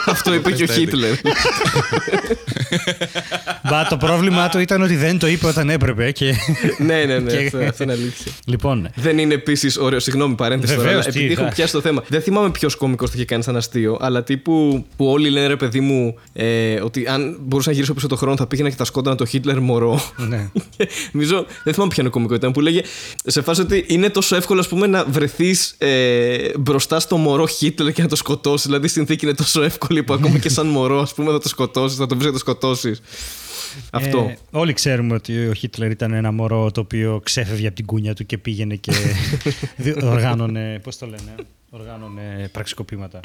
Αυτό 0.05 0.33
είπε 0.33 0.51
και 0.51 0.63
ο 0.63 0.65
Τέσσερα. 0.65 0.79
Χίτλερ. 0.85 1.13
Μπα, 3.69 3.87
το 3.87 3.97
πρόβλημά 3.97 4.49
του 4.49 4.59
ήταν 4.59 4.81
ότι 4.81 4.95
δεν 4.95 5.19
το 5.19 5.27
είπε 5.27 5.47
όταν 5.47 5.69
έπρεπε. 5.69 6.11
Και... 6.11 6.33
ναι, 6.77 7.03
ναι, 7.05 7.19
ναι. 7.19 7.31
Και- 7.31 7.45
Αυτό, 7.45 7.57
αυτό 7.57 7.83
είναι 7.83 7.91
αλήθεια. 7.93 8.31
λοιπόν, 8.45 8.81
ναι. 8.81 8.89
Δεν 8.95 9.17
είναι 9.17 9.33
επίσης 9.33 9.77
ωραίο, 9.77 9.99
συγγνώμη 9.99 10.35
παρένθεση 10.35 10.73
τώρα, 10.75 10.85
Βεβαίως, 10.85 11.03
αλλά 11.05 11.13
τι, 11.13 11.19
επειδή 11.19 11.31
έχω 11.33 11.41
εντάξει. 11.41 11.57
πιάσει 11.61 11.73
το 11.73 11.81
θέμα. 11.81 12.03
Δεν 12.07 12.21
θυμάμαι 12.21 12.49
ποιος 12.51 12.75
κωμικό 12.75 13.05
το 13.05 13.11
είχε 13.15 13.25
κάνει 13.25 13.43
σαν 13.43 13.55
αστείο, 13.55 13.97
αλλά 14.01 14.23
τύπου 14.23 14.85
που 14.97 15.05
όλοι 15.05 15.29
λένε 15.29 15.47
ρε 15.47 15.55
παιδί 15.55 15.79
μου 15.79 16.15
ε, 16.33 16.73
ότι 16.81 17.07
αν 17.07 17.37
μπορούσα 17.41 17.69
να 17.69 17.75
γυρίσω 17.75 17.93
πίσω 17.93 18.07
το 18.07 18.15
χρόνο 18.15 18.35
θα 18.37 18.47
πήγαινα 18.47 18.69
και 18.69 18.75
θα 18.75 18.85
σκότωνα 18.85 19.15
το 19.15 19.25
Χίτλερ 19.25 19.59
μωρό. 19.59 20.01
Ναι. 20.17 20.49
Και 20.77 20.89
Νομίζω, 21.11 21.45
δεν 21.63 21.73
θυμάμαι 21.73 21.91
ποιο 21.93 22.01
είναι 22.01 22.11
κωμικό 22.11 22.33
ήταν, 22.33 22.51
που 22.51 22.61
λέγε 22.61 22.81
σε 23.25 23.41
φάση 23.41 23.61
ότι 23.61 23.85
είναι 23.87 24.09
τόσο 24.09 24.35
εύκολο 24.35 24.59
ας 24.59 24.67
πούμε, 24.67 24.87
να 24.87 25.05
βρεθείς 25.05 25.75
ε, 25.77 26.37
μπροστά 26.59 26.99
στο 26.99 27.17
μωρό 27.17 27.47
Χίτλερ 27.47 27.91
και 27.93 28.01
να 28.01 28.07
το 28.07 28.15
σκοτώσεις. 28.15 28.65
Δηλαδή 28.65 28.85
η 28.85 28.89
συνθήκη 28.89 29.25
είναι 29.25 29.34
τόσο 29.35 29.61
εύκολη 29.63 30.03
που 30.03 30.13
ακόμα 30.13 30.37
και 30.39 30.49
σαν 30.49 30.67
μωρό 30.67 30.99
ας 31.01 31.13
πούμε, 31.13 31.31
θα 31.31 31.39
το 31.39 31.47
σκοτώσεις, 31.47 31.97
θα 31.97 32.05
το 32.05 32.15
βρεις 32.15 32.25
να 32.27 32.31
το 32.33 32.37
σκοτώσεις. 32.39 33.01
Αυτό. 33.89 34.17
Ε, 34.29 34.37
όλοι 34.51 34.73
ξέρουμε 34.73 35.13
ότι 35.13 35.47
ο 35.47 35.53
Χίτλερ 35.53 35.91
ήταν 35.91 36.13
ένα 36.13 36.31
μωρό 36.31 36.71
το 36.71 36.81
οποίο 36.81 37.21
ξέφευγε 37.23 37.67
από 37.67 37.75
την 37.75 37.85
κούνια 37.85 38.13
του 38.13 38.25
και 38.25 38.37
πήγαινε 38.37 38.75
και 38.75 38.91
δι- 39.77 40.03
οργάνωνε. 40.03 40.79
Πώς 40.83 40.97
το 40.97 41.05
λένε, 41.05 41.35
οργάνωνε 41.69 42.49
πραξικοπήματα. 42.51 43.19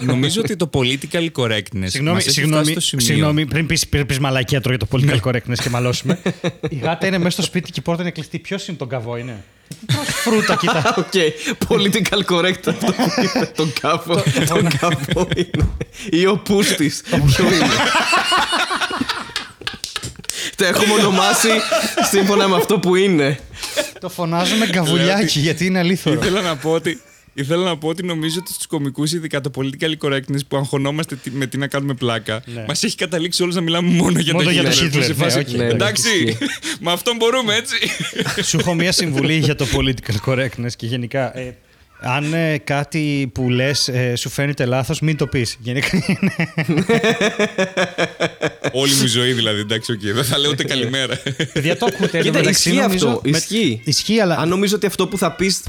Νομίζω 0.00 0.40
ότι 0.40 0.56
το 0.56 0.70
political 0.72 1.28
correctness. 1.36 1.84
Συγγνώμη, 1.84 2.14
μας 2.16 2.24
έχει 2.26 2.30
συγγνώμη, 2.30 2.62
φτάσει 2.62 2.70
στο 2.72 2.80
σημείο. 2.80 3.04
συγγνώμη, 3.06 3.46
πριν 3.46 3.66
πεις 3.66 3.88
πριν 3.88 4.06
πεις 4.06 4.18
μαλακία 4.18 4.60
τώρα 4.60 4.76
για 4.76 4.86
το 4.86 4.98
political 4.98 5.28
correctness 5.30 5.58
και 5.62 5.68
μαλώσουμε. 5.68 6.18
η 6.70 6.76
γάτα 6.76 7.06
είναι 7.06 7.18
μέσα 7.18 7.30
στο 7.30 7.42
σπίτι 7.42 7.70
και 7.70 7.80
η 7.80 7.82
πόρτα 7.82 8.02
είναι 8.02 8.10
κλειστή. 8.10 8.38
Ποιος 8.38 8.68
είναι 8.68 8.76
τον 8.76 8.88
καβό, 8.88 9.16
είναι; 9.16 9.44
Τρως 9.86 10.06
φρούτα, 10.08 10.56
κοίτα. 10.60 10.94
Οκ, 10.98 11.12
political 11.68 12.34
correct 12.34 12.62
αυτό 12.66 12.92
που 12.92 13.12
είπε. 13.22 13.52
Τον 13.56 13.72
κάβο. 13.80 14.22
Τον 14.48 14.68
κάβο 14.78 15.28
είναι. 15.36 15.68
Ή 16.10 16.26
ο 16.26 16.36
πούστης. 16.38 17.02
Ποιο 17.26 17.44
είναι; 17.44 17.66
Τα 20.56 20.66
έχουμε 20.66 20.92
ονομάσει 20.92 21.48
σύμφωνα 22.10 22.48
με 22.48 22.56
αυτό 22.56 22.78
που 22.78 22.96
είναι. 22.96 23.38
το 24.00 24.08
φωνάζουμε 24.08 24.66
καβουλιάκι 24.66 25.38
γιατί 25.38 25.66
είναι 25.66 25.78
αλήθωρο. 25.78 26.20
Ήθελα 26.20 26.40
να 26.40 26.56
πω 26.56 26.70
ότι. 26.70 27.00
Ήθελα 27.38 27.64
να 27.64 27.76
πω 27.78 27.88
ότι 27.88 28.02
νομίζω 28.02 28.36
ότι 28.40 28.52
στους 28.52 28.66
κομικούς, 28.66 29.12
ειδικά 29.12 29.40
το 29.40 29.50
political 29.56 30.06
correctness 30.06 30.40
που 30.48 30.56
αγχωνόμαστε 30.56 31.14
τι- 31.16 31.30
με 31.30 31.46
τι 31.46 31.58
να 31.58 31.66
κάνουμε 31.66 31.94
πλάκα, 31.94 32.42
Ναι. 32.54 32.64
μας 32.68 32.82
έχει 32.82 32.96
καταλήξει 32.96 33.42
όλους 33.42 33.54
να 33.54 33.60
μιλάμε 33.60 33.88
μόνο 33.90 34.18
για 34.18 34.32
Μόνο 34.32 34.44
τον 34.44 34.52
για 34.52 34.62
τον 34.62 34.72
Hitler. 34.72 34.94
Hitler, 34.94 35.02
Σε 35.02 35.08
ναι, 35.08 35.14
φάση, 35.14 35.38
οκ. 35.38 35.48
Ναι, 35.48 35.56
ναι, 35.56 35.64
Εντάξει, 35.72 36.08
ισχύει. 36.24 36.36
με 36.80 36.92
αυτόν 36.92 37.16
μπορούμε 37.16 37.54
έτσι. 37.54 37.76
Σου 38.42 38.58
έχω 38.60 38.74
μία 38.74 38.92
συμβουλή 38.92 39.34
για 39.38 39.54
το 39.54 39.66
political 39.74 40.16
correctness 40.32 40.72
και 40.76 40.86
γενικά. 40.86 41.38
ε, 41.38 41.56
αν 42.00 42.32
ε, 42.34 42.58
κάτι 42.58 43.30
που 43.34 43.50
λες 43.50 43.90
σου 44.16 44.28
φαίνεται 44.28 44.64
λάθος, 44.64 45.00
μην 45.00 45.16
το 45.16 45.26
πεις. 45.26 45.56
Γενικά 45.60 45.88
είναι. 46.06 46.32
Όλη 48.72 48.94
μου 48.94 49.02
η 49.04 49.06
ζωή 49.06 49.32
δηλαδή, 49.32 49.60
εντάξει, 49.60 49.92
οκ. 49.92 50.00
Δεν 50.00 50.24
θα 50.24 50.38
λέω 50.38 50.50
ούτε 50.50 50.64
καλημέρα. 50.64 51.20
Παιδιά 51.52 51.76
το 51.76 51.86
ακούτε. 51.86 52.06
Κοίτα, 52.06 52.18
εντωμεταξύ, 52.18 52.68
ισχύει 52.68 52.80
νομίζω, 52.82 53.08
αυτό. 53.08 53.20
με- 53.24 53.36
Ισχύει. 53.38 53.80
Ισχύει, 53.84 54.20
αλλά. 54.20 54.36
Αν 54.36 54.48
νομίζω 54.48 54.76
ότι 54.76 54.86
αυτό 54.86 55.08
που 55.08 55.18
θα 55.18 55.32
πεις 55.32 55.62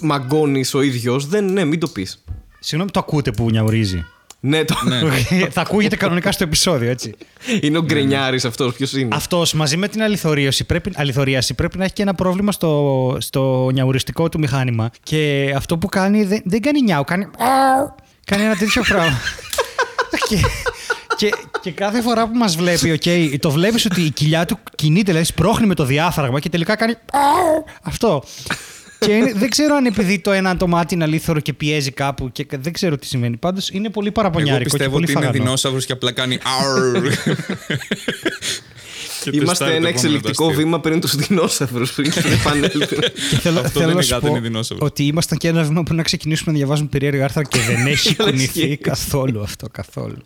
μαγκώνεις 0.00 0.74
ο 0.74 0.80
ίδιος, 0.82 1.26
δεν, 1.26 1.52
ναι, 1.52 1.64
μην 1.64 1.80
το 1.80 1.88
πεις. 1.88 2.22
Συγγνώμη, 2.60 2.90
το 2.90 2.98
ακούτε 3.00 3.30
που 3.32 3.50
νιαουρίζει. 3.50 4.04
Ναι, 4.40 4.64
το... 4.64 4.74
Θα 5.50 5.60
ακούγεται 5.60 5.96
κανονικά 5.96 6.32
στο 6.32 6.44
επεισόδιο, 6.44 6.90
έτσι. 6.90 7.14
είναι 7.60 7.78
ο 7.78 7.82
γκρινιάρης 7.82 8.40
αυτός. 8.46 8.74
Ποιος 8.74 8.92
είναι; 8.92 9.08
Αυτός 9.16 9.52
μαζί 9.52 9.76
με 9.76 9.88
την 9.88 10.02
αληθωρίαση 10.02 10.64
πρέπει, 10.64 10.92
αληθωρίαση 10.94 11.54
πρέπει 11.54 11.78
να 11.78 11.84
έχει 11.84 11.92
και 11.92 12.02
ένα 12.02 12.14
πρόβλημα 12.14 12.52
στο, 12.52 13.16
στο 13.20 13.70
νιαουριστικό 13.72 14.28
του 14.28 14.38
μηχάνημα. 14.38 14.90
Και 15.02 15.52
αυτό 15.56 15.78
που 15.78 15.86
κάνει 15.86 16.24
δεν, 16.24 16.40
δεν 16.44 16.60
κάνει 16.60 16.82
νιάου, 16.82 17.04
κάνει. 17.04 17.28
Κάνει 18.24 18.42
ένα 18.42 18.56
τέτοιο 18.56 18.82
πράγμα. 18.82 19.18
και, 20.28 20.36
και, 21.16 21.34
και 21.60 21.70
κάθε 21.70 22.02
φορά 22.02 22.28
που 22.28 22.36
μας 22.36 22.56
βλέπει, 22.56 22.92
οκ, 22.92 23.38
το 23.40 23.50
βλέπεις 23.50 23.84
ότι 23.84 24.00
η 24.00 24.10
κοιλιά 24.10 24.44
του 24.44 24.58
κινείται, 24.74 25.04
δηλαδή 25.04 25.24
σπρώχνει 25.24 25.66
με 25.66 25.74
το 25.74 25.84
διάφραγμα 25.84 26.40
και 26.40 26.48
τελικά 26.48 26.76
κάνει. 26.76 26.94
Αυτό. 27.82 28.24
Και 29.06 29.12
είναι- 29.12 29.32
δεν 29.36 29.50
ξέρω 29.50 29.74
αν 29.74 29.86
επειδή 29.86 30.18
το 30.18 30.30
ένα 30.32 30.56
το 30.56 30.66
μάτι 30.66 30.94
είναι 30.94 31.04
αλήθωρο 31.04 31.40
και 31.40 31.52
πιέζει 31.52 31.90
κάπου 31.90 32.32
και 32.32 32.46
δεν 32.60 32.72
ξέρω 32.72 32.96
τι 32.96 33.06
σημαίνει. 33.06 33.36
Πάντως 33.36 33.70
είναι 33.70 33.90
πολύ 33.90 34.06
Εγώ 34.06 34.14
παραπονιάρικο 34.14 34.58
και 34.62 34.64
πιστεύω 34.70 34.90
πολύ 34.90 35.02
ότι 35.04 35.12
είναι 35.12 35.20
φαγανό. 35.20 35.42
δεινόσαυρος 35.44 35.86
και 35.86 35.92
απλά 35.92 36.12
κάνει. 36.12 36.38
«Αρρρ». 36.60 37.06
Και 39.22 39.30
Είμαστε 39.32 39.48
τεστάρει 39.48 39.70
το 39.70 39.76
ένα 39.76 39.88
επόμενο 39.88 39.88
εξελικτικό 39.88 40.44
αστείο. 40.46 40.58
βήμα 40.62 40.80
πριν 40.80 41.00
τους 41.00 41.14
δεινόσαυρους. 41.16 41.92
Πριν 41.92 42.12
επανέλθουν. 42.40 42.98
Και 43.30 43.36
θέλω, 43.40 43.58
Αυτό 43.58 43.68
θέλω 43.70 43.70
δεν 43.72 43.86
να 43.86 43.90
είναι 43.92 44.02
σου 44.02 44.14
γάτα, 44.14 44.26
πω 44.26 44.32
είναι 44.32 44.40
δεινόσαυρος. 44.40 44.88
ότι 44.88 45.04
ήμασταν 45.04 45.38
και 45.38 45.48
ένα 45.48 45.62
βήμα 45.62 45.82
που 45.82 45.94
να 45.94 46.02
ξεκινήσουμε 46.02 46.52
να 46.52 46.58
διαβάζουμε 46.58 46.88
περίεργα 46.88 47.24
άρθρα 47.24 47.42
και 47.42 47.58
δεν 47.60 47.86
έχει 47.92 48.14
Αλλά 48.18 48.30
κουνηθεί 48.30 48.60
ισχύει. 48.60 48.76
καθόλου 48.76 49.42
αυτό. 49.42 49.68
Καθόλου. 49.72 50.16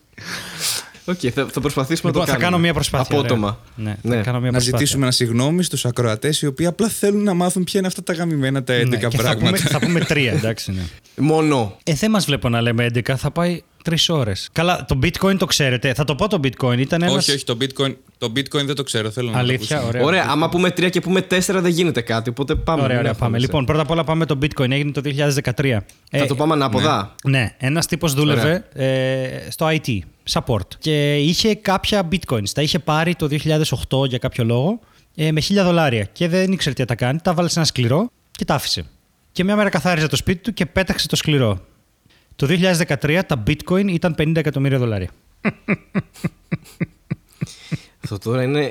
Οκ, 1.05 1.18
θα, 1.34 1.46
θα 1.52 1.61
προσπαθήσουμε 1.61 2.11
Λοιπόν, 2.12 2.12
να 2.12 2.18
το 2.18 2.24
θα 2.24 2.26
κάνουμε. 2.26 2.44
κάνω 2.44 2.59
μια 2.59 2.72
προσπάθεια. 2.72 3.18
Απότομα. 3.18 3.59
ωραία. 3.80 3.96
Ναι, 4.02 4.16
θα 4.16 4.22
κάνω 4.22 4.40
μια 4.40 4.50
Να 4.50 4.52
προσπάθεια. 4.52 4.78
ζητήσουμε 4.78 5.02
ένα 5.02 5.12
συγγνώμη 5.12 5.62
στους 5.62 5.84
ακροατές 5.84 6.40
οι 6.42 6.46
οποίοι 6.46 6.66
απλά 6.66 6.88
θέλουν 6.88 7.22
να 7.22 7.34
μάθουν 7.34 7.64
ποια 7.64 7.78
είναι 7.78 7.88
αυτά 7.88 8.02
τα 8.02 8.12
γαμημένα 8.12 8.62
τα 8.64 8.74
11 8.74 8.88
Ναι, 8.88 8.96
και 8.96 9.02
θα 9.02 9.09
πούμε, 9.11 9.22
πράγματα. 9.22 9.57
θα 9.57 9.78
πούμε 9.78 10.00
τρία, 10.00 10.32
εντάξει. 10.32 10.72
Ναι. 10.72 10.82
Μόνο. 11.16 11.76
Ε, 11.84 11.92
δεν 11.94 12.11
μας 12.11 12.24
βλέπω 12.24 12.48
να 12.48 12.61
λέμε 12.61 12.86
11, 12.94 13.14
θα 13.16 13.30
πάει 13.30 13.62
τρεις 13.84 14.09
ώρες. 14.09 14.48
Καλά, 14.52 14.84
το 14.88 14.98
bitcoin 15.02 15.36
το 15.38 15.46
ξέρετε. 15.46 15.94
Θα 15.94 16.05
το 16.05 16.14
πω 16.14 16.28
το 16.28 16.40
bitcoin. 16.44 16.78
Ήταν 16.78 17.02
ένα. 17.02 17.12
Όχι, 17.12 17.30
όχι, 17.32 17.44
το 17.44 17.57
bitcoin, 17.61 17.94
το 18.18 18.32
bitcoin 18.36 18.64
δεν 18.64 18.74
το 18.74 18.82
ξέρω. 18.82 19.11
Θέλω 19.11 19.30
να 19.30 19.38
Αλήθεια, 19.38 19.66
το 19.68 19.74
ακούσω. 19.82 19.88
ωραία. 19.88 20.02
Ωραία, 20.07 20.26
άμα 20.32 20.48
πούμε 20.48 20.70
τρία 20.70 20.88
και 20.88 21.00
πούμε 21.00 21.20
τέσσερα 21.22 21.61
δεν 21.61 21.70
γίνεται 21.70 22.00
κάτι. 22.00 22.30
Οπότε 22.30 22.55
πάμε. 22.55 22.82
Ωραία, 22.82 22.96
μην 22.96 23.07
ωραία, 23.07 23.12
πάμε. 23.18 23.24
αγχώνεσαι. 23.24 23.46
Λοιπόν, 23.46 23.64
πρώτα 23.64 23.82
απ' 23.82 23.90
όλα 23.90 24.05
πάμε 24.05 24.26
το 24.26 24.38
bitcoin. 24.42 24.70
Έγινε 24.70 24.90
το 24.92 25.00
2013. 25.00 25.82
Θα 26.11 26.18
Ε, 26.18 26.26
το 26.26 26.34
πάμε 26.34 26.52
ανάποδα. 26.52 27.14
Ναι, 27.24 27.55
ένας 27.59 27.86
τύπος 27.86 28.14
δούλευε 28.14 28.64
ε, 28.72 29.50
στο 29.50 29.66
IT, 29.70 29.98
support. 30.31 30.68
Και 30.79 31.16
είχε 31.16 31.55
κάποια 31.55 32.09
bitcoins. 32.12 32.49
Τα 32.49 32.62
είχε 32.62 32.79
πάρει 32.79 33.14
το 33.14 33.29
2008 33.91 34.09
για 34.09 34.18
κάποιο 34.18 34.45
λόγο 34.45 34.81
ε, 35.14 35.33
με 35.33 35.41
1000 35.49 35.55
δολάρια. 35.55 36.05
Και 36.05 36.29
δεν 36.29 36.53
ήξερε 36.53 36.75
τι 36.75 36.81
θα 36.81 36.87
τα 36.87 36.95
κάνει. 36.95 37.18
Τα 37.22 37.35
βάλε 37.35 37.49
σε 37.49 37.59
ένα 37.59 37.68
σκληρό 37.68 38.11
και 38.31 38.45
τα 38.45 38.55
άφησε. 38.55 38.85
Και 39.33 39.45
μια 39.45 39.57
μέρα 39.57 39.68
καθάριζε 39.68 40.07
το 40.07 40.16
σπίτι 40.16 40.43
του 40.43 40.53
και 40.53 40.66
πέταξε 40.66 41.09
το 41.09 41.16
σκληρό. 41.16 41.61
Το 42.37 42.47
2013 42.51 43.20
τα 43.27 43.43
bitcoin 43.47 43.87
ήταν 43.89 44.14
50 44.18 44.37
εκατομμύρια 44.37 44.79
δολάρια. 44.79 45.11
Αυτό 48.05 48.18
τώρα 48.18 48.43
είναι 48.43 48.70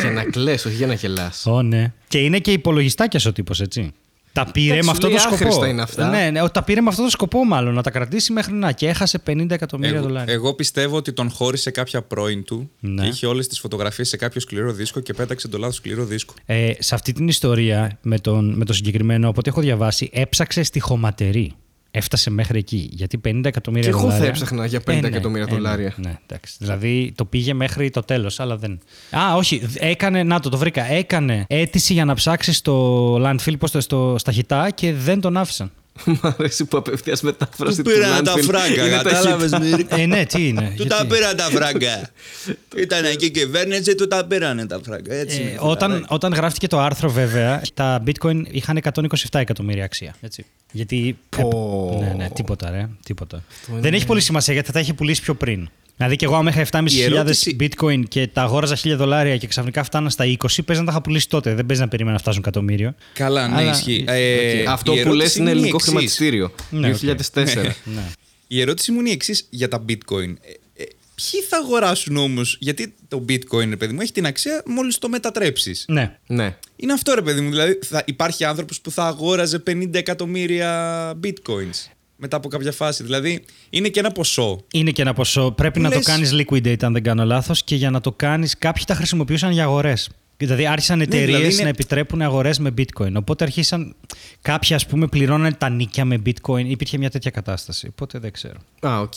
για 0.00 0.10
να 0.10 0.24
κλαις, 0.24 0.64
όχι 0.66 0.74
για 0.74 0.86
να 0.86 0.94
γελάς. 0.94 1.46
Ω, 1.46 1.62
ναι. 1.62 1.92
Και 2.08 2.18
είναι 2.18 2.38
και 2.38 2.52
υπολογιστάκια 2.52 3.20
ο 3.26 3.32
τύπος, 3.32 3.60
έτσι. 3.60 3.92
Τα 4.32 4.46
πήρε 4.52 4.66
Εντάξει, 4.66 4.84
με 4.86 4.90
αυτό 4.90 5.06
λέει 5.06 5.16
το 5.16 5.22
σκοπό. 5.22 5.34
άχρηστα 5.34 5.66
είναι 5.68 5.82
αυτά. 5.82 6.08
Ναι, 6.08 6.30
ναι, 6.30 6.48
τα 6.48 6.62
πήρε 6.62 6.80
με 6.80 6.88
αυτό 6.88 7.02
το 7.02 7.10
σκοπό, 7.10 7.44
μάλλον. 7.44 7.74
Να 7.74 7.82
τα 7.82 7.90
κρατήσει 7.90 8.32
μέχρι 8.32 8.54
να. 8.54 8.72
Και 8.72 8.88
έχασε 8.88 9.22
50 9.26 9.50
εκατομμύρια 9.50 9.96
Εγώ, 9.96 10.06
δολάρια. 10.06 10.34
εγώ 10.34 10.54
πιστεύω 10.54 10.96
ότι 10.96 11.12
τον 11.12 11.30
χώρισε 11.30 11.70
κάποια 11.70 12.02
πρώην 12.02 12.44
του 12.44 12.70
Ναι. 12.80 13.02
και 13.02 13.08
είχε 13.08 13.26
όλες 13.26 13.46
τις 13.48 13.58
φωτογραφίες 13.60 14.08
σε 14.08 14.16
κάποιο 14.16 14.40
σκληρό 14.40 14.72
δίσκο 14.72 15.00
και 15.00 15.12
πέταξε 15.12 15.48
το 15.48 15.58
λάθος 15.58 15.76
σκληρό 15.76 16.04
δίσκο. 16.04 16.34
Ε, 16.46 16.72
σε 16.78 16.94
αυτή 16.94 17.12
την 17.12 17.28
ιστορία 17.28 17.98
με 18.02 18.18
τον, 18.18 18.54
με 18.56 18.64
το 18.64 18.72
συγκεκριμένο, 18.72 19.28
από 19.28 19.38
ό,τι 19.38 19.48
έχω 19.48 19.60
διαβάσει, 19.60 20.10
έψαξε 20.12 20.62
στη 20.62 20.80
χωματερή. 20.80 21.52
Έφτασε 21.94 22.30
μέχρι 22.30 22.58
εκεί. 22.58 22.88
Γιατί 22.92 23.20
50 23.24 23.40
εκατομμύρια 23.44 23.90
Και 23.90 23.96
εγώ 23.96 23.98
θα 24.00 24.06
δολάρια. 24.06 24.28
έψαχνα 24.28 24.66
για 24.66 24.80
50 24.86 25.02
εκατομμύρια 25.04 25.46
δολάρια. 25.46 25.94
ναι, 25.96 26.18
εντάξει. 26.26 26.54
Δηλαδή 26.58 27.12
το 27.16 27.24
πήγε 27.24 27.54
μέχρι 27.54 27.90
το 27.90 28.00
τέλος, 28.02 28.40
αλλά 28.40 28.56
δεν. 28.56 28.78
Α, 29.10 29.34
όχι. 29.36 29.62
Έκανε. 29.74 30.22
Να 30.22 30.40
το, 30.40 30.48
το 30.48 30.56
βρήκα. 30.58 30.84
Έκανε 30.90 31.44
αίτηση 31.48 31.92
για 31.92 32.04
να 32.04 32.14
ψάξεις 32.14 32.56
στο 32.56 33.14
landfill, 33.14 33.58
πώς 33.58 33.70
το, 33.70 33.80
στο, 33.80 34.14
στα 34.18 34.32
χιτά 34.32 34.70
και 34.70 34.92
δεν 34.92 35.20
τον 35.20 35.36
άφησαν. 35.36 35.70
Μ' 36.04 36.12
αρέσει 36.22 36.64
που 36.64 36.76
απευθείας 36.76 37.20
μετάφραση 37.22 37.76
Του 37.76 37.82
του 37.82 37.90
πήραν 37.90 38.24
τα 38.24 38.34
landfill 38.34 38.42
φράγκα, 38.42 38.86
είναι 38.86 38.96
τα 38.96 39.02
κατάλαβες, 39.02 39.44
χιτά. 39.44 39.60
Μύρη. 39.60 39.86
ε, 39.88 40.06
ναι, 40.06 40.24
τι 40.26 40.48
είναι. 40.48 40.60
Του 40.60 40.72
γιατί; 40.82 40.88
τα 40.88 41.06
πήραν 41.06 41.36
τα 41.36 41.44
φράγκα. 41.44 42.10
Ήταν 42.84 43.04
εκεί 43.04 43.24
η 43.24 43.30
κυβέρνηση, 43.30 43.94
του 43.94 44.06
τα 44.08 44.24
πήραν 44.24 44.66
τα 44.68 44.80
φράγκα. 44.84 45.14
Έτσι 45.14 45.36
Ε, 45.38 45.42
είναι, 45.42 45.56
όταν, 45.60 45.90
φιλαράκι. 45.90 46.14
όταν 46.14 46.32
γράφτηκε 46.32 46.66
το 46.66 46.78
άρθρο, 46.80 47.10
βέβαια, 47.10 47.62
τα 47.74 48.02
bitcoin 48.06 48.42
είχαν 48.50 48.80
127 48.92 49.04
εκατομμύρια 49.32 49.84
αξία. 49.84 50.14
Έτσι. 50.20 50.44
Γιατί. 50.72 51.18
Πω. 51.28 51.98
Ναι, 52.00 52.14
ναι, 52.16 52.30
τίποτα, 52.30 52.70
ρε. 52.70 52.88
Τίποτα. 53.04 53.42
Δεν 53.80 53.94
έχει 53.94 54.06
πολύ 54.06 54.20
σημασία 54.20 54.52
γιατί 54.52 54.66
θα 54.68 54.72
τα 54.74 54.80
είχε 54.80 54.92
πουλήσει 54.92 55.22
πιο 55.22 55.34
πριν. 55.34 55.68
Δηλαδή 55.96 56.16
και 56.16 56.24
εγώ, 56.24 56.34
άμα 56.36 56.50
είχα 56.50 56.60
7.500 56.60 56.92
Η 56.92 57.02
ερώτηση- 57.02 57.56
bitcoin 57.60 58.02
και 58.08 58.26
τα 58.26 58.42
αγόραζα 58.42 58.76
1000 58.76 58.96
δολάρια 58.96 59.36
και 59.36 59.46
ξαφνικά 59.46 59.82
φτάναν 59.82 60.10
στα 60.10 60.24
20, 60.24 60.62
παίζει 60.64 60.80
να 60.82 60.86
τα 60.86 60.92
είχα 60.92 61.00
πουλήσει 61.02 61.28
τότε. 61.28 61.54
Δεν 61.54 61.66
παίζει 61.66 61.82
να 61.82 61.88
περίμενα 61.88 62.14
να 62.16 62.20
φτάσουν 62.22 62.40
εκατομμύριο. 62.40 62.94
Καλά, 63.12 63.48
ναι, 63.48 63.56
Αλλά- 63.56 63.70
ισχύει. 63.70 64.04
Ε, 64.08 64.60
Οκ, 64.62 64.68
Αυτό 64.68 64.92
η 64.92 64.94
που 64.94 65.00
ερώτηση 65.00 65.22
λες 65.22 65.36
είναι 65.36 65.48
η 65.48 65.52
ελληνικό 65.52 65.74
εξής. 65.76 65.88
χρηματιστήριο. 65.90 66.52
Ναι, 66.70 66.88
οκ. 66.88 66.96
2004. 66.96 67.74
Ναι. 67.84 68.02
Η 68.46 68.60
ερώτηση 68.60 68.92
μου 68.92 69.00
είναι 69.00 69.08
η 69.08 69.12
εξής 69.12 69.46
για 69.50 69.68
τα 69.68 69.84
bitcoin. 69.88 70.34
Ε, 70.40 70.82
ε, 70.82 70.84
ποιοι 71.14 71.40
θα 71.48 71.56
αγοράσουν 71.56 72.16
όμως, 72.16 72.56
γιατί 72.60 72.94
το 73.08 73.24
bitcoin, 73.28 73.68
ρε 73.68 73.76
παιδί 73.76 73.92
μου, 73.92 74.00
έχει 74.00 74.12
την 74.12 74.26
αξία 74.26 74.62
μόλις 74.66 74.98
το 74.98 75.08
μετατρέψεις. 75.08 75.84
ναι. 75.88 76.16
Ναι. 76.26 76.56
Είναι 76.76 76.92
αυτό, 76.92 77.14
ρε 77.14 77.22
παιδί 77.22 77.40
μου. 77.40 77.50
Δηλαδή, 77.50 77.78
θα 77.82 78.02
υπάρχει 78.06 78.44
άνθρωπος 78.44 78.80
που 78.80 78.90
θα 78.90 79.04
αγόραζε 79.06 79.58
50 79.58 79.98
εκατομμύρια 79.98 81.12
bitcoins 81.24 81.90
μετά 82.22 82.36
από 82.36 82.48
κάποια 82.48 82.72
φάση. 82.72 83.02
Δηλαδή, 83.02 83.44
είναι 83.70 83.88
και 83.88 84.00
ένα 84.00 84.10
ποσό. 84.10 84.60
Είναι 84.72 84.90
και 84.90 85.02
ένα 85.02 85.12
ποσό. 85.14 85.50
Πρέπει 85.50 85.80
να 85.80 85.88
το 85.90 85.94
Λες- 85.96 86.04
κάνεις 86.06 86.32
liquidate, 86.34 86.82
αν 86.84 86.92
δεν 86.92 87.02
κάνω 87.02 87.24
λάθος, 87.24 87.62
και 87.64 87.74
για 87.74 87.90
να 87.90 88.00
το 88.00 88.12
κάνεις, 88.12 88.58
κάποιοι 88.58 88.84
τα 88.86 88.94
χρησιμοποιούσαν 88.94 89.52
για 89.52 89.62
αγορές. 89.64 90.10
Δηλαδή 90.36 90.66
άρχισαν 90.66 91.00
εταιρείες 91.00 91.26
δηλαδή 91.36 91.52
είναι- 91.52 91.62
να 91.62 91.68
επιτρέπουν 91.68 92.22
αγορές 92.22 92.58
με 92.58 92.74
bitcoin. 92.78 93.12
Οπότε 93.14 93.44
αρχίσαν. 93.44 93.94
Κάποιοι, 94.42 94.74
ας 94.74 94.86
πούμε, 94.86 95.06
πληρώνανε 95.06 95.52
τα 95.52 95.68
νοίκια 95.68 96.04
με 96.04 96.22
bitcoin. 96.26 96.64
Υπήρχε 96.66 96.98
μια 96.98 97.10
τέτοια 97.10 97.30
κατάσταση. 97.30 97.86
Οπότε 97.90 98.18
δεν 98.18 98.32
ξέρω. 98.32 98.56
Α, 98.86 99.00
οκ. 99.00 99.14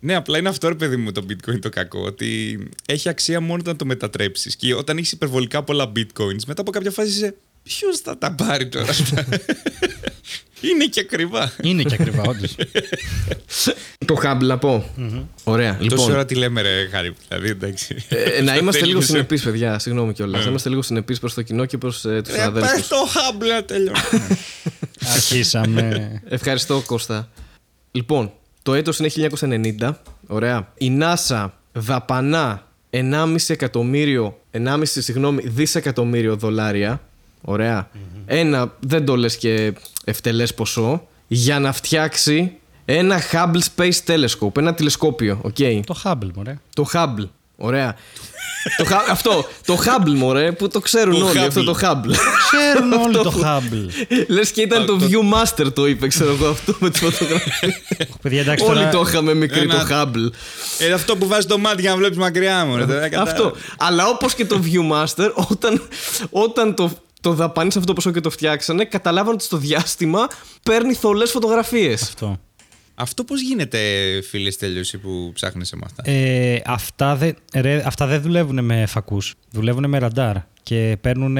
Ναι, 0.00 0.14
απλά 0.14 0.38
είναι 0.38 0.48
αυτό 0.48 0.68
ρε 0.68 0.74
παιδί 0.74 0.96
μου 0.96 1.12
το 1.12 1.24
bitcoin 1.28 1.58
το 1.60 1.68
κακό. 1.68 2.00
Ότι 2.00 2.58
έχει 2.86 3.08
αξία 3.08 3.40
μόνο 3.40 3.60
όταν 3.60 3.76
το 3.76 3.84
μετατρέψεις. 3.84 4.56
Και 4.56 4.74
όταν 4.74 4.96
έχεις 4.96 5.12
υπερβολικά 5.12 5.62
πολλά 5.62 5.92
bitcoins, 5.96 6.44
μετά 6.46 6.60
από 6.60 6.70
κάποια 6.70 6.90
φάση 6.90 7.08
είσαι. 7.08 7.34
Ποιος 7.62 7.98
θα 7.98 8.18
τα 8.18 8.32
πάρει 8.32 8.68
τώρα 8.68 8.88
αυτά; 8.90 9.26
είναι 10.60 10.84
και 10.84 11.00
ακριβά. 11.00 11.52
Είναι 11.62 11.82
και 11.82 11.94
ακριβά, 12.00 12.22
όντως. 12.22 12.54
Το 14.06 14.16
Hubble 14.24 14.40
να 14.42 14.58
πω. 14.58 14.90
Ωραία. 15.44 15.76
Τόση 15.76 15.88
Λοιπόν, 15.90 16.10
ώρα 16.10 16.24
τι 16.24 16.34
λέμε, 16.34 16.60
ρε 16.62 16.88
Χάρη. 16.90 17.14
Δηλαδή, 17.28 17.48
εντάξει. 17.48 18.04
ε, 18.08 18.42
να 18.42 18.56
είμαστε 18.56 18.80
λίγο 18.80 18.92
Τέλειωσε. 18.98 19.06
συνεπείς, 19.06 19.42
παιδιά. 19.42 19.78
Συγγνώμη 19.78 20.12
κιόλας. 20.12 20.44
Να 20.44 20.50
είμαστε 20.50 20.68
λίγο 20.68 20.82
συνεπείς 20.82 21.18
προς 21.18 21.34
το 21.34 21.42
κοινό 21.42 21.64
και 21.66 21.78
προς 21.78 22.04
ε, 22.04 22.20
τους 22.22 22.32
Ε, 22.32 22.36
πες 22.36 22.44
αδέλφους. 22.46 22.88
το 22.88 22.96
Hubble 22.96 23.46
να 23.54 23.64
τελειώνει. 23.64 23.98
Αρχίσαμε. 25.14 26.22
Ευχαριστώ, 26.28 26.82
Κώστα. 26.86 27.28
Λοιπόν, 27.90 28.32
το 28.62 28.74
έτος 28.74 28.98
είναι 28.98 29.08
1990. 29.80 29.92
Ωραία. 30.26 30.72
Η 30.78 30.98
NASA 31.00 31.48
δαπανά 31.72 32.66
1,5 32.90 33.34
εκατομμύριο, 33.46 34.38
1,5 34.50 34.82
συγγνώμη, 34.84 35.42
δισεκατομμύριο 35.46 36.36
δολάρια. 36.36 37.00
Ωραία. 37.42 37.88
Ένα, 38.26 38.72
δεν 38.80 39.04
το 39.04 39.16
λες 39.16 39.36
και 39.36 39.72
ευτελές 40.04 40.54
ποσό, 40.54 41.06
για 41.26 41.58
να 41.58 41.72
φτιάξει 41.72 42.52
ένα 42.84 43.20
Hubble 43.32 43.60
Space 43.76 43.98
Telescope, 44.06 44.56
ένα 44.56 44.74
τηλεσκόπιο, 44.74 45.38
οκ. 45.42 45.54
το 45.86 46.00
Hubble, 46.04 46.30
μωρέ. 46.34 46.58
Το 46.74 46.86
Hubble. 46.92 47.28
Ωραία. 47.56 47.96
το, 48.76 48.84
Hub- 48.90 49.10
αυτό, 49.10 49.46
το 49.66 49.78
Hubble, 49.84 50.14
μωρέ, 50.14 50.52
που 50.52 50.68
το 50.68 50.80
ξέρουν 50.80 51.18
Το 51.18 51.26
όλοι, 51.26 51.38
Hubble. 51.40 51.46
αυτό 51.46 51.64
το 51.64 51.74
Hubble. 51.82 52.14
Ξέρουν 52.50 52.92
όλοι 52.92 53.16
Αυτό 53.16 53.22
το 53.22 53.30
που- 53.30 53.42
Hubble. 53.44 53.88
Λες 54.28 54.50
και 54.50 54.60
ήταν 54.60 54.86
το 54.86 54.98
Viewmaster 55.02 55.72
το 55.74 55.86
είπε, 55.86 56.06
ξέρω 56.06 56.30
εγώ 56.32 56.46
αυτό 56.48 56.74
με 56.80 56.90
τη 56.90 56.98
φωτογραφία. 56.98 57.74
Παιδιά, 58.22 58.40
εντάξει, 58.40 58.64
Όλοι 58.64 58.74
τώρα... 58.78 58.90
το 58.90 59.00
είχαμε 59.06 59.34
μικροί 59.34 59.66
το 59.66 59.76
Ένα- 59.76 59.86
Hubble. 60.12 60.30
Ε, 60.78 60.92
αυτό 60.92 61.16
που 61.16 61.26
βάζεις 61.26 61.46
το 61.46 61.58
μάτι 61.58 61.80
για 61.80 61.90
να 61.90 61.96
βλέπεις 61.96 62.16
μακριά 62.18 62.64
μου. 62.64 62.76
ρε, 62.76 62.84
δεν 62.84 63.00
κατάλαβα. 63.10 63.30
Αυτό. 63.30 63.52
Αλλά 63.78 64.06
όπως 64.06 64.34
και 64.34 64.44
το 64.46 64.60
Viewmaster, 64.64 65.30
όταν, 65.50 65.82
όταν 66.30 66.74
το, 66.74 66.90
το 67.22 67.32
δαπάνεις 67.32 67.76
αυτό 67.76 67.92
ποσό 67.92 68.10
και 68.10 68.20
το 68.20 68.30
φτιάξανε, 68.30 68.84
καταλάβαν 68.84 69.34
ότι 69.34 69.44
στο 69.44 69.56
διάστημα 69.56 70.28
παίρνει 70.62 70.94
θολές 70.94 71.30
φωτογραφίες. 71.30 72.02
Αυτό. 72.02 72.40
Αυτό 72.94 73.24
πώς 73.24 73.40
γίνεται, 73.40 73.78
φίλε 74.22 74.50
Στέλιωση, 74.50 74.98
που 74.98 75.30
ψάχνεις 75.34 75.68
σε 75.68 75.76
αυτά. 75.84 76.10
Ε, 76.10 76.62
αυτά, 76.66 77.16
δεν, 77.16 77.36
ρε, 77.54 77.82
αυτά 77.86 78.06
δεν 78.06 78.22
δουλεύουν 78.22 78.64
με 78.64 78.86
φακούς. 78.86 79.34
Δουλεύουν 79.50 79.88
με 79.88 79.98
ραντάρ. 79.98 80.36
Και 80.62 80.96
παίρνουν 81.00 81.36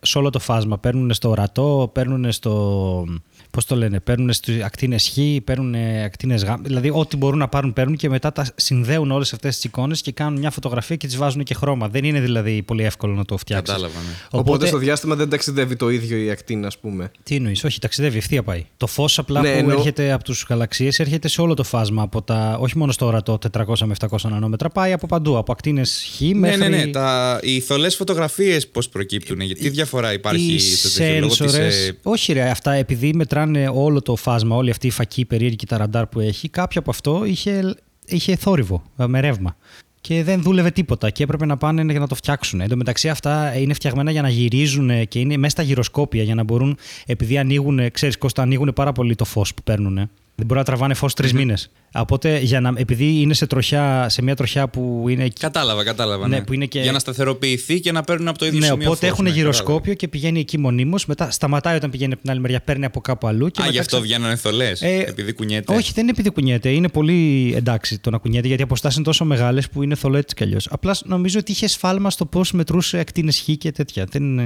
σε 0.00 0.18
όλο 0.18 0.30
το 0.30 0.38
φάσμα. 0.38 0.78
Παίρνουν 0.78 1.12
στο 1.14 1.30
ορατό, 1.30 1.90
παίρνουν 1.92 2.32
στο. 2.32 3.04
Πώς 3.50 3.64
το 3.64 3.76
λένε, 3.76 4.00
παίρνουν 4.00 4.32
στις 4.32 4.62
ακτίνες 4.62 5.08
Χ, 5.14 5.42
παίρνουν 5.44 5.74
ακτίνες 6.04 6.44
Γ. 6.44 6.48
Δηλαδή, 6.62 6.90
ό,τι 6.92 7.16
μπορούν 7.16 7.38
να 7.38 7.48
πάρουν, 7.48 7.72
παίρνουν 7.72 7.96
και 7.96 8.08
μετά 8.08 8.32
τα 8.32 8.46
συνδέουν 8.54 9.10
όλες 9.10 9.32
αυτές 9.32 9.54
τις 9.54 9.64
εικόνες 9.64 10.00
και 10.00 10.12
κάνουν 10.12 10.38
μια 10.38 10.50
φωτογραφία 10.50 10.96
και 10.96 11.06
τις 11.06 11.16
βάζουν 11.16 11.42
και 11.42 11.54
χρώμα. 11.54 11.88
Δεν 11.88 12.04
είναι 12.04 12.20
δηλαδή 12.20 12.62
πολύ 12.62 12.84
εύκολο 12.84 13.14
να 13.14 13.24
το 13.24 13.36
φτιάξεις. 13.36 13.74
Κατάλαβα, 13.74 13.98
ναι. 14.00 14.14
Οπότε, 14.40 14.66
στο 14.66 14.78
διάστημα 14.78 15.14
δεν 15.14 15.28
ταξιδεύει 15.28 15.76
το 15.76 15.88
ίδιο 15.90 16.16
η 16.18 16.30
ακτίνα, 16.30 16.66
ας 16.66 16.78
πούμε. 16.78 17.10
Τι 17.22 17.34
εννοείς, 17.34 17.64
Όχι, 17.64 17.78
ταξιδεύει, 17.80 18.16
ευθεία 18.18 18.42
πάει. 18.42 18.66
Το 18.76 18.86
φως 18.86 19.18
απλά 19.18 19.40
Ναι, 19.40 19.52
που 19.52 19.58
εννοώ- 19.58 19.76
έρχεται 19.78 20.12
από 20.12 20.24
τους 20.24 20.46
γαλαξίες 20.48 20.98
έρχεται 21.00 21.28
σε 21.28 21.40
όλο 21.40 21.54
το 21.54 21.62
φάσμα. 21.62 22.02
Από 22.02 22.22
τα, 22.22 22.56
όχι 22.60 22.78
μόνο 22.78 22.92
στο 22.92 23.06
ορατό 23.06 23.38
400 23.38 23.86
με 23.86 23.94
700 24.00 24.28
νανόμετρα, 24.30 24.68
πάει 24.68 24.92
από 24.92 25.06
παντού. 25.06 25.36
Από 25.36 25.52
ακτίνες 25.52 26.10
Χ 26.16 26.20
Ναι, 26.20 26.34
μέχρι. 26.34 26.58
ναι, 26.58 26.68
ναι. 26.68 26.86
Τα, 26.86 27.38
οι 27.42 27.60
θολές 27.60 27.96
φωτογραφίες 27.96 28.45
πώς 28.72 28.88
προκύπτουν, 28.88 29.40
γιατί 29.40 29.60
τι 29.60 29.68
διαφορά 29.68 30.12
υπάρχει 30.12 30.52
οι 30.52 30.58
στο 30.58 30.98
τέτοιο 30.98 31.20
λόγω 31.20 31.34
της, 31.34 31.40
sensors- 31.40 31.88
ε, 31.88 31.90
Όχι, 32.02 32.32
ρε, 32.32 32.50
αυτά 32.50 32.72
επειδή 32.72 33.12
μετράνε 33.14 33.68
όλο 33.74 34.02
το 34.02 34.16
φάσμα, 34.16 34.56
όλη 34.56 34.70
αυτή 34.70 34.86
η 34.86 34.90
φακή 34.90 35.24
περίεργη 35.24 35.66
τα 35.66 35.76
ραντάρ 35.76 36.06
που 36.06 36.20
έχει, 36.20 36.48
κάποιο 36.48 36.80
από 36.80 36.90
αυτό 36.90 37.24
είχε, 37.24 37.74
είχε 38.06 38.36
θόρυβο 38.36 38.82
ε, 38.96 39.06
με 39.06 39.20
ρεύμα. 39.20 39.56
Και 40.00 40.22
δεν 40.22 40.42
δούλευε 40.42 40.70
τίποτα 40.70 41.10
και 41.10 41.22
έπρεπε 41.22 41.46
να 41.46 41.56
πάνε 41.56 41.82
για 41.90 42.00
να 42.00 42.06
το 42.06 42.14
φτιάξουν. 42.14 42.60
Εν 42.60 42.68
τω 42.68 42.76
μεταξύ, 42.76 43.08
αυτά 43.08 43.58
είναι 43.58 43.74
φτιαγμένα 43.74 44.10
για 44.10 44.22
να 44.22 44.28
γυρίζουν 44.28 45.08
και 45.08 45.18
είναι 45.18 45.36
μέσα 45.36 45.50
στα 45.50 45.62
γυροσκόπια 45.62 46.22
για 46.22 46.34
να 46.34 46.42
μπορούν, 46.42 46.76
επειδή 47.06 47.38
ανοίγουν, 47.38 47.90
ξέρεις, 47.90 48.18
Κώστα, 48.18 48.42
ανοίγουν 48.42 48.72
πάρα 48.74 48.92
πολύ 48.92 49.14
το 49.14 49.24
φως 49.24 49.54
που 49.54 49.62
παίρνουν. 49.62 50.10
Δεν 50.38 50.46
μπορούν 50.46 50.62
να 50.62 50.68
τραβάνε 50.68 50.94
φως 50.94 51.14
τρεις 51.14 51.32
μήνες. 51.32 51.70
Οπότε, 51.94 52.38
για 52.38 52.60
να, 52.60 52.72
επειδή 52.76 53.20
είναι 53.20 53.34
σε, 53.34 53.46
τροχιά, 53.46 54.06
σε 54.08 54.22
μια 54.22 54.36
τροχιά 54.36 54.68
που 54.68 55.04
είναι 55.08 55.28
Κατάλαβα, 55.40 55.84
κατάλαβα. 55.84 56.28
Ναι, 56.28 56.36
Ναι, 56.38 56.44
που 56.44 56.52
είναι 56.52 56.66
και- 56.66 56.80
Για 56.80 56.92
να 56.92 56.98
σταθεροποιηθεί 56.98 57.80
και 57.80 57.92
να 57.92 58.02
παίρνουν 58.02 58.28
από 58.28 58.38
το 58.38 58.46
ίδιο 58.46 58.58
ναι, 58.58 58.66
σημείο. 58.66 58.86
οπότε 58.86 59.00
φως, 59.06 59.08
έχουν 59.12 59.24
ναι, 59.24 59.30
γυροσκόπιο 59.30 59.94
και 59.94 60.08
πηγαίνει 60.08 60.40
εκεί 60.40 60.58
μονίμως. 60.58 61.06
Μετά 61.06 61.30
σταματάει 61.30 61.76
όταν 61.76 61.90
πηγαίνει 61.90 62.12
από 62.12 62.22
την 62.22 62.30
άλλη 62.30 62.40
μεριά, 62.40 62.60
παίρνει 62.60 62.84
από 62.84 63.00
κάπου 63.00 63.26
αλλού. 63.26 63.44
Και 63.46 63.50
κατάλαβα. 63.50 63.62
Α, 63.62 63.72
μετά 63.72 63.72
γι' 63.72 63.78
αυτό 63.78 63.96
ξα- 63.96 64.18
βγαίνουν 64.18 64.36
θολέ. 64.36 64.72
Ε, 64.80 65.08
επειδή 65.10 65.32
κουνιέται. 65.32 65.74
Όχι, 65.74 65.92
δεν 65.94 66.02
είναι 66.02 66.12
επειδή 66.12 66.30
κουνιέται. 66.30 66.68
Είναι 66.68 66.88
πολύ 66.88 67.52
εντάξει 67.56 67.98
το 67.98 68.10
να 68.10 68.18
κουνιέται 68.18 68.46
γιατί 68.46 68.62
οι 68.62 68.64
αποστάσεις 68.64 68.96
είναι 68.96 69.06
τόσο 69.06 69.24
μεγάλες 69.24 69.68
που 69.68 69.82
είναι 69.82 69.94
θολό 69.94 70.16
έτσι 70.16 70.34
κι 70.34 70.42
αλλιώς. 70.42 70.68
Απλά 70.70 70.96
νομίζω 71.04 71.38
ότι 71.38 71.52
είχε 71.52 71.66
σφάλμα 71.68 72.10
στο 72.10 72.26
πώς 72.26 72.52
μετρούσε 72.52 72.98
ακτίνες 72.98 73.38
χ 73.40 73.56
και 73.58 73.72
τέτοια. 73.72 74.06
Δεν, 74.10 74.38
ε, 74.38 74.44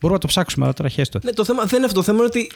μπορούμε 0.00 0.12
να 0.12 0.18
το 0.18 0.26
ψάξουμε, 0.26 0.64
αλλά 0.64 0.74
τώρα 0.74 0.88
χέστο. 0.88 1.18
Ναι, 1.24 1.30
το 1.32 1.44
θέμα 1.44 1.64
δεν 1.64 1.76
είναι 1.76 1.86
αυτό. 1.86 1.98
Το 1.98 2.04
θέμα 2.04 2.18
είναι 2.18 2.26
ότι 2.26 2.50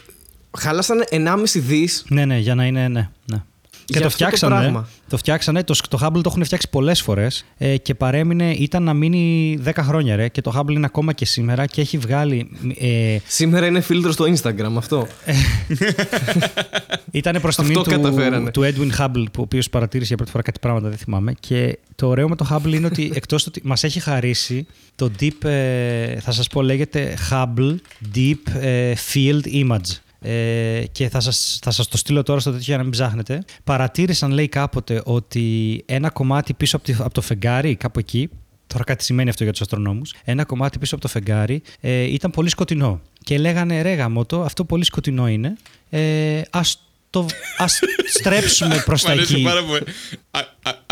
χαλάσανε 0.59 1.05
1,5 1.11 1.61
δις. 1.61 2.05
Ναι, 2.09 2.25
ναι, 2.25 2.39
για 2.39 2.55
να 2.55 2.65
είναι. 2.67 2.89
Ναι, 2.89 3.09
ναι. 3.25 3.43
Και 3.85 3.93
Για 3.99 4.01
το 4.01 4.07
αυτό 4.07 4.19
το 4.19 4.25
φτιάξανε. 4.25 4.61
πράγμα. 4.61 4.89
Το 5.09 5.17
φτιάξανε. 5.17 5.63
Το, 5.65 5.75
το 5.89 5.99
Hubble 6.03 6.13
το 6.23 6.23
έχουν 6.27 6.45
φτιάξει 6.45 6.69
πολλές 6.71 7.03
φορές 7.03 7.45
ε, 7.59 7.77
και 7.77 7.95
παρέμεινε, 7.95 8.51
ήταν 8.53 8.83
να 8.83 8.95
μείνει 8.95 9.59
10 9.65 9.71
χρόνια 9.77 10.17
ρε. 10.17 10.29
Και 10.29 10.41
το 10.41 10.53
Hubble 10.57 10.71
είναι 10.71 10.87
ακόμα 10.87 11.13
και 11.13 11.25
σήμερα 11.25 11.67
και 11.67 11.81
έχει 11.81 11.99
βγάλει. 11.99 12.51
Ε, 12.81 13.17
Σήμερα 13.27 13.67
είναι 13.67 13.81
φίλτρο 13.81 14.13
στο 14.13 14.25
Instagram 14.25 14.73
αυτό. 14.77 15.07
Ήταν 17.11 17.41
προς 17.41 17.59
Αυτό 17.59 17.73
τιμή 17.73 17.85
του, 17.85 17.91
καταφέρανε. 17.91 18.51
του 18.51 18.63
Edwin 18.63 19.01
Hubble, 19.01 19.25
που 19.33 19.39
ο 19.39 19.43
οποίος 19.43 19.71
παρατήρησε 19.71 20.07
για 20.09 20.17
πρώτη 20.17 20.31
φορά 20.31 20.43
κάτι 20.43 20.59
πράγματα, 20.59 20.89
δεν 20.89 20.99
θυμάμαι. 20.99 21.35
Και 21.41 21.79
το 21.95 22.09
ωραίο 22.09 22.29
με 22.29 22.37
το 22.37 22.47
Hubble 22.51 22.73
είναι 22.73 22.87
ότι 22.87 23.11
εκτός 23.15 23.47
ότι 23.47 23.61
μας 23.65 23.85
έχει 23.85 24.01
χαρίσει 24.01 24.67
το 24.95 25.11
Deep, 25.21 25.45
ε, 25.49 26.21
θα 26.21 26.33
σας 26.33 26.47
πω, 26.47 26.63
λέγεται 26.63 27.17
Hubble 27.31 27.75
Deep 28.15 28.53
ε, 28.61 28.93
Field 29.13 29.43
Image. 29.53 29.99
Ε, 30.29 30.85
και 30.93 31.09
θα 31.09 31.21
σας, 31.21 31.59
θα 31.63 31.71
σας 31.71 31.89
το 31.89 31.97
στείλω 31.97 32.23
τώρα 32.23 32.41
στο 32.41 32.51
τέτοιο 32.51 32.65
για 32.67 32.77
να 32.77 32.83
μην 32.83 32.93
ψάχνετε. 32.93 33.45
Παρατήρησαν, 33.65 34.31
λέει 34.31 34.49
κάποτε, 34.49 35.03
ότι 35.05 35.83
ένα 35.87 36.11
κομμάτι 36.11 36.55
πίσω 36.55 36.77
από, 36.77 36.85
τη- 36.85 36.93
από 36.99 37.15
το 37.15 37.21
φεγγάρι, 37.21 37.75
κάπου 37.77 37.99
εκεί, 37.99 38.29
Τώρα 38.69 38.85
κάτι 38.85 39.05
σημαίνει 39.05 39.29
αυτό 39.29 39.43
για 39.43 39.53
τους 39.53 39.61
αστρονόμους. 39.61 40.15
Ένα 40.25 40.45
κομμάτι 40.45 40.79
πίσω 40.79 40.95
από 40.95 41.05
το 41.05 41.11
φεγγάρι 41.11 41.63
ε, 41.81 42.03
ήταν 42.03 42.31
πολύ 42.31 42.49
σκοτεινό. 42.49 43.01
Και 43.25 43.39
λέγανε 43.39 43.83
ρε 43.83 43.93
γαμότο, 43.95 44.41
αυτό 44.43 44.65
πολύ 44.65 44.85
σκοτεινό 44.85 45.29
είναι. 45.29 45.57
Ε, 45.91 46.41
ας, 46.51 46.81
το, 47.11 47.27
ας 47.59 47.79
στρέψουμε 48.19 48.83
προς 48.85 49.03
Μ' 49.03 49.07
τα 49.07 49.13
αρέσει 49.13 49.35
εκεί. 49.35 49.43
πάρα 49.43 49.63
πολύ. 49.65 49.83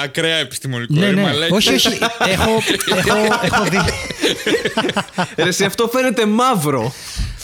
Α, 0.04 0.06
α, 0.06 0.08
ακραία 0.08 0.36
επιστημονικό. 0.36 0.94
Ναι, 0.94 1.06
ρε 1.06 1.12
ναι. 1.14 1.22
μαλάκα. 1.22 1.54
όχι, 1.54 1.74
όχι. 1.74 1.88
έχω, 2.34 2.50
έχω, 2.96 3.16
έχω 3.42 3.64
δει. 3.64 3.78
Ρε, 5.36 5.48
εσύ, 5.48 5.64
αυτό 5.64 5.88
φαίνεται 5.92 6.26
μαύρο. 6.26 6.92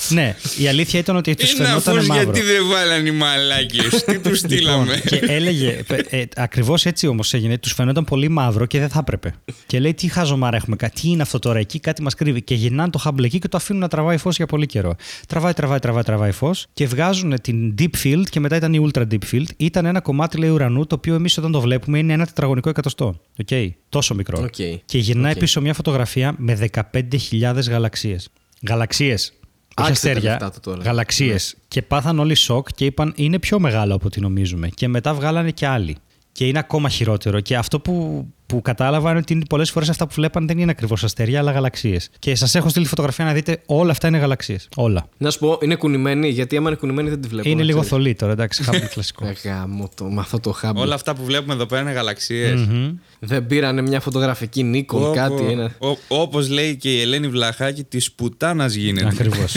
ναι, 0.09 0.37
η 0.59 0.69
αλήθεια 0.69 0.99
ήταν 1.01 1.17
ότι 1.17 1.35
τους 1.35 1.53
Είναι 1.53 1.65
φαινόταν 1.67 1.95
αφούς 1.97 2.09
μαύρο. 2.09 2.23
γιατί 2.25 2.41
δεν 2.41 2.69
βάλαν 2.69 3.07
οι 3.07 3.11
μαλάκες. 3.11 4.05
Τι 4.05 4.19
τους 4.19 4.39
στείλαμε; 4.39 4.95
Λοιπόν, 4.95 5.19
και 5.21 5.33
έλεγε, 5.33 5.79
ε, 6.11 6.23
ακριβώς 6.37 6.87
έτσι 6.87 7.07
όμως 7.07 7.35
έγινε, 7.35 7.59
τους 7.59 7.73
φαινόταν 7.73 8.05
πολύ 8.05 8.29
μαύρο 8.29 8.67
και 8.67 8.79
δεν 8.79 8.89
θα 8.89 8.99
έπρεπε. 8.99 9.35
Και 9.67 9.81
λέει, 9.81 9.95
Τι 9.95 10.09
χαζομάρα 10.09 10.57
έχουμε, 10.57 10.77
κα- 10.77 10.91
τι 10.91 11.09
είναι 11.09 11.23
αυτό 11.23 11.39
τώρα 11.39 11.59
εκεί, 11.59 11.81
κάτι 11.81 12.03
μας 12.03 12.15
κρύβει. 12.15 12.43
Και 12.43 12.55
γυρνάνε 12.55 12.91
το 12.91 13.03
Hubble 13.05 13.25
εκεί 13.25 13.39
και 13.39 13.49
το 13.49 13.57
αφήνουν 13.57 13.81
να 13.83 13.89
τραβάει 13.89 14.17
φως 14.17 14.37
για 14.37 14.47
πολύ 14.47 14.67
καιρό. 14.67 14.95
Τραβάει, 15.29 15.53
τραβάει, 15.53 15.79
τραβάει, 15.79 16.03
τραβάει 16.03 16.33
φως 16.33 16.67
και 16.73 16.87
βγάζουν 16.87 17.35
την 17.43 17.75
Deep 17.79 18.05
Field 18.05 18.23
και 18.31 18.41
μετά 18.41 18.57
ήταν 18.57 18.73
η 18.75 18.91
Ultra 18.93 19.01
Deep 19.01 19.33
Field. 19.33 19.45
Ήταν 19.57 19.85
ένα 19.85 20.01
κομμάτι, 20.01 20.39
λέει, 20.39 20.51
ουρανού, 20.51 20.87
το 20.87 20.95
οποίο 20.95 21.15
εμείς 21.15 21.39
όταν 21.39 21.53
το 21.53 21.61
βλέπουμε 21.61 21.99
είναι 21.99 22.13
ένα 22.13 22.25
τετραγωνικό 22.27 22.49
εκατοστό. 22.59 23.21
Okay. 23.47 23.69
Τόσο 23.89 24.15
μικρό. 24.15 24.43
Οκ. 24.43 24.55
Και 24.85 24.99
γυρνάει 24.99 25.33
Οκ. 25.33 25.39
πίσω 25.39 25.61
μια 25.61 25.75
φωτογραφία 25.75 26.35
με 26.39 26.69
15.000 26.93 27.69
γαλαξίες. 27.69 28.29
Γαλαξίες. 28.69 29.33
Όχι 29.77 29.91
Άξιζε 29.91 30.05
τα 30.07 30.11
αστέρια. 30.11 30.31
λεφτά 30.31 30.51
του 30.51 30.61
τώρα. 30.61 30.83
Γαλαξίες. 30.83 31.57
Και 31.69 31.83
πάθαν 31.83 32.19
όλοι 32.19 32.35
σοκ 32.35 32.69
και 32.75 32.85
είπαν 32.85 33.13
είναι 33.17 33.39
πιο 33.39 33.59
μεγάλο 33.59 33.95
από 33.95 34.07
ό,τι 34.07 34.21
νομίζουμε. 34.21 34.69
Και 34.69 34.89
μετά 34.89 35.15
βγάλανε 35.15 35.51
και 35.51 35.67
άλλοι. 35.67 35.97
Και 36.33 36.47
είναι 36.47 36.59
ακόμα 36.59 36.89
χειρότερο. 36.89 37.41
Και 37.41 37.57
αυτό 37.57 37.81
που, 37.81 38.27
που 38.51 38.63
κατάλαβα 38.63 39.11
είναι 39.11 39.19
ότι 39.19 39.43
πολλές 39.49 39.71
φορές 39.71 39.89
αυτά 39.89 40.07
που 40.07 40.13
βλέπαν 40.15 40.47
δεν 40.47 40.59
είναι 40.59 40.71
ακριβώς 40.71 41.05
αστέρια, 41.05 41.39
αλλά 41.39 41.53
γαλαξίες. 41.53 42.11
Και 42.19 42.35
σας 42.35 42.55
έχω 42.55 42.69
στείλει 42.69 42.87
φωτογραφία 42.87 43.25
να 43.25 43.33
δείτε 43.33 43.63
όλα 43.67 43.91
αυτά 43.91 44.09
είναι 44.09 44.19
γαλαξίες. 44.19 44.69
Όλα. 44.77 45.09
Να 45.17 45.31
σου 45.31 45.39
πω, 45.39 45.59
είναι 45.63 45.75
κουνημένη, 45.75 46.29
γιατί 46.29 46.57
άμα 46.57 46.69
είναι 46.69 46.79
κουνημένη 46.79 47.09
δεν 47.09 47.21
τη 47.21 47.29
βλέπω. 47.29 47.49
είναι 47.49 47.59
να 47.59 47.65
λίγο 47.65 47.81
ξέρεις. 47.81 47.97
θολή 47.99 48.15
τώρα, 48.15 48.33
εντάξει, 48.33 48.63
χάπι 48.63 48.81
κλασικός. 48.81 49.29
Ε, 49.29 49.49
γάμο 49.49 49.89
το, 49.95 50.05
με 50.05 50.21
αυτό 50.21 50.41
το 50.41 50.55
Hubble. 50.63 50.75
Όλα 50.75 50.95
αυτά 50.95 51.15
που 51.15 51.25
βλέπουμε 51.25 51.55
εδώ 51.55 51.67
πέρα 51.67 51.83
είναι 51.83 51.91
γαλαξίες. 51.93 52.61
Μμμ. 52.61 52.93
Δεν 53.23 53.47
πήρανε 53.47 53.83
μια 53.83 54.01
φωτογραφική 54.01 54.71
Nikon, 54.75 55.13
κάτι. 55.15 55.45
Ένα... 55.45 55.75
Όπως 56.09 56.49
λέει 56.49 56.77
και 56.77 56.95
η 56.95 57.01
Ελένη 57.01 57.29
Βλαχάκη, 57.29 57.85
της 57.85 58.13
πουτάνας 58.13 58.75
γίνεται. 58.75 59.07
Ακριβώς. 59.07 59.57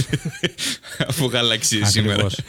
Από 1.09 1.25
γαλαξίε 1.25 1.85
σήμερα. 1.85 2.13
Ακριβώς. 2.13 2.39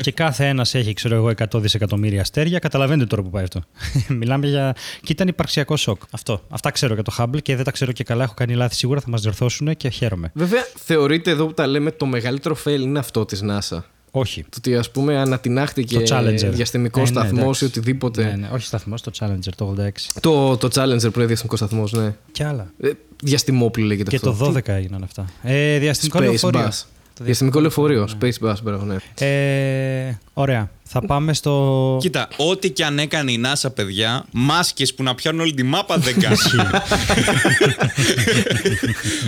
και 0.00 0.12
κάθε 0.12 0.46
ένας 0.46 0.74
έχει, 0.74 0.92
ξέρω 0.92 1.14
εγώ, 1.14 1.32
100 1.54 1.60
δισεκατομμύρια 1.60 2.20
αστέρια. 2.20 2.58
Καταλαβαίνετε 2.58 3.06
τώρα 3.06 3.22
που 3.22 3.30
πάει 3.30 3.42
αυτό. 3.42 3.60
Μιλάμε 4.18 4.46
για. 4.46 4.76
Και 5.02 5.12
ήταν 5.12 5.28
υπαρξιακό 5.28 5.76
σοκ. 5.76 6.02
Αυτό. 6.10 6.42
Αυτά 6.48 6.70
ξέρω 6.70 6.94
για 6.94 7.02
το 7.02 7.14
Hubble 7.18 7.42
και 7.42 7.56
δεν 7.56 7.64
τα 7.64 7.70
ξέρω 7.70 7.92
και 7.92 8.04
καλά. 8.04 8.24
Έχω 8.24 8.34
κάνει 8.34 8.54
λάθη 8.54 8.74
σίγουρα, 8.74 9.00
θα 9.00 9.10
μας 9.10 9.20
διορθώσουν 9.20 9.76
και 9.76 9.88
χαίρομαι. 9.88 10.30
Βέβαια, 10.34 10.66
θεωρείται 10.84 11.30
εδώ 11.30 11.46
που 11.46 11.54
τα 11.54 11.66
λέμε 11.66 11.90
το 11.90 12.06
μεγαλύτερο 12.06 12.56
fail 12.64 12.80
είναι 12.80 12.98
αυτό 12.98 13.24
της 13.24 13.42
NASA. 13.44 13.78
Όχι. 14.14 14.42
Το 14.42 14.48
ότι 14.56 14.76
ας 14.76 14.90
πούμε 14.90 15.16
ανατινάχτηκε 15.18 15.98
Το 15.98 16.16
Challenger. 16.16 16.48
διαστημικός 16.50 17.08
Ε, 17.08 17.12
ναι, 17.12 17.20
σταθμός 17.20 17.40
εντάξει. 17.42 17.64
ή 17.64 17.66
οτιδήποτε. 17.66 18.24
Ναι, 18.24 18.30
ναι, 18.36 18.48
όχι 18.52 18.64
σταθμός, 18.66 19.02
το 19.02 19.10
Challenger 19.18 19.52
το 19.56 19.74
86. 19.78 19.90
Το, 20.20 20.56
το 20.56 20.68
Challenger 20.74 21.12
που 21.12 21.18
είναι 21.18 21.26
διαστημικός 21.26 21.58
σταθμός, 21.58 21.92
ναι. 21.92 22.14
Και 22.32 22.44
άλλα. 22.44 22.72
Ε, 22.82 22.90
διαστημόπλο 23.22 23.84
λέγεται 23.84 24.10
Και 24.10 24.16
αυτό. 24.16 24.32
το 24.32 24.52
12 24.56 24.68
έγιναν 24.68 25.02
αυτά. 25.02 25.24
Ε, 25.42 25.78
διαστημικό 25.78 26.18
Space 26.18 26.22
λεωφορείο. 26.22 26.68
Bus. 26.68 26.82
Διαστημικό 27.20 27.60
λεωφορείο. 27.60 28.08
Space 28.20 28.48
Bus, 28.48 28.54
μπράβο, 28.62 28.84
ναι. 28.84 28.96
Ε, 29.26 30.18
ωραία. 30.32 30.70
Θα 30.82 31.00
πάμε 31.06 31.32
στο. 31.34 31.96
Κοίτα, 32.00 32.28
ό,τι 32.36 32.70
και 32.70 32.84
αν 32.84 32.98
έκανε 32.98 33.32
η 33.32 33.40
NASA, 33.44 33.68
παιδιά, 33.74 34.24
μάσκες 34.32 34.94
που 34.94 35.02
να 35.02 35.14
πιάνουν 35.14 35.40
όλη 35.40 35.54
τη 35.54 35.62
μάπα 35.62 35.98
δεν 35.98 36.20
κάνει. 36.20 36.36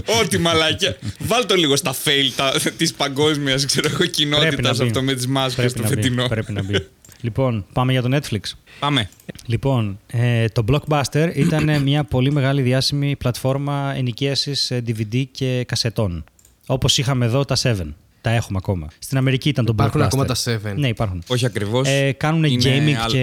ό,τι 0.21 0.39
μαλάκια. 0.39 0.97
Βάλ 1.19 1.47
το 1.47 1.55
λίγο 1.55 1.77
στα 1.77 1.95
fail 2.05 2.51
της 2.77 2.95
παγκόσμιας 2.95 3.67
κοινότητας 4.11 4.79
μπει. 4.79 4.85
αυτό 4.85 5.03
με 5.03 5.15
τις 5.15 5.27
μάσκες 5.27 5.55
Πρέπει 5.55 5.73
το 5.73 5.83
να 5.83 5.89
μπει, 5.89 5.95
φετινό. 5.95 6.27
Πρέπει 6.29 6.53
να 6.53 6.63
μπει. 6.63 6.87
λοιπόν, 7.21 7.65
πάμε 7.73 7.93
για 7.93 8.03
το 8.03 8.17
Netflix. 8.17 8.41
Πάμε. 8.79 9.09
Λοιπόν, 9.47 9.99
ε, 10.07 10.49
το 10.49 10.65
Blockbuster 10.69 11.31
ήταν 11.35 11.83
μια 11.83 12.05
πολύ 12.05 12.33
μεγάλη 12.33 12.63
διάσημη 12.63 13.17
πλατφόρμα 13.17 13.93
ενοικίασης 13.97 14.71
ε, 14.71 14.83
DVD 14.87 15.25
και 15.31 15.65
κασετών. 15.69 16.25
Όπως 16.67 16.99
είχαμε 16.99 17.25
εδώ 17.25 17.45
τα 17.45 17.57
7. 17.63 17.75
Τα 18.21 18.31
έχουμε 18.31 18.59
ακόμα. 18.63 18.89
Στην 18.99 19.19
Αμερική 19.19 19.49
ήταν 19.49 19.65
το 19.65 19.73
Υπάρχουν 19.75 20.01
Blockbuster. 20.01 20.05
ακόμα 20.05 20.25
τα 20.25 20.35
7. 20.35 20.75
Ναι, 20.77 20.89
υπάρχουν. 20.89 21.23
Όχι 21.27 21.47
ακριβώς. 21.47 21.89
Ε, 21.89 22.13
κάνουν 22.13 22.45
gaming 22.45 22.59
και 22.59 22.69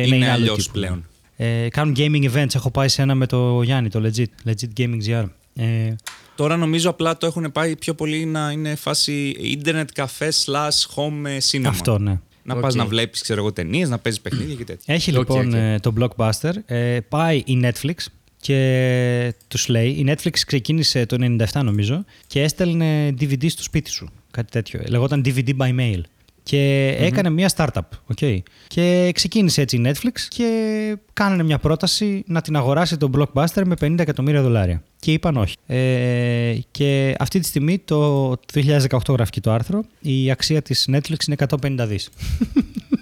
είναι 0.01 0.15
είναι 0.15 0.25
άλλο 0.25 0.33
αλλιώς 0.33 0.57
τύπου. 0.57 0.71
πλέον. 0.71 1.05
Ε, 1.35 1.67
κάνουν 1.69 1.95
gaming 1.97 2.31
events. 2.33 2.55
Έχω 2.55 2.71
πάει 2.71 2.87
σε 2.87 3.01
ένα 3.01 3.15
με 3.15 3.25
το 3.25 3.61
Γιάννη, 3.61 3.89
το 3.89 4.01
Legit. 4.05 4.49
Legit 4.49 4.69
Gaming 4.77 4.99
GR. 5.07 5.25
Ε, 5.55 5.95
Τώρα 6.35 6.57
νομίζω 6.57 6.89
απλά 6.89 7.17
το 7.17 7.25
έχουν 7.25 7.51
πάει 7.51 7.75
πιο 7.75 7.93
πολύ 7.93 8.25
να 8.25 8.51
είναι 8.51 8.75
φάση 8.75 9.35
internet 9.63 9.85
cafe 9.95 10.29
slash 10.45 10.95
home 10.95 11.25
ε, 11.25 11.37
cinema. 11.51 11.65
αυτό, 11.65 11.97
ναι. 11.99 12.19
Να 12.43 12.53
Οκ. 12.55 12.61
πας 12.61 12.75
να 12.75 12.85
βλέπεις, 12.85 13.21
ξέρω 13.21 13.39
εγώ, 13.39 13.51
ταινίες, 13.53 13.89
να 13.89 13.97
παίζεις 13.99 14.21
παιχνίδια 14.21 14.55
και 14.55 14.63
τέτοια. 14.63 14.93
Έχει 14.93 15.09
Οκ, 15.11 15.17
λοιπόν 15.17 15.47
οκ. 15.47 15.53
ε, 15.53 15.79
το 15.81 15.93
Blockbuster. 15.99 16.51
Ε, 16.65 16.99
πάει 17.09 17.37
η 17.37 17.61
Netflix 17.63 17.93
και 18.41 19.33
τους 19.47 19.67
λέει, 19.67 19.87
η 19.87 20.05
Netflix 20.07 20.39
ξεκίνησε 20.45 21.05
το 21.05 21.17
97 21.19 21.61
νομίζω 21.63 22.05
και 22.27 22.41
έστελνε 22.41 23.09
DVD 23.19 23.49
στο 23.49 23.63
σπίτι 23.63 23.89
σου. 23.89 24.09
Κάτι 24.31 24.51
τέτοιο. 24.51 24.81
Λεγόταν 24.87 25.23
DVD 25.25 25.49
by 25.57 25.79
mail. 25.79 26.01
Και 26.43 26.87
έκανε 26.99 27.29
μια 27.29 27.51
startup. 27.55 28.15
Okay. 28.15 28.37
Και 28.67 29.11
ξεκίνησε 29.13 29.61
έτσι 29.61 29.77
η 29.77 29.81
Netflix 29.85 30.19
και 30.27 30.97
κάνανε 31.13 31.43
μια 31.43 31.57
πρόταση 31.57 32.23
να 32.27 32.41
την 32.41 32.55
αγοράσει 32.55 32.97
το 32.97 33.09
Blockbuster 33.17 33.63
με 33.65 33.75
50 33.81 33.99
εκατομμύρια 33.99 34.41
δολάρια. 34.41 34.83
Και 34.99 35.11
είπαν 35.11 35.37
όχι. 35.37 35.55
Ε, 35.65 36.53
και 36.71 37.15
αυτή 37.19 37.39
τη 37.39 37.45
στιγμή, 37.45 37.79
το 37.79 38.31
2018 38.53 38.97
γράφει 39.09 39.31
και 39.31 39.39
το 39.39 39.51
άρθρο, 39.51 39.83
η 40.01 40.31
αξία 40.31 40.61
της 40.61 40.89
Netflix 40.91 41.27
είναι 41.27 41.35
150 41.61 41.85
δις. 41.87 42.09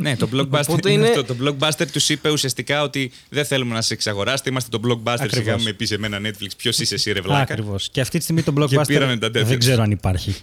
Ναι, 0.00 0.16
το 0.16 0.28
blockbuster, 0.34 0.64
Οπότε 0.68 0.90
είναι... 0.92 1.06
είναι- 1.08 1.18
αυτό. 1.20 1.34
το 1.34 1.56
blockbuster 1.58 1.86
τους 1.92 2.08
είπε 2.08 2.30
ουσιαστικά 2.30 2.82
ότι 2.82 3.12
δεν 3.28 3.44
θέλουμε 3.44 3.74
να 3.74 3.82
σε 3.82 3.94
εξαγοράσετε. 3.94 4.50
Είμαστε 4.50 4.78
το 4.78 4.88
blockbuster. 4.88 5.16
Ακριβώς. 5.20 5.36
Σιγά 5.36 5.58
με 5.58 5.72
πει 5.72 5.94
εμένα 5.94 6.18
Netflix. 6.24 6.48
Ποιος 6.56 6.78
είσαι 6.78 6.94
εσύ, 6.94 7.12
ρε 7.12 7.20
βλάκα; 7.20 7.40
Ακριβώς. 7.40 7.88
Και 7.92 8.00
αυτή 8.00 8.16
τη 8.18 8.22
στιγμή 8.22 8.42
το 8.42 8.52
Blockbuster 8.56 8.82
πήρανε 8.86 9.18
τα 9.18 9.30
τέτοια 9.30 9.48
δεν 9.48 9.56
τους. 9.58 9.66
ξέρω 9.66 9.82
αν 9.82 9.90
υπάρχει. 9.90 10.34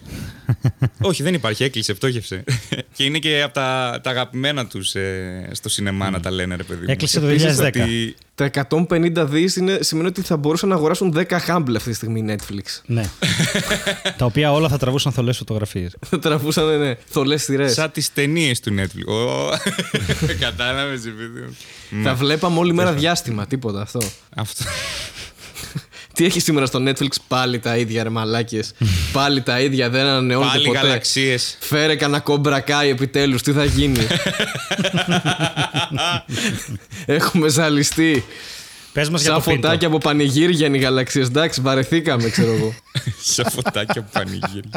Όχι, 1.01 1.24
δεν 1.24 1.34
υπάρχει. 1.34 1.64
Έκλεισε, 1.64 1.93
πτώχευσε. 1.93 2.43
και 2.95 3.03
είναι 3.03 3.18
και 3.20 3.41
από 3.41 3.53
τα, 3.53 3.99
τα 4.03 4.10
αγαπημένα 4.10 4.68
τους 4.68 4.93
στο 5.51 5.70
σινεμά 5.70 6.10
να 6.10 6.20
τα 6.20 6.32
λένε, 6.32 6.55
ρε 6.55 6.64
παιδί. 6.64 6.80
μου. 6.86 6.91
Έκλεισε 6.91 7.20
το 7.20 7.28
Επίσης 7.28 7.58
2010. 7.60 7.68
ότι- 7.68 8.16
Τα 8.38 8.49
150 8.69 9.11
δις 9.15 9.57
σημαίνει 9.79 10.07
ότι 10.07 10.21
θα 10.21 10.38
μπορούσαν 10.38 10.69
να 10.69 10.75
αγοράσουν 10.75 11.13
10 11.15 11.23
Humble 11.47 11.73
αυτή 11.75 11.89
τη 11.89 11.95
στιγμή 11.95 12.19
η 12.19 12.25
Netflix. 12.29 12.81
ναι. 12.85 13.09
τα 14.17 14.25
οποία 14.25 14.51
όλα 14.51 14.69
θα 14.69 14.77
τραβούσαν 14.77 15.11
θολές 15.11 15.38
φωτογραφίες. 15.38 15.95
Θα 16.09 16.19
τραβούσαν, 16.19 16.79
ναι, 16.79 16.95
θολές 17.05 17.43
σειρές. 17.43 17.73
Σαν 17.73 17.91
τις 17.91 18.13
ταινίες 18.13 18.59
του 18.59 18.75
Netflix. 18.79 19.13
Ω, 19.13 19.49
Κατάλαβες, 20.45 21.01
παιδί 21.01 21.39
μου. 21.89 22.03
Θα 22.03 22.15
βλέπαμε 22.15 22.59
όλη 22.59 22.73
μέρα 22.73 22.93
διάστημα, 22.93 23.47
τίποτα 23.47 23.81
αυτό. 23.81 23.99
Αυτό. 24.35 24.63
Τι 26.18 26.26
έχει 26.26 26.39
σήμερα 26.39 26.65
στο 26.65 26.84
Netflix 26.88 27.11
πάλι 27.28 27.59
τα 27.59 27.78
ίδια 27.78 28.03
ρε 28.03 28.09
μαλάκες. 28.09 28.74
πάλι 29.13 29.41
τα 29.41 29.59
ίδια, 29.59 29.89
δεν 29.89 30.05
ανανεώνεται 30.05 30.51
Πάλι 30.51 30.65
ποτέ. 30.65 30.80
γαλαξίες. 30.80 31.57
Φέρε 31.59 31.95
κανένα 31.95 32.20
κομπρακάι 32.20 32.89
επιτέλους, 32.89 33.41
τι 33.41 33.51
θα 33.51 33.65
γίνει; 33.65 33.99
Έχουμε 37.05 37.47
ζαλιστεί. 37.47 38.24
Πες 38.93 39.09
μας 39.09 39.22
για 39.22 39.32
Σαν 39.32 39.43
το 39.43 39.49
πίντο. 39.49 39.61
φωτάκια 39.61 39.88
από 39.88 39.97
πανηγύρια 39.97 40.68
είναι 40.68 40.78
οι 40.78 40.80
γαλαξίες. 40.80 41.28
Εντάξει, 41.28 41.61
βαρεθήκαμε, 41.61 42.30
ξέρω 42.30 42.51
εγώ. 42.51 42.74
Σαν 43.34 43.45
φωτάκια 43.51 44.01
που 44.01 44.09
πανηγύρι. 44.13 44.70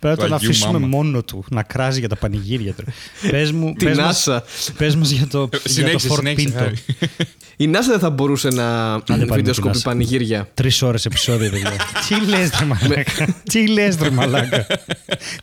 Πρέπει 0.00 0.16
να 0.20 0.24
του 0.24 0.28
τον 0.28 0.32
Αγίου 0.38 0.48
αφήσουμε 0.50 0.72
Μάμα. 0.78 0.86
μόνο 0.86 1.22
του 1.22 1.44
να 1.50 1.62
κράζει 1.62 1.98
για 1.98 2.08
τα 2.08 2.16
πανηγύρια 2.16 2.72
του. 2.72 2.84
πες 3.30 3.52
μου, 3.52 3.74
Την 3.78 3.86
πες 3.88 3.96
μας, 3.96 4.26
NASA. 4.28 4.38
πες 4.76 4.96
μας 4.96 5.10
για 5.10 5.26
το, 5.26 5.48
για 5.52 5.60
το 5.62 5.68
Συνέχισε, 5.68 6.08
Ford 6.10 6.16
συνέχισε. 6.16 6.48
Pinto. 6.48 6.58
Χάρη. 6.58 6.74
Η 7.56 7.70
NASA 7.72 7.86
δεν 7.88 7.98
θα 7.98 8.10
μπορούσε 8.10 8.48
να 8.48 8.64
πάρουμε 9.00 9.26
την 9.26 9.34
βιντεοσκοπεί 9.34 9.78
NASA. 9.78 9.82
πανηγύρια. 9.84 10.48
Τρεις 10.54 10.82
ώρες 10.82 11.04
επεισόδιο, 11.04 11.50
παιδιά. 11.50 11.72
Τι 12.08 12.26
λες, 12.26 12.50
ρε 12.58 12.64
μαλάκα; 12.64 13.36
Τι 13.50 13.66
λες, 13.68 13.96
ρε 14.00 14.10
μαλάκα; 14.10 14.66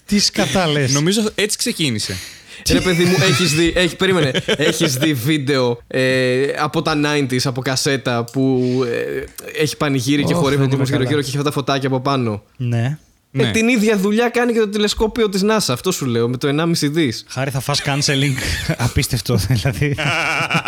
Τι 0.06 0.20
σκατά 0.20 0.68
λε. 0.68 0.88
Νομίζω 0.88 1.22
έτσι 1.36 1.58
ξεκίνησε. 1.58 2.16
Ρε 2.72 2.82
παιδί 2.82 3.04
μου, 3.04 3.16
έχεις 3.30 3.54
δει, 3.54 3.74
έχει, 3.76 3.96
περίμενε, 3.96 4.32
έχεις 4.46 4.94
δει 4.98 5.14
βίντεο 5.14 5.80
ε, 5.88 6.46
από 6.60 6.82
τα 6.82 6.94
90s, 7.04 7.40
από 7.44 7.62
κασέτα 7.62 8.24
που 8.24 8.62
ε, 8.88 9.24
έχει 9.62 9.78
πανηγύρι 9.78 10.24
και 10.24 10.34
Ωχ, 10.34 10.40
χορεύει 10.40 10.58
δεν 10.62 10.66
ο 10.66 10.70
κόσμος 10.70 10.90
είμαι 10.90 10.98
γύρω 10.98 11.10
καλά. 11.10 11.10
γύρω 11.10 11.22
και 11.22 11.28
έχει 11.28 11.38
αυτά 11.38 11.50
τα 11.50 11.56
φωτάκια 11.56 11.88
από 11.88 12.00
πάνω; 12.00 12.44
Ναι. 12.58 12.98
Ε, 13.38 13.44
Ναι. 13.44 13.52
την 13.52 13.68
ίδια 13.68 13.98
δουλειά 13.98 14.30
κάνει 14.30 14.54
και 14.54 14.60
το 14.60 14.68
τηλεσκόπιο 14.68 15.30
της 15.30 15.42
NASA, 15.44 15.58
αυτό 15.70 15.92
σου 15.92 16.06
λέω, 16.06 16.30
με 16.30 16.38
το 16.38 16.48
1,5 16.48 16.88
δις. 16.90 17.26
Χάρη 17.28 17.50
θα 17.52 17.60
φας 17.60 17.82
canceling 17.86 18.34
απίστευτο 18.78 19.36
δηλαδή. 19.36 19.96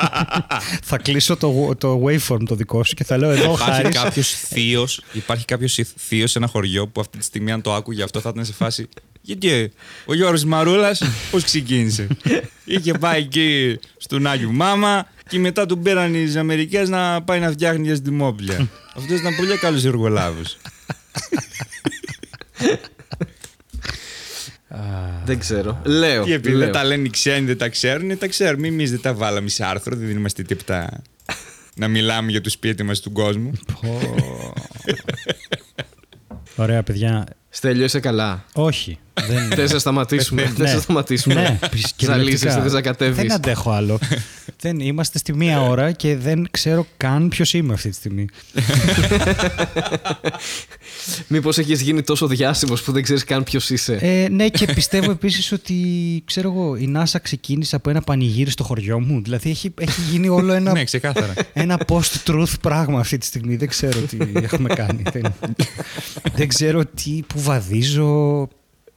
θα 0.89 0.97
κλείσω 0.97 1.37
το, 1.37 1.75
το 1.77 2.03
waveform 2.05 2.43
το 2.45 2.55
δικό 2.55 2.83
σου 2.83 2.93
και 2.93 3.03
θα 3.03 3.17
λέω 3.17 3.29
εδώ 3.29 3.43
Υπάρχει 3.53 3.71
χάρης. 3.71 3.95
κάποιος 4.01 4.29
θείος, 4.29 5.01
υπάρχει 5.11 5.45
κάποιος 5.45 5.79
θείος 5.97 6.31
σε 6.31 6.37
ένα 6.37 6.47
χωριό 6.47 6.87
που 6.87 7.01
αυτή 7.01 7.17
τη 7.17 7.23
στιγμή, 7.23 7.51
αν 7.51 7.61
το 7.61 7.73
άκουγε 7.73 8.03
αυτό, 8.03 8.19
θα 8.19 8.29
ήταν 8.33 8.45
σε 8.45 8.53
φάση. 8.53 8.87
Γιατί 9.21 9.49
ε, 9.51 9.67
ο 10.05 10.13
Γιώργος 10.13 10.43
Μαρούλας 10.43 11.01
πώς 11.31 11.43
ξεκίνησε; 11.43 12.07
Είχε 12.65 12.93
πάει 12.93 13.19
εκεί 13.21 13.79
στον 13.97 14.27
Άγιο 14.27 14.51
Μάμα 14.51 15.07
και 15.29 15.39
μετά 15.39 15.65
του 15.65 15.79
πήραν 15.79 16.13
οι 16.15 16.37
Αμερικές 16.37 16.89
να 16.89 17.21
πάει 17.21 17.39
να 17.39 17.51
φτιάχνει 17.51 17.85
για 17.85 17.93
δημόπλια. 18.03 18.67
Αυτός 18.95 19.19
ήταν 19.19 19.35
πολύ 19.35 19.57
καλός 19.57 19.85
εργολάβος. 19.85 20.57
Δεν 25.25 25.39
ξέρω. 25.39 25.81
Λέω. 25.83 26.25
Και 26.25 26.33
επειδή 26.33 26.55
λέω. 26.55 26.59
δεν 26.59 26.71
τα 26.71 26.83
λένε 26.83 27.07
οι 27.07 27.09
ξένοι, 27.09 27.45
δεν 27.45 27.57
τα 27.57 27.69
ξέρουν, 27.69 28.17
τα 28.17 28.27
ξέρουμε. 28.27 28.67
Εμείς 28.67 28.91
δεν 28.91 29.01
τα 29.01 29.13
βάλαμε 29.13 29.49
σε 29.49 29.65
άρθρο, 29.65 29.95
δεν 29.95 30.09
είμαστε 30.09 30.43
τίποτα 30.43 31.01
να 31.75 31.87
μιλάμε 31.87 32.31
για 32.31 32.41
το 32.41 32.49
σπίτι 32.49 32.83
μας 32.83 32.99
του 32.99 33.11
κόσμου. 33.11 33.51
Πω. 33.81 33.99
Ωραία, 36.55 36.83
παιδιά. 36.83 37.25
Στέλιο, 37.57 37.85
είσαι 37.85 37.99
καλά. 37.99 38.43
Όχι. 38.53 38.99
Δεν... 39.27 39.49
Θες 39.57 39.71
να 39.71 39.79
σταματήσουμε. 39.79 40.41
Ναι. 40.41 40.47
Θες 40.47 40.73
να 40.73 40.79
σταματήσουμε. 40.79 41.33
Ναι, 41.33 41.59
Ζαλίζεσαι, 41.71 41.93
κυριολεκτικά. 41.95 42.61
θες 42.61 42.73
να 42.73 42.81
κατέβεις. 42.81 43.15
Δεν 43.15 43.31
αντέχω 43.31 43.71
άλλο. 43.71 43.99
δεν, 44.61 44.79
είμαστε 44.79 45.17
στη 45.17 45.33
μία 45.33 45.61
ώρα 45.61 45.91
και 45.91 46.15
δεν 46.15 46.47
ξέρω 46.51 46.87
καν 46.97 47.29
ποιος 47.29 47.53
είμαι 47.53 47.73
αυτή 47.73 47.89
τη 47.89 47.95
στιγμή. 47.95 48.25
Μήπως 51.27 51.57
έχεις 51.57 51.81
γίνει 51.81 52.01
τόσο 52.01 52.27
διάσημος 52.27 52.81
που 52.81 52.91
δεν 52.91 53.03
ξέρεις 53.03 53.23
καν 53.23 53.43
ποιος 53.43 53.69
είσαι. 53.69 53.97
Ε, 54.01 54.27
ναι, 54.29 54.49
και 54.49 54.65
πιστεύω 54.73 55.11
επίσης 55.11 55.51
ότι 55.51 55.75
ξέρω 56.25 56.51
εγώ, 56.51 56.75
η 56.75 56.93
NASA 56.95 57.17
ξεκίνησε 57.21 57.75
από 57.75 57.89
ένα 57.89 58.01
πανηγύρι 58.01 58.49
στο 58.49 58.63
χωριό 58.63 58.99
μου. 58.99 59.21
Δηλαδή 59.21 59.49
έχει, 59.49 59.73
έχει 59.77 60.01
γίνει 60.01 60.29
όλο 60.29 60.53
ένα, 60.53 60.71
ναι, 60.77 60.83
ξεκάθαρα. 60.83 61.33
ένα 61.53 61.79
post-truth 61.87 62.53
πράγμα 62.61 62.99
αυτή 62.99 63.17
τη 63.17 63.25
στιγμή. 63.25 63.55
Δεν 63.55 63.67
ξέρω 63.67 63.99
τι 63.99 64.17
έχουμε 64.33 64.69
κάνει. 64.73 65.03
δεν, 65.11 65.33
δεν 66.35 66.47
ξέρω 66.47 66.85
τι, 66.85 67.21
που 67.27 67.39
βαδίζω, 67.47 68.47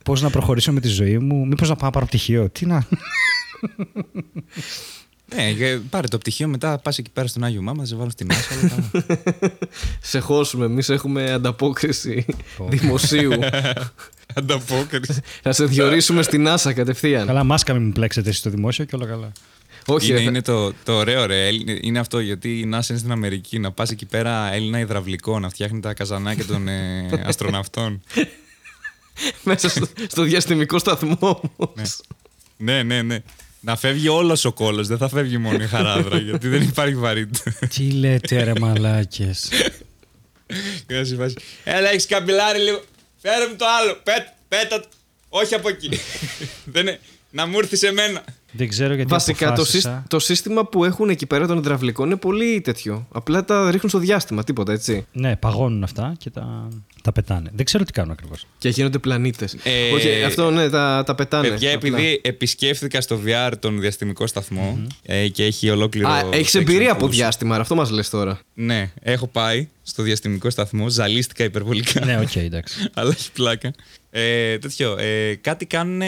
πώς 0.04 0.22
να 0.22 0.30
προχωρήσω 0.30 0.72
με 0.72 0.80
τη 0.80 0.88
ζωή 0.88 1.18
μου. 1.18 1.46
Μήπως 1.46 1.68
να 1.68 1.74
πάω 1.76 1.84
να 1.86 1.90
πάρω 1.90 2.06
πτυχίο. 2.06 2.48
Τι 2.50 2.66
να. 2.66 2.86
Ναι, 5.34 5.52
και 5.52 5.78
πάρε 5.90 6.06
το 6.08 6.18
πτυχίο 6.18 6.48
μετά, 6.48 6.78
πας 6.78 6.98
εκεί 6.98 7.10
πέρα 7.10 7.26
στον 7.26 7.44
Άγιο 7.44 7.62
Μάμα, 7.62 7.84
σε 7.84 7.96
βάλω 7.96 8.10
στην 8.10 8.30
Άσο. 8.30 8.54
όλα 8.60 8.68
καλά. 8.68 9.52
Σε 10.00 10.18
χώσουμε. 10.18 10.64
Εμείς 10.64 10.88
έχουμε 10.88 11.32
ανταπόκριση 11.32 12.26
δημοσίου. 12.68 13.30
Ανταπόκριση. 14.34 15.20
Θα 15.42 15.52
σε 15.52 15.64
διορίσουμε 15.64 16.22
στην 16.22 16.46
NASA 16.48 16.72
κατευθείαν. 16.74 17.26
καλά, 17.26 17.44
μάσκα 17.44 17.72
μην 17.74 17.82
μου 17.82 17.92
πλέξετε 17.92 18.28
εσείς 18.28 18.40
στο 18.40 18.50
δημόσιο 18.50 18.84
και 18.84 18.94
όλα 18.96 19.06
καλά. 19.06 19.32
Όχι, 19.86 20.10
είναι, 20.10 20.18
ρε, 20.18 20.24
είναι 20.24 20.42
το, 20.42 20.72
το 20.84 20.92
ωραίο, 20.92 21.26
ρε. 21.26 21.46
Έλλη- 21.46 21.78
Είναι 21.86 21.98
αυτό 21.98 22.20
γιατί 22.20 22.48
η 22.58 22.62
NASA 22.74 22.88
είναι 22.90 22.98
στην 22.98 23.10
Αμερική. 23.12 23.58
Να 23.58 23.70
πας 23.72 23.90
εκεί 23.90 24.06
πέρα 24.06 24.52
Έλληνα 24.52 24.78
υδραυλικό, 24.78 25.38
να 25.38 25.48
φτιάχνει 25.48 25.80
τα 25.80 25.94
καζανάκια 25.94 26.44
των 26.44 26.68
ε, 26.68 27.08
αστροναυτών. 27.26 28.02
μέσα 29.42 29.68
στο, 29.68 29.86
στο 30.08 30.22
διαστημικό 30.22 30.78
σταθμό 30.78 31.40
όμως. 31.56 32.00
ναι, 32.56 32.82
ναι, 32.82 33.02
ναι. 33.02 33.18
Να 33.62 33.76
φεύγει 33.76 34.08
όλος 34.08 34.44
ο 34.44 34.52
κόλος, 34.52 34.86
δεν 34.88 34.98
θα 34.98 35.08
φεύγει 35.08 35.38
μόνο 35.38 35.62
η 35.62 35.66
χαράδρα, 35.66 36.18
γιατί 36.28 36.48
δεν 36.48 36.62
υπάρχει 36.62 36.94
βαρύτητα. 36.94 37.66
Τι 37.66 37.90
λέτε 37.90 38.42
ρε 38.42 38.52
μαλάκες; 38.60 39.48
Και 40.86 40.94
να 40.94 41.04
σε 41.04 41.14
βάζει, 41.16 41.34
Έλα, 41.64 41.88
έχεις 41.90 42.06
καμπυλάρι 42.06 42.58
λίγο. 42.58 42.82
Φέρε 43.22 43.46
μου 43.48 43.56
το 43.56 43.64
άλλο. 43.80 44.00
Πέτ, 44.02 44.26
πέτα. 44.48 44.80
το». 44.80 44.86
Όχι 45.28 45.54
από 45.54 45.68
εκεί. 45.68 45.88
Δεν 46.72 46.82
είναι- 46.86 47.00
Να 47.30 47.46
μου 47.46 47.58
έρθεις 47.58 47.78
σε 47.78 47.92
μένα. 47.92 48.24
Δεν 48.52 48.68
ξέρω 48.68 48.94
γιατί 48.94 49.10
Βασικά 49.10 49.46
το, 49.46 49.52
αποφάσισα. 49.52 49.78
σύσ- 49.98 50.08
το 50.08 50.18
σύστημα 50.18 50.66
που 50.66 50.84
έχουν 50.84 51.08
εκεί 51.08 51.26
πέρα 51.26 51.46
των 51.46 51.58
υδραυλικών 51.58 52.06
είναι 52.06 52.16
πολύ 52.16 52.60
τέτοιο. 52.60 53.06
Απλά 53.12 53.44
τα 53.44 53.70
ρίχνουν 53.70 53.88
στο 53.90 53.98
διάστημα, 53.98 54.44
τίποτα 54.44 54.72
έτσι. 54.72 55.06
Ναι, 55.12 55.36
παγώνουν 55.36 55.82
αυτά 55.82 56.14
και 56.18 56.30
τα, 56.30 56.68
τα 57.02 57.12
πετάνε. 57.12 57.50
Δεν 57.54 57.64
ξέρω 57.64 57.84
τι 57.84 57.92
κάνουν 57.92 58.10
ακριβώς. 58.10 58.46
Και 58.58 58.68
γίνονται 58.68 58.98
πλανήτες. 58.98 59.56
Ε, 59.62 59.92
Όχι, 59.94 60.22
αυτό 60.22 60.50
ναι, 60.50 60.68
τα, 60.68 61.02
τα 61.06 61.14
πετάνε. 61.14 61.48
Παιδιά, 61.48 61.74
απλά. 61.74 61.88
επειδή 61.88 62.20
επισκέφθηκα 62.24 63.00
στο 63.00 63.20
VR 63.26 63.52
τον 63.58 63.80
διαστημικό 63.80 64.26
σταθμό, 64.26 64.86
ε, 65.02 65.28
και 65.28 65.44
έχει 65.44 65.70
ολόκληρο. 65.70 66.08
Α, 66.08 66.22
έχεις 66.32 66.56
section 66.56 66.60
εμπειρία 66.60 66.92
από 66.92 67.06
που- 67.06 67.12
διάστημα, 67.12 67.56
αυτό 67.56 67.74
μας 67.74 67.90
λες 67.90 68.10
τώρα. 68.10 68.38
Ναι, 68.54 68.90
έχω 69.02 69.26
πάει 69.26 69.68
στο 69.82 70.02
διαστημικό 70.02 70.50
σταθμό, 70.50 70.88
ζαλίστηκα 70.88 71.44
υπερβολικά. 71.44 72.04
ναι, 72.04 72.18
οκ, 72.20 72.36
εντάξει. 72.36 72.88
Αλλά 72.94 73.10
έχει 73.10 73.32
πλάκα. 73.32 73.72
Ε, 74.12 74.58
τέτοιο. 74.58 74.96
Ε, 74.98 75.34
κάτι 75.34 75.66
κάνουν 75.66 76.00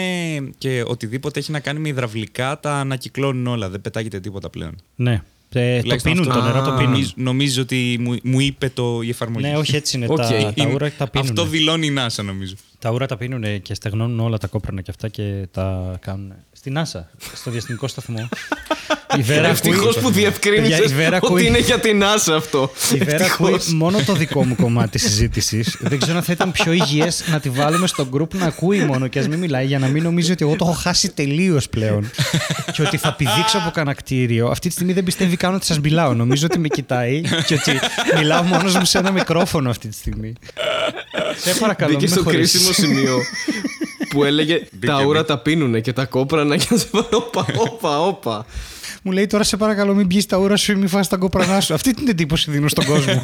και 0.57 0.83
οτιδήποτε 0.87 1.39
έχει 1.39 1.51
να 1.51 1.59
κάνει 1.59 1.79
με 1.79 1.87
υδραυλικά 1.87 2.32
τα 2.59 2.73
ανακυκλώνουν 2.79 3.47
όλα. 3.47 3.69
Δεν 3.69 3.81
πετάγεται 3.81 4.19
τίποτα 4.19 4.49
πλέον. 4.49 4.75
Ναι. 4.95 5.21
Ε, 5.55 5.75
το 5.75 5.81
Τουλάχιστον 5.81 6.11
πίνουν 6.13 6.27
αυτό 6.29 6.39
το 6.41 6.45
νερό, 6.47 6.61
το 6.65 6.71
Α. 6.71 6.75
πίνουν. 6.77 6.91
Νομίζω, 6.91 7.11
νομίζω 7.15 7.61
ότι 7.61 7.97
μου, 7.99 8.17
μου 8.23 8.39
είπε 8.39 8.69
το, 8.69 9.01
η 9.01 9.09
εφαρμογή. 9.09 9.45
Ναι, 9.47 9.57
όχι 9.57 9.75
έτσι 9.75 9.97
είναι. 9.97 10.05
Οκ. 10.09 10.15
Τα, 10.17 10.27
τα 10.27 10.53
Είναι- 10.55 10.73
ούρα 10.73 10.91
τα 10.97 11.07
πίνουν. 11.09 11.27
Αυτό 11.27 11.45
δηλώνει 11.45 11.87
η 11.87 11.93
NASA, 11.97 12.23
νομίζω. 12.23 12.55
Τα 12.83 12.91
ούρα 12.91 13.05
τα 13.05 13.17
πίνουν 13.17 13.61
και 13.61 13.73
στεγνώνουν 13.73 14.19
όλα 14.19 14.37
τα 14.37 14.47
κόπρανα 14.47 14.81
και 14.81 14.91
αυτά 14.91 15.07
και 15.07 15.47
τα 15.51 15.95
κάνουν. 16.01 16.33
Στην 16.51 16.77
NASA, 16.77 17.01
στο 17.35 17.51
διαστημικό 17.51 17.87
σταθμό. 17.87 18.29
η 19.19 19.21
Βέρα 19.21 19.47
Ευτυχώς 19.47 19.79
ακούει- 19.79 19.93
που 19.93 20.01
Παιδιά, 20.01 20.11
διευκρίνησε 20.21 20.83
η 20.83 20.87
Βέρα 20.87 21.17
ότι 21.17 21.25
ακούει- 21.25 21.45
είναι 21.47 21.59
για 21.59 21.79
την 21.79 22.01
NASA 22.03 22.33
αυτό. 22.35 22.71
Η 22.93 22.97
Βέρα 22.97 23.25
ακούει 23.25 23.53
Ευτυχώς. 23.53 23.73
μόνο 23.73 24.01
το 24.05 24.13
δικό 24.13 24.45
μου 24.45 24.55
κομμάτι 24.55 24.89
τη 24.89 24.97
συζήτησης. 24.99 25.77
Δεν 25.79 25.99
ξέρω 25.99 26.17
αν 26.17 26.23
θα 26.23 26.31
ήταν 26.31 26.51
πιο 26.51 26.71
υγιές 26.71 27.23
να 27.31 27.39
τη 27.39 27.49
βάλουμε 27.49 27.87
στο 27.87 28.07
group 28.13 28.33
να 28.35 28.45
ακούει 28.45 28.79
μόνο 28.85 29.07
και 29.07 29.19
ας 29.19 29.27
μην 29.27 29.39
μιλάει 29.39 29.65
για 29.65 29.79
να 29.79 29.87
μην 29.87 30.03
νομίζει 30.03 30.31
ότι 30.31 30.45
εγώ 30.45 30.55
το 30.55 30.65
έχω 30.65 30.73
χάσει 30.73 31.09
τελείως 31.11 31.69
πλέον. 31.69 32.09
και 32.73 32.81
ότι 32.81 32.97
θα 32.97 33.13
πηδήξω 33.15 33.57
από 33.57 33.69
κανένα 33.71 33.95
κτίριο. 33.95 34.47
Αυτή 34.47 34.67
τη 34.67 34.73
στιγμή 34.73 34.93
δεν 34.93 35.03
πιστεύει 35.03 35.35
καν 35.35 35.53
ότι 35.53 35.65
σας 35.65 35.79
μιλάω. 35.79 36.13
Νομίζω 36.13 36.45
ότι 36.45 36.59
με 36.59 36.67
κοιτάει 36.67 37.21
και 37.45 37.53
ότι 37.53 37.79
μιλάω 38.17 38.43
μόνος 38.43 38.75
μου 38.75 38.85
σε 38.85 38.97
ένα 38.97 39.11
μικρόφωνο 39.11 39.69
αυτή 39.69 39.87
τη 39.87 39.95
στιγμή. 39.95 40.33
Σε 41.37 41.59
παρακαλώ, 41.59 41.91
Μπήκε 41.93 42.05
μην 42.05 42.13
με 42.15 42.21
στο 42.21 42.29
χωρίσεις. 42.31 42.51
κρίσιμο 42.51 42.72
σημείο 42.73 43.19
που 44.09 44.23
έλεγε 44.23 44.59
τα 44.59 44.65
Μπήκε, 44.71 44.93
ούρα 44.93 45.05
μπήκε. 45.19 45.23
τα 45.23 45.37
πίνουνε 45.37 45.79
και 45.79 45.93
τα 45.93 46.05
κόπρανα 46.05 46.57
και 46.57 46.67
σε 46.77 46.85
πάρω 46.91 47.07
όπα, 47.11 47.45
όπα, 47.57 48.01
όπα. 48.01 48.45
Μου 49.05 49.11
λέει 49.11 49.27
τώρα 49.27 49.43
σε 49.43 49.57
παρακαλώ 49.57 49.93
μην 49.93 50.05
μπει 50.05 50.25
τα 50.25 50.37
ούρα 50.37 50.55
σου 50.55 50.71
ή 50.71 50.75
μην 50.75 50.87
φας 50.87 51.07
τα 51.07 51.17
κόπρανά 51.17 51.61
σου. 51.61 51.73
Αυτή 51.73 51.93
την 51.93 52.07
εντύπωση 52.07 52.51
δίνω 52.51 52.67
στον 52.67 52.85
κόσμο. 52.85 53.21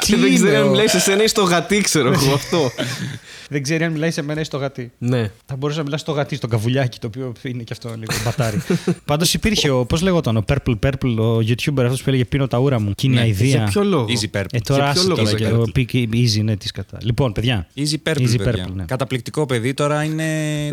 Και 0.00 0.16
δεν 0.16 0.26
είναι 0.26 0.34
ξέρω 0.34 0.56
αν 0.56 0.66
ο- 0.66 0.70
μιλάει 0.70 0.88
σε 0.88 1.00
σένα 1.00 1.22
ή 1.22 1.26
στο 1.26 1.42
γατί, 1.42 1.80
ξέρω 1.80 2.12
εγώ 2.12 2.34
αυτό. 2.34 2.70
Δεν 3.48 3.62
ξέρει 3.62 3.84
αν 3.84 3.92
μιλάει 3.92 4.10
σε 4.10 4.22
μένα 4.22 4.40
ή 4.40 4.44
στο 4.44 4.56
γατί. 4.58 4.92
Ναι. 4.98 5.30
Θα 5.46 5.56
μπορούσα 5.56 5.78
να 5.78 5.84
μιλά 5.84 5.96
στο 5.96 6.12
γατί, 6.12 6.36
στο 6.36 6.46
καβουλιάκι, 6.46 6.98
το 6.98 7.06
οποίο 7.06 7.32
είναι 7.42 7.62
και 7.62 7.72
αυτό 7.72 7.88
λίγο 7.88 8.12
μπατάρι. 8.24 8.62
Πάντως 9.04 9.34
υπήρχε 9.34 9.70
ο. 9.70 9.84
Πώς 9.86 10.02
λέγονταν, 10.02 10.36
ο 10.36 10.44
Purple 10.48 10.74
Purple, 10.86 11.16
ο 11.18 11.36
YouTuber 11.36 11.82
αυτός 11.82 12.02
που 12.02 12.08
έλεγε 12.08 12.24
Πίνω 12.24 12.46
τα 12.46 12.58
ούρα 12.58 12.80
μου. 12.80 12.92
Και 12.94 13.06
είναι 13.06 13.20
Ναι, 13.20 13.26
η 13.26 13.30
Για 13.30 13.44
αηδία. 13.44 13.64
ποιο 13.64 13.84
λόγο; 13.84 14.06
Easy 14.08 14.38
Purple. 14.38 14.44
Ε, 14.52 14.58
τώρα 14.58 14.82
Για 14.84 14.92
ποιο 14.92 15.00
άσε 15.00 15.08
λόγο 15.08 15.16
τώρα 15.22 15.30
το 15.30 15.36
και 15.36 15.44
έκανε. 15.44 15.58
ο 15.58 15.66
Peak 15.76 16.14
Easy, 16.14 16.42
ναι, 16.44 16.56
τι 16.56 16.70
κατά. 16.70 16.98
Λοιπόν, 17.02 17.32
παιδιά. 17.32 17.66
Easy 17.76 17.94
Purple, 18.08 18.16
Easy 18.20 18.36
παιδιά. 18.44 18.66
Purple, 18.68 18.72
ναι. 18.74 18.84
Καταπληκτικό 18.84 19.46
παιδί, 19.46 19.74
τώρα 19.74 20.02
είναι 20.02 20.24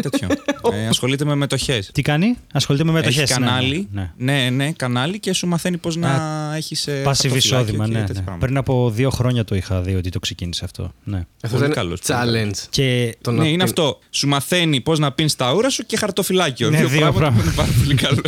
τέτοιο. 0.02 0.28
ε, 0.74 0.88
ασχολείται 0.88 1.26
με 1.26 1.36
μετοχές. 1.36 1.90
Τι 1.94 2.02
κάνει, 2.02 2.36
ασχολείται 2.54 2.84
με 2.84 2.92
μετοχές. 2.92 3.22
Έχει 3.22 3.34
κανάλι. 3.34 3.88
Ναι, 3.92 4.12
Ναι, 4.18 4.50
ναι, 4.50 4.72
κανάλι 4.72 5.20
και 5.20 5.34
σου 5.34 5.48
μαθαίνει 5.48 5.78
πώς 5.78 5.96
να 5.96 6.10
έχεις. 6.56 6.88
Passive 7.06 7.36
εισόδημα, 7.36 7.88
ναι. 7.88 8.00
ναι. 8.00 8.38
Πριν 8.40 8.58
από 8.58 8.90
δύο 8.90 9.10
χρόνια 9.10 9.44
το 9.44 9.56
είχα 9.56 9.82
δει 9.82 9.96
ότι 9.96 10.10
το 10.10 10.20
ξεκίνησε 10.20 10.66
αυτό. 10.66 10.92
Ναι. 11.04 11.26
Αυτό 11.44 11.58
Πολύ 11.58 11.72
ήταν 11.72 11.84
καλός, 11.84 12.00
πολύ 12.02 12.20
challenge. 12.20 12.61
Και 12.70 13.16
Το 13.22 13.32
Ναι, 13.32 13.38
να 13.38 13.44
είναι 13.44 13.52
πιν- 13.54 13.62
αυτό. 13.64 14.00
Σου 14.10 14.28
μαθαίνει 14.28 14.82
πώς 14.82 15.00
να 15.00 15.12
πίνεις 15.12 15.36
τα 15.36 15.54
ούρα 15.54 15.70
σου 15.70 15.86
και 15.86 15.98
χαρτοφυλάκιο. 15.98 16.70
Ναι, 16.70 16.78
δύο, 16.78 16.88
δύο 16.88 17.00
πράγματα 17.00 17.14
που 17.14 17.20
πράγματα. 17.20 17.44
είναι 17.44 17.54
πάρα 17.56 17.70
πολύ 17.84 17.96
καλό. 17.96 18.22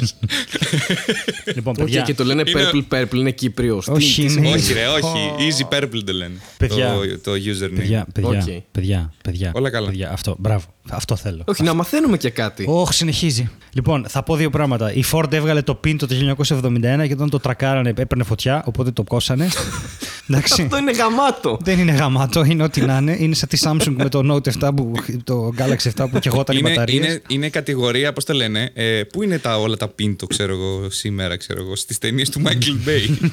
λοιπόν, 1.55 1.73
Οκ, 1.77 1.83
παιδιά. 1.83 2.01
και 2.01 2.13
το 2.13 2.23
λένε 2.23 2.43
Είναι- 2.47 2.69
purple 2.73 2.83
purple, 2.93 3.15
είναι 3.15 3.31
Κύπριος. 3.31 3.85
Τι- 3.85 3.91
Όχι, 3.91 4.25
τι- 4.25 4.33
είναι- 4.33 4.47
όχι, 4.53 4.73
ρε, 4.73 4.87
όχι. 4.87 5.29
Easy 5.37 5.73
Purple 5.77 6.01
το 6.05 6.13
λένε. 6.13 6.33
Παιδιά. 6.57 6.93
Το, 6.93 7.31
το 7.31 7.31
username. 7.31 7.75
Παιδιά, 7.75 8.07
παιδιά, 8.13 8.29
Οκ. 8.29 8.61
παιδιά, 8.71 9.13
παιδιά. 9.23 9.51
Όλα 9.55 9.69
καλά. 9.69 9.87
Παιδιά, 9.87 10.11
αυτό, 10.11 10.35
μπράβο. 10.39 10.63
Αυτό 10.89 11.15
θέλω. 11.15 11.43
Όχι, 11.45 11.63
να 11.63 11.73
μαθαίνουμε 11.73 12.17
και 12.17 12.29
κάτι. 12.29 12.65
Όχι, 12.67 12.93
συνεχίζει. 12.93 13.49
Λοιπόν, 13.73 14.05
θα 14.09 14.23
πω 14.23 14.35
δύο 14.35 14.49
πράγματα. 14.49 14.93
Η 14.93 15.03
Ford 15.11 15.33
έβγαλε 15.33 15.61
το 15.61 15.79
Pinto 15.83 15.97
το 15.97 16.35
1971 16.37 17.07
και 17.07 17.13
όταν 17.13 17.29
το 17.29 17.39
τρακάρανε 17.39 17.89
έπαιρνε 17.89 18.23
φωτιά, 18.23 18.63
οπότε 18.65 18.91
το 18.91 19.03
κόσανε. 19.03 19.47
Εντάξει. 20.29 20.61
Αυτό 20.61 20.77
είναι 20.77 20.91
γαμάτο. 20.91 21.57
Δεν 21.61 21.79
είναι 21.79 21.91
γαμάτο, 21.91 22.43
είναι 22.43 22.63
ό,τι 22.63 22.81
να 22.81 22.97
είναι. 22.97 23.15
Είναι 23.19 23.35
σαν 23.35 23.49
τη 23.49 23.57
Samsung 23.61 23.93
με 23.97 24.09
το 24.09 24.33
Note 24.33 24.67
7, 24.67 24.69
που, 24.75 24.91
το 25.23 25.53
Galaxy 25.57 26.03
7 26.03 26.05
που 26.11 26.19
κεγόταν 26.19 26.55
οι 26.55 26.59
Είναι, 26.61 26.69
μπαταρίες. 26.69 27.05
είναι, 27.05 27.21
είναι 27.27 27.49
κατηγορία, 27.49 28.13
πώς 28.13 28.25
το 28.25 28.33
λένε, 28.33 28.71
ε, 28.73 29.03
πού 29.03 29.23
είναι 29.23 29.39
τα, 29.39 29.59
όλα 29.59 29.77
τα 29.77 29.87
πίντο, 29.87 30.27
ξέρω 30.27 30.53
εγώ, 30.53 30.89
σήμερα, 30.89 31.37
ξέρω 31.37 31.61
εγώ, 31.61 31.75
στις 31.75 31.97
ταινίες 31.97 32.29
του 32.29 32.41
Michael 32.45 32.87
Bay. 32.87 33.29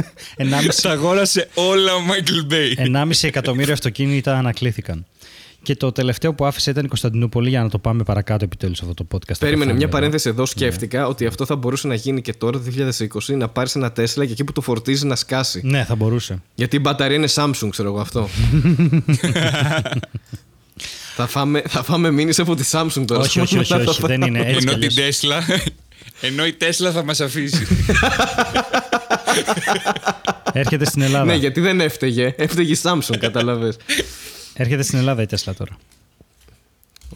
Ενάμιση- 0.36 0.82
Τα 0.82 0.90
αγόρασε 0.90 1.48
όλα 1.54 1.94
ο 1.94 1.98
Michael 2.08 2.52
Bay. 2.52 2.86
1,5 2.86 3.26
εκατομμύριο 3.26 3.72
αυτοκίνητα 3.72 4.38
ανακλήθηκαν. 4.38 5.06
Και 5.64 5.76
το 5.76 5.92
τελευταίο 5.92 6.34
που 6.34 6.44
άφησε 6.46 6.70
ήταν 6.70 6.84
η 6.84 6.88
Κωνσταντινούπολη 6.88 7.48
για 7.48 7.62
να 7.62 7.68
το 7.68 7.78
πάμε 7.78 8.02
παρακάτω 8.02 8.44
επιτέλους 8.44 8.80
αυτό 8.82 8.94
το 8.94 9.06
podcast. 9.12 9.18
Θα 9.26 9.34
Περίμενε, 9.38 9.58
πεθάνει 9.58 9.76
μια 9.76 9.86
εδώ. 9.86 9.96
παρένθεση 9.96 10.28
εδώ. 10.28 10.46
Σκέφτηκα 10.46 11.06
ότι 11.06 11.26
αυτό 11.26 11.46
θα 11.46 11.56
μπορούσε 11.56 11.86
να 11.86 11.94
γίνει 11.94 12.22
και 12.22 12.32
τώρα 12.34 12.58
το 12.58 12.64
2020 12.64 13.36
να 13.36 13.48
πάρεις 13.48 13.74
ένα 13.74 13.92
Τέσλα 13.92 14.24
και 14.26 14.32
εκεί 14.32 14.44
που 14.44 14.52
το 14.52 14.60
φορτίζει 14.60 15.06
να 15.06 15.16
σκάσει. 15.16 15.60
Ναι, 15.64 15.84
θα 15.84 15.94
μπορούσε. 15.94 16.42
Γιατί 16.54 16.76
η 16.76 16.80
μπαταρία 16.82 17.16
είναι 17.16 17.28
Samsung, 17.34 17.68
ξέρω 17.70 17.88
εγώ 17.88 18.00
αυτό. 18.00 18.28
θα, 21.16 21.26
φάμε, 21.26 21.62
θα 21.68 21.82
φάμε 21.82 22.10
μήνυση 22.10 22.40
από 22.40 22.54
τη 22.54 22.64
Samsung 22.70 23.04
τώρα. 23.06 23.20
όχι, 23.20 23.40
όχι, 23.40 23.58
όχι, 23.58 23.72
Μετά 23.72 23.90
όχι, 23.90 24.00
θα- 24.00 24.06
δεν 24.08 24.22
είναι 24.22 24.38
έτσι. 24.38 24.52
κι 24.52 24.58
Ενώ 24.62 24.72
αλλιώς. 24.72 24.94
την 24.94 25.04
Τέσλα. 25.04 25.42
Ενώ 26.20 26.46
η 26.46 26.52
Τέσλα 26.52 26.90
θα 26.92 27.04
μας 27.04 27.20
αφήσει. 27.20 27.66
Έρχεται 30.52 30.84
στην 30.84 31.02
Ελλάδα. 31.02 31.24
Ναι, 31.24 31.34
γιατί 31.34 31.60
δεν 31.60 31.80
έφταιγε. 31.80 32.34
Έφταιγε 32.36 32.72
η 32.72 32.76
Samsung, 32.82 33.16
κατάλαβε. 33.18 33.72
Έρχεται 34.54 34.82
στην 34.82 34.98
Ελλάδα 34.98 35.22
η 35.22 35.26
Τέσλα 35.26 35.54
τώρα. 35.54 35.78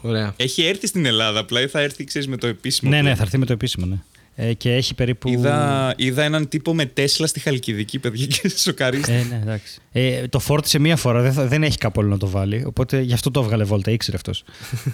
Ωραία. 0.01 0.32
Έχει 0.37 0.62
έρθει 0.64 0.87
στην 0.87 1.07
Ελλάδα, 1.07 1.39
απλά 1.41 1.68
θα 1.68 1.80
έρθει, 1.80 2.05
ξέρεις, 2.05 2.28
με 2.28 2.37
το 2.37 2.47
επίσημο. 2.47 2.91
Ναι, 2.91 2.97
ναι, 2.97 3.03
πλέον. 3.03 3.16
θα 3.16 3.22
έρθει 3.22 3.39
με 3.39 3.47
το 3.47 3.53
επίσημο, 3.53 3.87
ναι. 3.87 3.97
Ε, 4.39 4.53
και 4.53 4.72
έχει 4.74 4.95
περίπου. 4.95 5.28
Είδα, 5.28 5.95
είδα 5.97 6.22
έναν 6.22 6.49
τύπο 6.49 6.74
με 6.74 6.87
Τέσλα 6.87 7.26
στη 7.26 7.41
Χαλκιδική, 7.41 7.99
παιδιά, 7.99 8.26
και 8.26 8.49
σοκαρίστηκα. 8.49 9.12
Ε, 9.16 9.22
ναι, 9.30 9.39
εντάξει. 9.43 9.78
Ε, 9.93 10.28
το 10.28 10.39
φόρτισε 10.39 10.78
μία 10.78 10.97
φορά, 10.97 11.20
δεν, 11.22 11.32
θα- 11.32 11.47
δεν 11.47 11.62
έχει 11.62 11.78
κάπου 11.78 12.01
άλλο 12.01 12.09
να 12.11 12.18
το 12.18 12.28
βάλει. 12.28 12.62
Οπότε 12.66 13.01
γι' 13.01 13.12
αυτό 13.12 13.30
το 13.30 13.41
έβγαλε 13.41 13.64
βόλτα, 13.64 13.91
ήξερε 13.91 14.16
αυτός. 14.16 14.45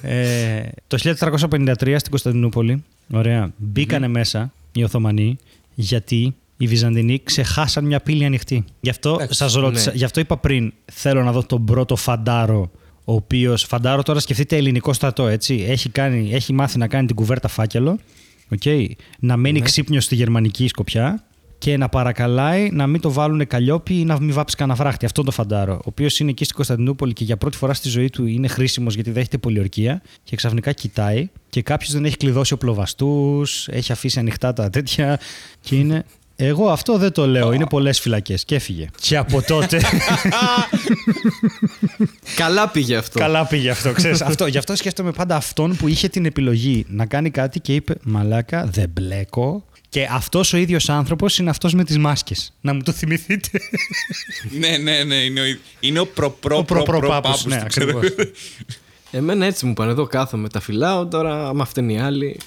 ε, 0.02 0.60
το 0.86 0.98
1453 0.98 1.74
στην 1.98 2.10
Κωνσταντινούπολη, 2.10 2.84
ωραία, 3.12 3.52
μπήκανε 3.56 4.08
μέσα 4.08 4.52
οι 4.72 4.84
Οθωμανοί 4.84 5.36
γιατί 5.74 6.34
οι 6.56 6.66
Βυζαντινοί 6.66 7.20
ξεχάσαν 7.24 7.84
μια 7.84 8.00
πύλη 8.00 8.24
ανοιχτή. 8.24 8.64
Γι' 8.80 8.90
αυτό, 8.90 9.12
Εντάξει, 9.14 9.38
σας 9.38 9.54
ρώτησα, 9.54 9.90
ναι. 9.90 9.96
γι' 9.96 10.04
αυτό 10.04 10.20
είπα 10.20 10.36
πριν, 10.36 10.72
θέλω 10.92 11.22
να 11.22 11.32
δω 11.32 11.42
τον 11.42 11.64
πρώτο 11.64 11.96
φαντάρο. 11.96 12.70
Ο 13.04 13.12
οποίος, 13.14 13.62
φαντάρο 13.62 14.02
τώρα 14.02 14.20
σκεφτείτε 14.20 14.56
ελληνικό 14.56 14.92
στρατό, 14.92 15.26
έτσι. 15.26 15.64
Έχει, 15.68 15.88
κάνει, 15.88 16.32
έχει 16.32 16.52
μάθει 16.52 16.78
να 16.78 16.86
κάνει 16.88 17.06
την 17.06 17.16
κουβέρτα 17.16 17.48
φάκελο. 17.48 17.98
Okay. 18.58 18.86
Να 19.18 19.36
μένει 19.36 19.58
Ναι. 19.58 19.64
ξύπνιος 19.64 20.04
στη 20.04 20.14
γερμανική 20.14 20.68
σκοπιά 20.68 21.24
και 21.62 21.76
να 21.76 21.88
παρακαλάει 21.88 22.70
να 22.72 22.86
μην 22.86 23.00
το 23.00 23.12
βάλουν 23.12 23.46
καλλιόπι 23.46 23.98
ή 23.98 24.04
να 24.04 24.20
μην 24.20 24.32
βάψει 24.32 24.56
κανένα 24.56 24.78
φράχτη. 24.78 25.04
Αυτό 25.04 25.22
το 25.22 25.30
φαντάρο. 25.30 25.74
Ο 25.74 25.84
οποίος 25.84 26.20
είναι 26.20 26.30
εκεί 26.30 26.44
στην 26.44 26.56
Κωνσταντινούπολη 26.56 27.12
και 27.12 27.24
για 27.24 27.36
πρώτη 27.36 27.56
φορά 27.56 27.74
στη 27.74 27.88
ζωή 27.88 28.10
του 28.10 28.26
είναι 28.26 28.48
χρήσιμος 28.48 28.94
γιατί 28.94 29.10
δέχεται 29.10 29.38
πολιορκία 29.38 30.02
και 30.24 30.36
ξαφνικά 30.36 30.72
κοιτάει 30.72 31.28
και 31.48 31.62
κάποιος 31.62 31.92
δεν 31.92 32.04
έχει 32.04 32.16
κλειδώσει 32.16 32.52
οπλοβαστούς, 32.52 33.68
έχει 33.68 33.92
αφήσει 33.92 34.18
ανοιχτά 34.18 34.52
τα 34.52 34.70
τέτοια 34.70 35.20
και 35.60 35.76
είναι. 35.76 36.04
Εγώ 36.36 36.70
αυτό 36.70 36.98
δεν 36.98 37.12
το 37.12 37.26
λέω. 37.26 37.52
Είναι 37.52 37.66
πολλές 37.66 38.00
φυλακές. 38.00 38.44
Και 38.44 38.54
έφυγε. 38.54 38.86
Και 39.00 39.16
από 39.16 39.42
τότε. 39.42 39.80
Καλά 42.36 42.68
πήγε 42.68 42.96
αυτό. 42.96 43.18
Καλά 43.18 43.46
πήγε 43.46 43.70
αυτό, 43.70 43.92
ξέρεις. 43.92 44.22
αυτό. 44.30 44.46
Γι' 44.46 44.58
αυτό 44.58 44.76
σκέφτομαι 44.76 45.12
πάντα 45.12 45.36
αυτόν 45.36 45.76
που 45.76 45.88
είχε 45.88 46.08
την 46.08 46.24
επιλογή 46.24 46.84
να 46.88 47.06
κάνει 47.06 47.30
κάτι 47.30 47.60
και 47.60 47.74
είπε 47.74 47.94
Μαλάκα, 48.02 48.66
δεν 48.66 48.90
μπλέκω. 48.94 49.64
Και 49.92 50.08
αυτός 50.10 50.52
ο 50.52 50.56
ίδιος 50.56 50.88
άνθρωπος 50.88 51.38
είναι 51.38 51.50
αυτός 51.50 51.74
με 51.74 51.84
τις 51.84 51.98
μάσκες. 51.98 52.52
Να 52.60 52.74
μου 52.74 52.82
το 52.82 52.92
θυμηθείτε. 52.92 53.48
ναι, 54.58 54.76
ναι, 54.76 55.02
ναι. 55.04 55.14
Είναι 55.14 55.40
ο, 55.40 55.44
ίδ- 55.44 55.58
είναι 55.80 55.98
ο 55.98 56.06
προ, 56.06 56.30
προ, 56.30 56.56
Ο 56.56 56.64
προ, 56.64 56.82
προ, 56.82 56.98
προ-προ-πάππους, 56.98 57.30
πάππους 57.30 57.44
ναι, 57.44 57.60
του, 57.60 57.66
ξέρω. 57.66 57.98
ακριβώς. 57.98 58.28
Εμένα 59.10 59.46
έτσι 59.46 59.66
μου 59.66 59.72
πάνε. 59.72 59.90
Εδώ 59.90 60.06
κάθομαι, 60.06 60.48
τα 60.48 60.60
φυλάω. 60.60 61.06
Τώρα, 61.06 61.48
άμα 61.48 61.64
φταίνει 61.64 61.94
οι 61.94 61.98
άλλοι. 61.98 62.38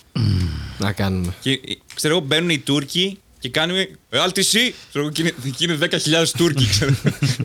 να 0.77 0.91
κάνουμε. 0.91 1.33
Και, 1.39 1.51
ε, 1.51 1.57
ξέρω 1.95 2.15
εγώ, 2.15 2.25
μπαίνουν 2.25 2.49
οι 2.49 2.57
Τούρκοι 2.59 3.19
και 3.39 3.49
κάνουμε. 3.49 3.89
Ε, 4.09 4.19
Αλτισί! 4.19 4.73
Ξέρω 4.89 5.03
εγώ, 5.05 5.13
και 5.13 5.21
είναι, 5.21 5.33
και 5.57 5.63
είναι 5.63 5.77
10.000 5.81 6.27
Τούρκοι, 6.37 6.67
ξέρω. 6.69 6.91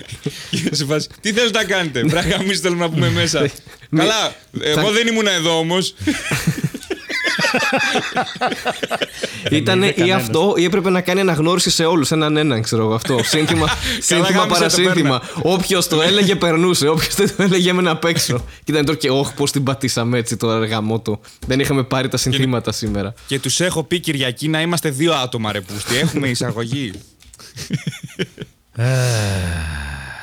και 0.51 0.68
σε 0.70 0.84
φάση, 0.84 1.09
Τι 1.20 1.32
θέλετε 1.32 1.59
να 1.59 1.64
κάνετε, 1.64 2.01
Πράγμα, 2.05 2.34
εμείς 2.40 2.61
θέλουμε 2.61 2.80
να 2.84 2.90
πούμε 2.90 3.11
μέσα. 3.11 3.51
Καλά, 3.96 4.34
εγώ 4.61 4.90
δεν 4.90 5.07
ήμουν 5.07 5.26
εδώ 5.26 5.59
όμως. 5.59 5.94
Ήταν 9.51 9.82
είδε 9.82 9.88
ή 9.90 9.92
κανένας. 9.92 10.22
αυτό, 10.22 10.55
ή 10.57 10.64
έπρεπε 10.64 10.90
να 10.90 11.01
κάνει 11.01 11.20
αναγνώριση 11.20 11.70
σε 11.70 11.84
όλους. 11.84 12.11
Έναν 12.11 12.36
έναν, 12.36 12.62
ξέρω 12.62 12.82
εγώ 12.82 12.94
αυτό. 12.94 13.18
Σύνθημα, 13.22 13.66
σύνθημα 14.01 14.28
γάμισε 14.28 14.48
το, 14.48 14.55
παρασύνθημα. 14.55 15.22
Όποιος 15.42 15.88
το 15.88 16.03
έλεγε, 16.03 16.36
περνούσε. 16.36 16.88
Όποιος 16.88 17.14
δεν 17.14 17.36
το 17.36 17.42
έλεγε, 17.42 17.70
έμενε 17.70 17.90
απ' 17.90 18.05
έξω. 18.05 18.44
Και 18.64 18.72
ήταν 18.72 18.84
τώρα 18.84 18.98
και, 18.98 19.11
Όχι, 19.11 19.34
πώς 19.34 19.51
την 19.51 19.62
πατήσαμε 19.62 20.18
έτσι 20.18 20.36
τώρα, 20.36 20.57
αργαμό 20.57 21.01
του. 21.01 21.20
Δεν 21.46 21.61
είχαμε 21.61 21.82
πάρει 21.82 22.09
τα 22.09 22.16
συνθήματα 22.16 22.72
σήμερα. 22.72 23.14
Και 23.26 23.40
τους 23.40 23.61
έχω 23.61 23.82
πει 23.82 24.01
Κυριακή 24.01 24.48
να 24.48 24.61
είμαστε 24.61 24.90
δύο 24.90 25.12
άτομα 25.12 25.53
ρε 25.53 25.61
πούστη. 25.61 25.96
Έχουμε 25.96 26.28
εισαγωγή. 26.28 26.92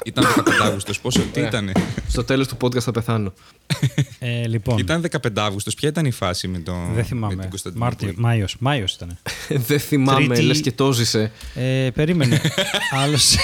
Ήταν 0.07 0.25
15 0.37 0.51
Αύγουστος. 0.61 0.99
Πόσο, 0.99 1.19
τι 1.19 1.39
ήταν. 1.39 1.71
Στο 2.09 2.23
τέλος 2.23 2.47
του 2.47 2.57
podcast 2.61 2.79
θα 2.79 2.91
πεθάνω. 2.91 3.33
Ε, 4.19 4.47
λοιπόν, 4.47 4.77
Ήταν 4.77 5.01
15 5.01 5.17
Αύγουστος. 5.35 5.73
Ποια 5.73 5.89
ήταν 5.89 6.05
η 6.05 6.11
φάση 6.11 6.47
με, 6.47 6.59
το, 6.59 6.71
δεν 6.71 6.95
με 6.95 7.03
θυμάμαι. 7.03 7.35
την 7.35 7.49
Κωνσταντινούπολη; 7.49 7.95
Μάρτιο, 7.99 8.13
Μάιος, 8.23 8.55
Μάιος 8.59 8.93
ήταν. 8.93 9.17
Δεν 9.47 9.79
θυμάμαι, 9.79 10.25
Τρίτη- 10.27 10.41
λες 10.41 10.61
και 10.61 10.71
το 10.71 10.91
ζήσε. 10.91 11.31
Ε, 11.55 11.89
περίμενε. 11.93 12.41
Άλλος... 13.03 13.35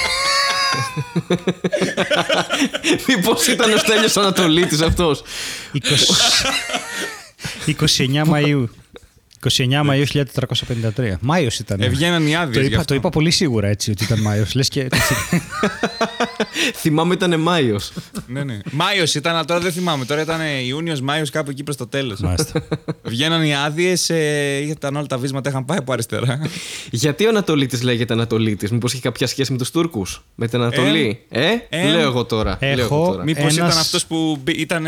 Μήπως 3.08 3.48
ήταν 3.48 3.74
ο 3.74 3.78
Στέλιος 3.78 4.18
Ανατολίτης 4.18 4.82
αυτός; 4.82 5.24
29 7.66 8.24
Μαΐου. 8.28 8.64
29 9.50 9.82
Μαΐου 9.90 10.24
1453. 11.06 11.14
Μάιος 11.20 11.60
ήταν. 11.60 11.82
Ε, 11.82 11.88
βγαίναν 11.90 12.28
οι 12.28 12.36
άδειες. 12.36 12.68
το, 12.68 12.74
είπα, 12.74 12.86
το 12.86 12.96
είπα 12.96 13.10
πολύ 13.10 13.32
σίγουρα 13.32 13.68
έτσι 13.68 13.92
ότι 13.92 14.04
ήταν 14.04 14.20
Μάιος. 14.22 14.54
Λες 14.54 14.68
και... 14.68 14.88
Θυμάμαι 16.76 17.14
ήταν 17.14 17.40
Μάιος 17.40 17.92
ναι, 18.28 18.44
ναι. 18.44 18.60
Μάιος 18.72 19.16
ήταν, 19.16 19.34
αλλά 19.36 19.46
τώρα 19.46 19.60
δεν 19.60 19.72
θυμάμαι. 19.72 20.06
Τώρα 20.06 20.22
ήταν 20.22 20.40
Ιούνιος, 20.66 21.02
Μάιος, 21.02 21.30
κάπου 21.30 21.50
εκεί 21.50 21.64
προς 21.64 21.76
το 21.78 21.88
τέλος. 21.88 22.20
Μάλιστα. 22.20 22.68
Βγαίναν 23.04 23.44
οι 23.44 23.56
άδειες, 23.56 24.10
ε, 24.10 24.58
ήταν 24.68 24.96
όλα 24.96 25.06
τα 25.06 25.18
βίσματα 25.18 25.50
είχαν 25.50 25.66
πάει 25.66 25.78
από 25.78 25.94
αριστερά. 25.94 26.42
Γιατί 26.92 27.26
ο 27.26 27.30
Ανατολίτης 27.30 27.82
λέγεται 27.82 28.14
Ανατολίτης; 28.14 28.72
Μήπως 28.72 28.94
έχει 28.94 29.02
κάποια 29.02 29.28
σχέση 29.28 29.52
με 29.52 29.58
τους 29.58 29.72
Τούρκους; 29.72 30.24
Με 30.36 30.48
την 30.48 30.62
Ανατολή; 30.62 31.20
Ε, 31.30 31.50
ε, 31.70 31.88
λέω 31.88 32.00
εγώ 32.00 32.26
τώρα 32.26 32.58
έχω- 32.60 32.76
λέω 32.76 32.86
εγώ 32.86 33.06
τώρα. 33.08 33.24
Μήπως 33.24 33.44
Ένας- 33.44 33.56
ήταν 33.56 33.70
αυτός 33.70 34.06
που 34.06 34.40
ήταν 34.46 34.86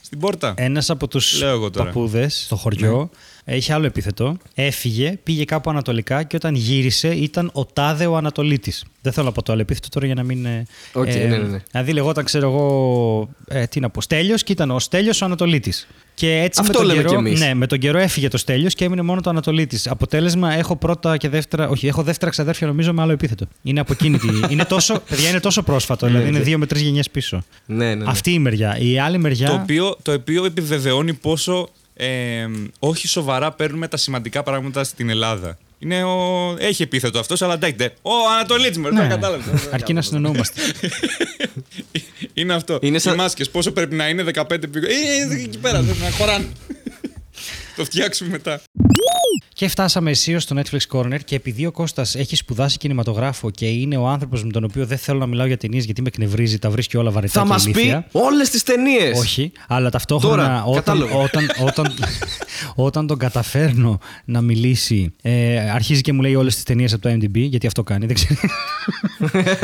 στην 0.00 0.18
πόρτα; 0.18 0.54
Ένας 0.56 0.90
από 0.90 1.08
τους 1.08 1.38
Λέω 1.40 1.50
εγώ 1.50 1.70
τώρα. 1.70 1.92
Ναι. 2.90 3.08
Παππούδες 3.48 3.64
στο 3.64 3.72
χωριό 3.72 3.72
έχει 3.72 3.72
άλλο 3.72 3.86
επίθετο. 3.86 4.36
Έφυγε, 4.54 5.18
πήγε 5.22 5.44
κάπου 5.44 5.70
ανατολικά 5.70 6.22
και 6.22 6.36
όταν 6.36 6.54
γύρισε 6.54 7.08
ήταν 7.08 7.50
ο 7.52 7.64
τάδε 7.64 8.06
ο 8.06 8.16
Ανατολίτης. 8.16 8.84
Δεν 9.02 9.12
θέλω 9.12 9.26
να 9.26 9.32
πω 9.32 9.42
το 9.42 9.52
άλλο 9.52 9.60
επίθετο 9.60 9.88
τώρα 9.88 10.06
για 10.06 10.14
να 10.14 10.22
μην. 10.22 10.44
ε, 10.46 10.66
Οκ, 10.92 11.06
ναι, 11.06 11.12
ναι, 11.12 11.36
ναι. 11.36 11.62
Δηλαδή, 11.70 11.92
λεγόταν, 11.92 12.24
ξέρω 12.24 12.48
εγώ, 12.48 13.28
ε, 13.48 13.66
τι 13.66 13.80
να 13.80 13.90
πω, 13.90 14.00
Στέλιος 14.00 14.42
και 14.42 14.52
ήταν 14.52 14.70
ο 14.70 14.78
Στέλιος 14.78 15.22
ο 15.22 15.24
Ανατολίτης. 15.24 15.88
Και 16.14 16.40
έτσι 16.40 16.60
Αυτό 16.60 16.72
με 16.72 16.78
τον 16.78 16.86
λέμε 16.86 17.02
καιρό, 17.02 17.08
κι 17.08 17.26
εμείς. 17.28 17.40
Ναι, 17.40 17.54
με 17.54 17.66
τον 17.66 17.78
καιρό 17.78 17.98
έφυγε 17.98 18.28
το 18.28 18.36
Στέλιος 18.38 18.74
και 18.74 18.84
έμεινε 18.84 19.02
μόνο 19.02 19.20
το 19.20 19.30
Ανατολίτης. 19.30 19.86
Αποτέλεσμα, 19.86 20.52
έχω 20.52 20.76
πρώτα 20.76 21.16
και 21.16 21.28
δεύτερα. 21.28 21.68
Όχι, 21.68 21.86
έχω 21.86 22.02
δεύτερα 22.02 22.30
ξαδέρφια 22.30 22.66
νομίζω 22.66 22.92
με 22.92 23.02
άλλο 23.02 23.12
επίθετο. 23.12 23.46
Είναι 23.62 23.80
από 23.80 23.92
εκείνη 23.92 24.18
τη. 24.18 24.28
είναι 24.48 24.64
τόσο, 24.64 25.00
παιδιά, 25.10 25.28
είναι 25.28 25.40
τόσο 25.40 25.62
πρόσφατο. 25.62 26.06
δηλαδή, 26.06 26.28
είναι 26.28 26.40
δύο 26.40 26.58
με 26.58 26.66
τρεις 26.66 26.82
γενιές 26.82 27.10
πίσω. 27.10 27.42
Ναι, 27.66 27.84
ναι, 27.86 27.94
ναι. 27.94 28.04
Αυτή 28.06 28.32
η 28.32 28.38
μεριά. 28.38 28.78
Η 28.78 28.98
άλλη 28.98 29.18
μεριά. 29.18 29.48
Το 29.48 29.54
οποίο, 29.54 29.96
το 30.02 30.12
οποίο 30.12 30.44
επιβεβαιώνει 30.44 31.12
πόσο 31.14 31.68
ε, 32.00 32.46
όχι 32.78 33.08
σοβαρά 33.08 33.52
παίρνουμε 33.52 33.88
τα 33.88 33.96
σημαντικά 33.96 34.42
πράγματα 34.42 34.84
στην 34.84 35.08
Ελλάδα. 35.08 35.58
Είναι 35.78 36.02
ο... 36.04 36.56
Έχει 36.58 36.82
επίθετο 36.82 37.18
αυτός, 37.18 37.42
αλλά 37.42 37.54
εντάξει. 37.54 37.76
ντε. 37.76 37.92
Ο 38.02 38.10
Ανατολίτης 38.34 38.78
μου, 38.78 38.88
Ναι. 38.92 39.00
ναι. 39.02 39.08
κατάλαβες. 39.08 39.68
Αρκεί 39.72 39.92
να 39.92 40.02
συνεννοούμαστε. 40.02 40.60
Είναι 42.34 42.54
αυτό. 42.54 42.78
Είναι 42.82 42.98
σαν- 42.98 43.14
Οι 43.14 43.16
μάσκες, 43.16 43.50
πόσο 43.50 43.72
πρέπει 43.72 43.94
να 43.94 44.08
είναι, 44.08 44.22
15 44.34 44.44
πηγό. 44.70 44.86
Ε, 44.86 45.34
ε, 45.34 45.42
εκεί 45.42 45.58
πέρα, 45.58 45.80
πρέπει 45.82 45.98
να 46.00 46.10
χωράνε. 46.10 46.46
το 47.76 47.84
φτιάξουμε 47.84 48.30
μετά. 48.30 48.60
Και 49.58 49.68
φτάσαμε 49.68 50.10
αισίω 50.10 50.40
στο 50.40 50.56
Netflix 50.58 50.96
Corner 50.98 51.18
και 51.24 51.34
επειδή 51.34 51.66
ο 51.66 51.70
Κώστας 51.70 52.14
έχει 52.14 52.36
σπουδάσει 52.36 52.76
κινηματογράφο 52.76 53.50
και 53.50 53.66
είναι 53.66 53.96
ο 53.96 54.06
άνθρωπος 54.08 54.44
με 54.44 54.50
τον 54.52 54.64
οποίο 54.64 54.86
δεν 54.86 54.98
θέλω 54.98 55.18
να 55.18 55.26
μιλάω 55.26 55.46
για 55.46 55.56
ταινίες 55.56 55.84
γιατί 55.84 56.02
με 56.02 56.08
εκνευρίζει, 56.08 56.58
τα 56.58 56.70
βρίσκει 56.70 56.96
όλα 56.96 57.10
βαρετά 57.10 57.32
Θα 57.32 57.40
και 57.42 57.48
μας 57.48 57.64
πει 57.64 57.70
ηλίθια. 57.70 58.06
όλες 58.12 58.50
τις 58.50 58.62
ταινίες 58.62 59.18
Όχι, 59.18 59.52
αλλά 59.68 59.90
ταυτόχρονα 59.90 60.36
Τώρα, 60.36 60.62
όταν, 60.64 60.74
κατάλογο. 60.74 61.22
όταν, 61.22 61.46
όταν, 61.66 61.94
όταν 62.88 63.06
τον 63.06 63.18
καταφέρνω 63.18 63.98
να 64.24 64.40
μιλήσει, 64.40 65.12
ε, 65.22 65.70
αρχίζει 65.70 66.00
και 66.00 66.12
μου 66.12 66.20
λέει 66.22 66.34
όλες 66.34 66.54
τις 66.54 66.62
ταινίες 66.62 66.92
από 66.92 67.02
το 67.02 67.10
MDB, 67.10 67.34
γιατί 67.36 67.66
αυτό 67.66 67.82
κάνει, 67.82 68.06
δεν 68.06 68.14
ξέρω. 68.14 68.40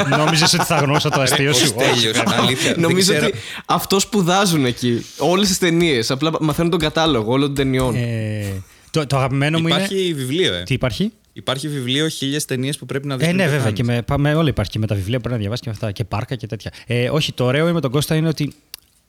Νόμιζες 0.18 0.53
ότι 0.55 0.64
θα 0.64 0.76
γνώσα 0.76 1.11
το 1.11 1.20
αστείο 1.20 1.51
Ο 1.51 1.53
σου; 1.53 1.66
Στέλιος, 1.66 2.22
αλήθεια. 2.38 2.72
δεν 2.72 2.80
Νομίζω 2.80 3.12
ξέρω. 3.12 3.26
ότι 3.26 3.38
αυτό 3.66 4.01
σπουδάζουν 4.01 4.64
εκεί 4.64 5.07
Όλες 5.18 5.49
τις 5.49 5.59
ταινίες 5.59 6.11
Απλά 6.11 6.30
μαθαίνουν 6.40 6.70
τον 6.70 6.80
κατάλογο 6.80 7.32
όλων 7.32 7.47
των 7.47 7.55
ταινιών 7.55 7.95
Ε, 7.95 8.62
το, 8.95 9.07
το 9.07 9.16
αγαπημένο 9.16 9.61
μου 9.61 9.68
είναι. 9.68 9.76
Υπάρχει 9.76 10.14
βιβλίο, 10.14 10.55
ε. 10.55 10.62
Τι 10.62 10.74
υπάρχει; 10.74 11.12
Υπάρχει 11.32 11.68
βιβλίο 11.68 12.09
χίλιες 12.09 12.45
ταινίες 12.45 12.78
που 12.78 12.86
πρέπει 12.86 13.07
να 13.07 13.16
δεις. 13.16 13.28
Ε, 13.28 13.32
ναι, 13.32 13.47
βέβαια. 13.47 13.70
Και 13.70 13.84
με, 13.84 14.03
πάμε, 14.03 14.34
όλα 14.34 14.49
υπάρχει 14.49 14.70
και 14.70 14.78
με 14.78 14.86
τα 14.86 14.95
βιβλία 14.95 15.16
που 15.16 15.22
πρέπει 15.22 15.34
να 15.34 15.40
διαβάσει 15.40 15.62
και 15.62 15.68
με 15.68 15.74
αυτά. 15.74 15.92
Και 15.92 16.05
πάρκα 16.05 16.34
και 16.34 16.47
τέτοια. 16.47 16.72
Ε, 16.86 17.11
όχι, 17.11 17.32
το 17.32 17.45
ωραίο 17.45 17.72
με 17.72 17.80
τον 17.80 17.90
Κώστα 17.90 18.14
είναι 18.14 18.28
ότι 18.28 18.53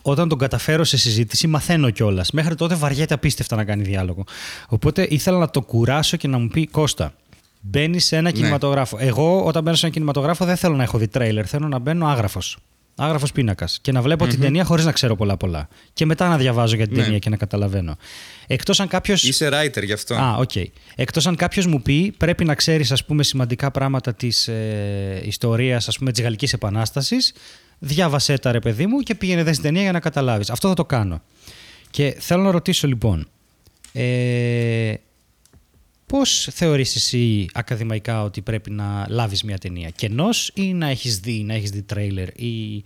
όταν 0.01 0.29
τον 0.29 0.37
καταφέρω 0.37 0.83
σε 0.83 0.97
συζήτηση, 0.97 1.47
μαθαίνω 1.47 1.89
κιόλας. 1.89 2.31
Μέχρι 2.31 2.55
τότε 2.55 2.75
βαριέται 2.75 3.13
απίστευτα 3.13 3.55
να 3.55 3.63
κάνει 3.63 3.83
διάλογο. 3.83 4.23
Οπότε 4.67 5.07
ήθελα 5.09 5.37
να 5.37 5.49
το 5.49 5.61
κουράσω 5.61 6.17
και 6.17 6.27
να 6.27 6.37
μου 6.37 6.47
πει 6.47 6.67
Κώστα. 6.67 7.13
Μπαίνεις 7.61 8.05
σε 8.05 8.15
ένα 8.15 8.31
κινηματογράφο. 8.31 8.97
Εγώ, 8.99 9.43
όταν 9.45 9.63
μπαίνω 9.63 9.75
σε 9.75 9.85
ένα 9.85 9.93
κινηματογράφο, 9.93 10.45
δεν 10.45 10.55
θέλω 10.55 10.75
να 10.75 10.83
έχω 10.83 10.97
δει 10.97 11.07
τρέιλερ. 11.07 11.47
Θέλω 11.49 11.67
να 11.67 11.79
μπαίνω 11.79 12.07
άγραφος. 12.07 12.57
Άγραφος 12.97 13.31
πίνακας. 13.31 13.79
Και 13.81 13.91
να 13.91 14.01
βλέπω 14.01 14.27
την 14.27 14.39
ταινία 14.39 14.63
χωρίς 14.63 14.85
να 14.85 14.91
ξέρω 14.91 15.15
πολλά-πολλά. 15.15 15.67
Και 15.93 16.05
μετά 16.05 16.27
να 16.27 16.37
διαβάζω 16.37 16.75
για 16.75 16.87
την 16.87 16.97
Ναι. 16.97 17.03
ταινία 17.03 17.19
και 17.19 17.29
να 17.29 17.35
καταλαβαίνω. 17.37 17.97
Εκτός 18.47 18.79
αν 18.79 18.87
κάποιο. 18.87 19.13
Είσαι 19.13 19.49
writer 19.51 19.83
γι' 19.83 19.93
αυτό. 19.93 20.15
Α, 20.15 20.35
οκ. 20.35 20.51
Εκτός 20.95 21.27
αν 21.27 21.35
κάποιος 21.35 21.65
μου 21.65 21.81
πει 21.81 22.13
πρέπει 22.17 22.45
να 22.45 22.55
ξέρεις 22.55 22.91
σημαντικά 23.19 23.71
πράγματα 23.71 24.13
της 24.13 24.47
ε, 24.47 25.21
ιστορίας 25.25 25.87
της 26.11 26.21
Γαλλικής 26.21 26.53
Επανάστασης, 26.53 27.33
διάβασέ 27.79 28.37
τα 28.37 28.51
ρε 28.51 28.59
παιδί 28.59 28.85
μου 28.85 28.99
και 28.99 29.15
πήγαινε 29.15 29.43
δε 29.43 29.51
στην 29.51 29.63
ταινία 29.63 29.81
για 29.81 29.91
να 29.91 29.99
καταλάβεις. 29.99 30.49
Αυτό 30.49 30.67
θα 30.67 30.73
το 30.73 30.85
κάνω. 30.85 31.21
Και 31.89 32.15
θέλω 32.19 32.43
να 32.43 32.51
ρωτήσω 32.51 32.87
λοιπόν. 32.87 33.27
Ε, 33.93 34.93
Πώς 36.05 36.47
θεωρείς 36.51 36.95
εσύ 36.95 37.47
ακαδημαϊκά 37.53 38.23
ότι 38.23 38.41
πρέπει 38.41 38.71
να 38.71 39.05
λάβεις 39.09 39.43
μια 39.43 39.57
ταινία, 39.57 39.89
κενός 39.89 40.51
ή 40.53 40.73
να 40.73 40.87
έχεις 40.87 41.19
δει, 41.19 41.43
να 41.43 41.53
έχεις 41.53 41.69
δει 41.69 41.81
τρέιλερ 41.81 42.27
ή... 42.27 42.83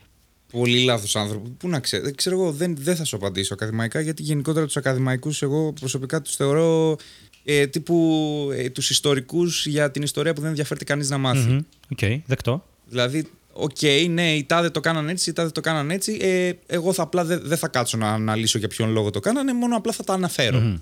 Πολύ 0.52 0.84
λάθος 0.84 1.16
άνθρωπο. 1.16 1.50
Πού 1.58 1.68
να 1.68 1.80
ξέρω. 1.80 2.04
Δεν 2.04 2.16
ξέρω 2.16 2.36
εγώ, 2.36 2.52
δεν, 2.52 2.76
δεν 2.80 2.96
θα 2.96 3.04
σου 3.04 3.16
απαντήσω 3.16 3.54
ακαδημαϊκά, 3.54 4.00
γιατί 4.00 4.24
γενικότερα 4.24 4.66
τους 4.66 4.78
ακαδημαϊκούς 4.78 5.42
εγώ 5.42 5.74
προσωπικά 5.74 6.22
τους 6.22 6.36
θεωρώ 6.36 6.98
ε, 7.44 7.68
τύπου 7.68 8.50
ε, 8.54 8.70
τους 8.70 8.90
ιστορικούς 8.90 9.66
για 9.66 9.92
την 9.92 10.02
ιστορία 10.02 10.34
που 10.34 10.40
δεν 10.40 10.50
ενδιαφέρεται 10.50 10.86
κανείς 10.86 11.10
να 11.10 11.18
μάθει. 11.18 11.50
Μμμ. 11.50 11.60
Οκ, 11.92 12.22
δεκτό. 12.26 12.66
Δηλαδή, 12.86 13.30
οκ, 13.54 13.78
ναι, 14.10 14.34
οι 14.34 14.44
τάδε 14.44 14.70
το 14.70 14.80
κάναν 14.80 15.10
έτσι, 15.10 15.30
οι 15.30 15.34
τάδε 15.34 15.50
το 15.50 15.62
κάναν 15.62 15.92
έτσι. 15.92 16.18
Ε, 16.22 16.52
εγώ 16.68 16.94
θα 16.94 17.04
απλά 17.04 17.26
δεν 17.26 17.42
δεν 17.44 17.58
θα 17.58 17.68
κάτσω 17.68 17.98
να 17.98 18.14
αναλύσω 18.14 18.58
για 18.58 18.68
ποιον 18.68 18.90
λόγο 18.92 19.10
το 19.10 19.20
κάνανε, 19.20 19.54
μόνο 19.54 19.76
απλά 19.76 19.92
θα 19.92 20.04
τα 20.04 20.14
αναφέρω 20.14 20.80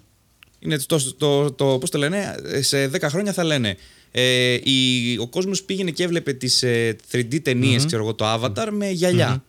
Είναι 0.60 0.78
το, 0.78 1.14
το, 1.18 1.52
το, 1.52 1.78
πώς 1.78 1.90
το 1.90 1.98
λένε, 1.98 2.36
σε 2.60 2.86
10 2.94 3.02
χρόνια 3.02 3.34
θα 3.34 3.44
λένε. 3.44 3.76
Ε, 4.12 4.54
η, 4.64 5.18
ο 5.18 5.28
κόσμος 5.28 5.64
πήγαινε 5.64 5.92
και 5.92 6.04
έβλεπε 6.04 6.34
τις 6.34 6.64
ε, 6.64 6.96
3D 7.12 7.42
ταινίες 7.42 7.86
ξέρω 7.86 8.04
εγώ, 8.04 8.14
το 8.14 8.34
Avatar, 8.34 8.68
με 8.72 8.90
γυαλιά 8.90 9.44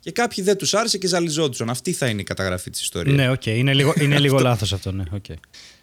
Και 0.00 0.10
κάποιοι 0.10 0.44
δεν 0.44 0.56
τους 0.56 0.74
άρεσε 0.74 0.98
και 0.98 1.06
ζαλιζόντουσαν. 1.06 1.70
Αυτή 1.70 1.92
θα 1.92 2.06
είναι 2.06 2.20
η 2.20 2.24
καταγραφή 2.24 2.70
της 2.70 2.80
ιστορίας. 2.80 3.16
Ναι, 3.16 3.30
οκ, 3.30 3.46
είναι 3.46 3.74
λίγο, 3.74 3.92
είναι 4.00 4.18
λίγο 4.18 4.38
λάθος 4.38 4.72
αυτό, 4.72 4.92
ναι, 4.92 5.02
οκ. 5.10 5.24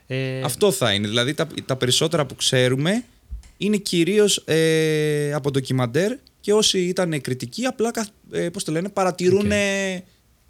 Ε, 0.07 0.41
Αυτό 0.41 0.71
θα 0.71 0.93
είναι. 0.93 1.07
Δηλαδή 1.07 1.33
τα, 1.33 1.47
τα 1.65 1.75
περισσότερα 1.75 2.25
που 2.25 2.35
ξέρουμε 2.35 3.03
είναι 3.57 3.77
κυρίως 3.77 4.37
ε, 4.45 5.33
από 5.33 5.51
ντοκιμαντέρ 5.51 6.11
και 6.39 6.53
όσοι 6.53 6.79
ήταν 6.79 7.21
κριτικοί 7.21 7.65
απλά 7.65 7.91
καθ- 7.91 8.11
ε, 8.31 8.49
πώς 8.49 8.63
το 8.63 8.71
λένε, 8.71 8.89
παρατηρούν 8.89 9.51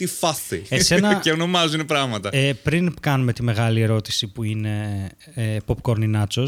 τη 0.01 0.07
φάση 0.07 0.63
Εσένα- 0.69 1.13
και 1.23 1.31
ονομάζουν 1.31 1.85
πράγματα. 1.85 2.29
Ε, 2.33 2.53
πριν 2.53 2.93
κάνουμε 2.99 3.33
τη 3.33 3.43
μεγάλη 3.43 3.81
ερώτηση 3.81 4.27
που 4.27 4.43
είναι 4.43 5.07
ε, 5.33 5.57
popcorn 5.65 6.01
ή 6.01 6.11
nachos. 6.15 6.47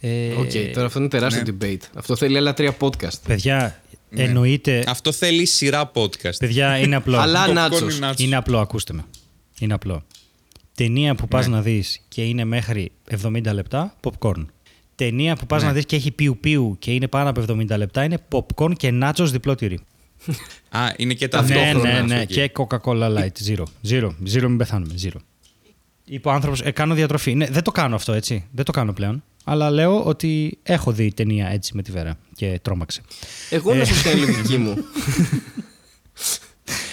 Ε, 0.00 0.32
Οκ, 0.32 0.50
τώρα 0.74 0.86
αυτό 0.86 0.98
είναι 0.98 1.08
τεράστιο 1.08 1.42
ναι. 1.42 1.56
debate. 1.66 1.82
Αυτό 1.94 2.16
θέλει 2.16 2.36
άλλα 2.36 2.54
τρία 2.54 2.76
podcast. 2.80 3.20
Παιδιά, 3.26 3.82
Ναι. 4.10 4.22
εννοείται. 4.22 4.84
Αυτό 4.86 5.12
θέλει 5.12 5.44
σειρά 5.46 5.90
podcast. 5.94 6.36
Παιδιά, 6.38 6.78
είναι 6.78 6.96
απλό. 6.96 7.18
Αλλά 7.24 7.46
Popcorn 7.48 7.52
nachos. 7.52 7.96
ή 7.96 8.00
nachos. 8.02 8.18
Είναι 8.20 8.36
απλό, 8.36 8.58
ακούστε 8.58 8.92
με. 8.92 9.04
Είναι 9.58 9.74
απλό. 9.74 10.04
Ταινία 10.74 11.14
που 11.14 11.22
Ναι. 11.22 11.28
πας 11.28 11.46
να 11.46 11.62
δεις 11.62 12.00
και 12.08 12.22
είναι 12.22 12.44
μέχρι 12.44 12.92
70 13.24 13.52
λεπτά, 13.52 13.96
popcorn. 14.02 14.46
Ταινία 14.94 15.36
που 15.36 15.46
πας 15.46 15.62
Ναι. 15.62 15.68
να 15.68 15.74
δεις 15.74 15.84
και 15.86 15.96
έχει 15.96 16.10
πιου 16.10 16.38
πιου 16.40 16.76
και 16.78 16.92
είναι 16.94 17.08
πάνω 17.08 17.28
από 17.30 17.40
70 17.40 17.76
λεπτά, 17.76 18.04
είναι 18.04 18.18
popcorn 18.32 18.72
και 18.76 18.92
nachos 19.02 19.26
διπλό 19.30 19.54
τυρί. 19.54 19.78
Α, 20.70 20.80
είναι 20.96 21.14
και 21.14 21.28
τα 21.28 21.42
Ναι, 21.42 21.48
ταυτόχρονα. 21.54 21.92
ναι, 22.00 22.14
ναι. 22.14 22.20
εκεί. 22.20 22.34
Και 22.34 22.50
Coca-Cola 22.56 23.16
Light. 23.18 23.48
Zero. 23.48 23.62
Zero. 23.88 24.08
Zero, 24.34 24.40
μην 24.42 24.56
πεθάνουμε. 24.56 24.94
Zero. 25.02 25.16
Είπε 26.04 26.28
ο 26.28 26.32
άνθρωπος, 26.32 26.60
ε, 26.60 26.70
κάνω 26.70 26.94
διατροφή. 26.94 27.34
Ναι, 27.34 27.46
δεν 27.46 27.62
το 27.62 27.70
κάνω 27.70 27.94
αυτό 27.94 28.12
έτσι. 28.12 28.44
Δεν 28.52 28.64
το 28.64 28.72
κάνω 28.72 28.92
πλέον. 28.92 29.22
Αλλά 29.44 29.70
λέω 29.70 30.04
ότι 30.04 30.58
έχω 30.62 30.92
δει 30.92 31.12
ταινία 31.12 31.48
έτσι 31.48 31.72
με 31.74 31.82
τη 31.82 31.90
βέρα 31.90 32.18
και 32.34 32.58
τρόμαξε. 32.62 33.00
Εγώ 33.50 33.74
να 33.74 33.84
σου 33.84 34.02
κάνω 34.02 34.20
λογική 34.26 34.56
μου. 34.56 34.76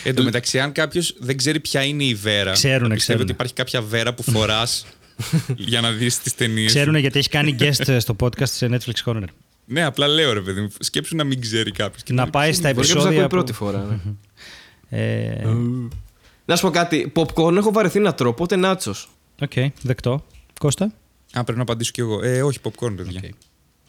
Εν 0.04 0.16
τω 0.16 0.24
μεταξύ, 0.24 0.60
αν 0.60 0.72
κάποιος 0.72 1.16
δεν 1.20 1.38
ξέρει 1.38 1.60
ποια 1.60 1.84
είναι 1.84 2.04
η 2.04 2.14
βέρα. 2.14 2.52
Ξέρουνε, 2.52 2.94
πιστεύει 2.94 2.98
ξέρουνε. 2.98 3.24
ότι 3.24 3.32
υπάρχει 3.32 3.54
κάποια 3.54 3.82
βέρα 3.82 4.14
που 4.14 4.24
φοράς 4.24 4.86
για 5.72 5.82
να 5.82 5.92
δεις 5.92 6.20
τις 6.20 6.36
ταινίες. 6.36 6.74
Ξέρουν 6.74 6.96
γιατί 6.96 7.20
έχει 7.20 7.30
κάνει 7.30 7.56
guest 7.60 7.98
στο 8.00 8.16
podcast 8.20 8.48
σε 8.50 8.70
Netflix 8.72 9.04
Corner. 9.12 9.26
Ναι, 9.66 9.84
απλά 9.84 10.08
λέω 10.08 10.34
ρε 10.34 10.42
παιδί 10.42 10.62
μου. 10.62 10.70
Σκέψου 10.80 11.16
να 11.16 11.24
μην 11.24 11.42
ξέρει 11.42 11.72
κάποιος. 11.72 12.02
Να 12.10 12.30
πάει 12.30 12.54
στα 12.54 12.74
Μπορεί 12.74 12.88
κάποιο 12.88 13.02
να 13.04 13.10
επεισόδια. 13.10 13.10
ακούει 13.10 13.22
που- 13.24 13.36
πρώτη 13.36 13.54
φορά. 13.54 14.00
ναι. 14.90 15.00
Ε, 15.00 15.48
να 16.46 16.56
σου 16.56 16.62
πω 16.66 16.70
κάτι. 16.70 17.12
Popcorn 17.16 17.56
έχω 17.56 17.72
βαρεθεί 17.72 18.00
να 18.00 18.14
τρώω, 18.14 18.30
οπότε 18.32 18.56
nachos. 18.56 19.10
Ok, 19.42 19.52
δεκτό. 19.82 20.26
Κώστα; 20.60 20.86
Α, 21.34 21.44
πρέπει 21.44 21.58
να 21.58 21.62
απαντήσω 21.64 21.92
κι 21.92 22.00
εγώ. 22.00 22.24
Ε, 22.24 22.42
όχι, 22.42 22.60
popcorn, 22.64 22.94
παιδιά. 22.96 23.22
Οκ. 23.24 23.30
Το 23.30 23.36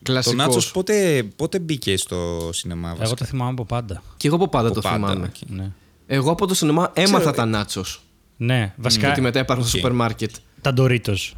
Κλασικό. 0.03 0.35
Νάτσος 0.37 0.71
πότε, 0.71 1.23
πότε 1.37 1.59
μπήκε 1.59 1.97
στο 1.97 2.49
σινεμά, 2.53 2.89
βασικά; 2.89 3.05
Εγώ 3.07 3.15
το 3.15 3.25
θυμάμαι 3.25 3.51
από 3.51 3.65
πάντα. 3.65 4.03
Και 4.17 4.27
εγώ 4.27 4.37
από 4.37 4.49
πάντα 4.49 4.67
Από 4.67 4.75
το 4.75 4.81
πάντα, 4.81 4.97
θυμάμαι. 4.97 5.31
οκ. 5.43 5.51
Ναι, 5.51 5.71
Εγώ 6.07 6.31
από 6.31 6.47
το 6.47 6.55
σινεμά 6.55 6.91
έμαθα 6.95 7.19
Ξέρω, 7.19 7.33
τα 7.33 7.45
νάτσος. 7.45 8.03
ναι 8.37 8.73
βασικά 8.77 9.07
Γιατί 9.07 9.21
μετά 9.21 9.39
υπάρχουν 9.41 9.67
στο 9.67 9.77
οκ. 9.79 9.83
σούπερ 9.85 9.97
μάρκετ. 9.99 10.31
τα 10.61 10.73
Doritos. 10.77 11.33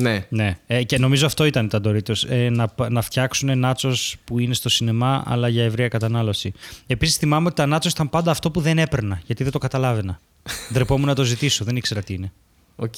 Ναι. 0.00 0.26
Ναι, 0.28 0.56
ε, 0.66 0.82
και 0.82 0.98
νομίζω 0.98 1.26
αυτό 1.26 1.44
ήταν 1.44 1.68
τα 1.68 1.80
Doritos. 1.84 2.28
Ε, 2.28 2.48
να, 2.50 2.68
να 2.88 3.02
φτιάξουν 3.02 3.58
nacho 3.58 3.92
που 4.24 4.38
είναι 4.38 4.54
στο 4.54 4.68
σινεμά, 4.68 5.22
αλλά 5.26 5.48
για 5.48 5.64
ευρεία 5.64 5.88
κατανάλωση. 5.88 6.52
Επίσης, 6.86 7.16
θυμάμαι 7.16 7.46
ότι 7.46 7.56
τα 7.56 7.66
nacho 7.66 7.88
ήταν 7.88 8.10
πάντα 8.10 8.30
αυτό 8.30 8.50
που 8.50 8.60
δεν 8.60 8.78
έπαιρνα, 8.78 9.20
γιατί 9.26 9.42
δεν 9.42 9.52
το 9.52 9.58
καταλάβαινα. 9.58 10.20
Ντρεπόμουν 10.72 11.06
να 11.06 11.14
το 11.14 11.22
ζητήσω, 11.22 11.64
δεν 11.64 11.76
ήξερα 11.76 12.02
τι 12.02 12.14
είναι. 12.14 12.32
Οκ. 12.76 12.94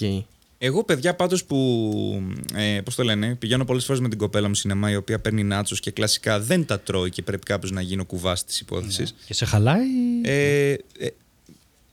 Εγώ, 0.58 0.84
παιδιά, 0.84 1.14
πάντως 1.14 1.44
που. 1.44 2.22
Ε, 2.54 2.80
Πώς 2.80 2.94
το 2.94 3.02
λένε, 3.02 3.34
πηγαίνω 3.34 3.64
πολλές 3.64 3.84
φορές 3.84 4.00
με 4.00 4.08
την 4.08 4.18
κοπέλα 4.18 4.48
μου 4.48 4.54
σινεμά 4.54 4.90
η 4.90 4.96
οποία 4.96 5.18
παίρνει 5.18 5.44
νάτσο 5.44 5.76
και 5.76 5.90
κλασικά 5.90 6.40
δεν 6.40 6.66
τα 6.66 6.80
τρώει 6.80 7.10
και 7.10 7.22
πρέπει 7.22 7.44
κάποιο 7.44 7.70
να 7.72 7.80
γίνει 7.80 8.00
ο 8.00 8.04
κουβάς 8.04 8.44
της 8.44 8.60
υπόθεσης. 8.60 9.14
Και 9.26 9.34
σε 9.34 9.44
χαλάει; 9.44 9.86
Ε, 10.22 10.70
ε, 10.72 10.78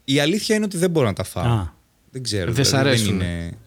η 0.04 0.20
αλήθεια 0.20 0.56
είναι 0.56 0.66
ότι 0.66 0.78
δεν 0.78 0.90
μπορώ 0.90 1.06
να 1.08 1.14
τα 1.14 1.24
φάω. 1.24 1.46
Α. 1.46 1.74
Δεν 2.12 2.24
ξέρω. 2.24 2.52
Δεν 2.52 2.66
σ' 2.66 2.70
δηλαδή, 2.70 2.88
αρέσουν. 2.88 3.14
είναι... 3.14 3.58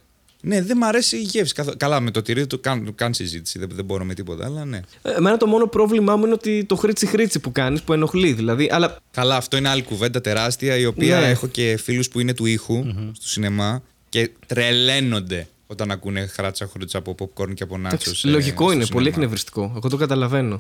Ναι, 0.43 0.62
δεν 0.62 0.76
μ' 0.76 0.84
αρέσει 0.84 1.16
η 1.16 1.20
γεύση. 1.20 1.55
καθο- 1.55 1.76
Καλά, 1.76 2.01
με 2.01 2.11
το 2.11 2.22
τυρί 2.22 2.47
το 2.47 2.59
καν, 2.59 2.95
καν 2.95 3.14
συζήτηση. 3.14 3.59
Δεν, 3.59 3.68
δεν 3.72 3.84
μπορώ 3.84 4.05
με 4.05 4.14
τίποτα, 4.14 4.45
αλλά 4.45 4.64
ναι. 4.64 4.80
Ε, 5.03 5.11
Εμένα 5.11 5.36
το 5.36 5.47
μόνο 5.47 5.66
πρόβλημά 5.66 6.16
μου 6.16 6.24
είναι 6.24 6.34
ότι 6.34 6.64
το 6.64 6.76
χρήτσι 6.76 7.07
χρήτσι 7.07 7.38
που 7.38 7.53
κάνεις 7.53 7.82
που 7.82 7.93
ενοχλεί. 7.93 8.32
Δηλαδή, 8.32 8.68
αλλά 8.72 8.97
Καλά, 9.11 9.36
αυτό 9.36 9.57
είναι 9.57 9.68
άλλη 9.68 9.82
κουβέντα 9.82 10.20
τεράστια, 10.20 10.76
η 10.76 10.86
οποία 10.86 11.20
Ναι. 11.20 11.26
έχω 11.28 11.47
και 11.47 11.76
φίλους 11.82 12.09
που 12.09 12.20
είναι 12.20 12.34
του 12.34 12.47
ηχου 12.47 12.84
στο 13.12 13.28
σινεμά 13.28 13.82
και 14.09 14.30
τρελαίνονται 14.47 15.47
όταν 15.66 15.91
ακούνε 15.91 16.26
χράτσα 16.26 16.66
χρούτσα 16.72 16.99
από 16.99 17.14
popcorn 17.18 17.55
και 17.55 17.62
από 17.62 17.74
ε, 17.74 17.78
νάτσο. 17.78 17.99
εντάξει, 18.11 18.26
λογικό 18.26 18.72
είναι, 18.72 18.86
πολύ 18.86 19.09
εκνευριστικό. 19.09 19.72
Εγώ 19.76 19.88
το 19.88 19.97
καταλαβαίνω. 19.97 20.57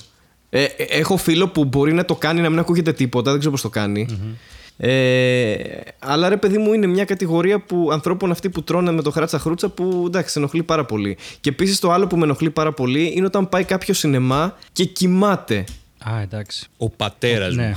Ε, 0.50 0.62
ε, 0.64 0.68
έχω 0.88 1.16
φίλο 1.16 1.48
που 1.48 1.64
μπορεί 1.64 1.92
να 1.92 2.04
το 2.04 2.14
κάνει 2.14 2.40
να 2.40 2.50
μην 2.50 2.58
ακούγεται 2.58 2.92
τίποτα, 2.92 3.30
δεν 3.30 3.38
ξέρω 3.38 3.52
πώς 3.54 3.62
το 3.62 3.68
κανει 3.68 4.06
Ε, 4.82 5.54
αλλά 5.98 6.28
ρε 6.28 6.36
παιδί 6.36 6.58
μου 6.58 6.72
είναι 6.72 6.86
μια 6.86 7.04
κατηγορία 7.04 7.60
που 7.60 7.88
ανθρώπων 7.92 8.30
αυτοί 8.30 8.50
που 8.50 8.62
τρώνε 8.62 8.92
με 8.92 9.02
το 9.02 9.10
χράτσα 9.10 9.38
χρούτσα 9.38 9.68
που 9.68 10.04
εντάξει 10.06 10.34
ενοχλεί 10.38 10.62
πάρα 10.62 10.84
πολύ. 10.84 11.16
Και 11.40 11.48
επίσης 11.48 11.78
το 11.78 11.90
άλλο 11.90 12.06
που 12.06 12.16
με 12.16 12.24
ενοχλεί 12.24 12.50
πάρα 12.50 12.72
πολύ 12.72 13.12
είναι 13.16 13.26
όταν 13.26 13.48
πάει 13.48 13.64
κάποιο 13.64 13.94
σινεμά 13.94 14.56
και 14.72 14.84
κοιμάται. 14.84 15.64
Α, 16.10 16.20
εντάξει. 16.20 16.66
Ο 16.76 16.90
πατέρας 16.90 17.54
μου. 17.54 17.62
Ναι. 17.62 17.72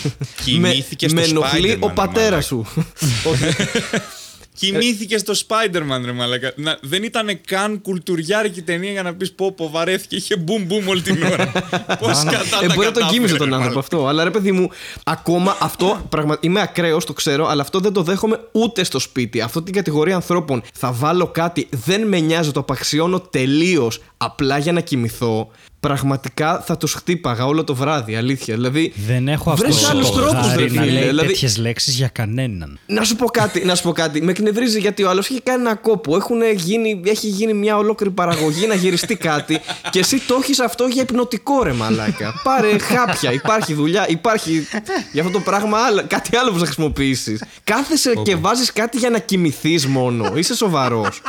Κοιμήθηκε 0.44 1.08
με, 1.12 1.22
στο 1.22 1.40
με 1.40 1.46
ενοχλεί 1.46 1.72
Spider-Man, 1.72 1.80
ο 1.80 1.86
ρε 1.86 1.92
πατέρας 1.94 2.22
μαλάκα. 2.22 2.40
σου. 2.40 2.66
Κοιμήθηκες 4.58 5.20
στο 5.20 5.32
Spider-Man, 5.32 6.00
ρε 6.04 6.12
μαλάκα. 6.12 6.52
Να, 6.56 6.78
δεν 6.82 7.02
ήταν 7.02 7.40
καν 7.46 7.82
κουλτουριάρικη 7.82 8.62
ταινία 8.62 8.90
για 8.90 9.02
να 9.02 9.14
πεις 9.14 9.32
πω, 9.32 9.52
πω 9.52 9.70
βαρέθηκε. 9.70 10.16
Είχε 10.16 10.36
μπουμ 10.36 10.62
μπουμ 10.64 10.88
όλη 10.88 11.02
την 11.02 11.22
ώρα. 11.22 11.46
Πώς 12.00 12.24
κατά 12.24 12.58
ε, 12.62 12.66
τα 12.66 12.74
μπορεί 12.74 12.86
να 12.86 12.92
τον 12.92 12.92
κατάφερε, 12.92 13.04
κοίμησε 13.10 13.36
τον 13.36 13.48
μάλλον. 13.48 13.54
άνθρωπο 13.54 13.78
αυτό. 13.78 14.06
Αλλά 14.06 14.24
ρε 14.24 14.30
παιδί 14.30 14.52
μου, 14.52 14.68
ακόμα 15.04 15.56
αυτό. 15.60 16.06
Πραγμα... 16.08 16.36
Είμαι 16.40 16.60
ακραίος, 16.60 17.04
το 17.04 17.12
ξέρω, 17.12 17.46
αλλά 17.48 17.62
αυτό 17.62 17.80
δεν 17.80 17.92
το 17.92 18.02
δέχομαι 18.02 18.40
ούτε 18.52 18.84
στο 18.84 18.98
σπίτι. 18.98 19.40
Αυτή 19.40 19.62
την 19.62 19.74
κατηγορία 19.74 20.14
ανθρώπων 20.14 20.62
θα 20.74 20.92
βάλω 20.92 21.26
κάτι, 21.26 21.68
δεν 21.84 22.02
με 22.08 22.18
νοιάζει, 22.20 22.50
το 22.50 22.60
απαξιώνω 22.60 23.20
τελείως 23.20 24.00
απλά 24.16 24.58
για 24.58 24.72
να 24.72 24.80
κοιμηθώ. 24.80 25.50
Πραγματικά 25.80 26.60
θα 26.66 26.76
τους 26.76 26.92
χτύπαγα 26.94 27.46
όλο 27.46 27.64
το 27.64 27.74
βράδυ, 27.74 28.16
αλήθεια. 28.16 28.54
Δηλαδή, 28.54 28.92
Δεν 29.06 29.28
έχω 29.28 29.50
αυτό 29.50 29.64
βρες 29.64 29.88
άλλους 29.88 30.10
το 30.10 30.16
τρόπους, 30.16 30.46
χάρη 30.46 30.62
ρε 30.66 30.72
να 30.74 30.82
φίλε. 30.82 30.92
λέει 30.92 31.06
Δηλαδή, 31.06 31.28
τέτοιες 31.28 31.56
λέξεις 31.56 31.94
για 31.96 32.08
κανέναν. 32.08 32.78
να 32.86 33.04
σου 33.04 33.16
πω 33.16 33.26
κάτι, 33.26 33.64
να 33.64 33.74
σου 33.74 33.82
πω 33.82 33.92
κάτι. 33.92 34.22
Με 34.22 34.32
εκνευρίζει 34.48 34.80
γιατί 34.80 35.02
ο 35.02 35.08
άλλος 35.08 35.30
έχει 35.30 35.40
κάνει 35.40 35.60
ένα 35.60 35.74
κόπο. 35.74 36.16
Έχουν 36.16 36.42
γίνει, 36.54 37.00
έχει 37.04 37.26
γίνει 37.26 37.54
μια 37.54 37.76
ολόκληρη 37.76 38.12
παραγωγή 38.12 38.66
να 38.66 38.74
γυριστεί 38.74 39.16
κάτι 39.16 39.60
και 39.92 39.98
εσύ 39.98 40.20
το 40.26 40.38
έχεις 40.42 40.60
αυτό 40.60 40.86
για 40.86 41.02
υπνοτικό 41.02 41.62
ρε 41.62 41.72
μαλάκα. 41.72 42.40
Πάρε 42.42 42.78
χάπια, 42.78 43.32
υπάρχει 43.32 43.74
δουλειά, 43.74 44.08
υπάρχει 44.08 44.68
για 45.12 45.22
αυτό 45.22 45.32
το 45.32 45.40
πράγμα 45.40 45.78
άλλο, 45.78 46.04
κάτι 46.06 46.36
άλλο 46.36 46.52
που 46.52 46.58
θα 46.58 46.64
χρησιμοποιήσεις. 46.64 47.42
Κάθεσαι 47.64 48.12
και 48.22 48.36
βάζεις 48.36 48.72
κάτι 48.72 48.98
για 48.98 49.10
να 49.10 49.18
κοιμηθείς 49.18 49.86
μόνο. 49.86 50.32
Είσαι 50.36 50.54
σοβαρός. 50.54 51.22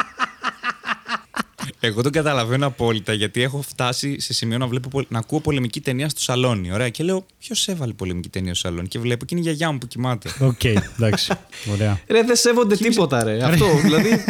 Εγώ 1.80 2.02
τον 2.02 2.12
καταλαβαίνω 2.12 2.66
απόλυτα 2.66 3.14
γιατί 3.14 3.42
έχω 3.42 3.62
φτάσει 3.62 4.20
σε 4.20 4.34
σημείο 4.34 4.58
να, 4.58 4.68
βλέπω, 4.68 4.90
πολ- 4.90 5.06
να 5.10 5.20
ακούω 5.20 5.40
πολεμική 5.40 5.82
ταινία 5.82 6.10
στο 6.10 6.20
σαλόνι. 6.22 6.72
Ωραία. 6.72 6.90
Και 6.90 7.04
λέω, 7.04 7.26
Ποιος 7.40 7.68
έβαλε 7.68 7.94
πολεμική 7.94 8.30
ταινία 8.30 8.54
στο 8.56 8.68
σαλόνι; 8.68 8.88
Και 8.88 9.00
βλέπω 9.00 9.26
και 9.26 9.36
είναι 9.36 9.44
η 9.44 9.48
γιαγιά 9.48 9.72
μου 9.72 9.78
που 9.78 9.88
κοιμάται. 9.88 10.30
Οκ, 10.40 10.64
εντάξει. 10.64 11.32
Ωραία. 11.72 12.00
Ρε, 12.08 12.24
δεν 12.24 12.36
σέβονται 12.36 12.76
τίποτα, 12.76 13.24
ρε. 13.24 13.44
Αυτό 13.44 13.66
δηλαδή. 13.84 14.10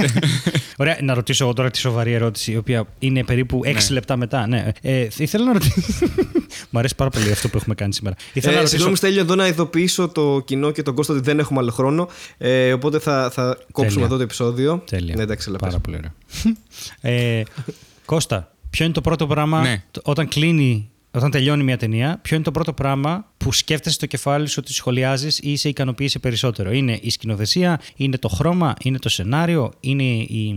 Ωραία, 0.77 0.97
να 1.01 1.13
ρωτήσω 1.13 1.43
εγώ 1.43 1.53
τώρα 1.53 1.71
τη 1.71 1.77
σοβαρή 1.77 2.13
ερώτηση, 2.13 2.51
η 2.51 2.57
οποία 2.57 2.87
είναι 2.99 3.23
περίπου 3.23 3.59
6 3.65 3.75
λεπτά 3.91 4.17
μετά. 4.17 4.47
Ναι. 4.47 4.67
Ε, 4.81 5.07
ήθελα 5.17 5.45
να 5.45 5.53
ρωτήσω. 5.53 5.73
Μ' 6.69 6.77
αρέσει 6.77 6.95
πάρα 6.95 7.09
πολύ 7.09 7.31
αυτό 7.31 7.49
που 7.49 7.57
έχουμε 7.57 7.75
κάνει 7.75 7.93
σήμερα. 7.93 8.15
Ήθελα 8.33 8.51
να 8.53 8.57
Ε, 8.59 8.61
ρωτήσω. 8.61 8.69
συγγνώμη, 8.75 8.97
Στέλιο, 8.97 9.21
εδώ 9.21 9.35
να 9.35 9.47
ειδοποιήσω 9.47 10.07
το 10.07 10.41
κοινό 10.45 10.71
και 10.71 10.81
τον 10.83 10.95
Κώστα 10.95 11.13
ότι 11.13 11.21
δεν 11.23 11.39
έχουμε 11.39 11.59
άλλο 11.59 11.71
χρόνο. 11.71 12.09
Ε, 12.37 12.73
οπότε 12.73 12.99
θα, 12.99 13.29
θα 13.33 13.57
κόψουμε 13.71 13.89
Τέλεια. 13.91 14.05
εδώ 14.05 14.15
το 14.17 14.23
επεισόδιο. 14.23 14.83
Τέλεια. 14.89 15.15
Ναι, 15.15 15.23
εντάξει, 15.23 15.49
αλλά 15.49 15.57
πες. 15.57 15.67
Πάρα 15.69 15.79
πολύ 15.81 15.97
ωραία. 15.97 16.13
ε, 17.15 17.28
Κώστα, 18.05 18.51
ποιο 18.69 18.85
είναι 18.85 18.93
το 18.93 19.01
πρώτο 19.01 19.27
πράγμα 19.27 19.61
Ναι. 19.61 19.83
το- 19.91 20.01
όταν 20.03 20.27
κλείνει, 20.27 20.89
όταν 21.11 21.31
τελειώνει 21.31 21.63
μια 21.63 21.77
ταινία, 21.77 22.19
ποιο 22.21 22.35
είναι 22.35 22.45
το 22.45 22.51
πρώτο 22.51 22.73
πράγμα 22.73 23.25
που 23.37 23.51
σκέφτεσαι 23.51 23.95
στο 23.95 24.05
κεφάλι 24.05 24.47
σου 24.47 24.55
ότι 24.63 24.73
σχολιάζεις 24.73 25.39
ή 25.39 25.55
σε 25.55 25.69
ικανοποίησε 25.69 26.19
περισσότερο; 26.19 26.71
Είναι 26.71 26.99
η 27.01 27.09
σκηνοθεσία, 27.09 27.79
είναι 27.95 28.17
το 28.17 28.27
χρώμα, 28.27 28.73
είναι 28.83 28.97
το 28.99 29.09
σενάριο, 29.09 29.71
είναι, 29.79 30.03
η, 30.03 30.55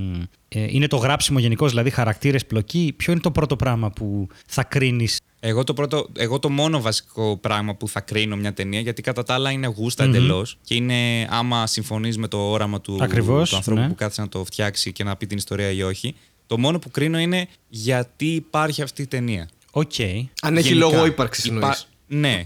ε, 0.49 0.67
είναι 0.69 0.87
το 0.87 0.97
γράψιμο 0.97 1.39
γενικώς, 1.39 1.71
δηλαδή 1.71 1.91
χαρακτήρες, 1.91 2.47
πλοκή; 2.47 2.95
Ποιο 2.97 3.13
είναι 3.13 3.21
το 3.21 3.31
πρώτο 3.31 3.57
πράγμα 3.57 3.91
που 3.91 4.29
θα 4.47 4.63
κρίνεις; 4.65 5.21
Εγώ 5.41 5.65
το, 5.65 5.73
πρώτο, 5.75 6.07
εγώ 6.17 6.39
το 6.39 6.51
μόνο 6.51 6.81
βασικό 6.81 7.37
πράγμα 7.41 7.75
που 7.75 7.89
θα 7.89 8.01
κρίνω 8.01 8.37
μια 8.37 8.53
ταινία, 8.53 8.81
γιατί 8.81 9.03
κατά 9.03 9.23
τα 9.23 9.35
άλλα 9.35 9.51
είναι 9.51 9.67
γούστα 9.67 10.05
εντελώς 10.05 10.59
και 10.65 10.75
είναι 10.75 11.27
άμα 11.31 11.67
συμφωνείς 11.67 12.19
με 12.19 12.29
το 12.29 12.39
όραμα 12.51 12.81
του, 12.81 12.99
Ακριβώς, 13.01 13.51
του 13.51 13.57
ανθρώπου 13.57 13.81
ναι. 13.81 13.89
που 13.89 13.95
κάθισε 13.95 14.21
να 14.21 14.29
το 14.29 14.45
φτιάξει 14.45 14.93
και 14.93 15.05
να 15.05 15.17
πει 15.17 15.27
την 15.27 15.37
ιστορία 15.37 15.71
ή 15.71 15.83
όχι. 15.83 16.15
Το 16.53 16.59
μόνο 16.59 16.79
που 16.79 16.91
κρίνω 16.91 17.19
είναι 17.19 17.49
γιατί 17.69 18.27
υπάρχει 18.27 18.83
αυτή 18.83 19.03
η 19.03 19.07
ταινία. 19.07 19.49
Οκ. 19.71 19.93
Αν 20.43 20.57
έχει 20.57 20.69
Γενικά. 20.69 20.87
λόγο 20.87 21.07
ύπαρξης, 21.07 21.45
Υπά- 21.45 21.57
εννοείς. 21.57 21.87
Ναι. 22.07 22.43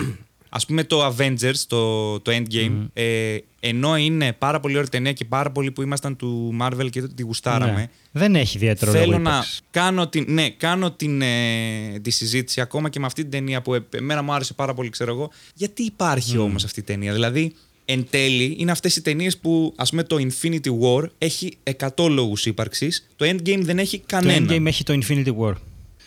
Ας 0.49 0.59
πούμε 0.67 0.85
το 0.85 1.07
Avengers, 1.07 1.57
το, 1.67 2.21
το 2.21 2.33
Endgame, 2.35 2.87
ε, 2.93 3.37
ενώ 3.61 3.97
είναι 3.97 4.33
πάρα 4.33 4.61
πολύ 4.61 4.75
ωραία 4.77 4.89
ταινία 4.89 5.13
και 5.13 5.25
πάρα 5.25 5.51
πολλοί 5.51 5.71
που 5.71 5.83
ήμασταν 5.83 6.17
του 6.17 6.57
Marvel 6.63 6.91
και 6.91 7.03
τη 7.03 7.23
γουστάραμε. 7.23 7.73
Ναι. 7.73 7.87
Δεν 8.13 8.35
έχει 8.35 8.57
ιδιαίτερο 8.57 8.91
Θέλω 8.91 9.05
λόγο 9.07 9.19
να 9.19 9.31
ύπαρξης. 9.31 9.61
κάνω, 9.71 10.09
την, 10.09 10.25
ναι, 10.29 10.51
κάνω 10.51 10.91
την, 10.91 11.23
ε, 11.23 11.99
τη 12.03 12.11
συζήτηση 12.11 12.61
ακόμα 12.61 12.89
και 12.89 12.99
με 13.01 13.07
αυτή 13.07 13.23
την 13.23 13.31
ταινία 13.31 13.63
που 13.63 13.75
ε, 13.75 13.87
εμένα 13.91 14.23
μου 14.23 14.33
άρεσε 14.33 14.55
πάρα 14.55 14.75
πολύ, 14.75 14.89
ξέρω 14.91 15.13
εγώ. 15.13 15.31
Γιατί 15.55 15.83
υπάρχει 15.83 16.39
όμως 16.39 16.65
αυτή 16.65 16.81
η 16.81 16.83
ταινία; 16.83 17.13
Δηλαδή, 17.13 17.55
εν 17.89 18.07
τέλει, 18.11 18.57
είναι 18.59 18.71
αυτές 18.71 18.97
οι 18.97 19.03
ταινίες 19.03 19.39
που, 19.39 19.73
ας 19.77 19.91
πούμε, 19.91 20.03
το 20.03 20.17
Infinity 20.17 20.69
War 20.81 21.05
έχει 21.19 21.57
100 21.97 22.09
λόγους 22.11 22.47
ύπαρξης, 22.47 23.09
το 23.17 23.27
Endgame 23.29 23.61
δεν 23.61 23.79
έχει 23.79 23.99
Το 23.99 24.05
κανένα. 24.07 24.47
Endgame 24.53 24.67
έχει 24.67 24.85
το 24.85 24.99
Infinity 25.03 25.33
War. 25.41 25.53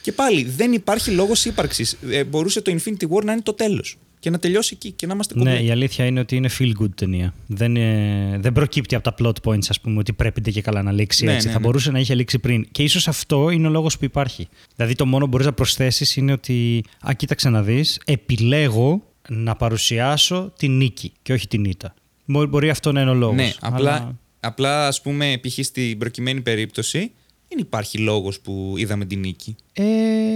Και 0.02 0.12
πάλι, 0.12 0.44
δεν 0.44 0.72
υπάρχει 0.74 1.12
λόγος 1.12 1.46
ύπαρξης. 1.46 1.98
Ε, 2.10 2.24
μπορούσε 2.24 2.62
το 2.62 2.72
Infinity 2.78 3.04
War 3.18 3.24
να 3.24 3.32
είναι 3.32 3.42
το 3.42 3.54
τέλος. 3.54 3.98
Και 4.20 4.30
να 4.30 4.40
τελειώσει 4.40 4.74
εκεί 4.76 4.92
και 4.92 5.06
να 5.08 5.14
είμαστε 5.14 5.34
Ναι, 5.38 5.44
κομπλέ. 5.44 5.64
η 5.68 5.72
αλήθεια 5.72 6.06
είναι 6.06 6.20
ότι 6.20 6.36
είναι 6.36 6.50
feel 6.60 6.72
good 6.82 6.90
ταινία. 6.96 7.34
Δεν, 7.48 7.76
ε, 7.76 8.38
δεν 8.40 8.54
προκύπτει 8.54 8.96
από 8.96 9.12
τα 9.12 9.16
plot 9.20 9.50
points, 9.50 9.66
ας 9.70 9.80
πούμε, 9.82 10.00
ότι 10.00 10.14
πρέπει 10.14 10.42
ντε 10.42 10.52
και 10.52 10.62
καλά 10.62 10.82
να 10.84 10.92
λήξει 10.92 11.26
Ναι, 11.26 11.34
έτσι. 11.34 11.46
ναι, 11.48 11.54
Θα 11.54 11.60
ναι. 11.60 11.66
μπορούσε 11.66 11.92
να 11.92 12.00
είχε 12.00 12.16
λήξει 12.16 12.40
πριν. 12.40 12.68
Και 12.72 12.84
ίσως 12.84 13.08
αυτό 13.08 13.50
είναι 13.50 13.68
ο 13.68 13.70
λόγος 13.70 13.98
που 13.98 14.06
υπάρχει. 14.06 14.48
Δηλαδή, 14.76 14.96
το 14.96 15.06
μόνο 15.06 15.24
που 15.24 15.30
μπορείς 15.30 15.46
να 15.46 15.54
προσθέσεις 15.54 16.16
είναι 16.16 16.32
ότι, 16.32 16.84
α, 17.08 17.14
κοίταξε 17.14 17.50
να 17.50 17.64
δεις, 17.64 18.00
επιλέγω 18.06 19.04
να 19.30 19.56
παρουσιάσω 19.56 20.54
την 20.58 20.78
νίκη 20.78 21.12
και 21.22 21.34
όχι 21.34 21.48
την 21.48 21.64
ήττα. 21.64 21.94
Μπορεί, 22.26 22.48
μπορεί 22.48 22.70
αυτό 22.70 22.92
να 22.92 23.02
είναι 23.02 23.10
ο 23.10 23.14
λόγος. 23.14 23.36
Ναι, 23.36 23.54
απλά, 23.60 24.18
απλά 24.40 24.88
ας 24.88 25.02
πούμε, 25.02 25.40
π.χ. 25.42 25.66
στην 25.66 25.98
προκειμένη 25.98 26.42
περίπτωση, 26.42 27.12
δεν 27.48 27.58
υπάρχει 27.58 27.98
λόγος 27.98 28.40
που 28.40 28.74
είδαμε 28.78 29.06
την 29.06 29.20
νίκη. 29.20 29.56
Ε, 29.74 29.84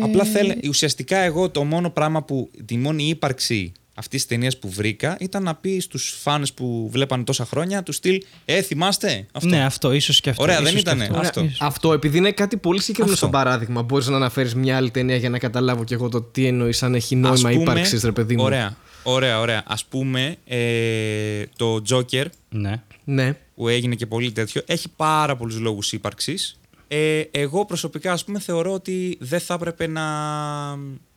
Απλά 0.01 0.23
θέλε, 0.23 0.55
ουσιαστικά 0.67 1.17
εγώ 1.17 1.49
το 1.49 1.63
μόνο 1.63 1.89
πράγμα 1.89 2.23
που, 2.23 2.51
τη 2.65 2.77
μόνη 2.77 3.07
ύπαρξη 3.07 3.71
αυτής 3.93 4.19
της 4.21 4.25
ταινίας 4.29 4.57
που 4.57 4.69
βρήκα 4.69 5.17
ήταν 5.19 5.43
να 5.43 5.55
πει 5.55 5.79
στους 5.79 6.15
φάνες 6.21 6.53
που 6.53 6.89
βλέπανε 6.91 7.23
τόσα 7.23 7.45
χρόνια, 7.45 7.83
τους 7.83 7.95
στυλ 7.95 8.23
Ε, 8.45 8.61
θυμάστε 8.61 9.25
αυτό. 9.31 9.47
Ναι, 9.49 9.63
αυτό, 9.65 9.91
ίσως 9.91 10.21
και 10.21 10.29
αυτό. 10.29 10.43
Ωραία, 10.43 10.55
ίσως 10.59 10.65
δεν 10.71 10.83
και 10.83 10.89
ήτανε. 10.89 11.03
αυτό. 11.03 11.15
Ωραία. 11.17 11.29
Αυτό. 11.29 11.43
Ίσως. 11.43 11.61
Αυτό, 11.61 11.93
επειδή 11.93 12.17
είναι 12.17 12.31
κάτι 12.31 12.57
πολύ 12.57 12.79
συγκεκριμένο 12.79 13.13
Αυτό. 13.13 13.25
σαν 13.25 13.35
παράδειγμα, 13.43 13.81
μπορείς 13.81 14.07
να 14.07 14.15
αναφέρεις 14.15 14.55
μια 14.55 14.75
άλλη 14.75 14.91
ταινία 14.91 15.15
για 15.15 15.29
να 15.29 15.37
καταλάβω 15.39 15.83
κι 15.83 15.93
εγώ 15.93 16.09
το 16.09 16.21
τι 16.21 16.45
εννοείς 16.45 16.83
αν 16.83 16.95
έχει 16.95 17.15
Ας 17.15 17.21
νόημα 17.41 17.49
πούμε- 17.49 17.61
ύπαρξης, 17.71 18.03
ρε 18.03 18.11
παιδί 18.11 18.35
μου. 18.35 18.43
Ωραία, 18.43 18.75
ωραία, 19.03 19.39
ωραία. 19.39 19.63
Α 19.67 19.75
πούμε, 19.89 20.35
ε, 20.45 21.43
το 21.55 21.81
Joker 21.89 22.25
Ναι. 22.49 22.81
Ναι. 23.03 23.33
που 23.55 23.67
έγινε 23.67 23.95
και 23.95 24.05
πολύ 24.05 24.31
τέτοιο, 24.31 24.61
έχει 24.65 24.89
πάρα 24.95 25.35
πολλούς 25.35 25.59
λόγους 25.59 25.91
ύπαρξης. 25.93 26.57
Ε, 26.87 27.21
εγώ 27.31 27.65
προσωπικά, 27.65 28.11
ας 28.11 28.23
πούμε, 28.23 28.39
θεωρώ 28.39 28.73
ότι 28.73 29.17
δεν 29.19 29.39
θα 29.39 29.53
έπρεπε 29.53 29.87
να, 29.87 30.03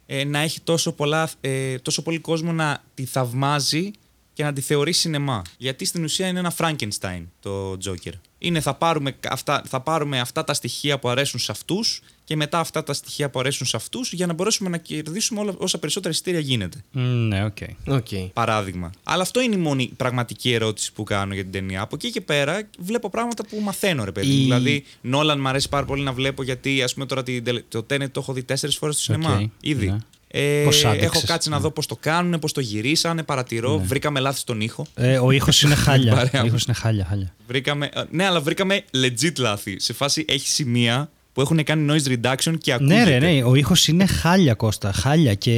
ε, 0.07 0.25
να 0.25 0.39
έχει 0.39 0.61
τόσο, 0.61 0.93
πολλά, 0.93 1.31
ε, 1.41 1.79
τόσο 1.79 2.03
πολύ 2.03 2.19
κόσμο 2.19 2.53
να 2.53 2.83
τη 2.95 3.05
θαυμάζει 3.05 3.91
και 4.33 4.43
να 4.43 4.53
τη 4.53 4.61
θεωρεί 4.61 4.93
σινεμά. 4.93 5.43
Γιατί 5.59 5.85
στην 5.85 6.05
ουσία 6.05 6.27
είναι 6.27 6.39
ένα 6.39 6.55
Frankenstein 6.59 7.25
το 7.41 7.73
Joker. 7.73 8.13
Είναι 8.39 8.61
θα 8.61 8.75
πάρουμε 8.75 9.17
αυτά, 9.29 9.63
θα 9.69 9.81
πάρουμε 9.81 10.21
αυτά 10.21 10.45
τα 10.45 10.55
στοιχεία 10.55 10.99
που 10.99 11.09
αρέσουν 11.09 11.41
σε 11.41 11.53
αυτούς 11.53 12.01
και 12.29 12.37
μετά 12.37 12.59
αυτά 12.59 12.83
τα 12.83 12.93
στοιχεία 12.93 13.31
που 13.31 13.39
αρέσουν 13.41 13.67
σε 13.67 13.77
αυτούς 13.77 14.13
για 14.13 14.27
να 14.27 14.33
μπορέσουμε 14.33 14.69
να 14.69 14.77
κερδίσουμε 14.77 15.41
όλα, 15.41 15.55
όσα 15.59 15.79
περισσότερα 15.79 16.13
εισιτήρια 16.15 16.41
γίνεται. 16.41 16.85
Μ, 16.93 17.01
Ναι, 17.01 17.45
οκ. 17.45 17.57
Okay. 17.87 18.29
Παράδειγμα. 18.33 18.91
Αλλά 19.05 19.23
αυτό 19.23 19.41
είναι 19.41 19.55
η 19.55 19.59
μόνη 19.59 19.91
πραγματική 19.97 20.53
ερώτηση 20.53 20.93
που 20.93 21.03
κάνω 21.05 21.35
για 21.35 21.43
την 21.43 21.53
ταινία. 21.53 21.81
Από 21.81 21.95
εκεί 21.95 22.11
και 22.11 22.21
πέρα 22.21 22.63
βλέπω 22.79 23.11
πράγματα 23.11 23.45
που 23.47 23.61
μαθαίνω, 23.61 24.05
ρε 24.05 24.13
παιδί. 24.13 24.27
μου. 24.27 24.33
Η- 24.35 24.43
Δηλαδή, 24.43 24.85
Νόλαν 25.01 25.41
μου 25.41 25.49
αρέσει 25.49 25.69
πάρα 25.69 25.85
πολύ 25.87 26.03
να 26.03 26.13
βλέπω 26.13 26.43
γιατί, 26.43 26.83
ας 26.83 26.93
πούμε, 26.95 27.07
τώρα 27.07 27.23
την 27.23 27.45
τελε- 27.45 27.65
το 27.69 27.79
Tenet 27.91 28.11
το 28.11 28.21
έχω 28.21 28.33
δει 28.33 28.43
τέσσερις 28.43 28.77
φορές 28.77 28.95
στο 28.95 29.05
σινεμά. 29.05 29.35
Οκ, 29.37 29.51
Ήδη. 29.61 29.87
ναι. 29.91 29.97
Ε, 30.29 30.63
Πώς 30.65 30.85
άντεξες, 30.85 31.07
έχω 31.07 31.23
κάτσει 31.27 31.49
να 31.49 31.57
ναι. 31.57 31.63
δω 31.63 31.71
πώς 31.71 31.87
το 31.87 31.97
κάνουν, 31.97 32.39
πώς 32.39 32.53
το 32.53 32.61
γυρίσανε, 32.61 33.23
παρατηρώ. 33.23 33.79
Βρήκαμε 33.79 34.21
λάθη 34.21 34.39
στον 34.39 34.61
ήχο. 34.61 34.87
Ε, 34.95 35.19
ο 35.19 35.31
ήχος 35.31 35.63
είναι 35.63 35.75
χάλια. 35.85 36.15
Παρέα 36.15 36.31
ο 36.35 36.39
μου. 36.41 36.47
ήχος 36.47 36.65
είναι 36.65 36.75
χάλια, 36.77 37.05
χάλια. 37.05 37.35
Βρήκαμε, 37.47 37.89
ε, 37.95 38.03
ναι, 38.11 38.25
αλλά 38.25 38.41
βρήκαμε 38.41 38.85
legit 39.05 39.39
λάθη. 39.39 39.81
Σε 39.81 39.93
φάση 39.93 40.25
έχει 40.29 40.49
σημεία 40.49 41.11
που 41.37 41.43
έχουν 41.43 41.65
κάνει 41.65 41.87
noise 41.93 42.11
reduction 42.11 42.55
και 42.61 42.73
ακούγεται. 42.73 43.05
Ναι, 43.05 43.05
ρε, 43.05 43.19
ναι, 43.19 43.43
ο 43.45 43.55
ήχος 43.55 43.89
είναι 43.89 44.07
χάλια, 44.07 44.55
Κώστα. 44.55 44.93
Χάλια. 44.93 45.35
Και 45.35 45.53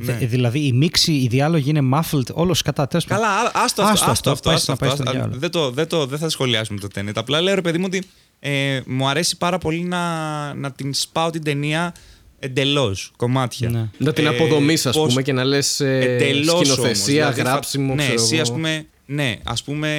δε- 0.00 0.12
Ναι. 0.12 0.26
δηλαδή 0.26 0.66
η 0.66 0.72
μίξη, 0.72 1.12
οι 1.12 1.26
διάλογοι 1.26 1.70
είναι 1.70 1.80
muffled, 1.94 2.32
όλος 2.32 2.62
κατά 2.62 2.86
τέλος 2.86 3.04
πάντων. 3.04 3.24
Καλά, 3.24 3.36
α- 3.38 3.50
άστο 3.64 3.82
αυτό. 3.82 3.92
Άστο 3.92 4.10
Άστο 4.10 4.30
αυτό. 4.30 4.48
πάει 4.48 4.54
άστο 4.56 4.72
να 4.72 4.76
πάει 4.78 4.88
αυτό, 4.88 5.02
στο 5.02 5.10
άστο. 5.10 5.18
διάλογο. 5.20 5.40
Δεν, 5.40 5.50
το, 5.50 5.70
δεν, 5.70 5.86
το, 5.88 6.06
δεν 6.06 6.18
θα 6.18 6.28
σχολιάσουμε 6.28 6.80
το 6.80 6.88
Tenet. 6.94 7.10
Απλά 7.14 7.40
λέω 7.40 7.54
ρε 7.54 7.60
παιδί 7.60 7.78
μου 7.78 7.84
ότι 7.86 8.02
ε, 8.40 8.80
μου 8.86 9.08
αρέσει 9.08 9.36
πάρα 9.36 9.58
πολύ 9.58 9.80
να, 9.82 10.54
να 10.54 10.72
την 10.72 10.94
σπάω 10.94 11.30
την 11.30 11.42
ταινία 11.42 11.94
εντελώς 12.38 13.12
κομμάτια. 13.16 13.68
Ναι. 13.70 13.88
Να 13.98 14.12
την 14.12 14.24
Ε, 14.26 14.28
αποδομήσει, 14.28 14.88
ας 14.88 14.96
πώς- 14.96 15.08
πούμε, 15.08 15.22
και 15.22 15.32
να 15.32 15.44
λες 15.44 15.80
Εντελώς 15.80 16.48
όμως, 16.54 16.66
σκηνοθεσία, 16.68 17.14
δηλαδή 17.14 17.40
θα- 17.42 17.50
γράψιμο. 17.50 17.94
Ναι, 17.94 18.02
ξέρω 18.06 18.22
εσύ 18.22 18.32
εγώ. 18.34 18.42
ας 18.42 18.50
πούμε, 18.52 18.86
ναι, 19.06 19.36
ας 19.44 19.62
πούμε 19.62 19.90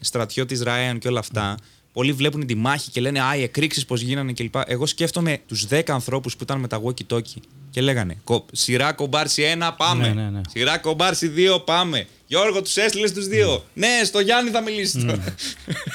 στρατιώτης 0.00 0.62
Ράιαν 0.62 0.98
και 0.98 1.08
όλα 1.08 1.18
αυτά. 1.18 1.54
Πολλοί 1.98 2.12
βλέπουν 2.12 2.46
τη 2.46 2.54
μάχη 2.54 2.90
και 2.90 3.00
λένε 3.00 3.20
Α, 3.20 3.36
οι 3.36 3.42
εκρήξεις 3.42 3.84
πώς 3.84 4.00
γίνανε 4.00 4.32
κλπ. 4.32 4.54
Εγώ 4.66 4.86
σκέφτομαι 4.86 5.38
τους 5.46 5.66
10 5.70 5.80
ανθρώπους 5.86 6.36
που 6.36 6.42
ήταν 6.42 6.60
με 6.60 6.68
τα 6.68 6.80
walkie 6.84 7.14
talkie 7.14 7.40
και 7.70 7.80
λέγανε 7.80 8.16
«Κο- 8.24 8.44
Σειρά 8.52 8.92
κομπάρσι 8.92 9.42
1, 9.58 9.70
πάμε. 9.76 10.06
Ναι, 10.08 10.22
ναι, 10.22 10.28
ναι. 10.30 10.40
Σειρά 10.50 10.78
κομπάρσι 10.78 11.32
2, 11.56 11.64
πάμε. 11.64 12.06
Γιώργο, 12.26 12.62
τους 12.62 12.76
έστειλες 12.76 13.12
τους 13.12 13.26
δύο. 13.26 13.64
Ναι, 13.74 13.88
στο 14.04 14.20
Γιάννη 14.20 14.50
θα 14.50 14.62
μιλήσεις 14.62 15.04
τώρα. 15.04 15.24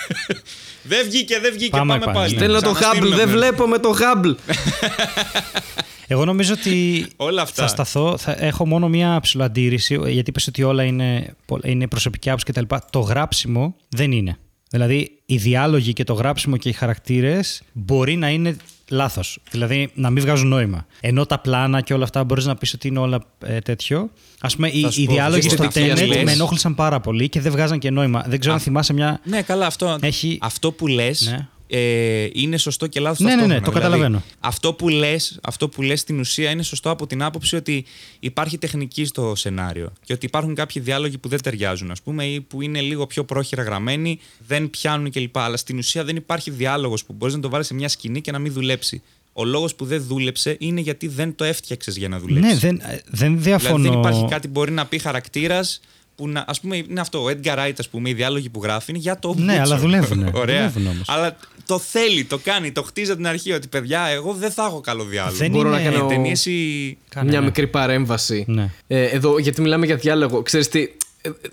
δεν 0.92 1.06
βγήκε, 1.06 1.40
δεν 1.40 1.54
βγήκε. 1.54 1.70
Πάμε 1.70 1.92
Πάμε, 2.00 2.06
πάλι, 2.06 2.18
πάλι. 2.18 2.32
ναι. 2.32 2.38
Στέλνω 2.38 2.60
το 2.62 2.72
Ξαναστείλουμε. 2.72 3.16
Hubble, 3.16 3.18
δεν 3.20 3.30
βλέπω 3.30 3.68
με 3.68 3.78
το 3.80 3.96
Hubble. 4.00 4.36
Εγώ 6.08 6.26
νομίζω 6.26 6.54
ότι 6.54 7.06
Όλα 7.16 7.42
αυτά. 7.42 7.62
θα 7.62 7.68
σταθώ, 7.68 8.18
θα 8.18 8.36
έχω 8.40 8.68
μόνο 8.68 8.88
μία 8.90 9.20
ψηλοαντήρηση, 9.22 9.96
γιατί 9.96 10.30
είπες 10.30 10.48
ότι 10.48 10.64
όλα 10.64 10.84
είναι, 10.84 11.36
είναι 11.64 11.88
προσωπική 11.88 12.30
άποψη 12.30 12.46
κτλ. 12.46 12.76
Το 12.90 13.00
γράψιμο 13.00 13.76
δεν 13.90 14.12
είναι. 14.12 14.38
Δηλαδή, 14.74 15.12
οι 15.26 15.38
διάλογοι 15.38 15.94
και 15.94 16.04
το 16.04 16.14
γράψιμο 16.14 16.58
και 16.58 16.70
οι 16.70 16.72
χαρακτήρες 16.72 17.62
μπορεί 17.74 18.16
να 18.16 18.30
είναι 18.30 18.56
λάθος. 18.90 19.40
Δηλαδή, 19.52 19.90
να 19.94 20.10
μην 20.10 20.24
βγάζουν 20.24 20.48
νόημα. 20.48 20.86
Ενώ 21.02 21.26
τα 21.26 21.40
πλάνα 21.40 21.82
και 21.82 21.94
όλα 21.94 22.04
αυτά 22.04 22.24
μπορείς 22.24 22.46
να 22.46 22.56
πεις 22.56 22.74
ότι 22.74 22.88
είναι 22.88 23.00
όλα 23.00 23.24
ε, 23.46 23.60
τέτοιο. 23.60 24.10
Ας 24.40 24.56
πούμε, 24.56 24.68
οι, 24.70 24.82
Θα 24.82 24.92
σου 24.92 25.02
οι 25.02 25.06
πω, 25.06 25.14
διάλογοι 25.14 25.50
στο 25.50 25.64
αισθητική 25.64 25.90
Tenet 25.90 25.94
ασφάλεια. 25.94 26.24
με 26.24 26.32
ενόχλησαν 26.32 26.76
πάρα 26.76 27.00
πολύ 27.00 27.30
και 27.30 27.42
δεν 27.42 27.52
βγάζαν 27.52 27.80
και 27.80 27.90
νόημα. 27.90 28.24
Δεν 28.28 28.40
ξέρω 28.40 28.54
αν 28.56 28.60
θυμάσαι 28.62 28.94
μια... 28.94 29.20
Ναι, 29.24 29.42
καλά, 29.42 29.66
αυτό, 29.66 29.98
Έχει- 30.02 30.38
αυτό 30.42 30.72
που 30.72 30.88
λες 30.88 31.28
Ναι. 31.32 31.48
Ε, 31.76 32.28
είναι 32.34 32.58
σωστό 32.58 32.88
και 32.88 33.00
λάθος. 33.00 33.20
Ναι, 33.20 33.36
ναι, 33.36 33.46
ναι, 33.46 33.62
το 33.62 33.72
καταλαβαίνω. 33.72 34.24
αυτό 34.40 34.74
που 34.74 34.90
λες 34.90 35.40
αυτό 35.44 35.70
που 35.70 35.82
λες 35.82 36.00
στην 36.00 36.20
ουσία 36.20 36.50
είναι 36.50 36.64
σωστό 36.64 36.90
από 36.90 37.08
την 37.08 37.24
άποψη 37.24 37.56
ότι 37.56 37.86
υπάρχει 38.20 38.58
τεχνική 38.58 39.06
στο 39.06 39.36
σενάριο 39.36 39.94
και 40.04 40.14
ότι 40.14 40.26
υπάρχουν 40.26 40.56
κάποιοι 40.56 40.82
διάλογοι 40.82 41.18
που 41.18 41.28
δεν 41.28 41.42
ταιριάζουν, 41.42 41.92
ας 41.92 42.02
πούμε, 42.02 42.26
ή 42.26 42.42
που 42.42 42.62
είναι 42.62 42.82
λίγο 42.82 43.08
πιο 43.08 43.24
πρόχειρα 43.24 43.64
γραμμένοι, 43.64 44.20
δεν 44.48 44.70
πιάνουν 44.70 45.12
κλπ. 45.12 45.38
Αλλά 45.38 45.58
στην 45.58 45.78
ουσία 45.78 46.04
δεν 46.04 46.16
υπάρχει 46.16 46.52
διάλογος 46.52 47.06
που 47.06 47.14
μπορείς 47.14 47.36
να 47.36 47.42
το 47.42 47.50
βάλεις 47.50 47.68
σε 47.68 47.74
μια 47.74 47.90
σκηνή 47.90 48.22
και 48.22 48.32
να 48.32 48.40
μην 48.40 48.54
δουλέψει. 48.54 49.02
Ο 49.34 49.46
λόγος 49.46 49.76
που 49.76 49.86
δεν 49.86 50.04
δούλεψε 50.04 50.56
είναι 50.60 50.82
γιατί 50.82 51.08
δεν 51.08 51.36
το 51.36 51.44
έφτιαξες 51.44 51.98
για 51.98 52.10
να 52.10 52.20
δουλέψεις. 52.20 52.54
Ναι, 52.54 52.60
δεν, 52.60 52.82
δεν 53.06 53.42
διαφωνώ. 53.42 53.76
Δηλαδή 53.76 53.90
δεν 53.90 54.00
υπάρχει 54.00 54.26
κάτι 54.30 54.48
που 54.48 54.54
μπορεί 54.54 54.72
να 54.72 54.86
πει 54.86 54.98
χαρακτήρας 54.98 55.80
που 56.16 56.28
να. 56.28 56.40
Α 56.40 56.54
πούμε, 56.62 56.76
είναι 56.78 57.00
αυτό. 57.00 57.24
Ο 57.24 57.28
Edgar 57.30 57.58
Wright, 57.58 57.74
ας 57.80 57.90
πούμε, 57.90 58.10
οι 58.10 58.14
διάλογοι 58.14 58.50
που 58.50 58.60
γράφει 58.64 58.92
είναι 58.92 59.00
για 59.00 59.20
το. 59.20 59.34
Ναι, 59.38 59.44
Μπούτσο. 59.44 59.62
αλλά 59.62 59.78
δουλεύουνε. 59.78 60.32
Ωραία. 60.36 60.70
Δουλεύουν 60.70 60.88
όμως. 60.88 61.10
Αλλά 61.10 61.36
το 61.68 61.80
θέλει, 61.80 62.24
το 62.26 62.38
κάνει, 62.38 62.72
το 62.72 62.84
χτίζει 62.84 63.10
από 63.10 63.18
την 63.20 63.28
αρχή. 63.28 63.52
Ότι 63.52 63.68
παιδιά, 63.68 64.02
εγώ 64.06 64.34
δεν 64.34 64.52
θα 64.52 64.64
έχω 64.66 64.82
καλό 64.82 65.04
διάλογο. 65.04 65.36
Δεν 65.36 65.52
Μπορώ 65.52 65.70
είναι... 65.70 65.78
να 65.84 65.92
κάνω- 65.92 66.08
Ταινίες 66.08 66.46
ή. 66.46 66.98
Κάνε, 67.10 67.30
Μια 67.30 67.40
ναι. 67.40 67.46
μικρή 67.46 67.68
παρέμβαση. 67.68 68.46
Ναι. 68.48 68.70
Ε, 68.88 69.04
εδώ, 69.06 69.40
γιατί 69.40 69.62
μιλάμε 69.62 69.86
για 69.86 69.96
διάλογο. 69.96 70.42
Ξέρεις 70.42 70.68
τι, 70.68 70.80
ε, 70.80 70.84
ε, 70.84 70.90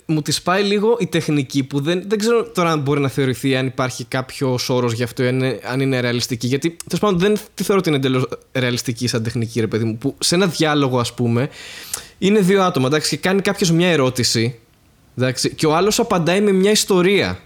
μου 0.07 0.23
τη 0.23 0.37
πάει 0.43 0.63
λίγο 0.63 0.97
η 1.01 1.07
τεχνική 1.07 1.63
που 1.63 1.81
δεν, 1.81 2.03
δεν 2.07 2.19
ξέρω 2.19 2.45
τώρα 2.45 2.71
αν 2.71 2.81
μπορεί 2.81 3.01
να 3.01 3.09
θεωρηθεί 3.09 3.57
αν 3.57 3.67
υπάρχει 3.67 4.05
κάποιος 4.05 4.69
όρος 4.69 4.93
γι' 4.93 5.03
αυτό, 5.03 5.23
αν 5.23 5.35
είναι, 5.35 5.61
αν 5.63 5.81
είναι 5.81 6.01
ρεαλιστική. 6.01 6.47
Γιατί 6.47 6.77
τέλος 6.85 7.01
πάντων 7.01 7.19
δεν 7.19 7.39
τη 7.55 7.63
θεωρώ 7.63 7.81
ότι 7.81 7.89
είναι 7.89 7.99
εντελώς 7.99 8.29
ρεαλιστική 8.53 9.07
σαν 9.07 9.23
τεχνική, 9.23 9.61
ρε 9.61 9.67
παιδί 9.67 9.85
μου. 9.85 9.97
Που 9.97 10.15
σε 10.19 10.35
ένα 10.35 10.47
διάλογο, 10.47 10.99
ας 10.99 11.15
πούμε, 11.15 11.49
είναι 12.19 12.41
δύο 12.41 12.63
άτομα 12.63 12.87
εντάξει, 12.87 13.09
και 13.09 13.17
κάνει 13.17 13.41
κάποιος 13.41 13.71
μια 13.71 13.89
ερώτηση 13.89 14.59
εντάξει, 15.19 15.55
και 15.55 15.67
ο 15.67 15.75
άλλος 15.75 15.99
απαντάει 15.99 16.41
με 16.41 16.53
μια 16.53 16.71
ιστορία. 16.71 17.39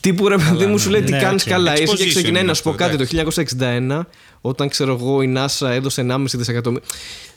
Τύπου 0.00 0.28
ρε 0.28 0.36
παιδί 0.36 0.66
μου 0.66 0.78
σου 0.78 0.90
λέει 0.90 1.02
τι 1.02 1.10
ναι, 1.10 1.18
κάνεις 1.18 1.42
οκ. 1.42 1.48
καλά. 1.50 1.72
Είσαι 1.72 1.84
και 1.84 1.90
Exposition 1.90 2.08
ξεκινάει 2.08 2.30
είναι 2.30 2.42
να 2.42 2.54
σου 2.54 2.62
πω 2.62 2.70
αυτό, 2.70 2.84
κάτι 2.84 3.24
το 3.24 3.32
1961, 3.58 4.00
όταν 4.40 4.68
ξέρω 4.68 4.92
εγώ 4.92 5.22
η 5.22 5.34
NASA 5.36 5.68
έδωσε 5.68 6.06
1,5 6.10 6.24
δισεκατομμύρια. 6.32 6.88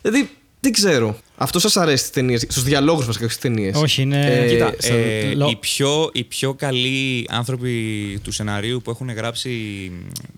Δηλαδή 0.01 0.29
δεν 0.65 0.73
ξέρω. 0.73 1.17
Αυτό 1.37 1.59
σας 1.59 1.77
αρέσει 1.77 1.97
στις 1.97 2.09
ταινίες, 2.11 2.41
στους 2.41 2.63
διαλόγους 2.63 3.05
βασικά, 3.05 3.25
στις 3.25 3.37
ταινίες; 3.37 3.75
Όχι, 3.75 4.01
είναι- 4.01 4.45
Κοίτα, 4.49 4.73
σαν- 4.77 4.95
ε, 4.97 5.33
λο- 5.35 5.49
οι, 5.49 5.55
πιο, 5.55 6.09
οι 6.13 6.23
πιο 6.23 6.53
καλοί 6.53 7.27
άνθρωποι 7.29 7.71
του 8.23 8.31
σεναρίου 8.31 8.81
που 8.83 8.89
έχουν 8.91 9.09
γράψει 9.11 9.51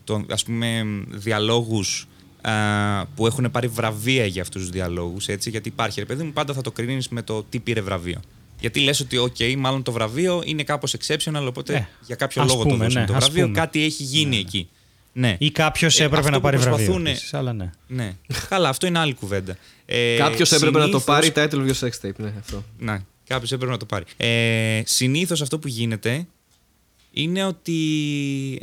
τον, 0.03 0.25
ας 0.29 0.43
πούμε 0.43 0.83
διαλόγους 1.09 2.07
α, 2.41 2.51
που 3.05 3.27
έχουν 3.27 3.51
πάρει 3.51 3.67
βραβεία 3.67 4.25
για 4.25 4.41
αυτούς 4.41 4.61
τους 4.61 4.69
διαλόγους, 4.71 5.27
έτσι, 5.27 5.49
γιατί 5.49 5.67
υπάρχει 5.67 5.99
ρε 5.99 6.05
παιδί 6.05 6.23
μου, 6.23 6.31
πάντα 6.31 6.53
θα 6.53 6.61
το 6.61 6.71
κρίνεις 6.71 7.07
με 7.09 7.21
το 7.21 7.43
τι 7.49 7.59
πήρε 7.59 7.81
βραβείο. 7.81 8.19
Γιατί 8.59 8.79
λες 8.79 8.99
ότι, 8.99 9.17
οκ, 9.17 9.35
μάλλον 9.57 9.83
το 9.83 9.91
βραβείο 9.91 10.41
είναι 10.45 10.63
κάπως 10.63 10.95
exceptional, 10.99 11.45
οπότε 11.47 11.73
Ε, 11.75 11.87
για 12.05 12.15
κάποιο 12.15 12.41
ας 12.41 12.47
λόγο 12.47 12.63
το 12.63 12.69
πούμε, 12.69 12.83
δώσαμε 12.83 12.99
ναι, 13.01 13.07
το 13.11 13.15
ας 13.15 13.23
βραβείο, 13.23 13.45
πούμε. 13.45 13.59
κάτι 13.59 13.83
έχει 13.83 14.03
γίνει 14.03 14.37
εκεί. 14.37 14.69
Ναι. 15.19 15.35
Ή 15.39 15.51
κάποιος 15.51 15.99
Ε, 15.99 16.03
έπρεπε 16.03 16.17
αυτό 16.19 16.31
να 16.31 16.37
που 16.37 16.43
πάρει 16.43 16.57
βραβείο. 16.57 16.75
προσπαθούνε- 16.77 17.09
επίσης, 17.11 17.33
αλλά 17.33 17.53
ναι. 17.53 17.69
Ναι. 17.87 18.13
Καλά, 18.49 18.69
αυτό 18.69 18.87
είναι 18.87 18.99
άλλη 18.99 19.13
κουβέντα. 19.13 19.57
Ε, 19.85 20.15
Κάποιος 20.17 20.51
έπρεπε 20.51 20.79
να 20.79 20.89
το 20.89 20.99
συνήθως- 20.99 21.03
πάρει 21.03 21.31
title 21.35 21.55
of 21.55 21.67
your 21.71 21.87
sex 21.87 22.07
tape. 22.07 22.15
Ναι, 22.17 22.33
αυτό. 22.39 22.63
ναι, 22.79 22.97
κάποιος 23.27 23.51
έπρεπε 23.51 23.71
να 23.71 23.77
το 23.77 23.85
πάρει. 23.85 24.05
Ε, 24.17 24.81
Συνήθως 24.85 25.41
αυτό 25.41 25.59
που 25.59 25.67
γίνεται 25.67 26.27
είναι 27.11 27.43
ότι 27.45 27.79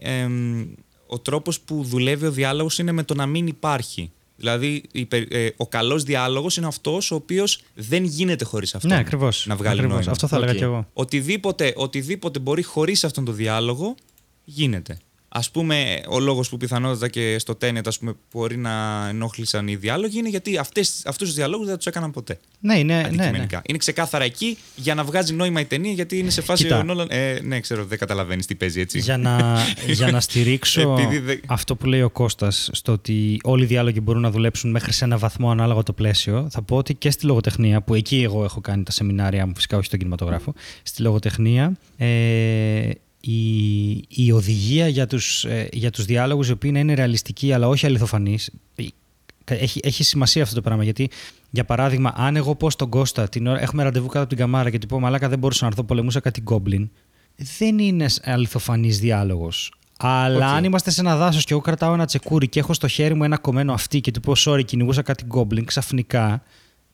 εμ, 0.00 0.66
ο 1.06 1.18
τρόπος 1.18 1.60
που 1.60 1.82
δουλεύει 1.84 2.26
ο 2.26 2.30
διάλογος 2.30 2.78
είναι 2.78 2.92
με 2.92 3.02
το 3.02 3.14
να 3.14 3.26
μην 3.26 3.46
υπάρχει. 3.46 4.10
Δηλαδή, 4.36 4.82
η 4.92 5.04
πε- 5.04 5.34
ε, 5.34 5.48
ο 5.56 5.66
καλός 5.68 6.02
διάλογος 6.02 6.56
είναι 6.56 6.66
αυτός 6.66 7.10
ο 7.10 7.14
οποίος 7.14 7.60
δεν 7.74 8.04
γίνεται 8.04 8.44
χωρίς 8.44 8.74
αυτό. 8.74 8.88
Ναι, 8.88 8.96
ακριβώς. 8.98 9.46
Να 9.46 9.56
βγάλει 9.56 9.80
νόημα. 9.80 10.10
Αυτό 10.10 10.26
θα 10.26 10.36
έλεγα 10.36 10.50
Οκ. 10.52 10.56
κι 10.58 10.62
εγώ. 10.62 10.88
Οτιδήποτε, 10.92 11.72
οτιδήποτε 11.76 12.38
μπορεί 12.38 12.62
χωρίς 12.62 13.04
αυτόν 13.04 13.24
τον 13.24 13.34
διάλογο 13.36 13.94
γίνεται. 14.44 14.98
Α 15.36 15.40
πούμε, 15.52 16.00
ο 16.08 16.20
λόγος 16.20 16.48
που 16.48 16.56
πιθανότατα 16.56 17.08
και 17.08 17.38
στο 17.38 17.58
Tenet 17.62 17.80
ας 17.86 17.98
πούμε, 17.98 18.12
μπορεί 18.32 18.56
να 18.56 19.06
ενόχλησαν 19.08 19.68
οι 19.68 19.76
διάλογοι 19.76 20.18
είναι 20.18 20.28
γιατί 20.28 20.58
αυτούς 20.58 21.02
τους 21.18 21.34
διαλόγους 21.34 21.66
δεν 21.66 21.76
τους 21.76 21.86
έκαναν 21.86 22.10
ποτέ. 22.10 22.38
Ναι, 22.60 22.78
είναι, 22.78 22.94
ναι, 22.94 23.00
ναι. 23.00 23.06
Αντικειμενικά. 23.06 23.62
Είναι 23.66 23.78
ξεκάθαρα 23.78 24.24
εκεί 24.24 24.58
για 24.76 24.94
να 24.94 25.04
βγάζει 25.04 25.34
νόημα 25.34 25.60
η 25.60 25.64
ταινία 25.64 25.92
γιατί 25.92 26.18
είναι 26.18 26.30
σε 26.30 26.40
φάση. 26.42 26.62
Κοίτα. 26.62 26.78
ο 26.78 26.82
Νόλαν- 26.82 27.12
ε, 27.12 27.38
ναι, 27.42 27.60
ξέρω, 27.60 27.84
δεν 27.84 27.98
καταλαβαίνεις 27.98 28.46
τι 28.46 28.54
παίζει 28.54 28.80
έτσι. 28.80 28.98
Για 28.98 29.16
να, 29.16 29.58
για 29.98 30.10
να 30.10 30.20
στηρίξω 30.20 30.80
Επειδή 30.98 31.18
δεν- 31.18 31.40
αυτό 31.46 31.76
που 31.76 31.86
λέει 31.86 32.02
ο 32.02 32.10
Κώστας 32.10 32.68
στο 32.72 32.92
ότι 32.92 33.40
όλοι 33.44 33.62
οι 33.62 33.66
διάλογοι 33.66 33.98
μπορούν 34.02 34.22
να 34.22 34.30
δουλέψουν 34.30 34.70
μέχρι 34.70 34.92
σε 34.92 35.04
ένα 35.04 35.18
βαθμό 35.18 35.50
ανάλογα 35.50 35.82
το 35.82 35.92
πλαίσιο, 35.92 36.48
θα 36.50 36.62
πω 36.62 36.76
ότι 36.76 36.94
και 36.94 37.10
στη 37.10 37.26
λογοτεχνία, 37.26 37.80
που 37.82 37.94
εκεί 37.94 38.22
εγώ 38.22 38.44
έχω 38.44 38.60
κάνει 38.60 38.82
τα 38.82 38.90
σεμινάρια 38.92 39.46
μου, 39.46 39.52
φυσικά 39.54 39.76
όχι 39.76 39.86
στον 39.86 39.98
κινηματογράφο, 39.98 40.54
στη 40.82 41.02
λογοτεχνία 41.02 41.76
ε, 41.96 42.88
η, 43.26 43.90
η 44.08 44.32
οδηγία 44.32 44.88
για 44.88 45.06
τους, 45.06 45.44
ε, 45.44 45.68
για 45.72 45.90
τους 45.90 46.04
διάλογους, 46.04 46.48
οι 46.48 46.52
οποίοι 46.52 46.70
να 46.72 46.78
είναι 46.78 46.94
ρεαλιστικοί 46.94 47.52
αλλά 47.52 47.68
όχι 47.68 47.86
αληθοφανείς, 47.86 48.50
ε, 49.44 49.54
έχει, 49.54 49.80
έχει 49.82 50.04
σημασία 50.04 50.42
αυτό 50.42 50.54
το 50.54 50.60
πράγμα. 50.60 50.84
Γιατί, 50.84 51.10
για 51.50 51.64
παράδειγμα, 51.64 52.12
αν 52.16 52.36
εγώ 52.36 52.54
πω 52.54 52.70
στον 52.70 52.88
Κώστα 52.88 53.28
την 53.28 53.46
ώρα, 53.46 53.60
έχουμε 53.60 53.82
ραντεβού 53.82 54.06
κάτω 54.06 54.18
από 54.18 54.28
την 54.28 54.38
καμάρα 54.38 54.70
και 54.70 54.78
του 54.78 54.86
πω 54.86 55.00
Μαλάκα 55.00 55.28
δεν 55.28 55.38
μπορούσα 55.38 55.62
να 55.62 55.68
έρθω, 55.68 55.84
πολεμούσα 55.84 56.20
κάτι 56.20 56.40
γκόμπλιν, 56.40 56.90
δεν 57.58 57.78
είναι 57.78 58.06
αληθοφανής 58.24 58.98
διάλογος. 58.98 59.72
Αλλά 59.98 60.48
Οκ. 60.48 60.56
αν 60.56 60.64
είμαστε 60.64 60.90
σε 60.90 61.00
ένα 61.00 61.16
δάσος 61.16 61.44
και 61.44 61.52
εγώ 61.52 61.62
κρατάω 61.62 61.94
ένα 61.94 62.04
τσεκούρι 62.04 62.48
και 62.48 62.58
έχω 62.58 62.72
στο 62.72 62.88
χέρι 62.88 63.14
μου 63.14 63.24
ένα 63.24 63.38
κομμένο 63.38 63.72
αυτή 63.72 64.00
και 64.00 64.10
του 64.10 64.20
πω 64.20 64.32
Sorry, 64.36 64.64
κυνηγούσα 64.64 65.02
κάτι 65.02 65.24
γκόμπλιν, 65.24 65.64
ξαφνικά 65.64 66.42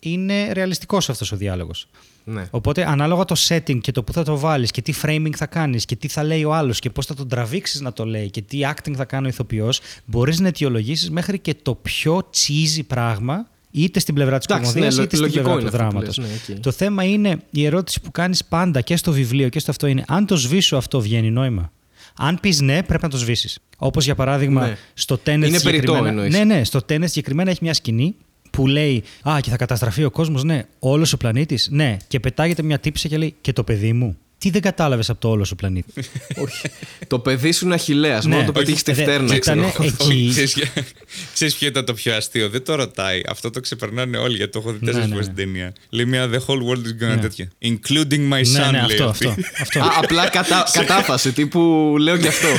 είναι 0.00 0.52
ρεαλιστικός 0.52 1.10
αυτός 1.10 1.32
ο 1.32 1.36
διάλογος. 1.36 1.86
Ναι. 2.24 2.46
Οπότε 2.50 2.88
ανάλογα 2.88 3.24
το 3.24 3.34
setting 3.48 3.78
και 3.80 3.92
το 3.92 4.02
που 4.02 4.12
θα 4.12 4.22
το 4.22 4.38
βάλεις 4.38 4.70
και 4.70 4.82
τι 4.82 4.92
framing 5.02 5.30
θα 5.36 5.46
κάνεις 5.46 5.84
και 5.84 5.96
τι 5.96 6.08
θα 6.08 6.24
λέει 6.24 6.44
ο 6.44 6.54
άλλος 6.54 6.78
και 6.78 6.90
πώς 6.90 7.06
θα 7.06 7.14
τον 7.14 7.28
τραβήξεις 7.28 7.80
να 7.80 7.92
το 7.92 8.04
λέει 8.04 8.30
και 8.30 8.42
τι 8.42 8.58
acting 8.62 8.92
θα 8.96 9.04
κάνει 9.04 9.26
ο 9.26 9.28
ηθοποιός, 9.28 9.80
μπορείς 10.04 10.40
να 10.40 10.48
αιτιολογήσεις 10.48 11.10
μέχρι 11.10 11.38
και 11.38 11.54
το 11.62 11.74
πιο 11.74 12.30
cheesy 12.34 12.80
πράγμα 12.86 13.46
είτε 13.70 13.98
στην 14.00 14.14
πλευρά 14.14 14.38
της 14.38 14.46
Εντάξει, 14.46 14.70
κομμωδίας 14.72 14.96
ναι, 14.96 15.02
είτε 15.02 15.16
στην 15.16 15.28
λογικό 15.28 15.42
πλευρά 15.54 15.60
είναι 15.60 15.70
του 15.70 15.76
αυτό 15.76 15.86
που 15.86 15.92
δράματος. 15.92 16.18
λες, 16.18 16.48
ναι, 16.48 16.54
οκ. 16.54 16.60
Το 16.62 16.70
θέμα 16.70 17.04
είναι 17.04 17.38
η 17.50 17.64
ερώτηση 17.64 18.00
που 18.00 18.10
κάνεις 18.10 18.44
πάντα 18.44 18.80
και 18.80 18.96
στο 18.96 19.12
βιβλίο 19.12 19.48
και 19.48 19.58
στο 19.58 19.70
αυτό 19.70 19.86
είναι 19.86 20.04
αν 20.08 20.26
το 20.26 20.36
σβήσω 20.36 20.76
αυτό 20.76 21.00
βγαίνει 21.00 21.30
νόημα; 21.30 21.72
Αν 22.16 22.38
πεις 22.40 22.60
ναι, 22.60 22.82
πρέπει 22.82 23.02
να 23.02 23.08
το 23.08 23.16
σβήσεις. 23.18 23.58
Όπως 23.78 24.04
για 24.04 24.14
παράδειγμα 24.14 24.66
Ναι. 24.66 24.76
στο 24.94 25.14
Tenet 25.14 25.26
Είναι 25.28 25.40
περιττό, 25.40 25.58
συγκεκριμένα- 25.58 26.08
εννοείς. 26.08 26.34
Ναι, 26.34 26.44
ναι, 26.44 26.64
στο 26.64 26.78
Tenet 26.88 27.04
συγκεκριμένα 27.04 27.50
έχει 27.50 27.58
μια 27.62 27.74
σκηνή 27.74 28.14
που 28.50 28.66
λέει 28.66 29.02
Α, 29.28 29.38
και 29.40 29.50
θα 29.50 29.56
καταστραφεί 29.56 30.04
ο 30.04 30.10
κόσμος, 30.10 30.44
ναι. 30.44 30.62
Όλος 30.78 31.12
ο 31.12 31.16
πλανήτης, 31.16 31.68
ναι. 31.70 31.96
Και 32.08 32.20
πετάγεται 32.20 32.62
μια 32.62 32.78
τύψη 32.78 33.08
και 33.08 33.18
λέει 33.18 33.34
Και 33.40 33.52
το 33.52 33.64
παιδί 33.64 33.92
μου. 33.92 34.16
Τι 34.38 34.50
δεν 34.50 34.60
κατάλαβες 34.62 35.10
από 35.10 35.20
το 35.20 35.28
όλο 35.28 35.46
ο 35.52 35.54
πλανήτη; 35.54 35.92
Όχι. 36.44 36.68
το 37.06 37.18
παιδί 37.18 37.52
σου 37.52 37.64
είναι 37.64 37.74
αχηλέα. 37.74 38.20
Ναι. 38.24 38.34
Μόνο 38.34 38.46
το 38.46 38.52
πετύχεις 38.52 38.80
στη 38.80 38.90
Όχι, 38.90 39.02
φτέρνα. 39.02 39.26
δεν- 39.26 39.40
ξέρω. 39.40 39.60
ήτανε 39.68 39.86
εκεί. 40.00 40.28
Ξέρεις, 40.30 40.52
ποιο- 40.54 40.84
ξέρεις 41.32 41.54
ποιο 41.54 41.68
ήταν 41.68 41.84
το 41.84 41.94
πιο 41.94 42.14
αστείο; 42.14 42.48
Δεν 42.48 42.64
το 42.64 42.74
ρωτάει. 42.74 43.20
Αυτό 43.28 43.50
το 43.50 43.60
ξεπερνάνε 43.60 44.16
όλοι 44.18 44.36
γιατί 44.36 44.52
το 44.52 44.58
έχω 44.58 44.70
δει 44.72 44.78
Ναι, 44.80 44.84
τέσσερις 44.86 45.08
ναι, 45.08 45.12
φορές 45.14 45.26
ναι. 45.28 45.32
στην 45.32 45.46
ταινία. 45.52 45.72
Λέει 45.90 46.04
μια 46.04 46.28
The 46.30 46.34
whole 46.46 46.58
world 46.58 46.86
is 46.86 47.04
gonna 47.04 47.14
Ναι. 47.14 47.16
τέτοια. 47.16 47.48
Including 47.62 48.12
my 48.12 48.28
ναι, 48.28 48.66
son, 48.66 48.70
ναι, 48.70 48.70
λέει 48.70 48.80
αυτό, 48.82 49.04
αυτή. 49.04 49.26
αυτό. 49.26 49.42
αυτό. 49.60 49.80
Α, 49.80 49.90
απλά 50.02 50.28
κατα... 50.28 50.66
κατάφαση. 50.72 51.32
Τύπου 51.32 51.94
λέω 51.98 52.16
και 52.16 52.28
αυτό. 52.28 52.48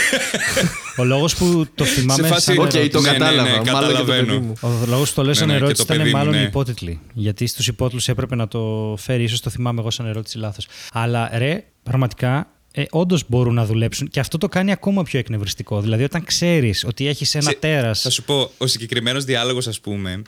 ο 0.98 1.04
λόγος 1.04 1.36
που 1.36 1.68
το 1.76 1.86
θυμάμαι. 1.86 2.22
Σε 2.24 2.28
φάση- 2.28 2.44
σαν 2.46 2.58
Οκ, 2.58 2.74
ερώτηση- 2.74 2.92
το 2.92 3.02
Ναι, 3.02 3.12
ναι, 3.12 3.18
ναι, 3.18 3.20
κατάλαβα. 3.20 3.50
Μάλλον 3.50 3.64
και 3.64 3.70
το 3.72 3.78
καταλαβαίνω. 3.80 4.26
παιδί 4.34 4.46
μου. 4.46 4.54
Ο 4.62 4.86
λόγος 4.88 5.10
που 5.10 5.16
το 5.16 5.24
λέω 5.24 5.34
σαν 5.34 5.48
Ναι, 5.48 5.54
ναι, 5.54 5.60
και 5.60 5.66
ερώτηση 5.66 5.86
το 5.88 5.94
ήταν 5.94 6.04
παιδί 6.06 6.16
μου, 6.16 6.22
μάλλον 6.22 6.34
ναι. 6.36 6.42
οι 6.42 6.46
υπότιτλοι. 6.46 7.00
Γιατί 7.14 7.48
στους 7.48 7.68
υπότιτλους 7.68 8.08
έπρεπε 8.08 8.36
να 8.36 8.48
το 8.48 8.96
φέρει, 9.00 9.24
ίσως 9.24 9.40
το 9.42 9.50
θυμάμαι 9.50 9.80
εγώ 9.80 9.92
σαν 9.92 10.06
ερώτηση 10.06 10.38
λάθος. 10.38 10.68
Αλλά 10.92 11.30
ρε, 11.34 11.64
πραγματικά. 11.84 12.48
Ε, 12.74 12.84
Όντως 12.90 13.24
μπορούν 13.28 13.54
να 13.54 13.66
δουλέψουν 13.66 14.08
και 14.08 14.20
αυτό 14.20 14.38
το 14.38 14.48
κάνει 14.48 14.72
ακόμα 14.72 15.04
πιο 15.04 15.20
εκνευριστικό. 15.20 15.82
Δηλαδή, 15.82 16.04
όταν 16.04 16.24
ξέρεις 16.24 16.84
ότι 16.88 17.08
έχεις 17.08 17.36
ένα 17.36 17.50
Σε- 17.50 17.58
τέρα. 17.60 17.94
Θα 17.94 18.10
σου 18.10 18.24
πω, 18.24 18.52
ο 18.58 18.68
συγκεκριμένος 18.68 19.24
διάλογος, 19.26 19.68
ας 19.68 19.80
πούμε, 19.80 20.22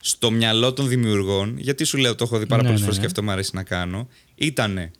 στο 0.00 0.30
μυαλό 0.30 0.72
των 0.72 0.88
δημιουργών, 0.88 1.54
γιατί 1.58 1.84
σου 1.84 1.98
λέω, 1.98 2.14
το 2.14 2.24
έχω 2.24 2.38
δει 2.38 2.46
πάρα 2.46 2.62
Ναι, 2.62 2.66
πολλές 2.68 2.80
ναι, 2.80 2.86
φορές 2.86 2.94
ναι. 3.00 3.00
και 3.00 3.06
αυτό 3.10 3.22
μου 3.22 3.30
αρέσει 3.30 3.50
να 3.54 3.62
κάνω, 3.62 4.08
ήταν 4.34 4.90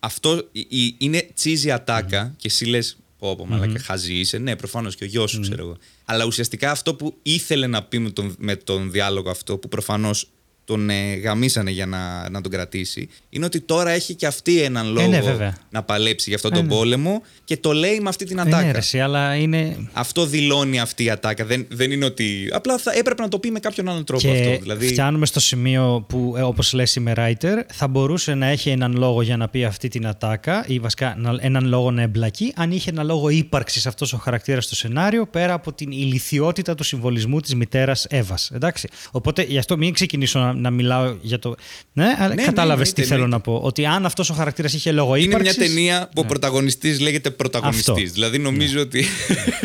αυτό 0.00 0.48
η- 0.52 0.66
η- 0.68 0.94
είναι 0.98 1.28
τσίζι 1.34 1.70
ατάκα 1.70 2.34
και 2.36 2.46
εσύ 2.50 2.64
λες. 2.64 2.96
Πω, 3.24 3.36
πω, 3.36 3.46
μαλάκα, 3.46 3.78
χαζή 3.78 4.14
είσαι. 4.14 4.38
Ναι, 4.38 4.56
προφανώς 4.56 4.96
και 4.96 5.04
ο 5.04 5.06
γιος 5.06 5.30
σου, 5.30 5.40
ξέρω 5.40 5.62
εγώ. 5.62 5.76
Αλλά 6.04 6.24
ουσιαστικά 6.24 6.70
αυτό 6.70 6.94
που 6.94 7.16
ήθελε 7.22 7.66
να 7.66 7.82
πει 7.82 7.98
με 7.98 8.10
τον, 8.10 8.34
με 8.38 8.56
τον 8.56 8.90
διάλογο 8.90 9.30
αυτό, 9.30 9.58
που 9.58 9.68
προφανώς 9.68 10.28
τον 10.64 10.90
ε, 10.90 11.14
γαμίσανε 11.14 11.70
για 11.70 11.86
να, 11.86 12.28
να 12.30 12.40
τον 12.40 12.50
κρατήσει, 12.52 13.08
είναι 13.30 13.44
ότι 13.44 13.60
τώρα 13.60 13.90
έχει 13.90 14.14
και 14.14 14.26
αυτή 14.26 14.62
έναν 14.62 14.92
λόγο 14.92 15.08
ναι, 15.08 15.20
βέβαια. 15.20 15.56
να 15.70 15.82
παλέψει 15.82 16.24
για 16.28 16.36
αυτόν 16.36 16.52
Ε, 16.52 16.54
τον 16.56 16.64
ναι. 16.64 16.74
πόλεμο 16.74 17.22
και 17.44 17.56
το 17.56 17.72
λέει 17.72 18.00
με 18.00 18.08
αυτή 18.08 18.24
την 18.24 18.38
Ε, 18.38 18.40
ατάκα. 18.40 18.62
ναι, 18.64 18.72
ρε, 18.72 18.78
εσύ, 18.78 19.00
αλλά 19.00 19.34
είναι. 19.34 19.88
Αυτό 19.92 20.26
δηλώνει 20.26 20.80
αυτή 20.80 21.04
η 21.04 21.10
ατάκα. 21.10 21.44
Δεν, 21.44 21.66
δεν 21.70 21.90
είναι 21.90 22.04
ότι. 22.04 22.48
Απλά 22.52 22.78
θα 22.78 22.92
έπρεπε 22.94 23.22
να 23.22 23.28
το 23.28 23.38
πει 23.38 23.50
με 23.50 23.58
κάποιον 23.60 23.88
άλλον 23.88 24.04
τρόπο 24.04 24.22
Και 24.28 24.30
αυτό. 24.40 24.58
Δηλαδή, 24.62 24.86
φτάνουμε 24.86 25.26
στο 25.26 25.40
σημείο 25.40 26.04
που, 26.08 26.34
ε, 26.36 26.42
όπως 26.42 26.72
λες 26.72 26.94
είμαι 26.94 27.12
writer, 27.16 27.56
θα 27.72 27.88
μπορούσε 27.88 28.34
να 28.34 28.46
έχει 28.46 28.70
έναν 28.70 28.92
λόγο 28.96 29.22
για 29.22 29.36
να 29.36 29.48
πει 29.48 29.64
αυτή 29.64 29.88
την 29.88 30.06
ατάκα 30.06 30.64
ή 30.68 30.78
βασικά 30.78 31.14
να- 31.18 31.36
έναν 31.40 31.66
λόγο 31.66 31.90
να 31.90 32.02
εμπλακεί, 32.02 32.52
αν 32.56 32.70
είχε 32.72 32.90
ένα 32.90 33.02
λόγο 33.02 33.28
ύπαρξης 33.28 33.86
αυτός 33.86 34.12
ο 34.12 34.16
χαρακτήρας 34.16 34.64
στο 34.64 34.74
σενάριο, 34.74 35.26
πέρα 35.26 35.52
από 35.52 35.72
την 35.72 35.90
ηλικιότητα 35.90 36.74
του 36.74 36.82
συμβολισμού 36.84 37.40
της 37.40 37.54
μητέρας 37.54 38.06
Εύας. 38.10 38.50
Εντάξει. 38.54 38.88
Οπότε 39.10 39.42
γι' 39.42 39.58
αυτό 39.58 39.76
μην 39.76 39.92
ξεκινήσω 39.92 40.38
να, 40.38 40.52
να 40.54 40.70
μιλάω 40.70 41.14
για 41.20 41.38
το... 41.38 41.54
Ναι, 41.92 42.14
αλλά 42.18 42.34
ναι, 42.34 42.42
κατάλαβες 42.42 42.88
εννοείται, 42.88 43.02
τι 43.02 43.06
θέλω 43.08 43.22
εννοείται. 43.22 43.50
να 43.50 43.58
πω. 43.58 43.66
Ότι 43.66 43.86
αν 43.86 44.06
αυτός 44.06 44.30
ο 44.30 44.34
χαρακτήρας 44.34 44.72
είχε 44.72 44.92
λόγο 44.92 45.14
είναι 45.14 45.24
ύπαρξης... 45.24 45.56
μια 45.56 45.66
ταινία 45.66 46.08
που 46.14 46.20
ο 46.20 46.24
πρωταγωνιστής 46.24 47.00
λέγεται 47.00 47.30
πρωταγωνιστής. 47.30 47.88
Αυτό. 47.88 48.12
Δηλαδή 48.12 48.38
νομίζω 48.38 48.80
ότι. 48.80 49.04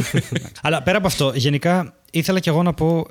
Αλλά 0.62 0.84
πέρα 0.84 0.98
από 0.98 1.08
αυτό, 1.08 1.32
γενικά 1.36 1.94
ήθελα 2.12 2.40
και 2.40 2.50
εγώ 2.50 2.64
να 2.64 2.74
πω. 2.74 3.06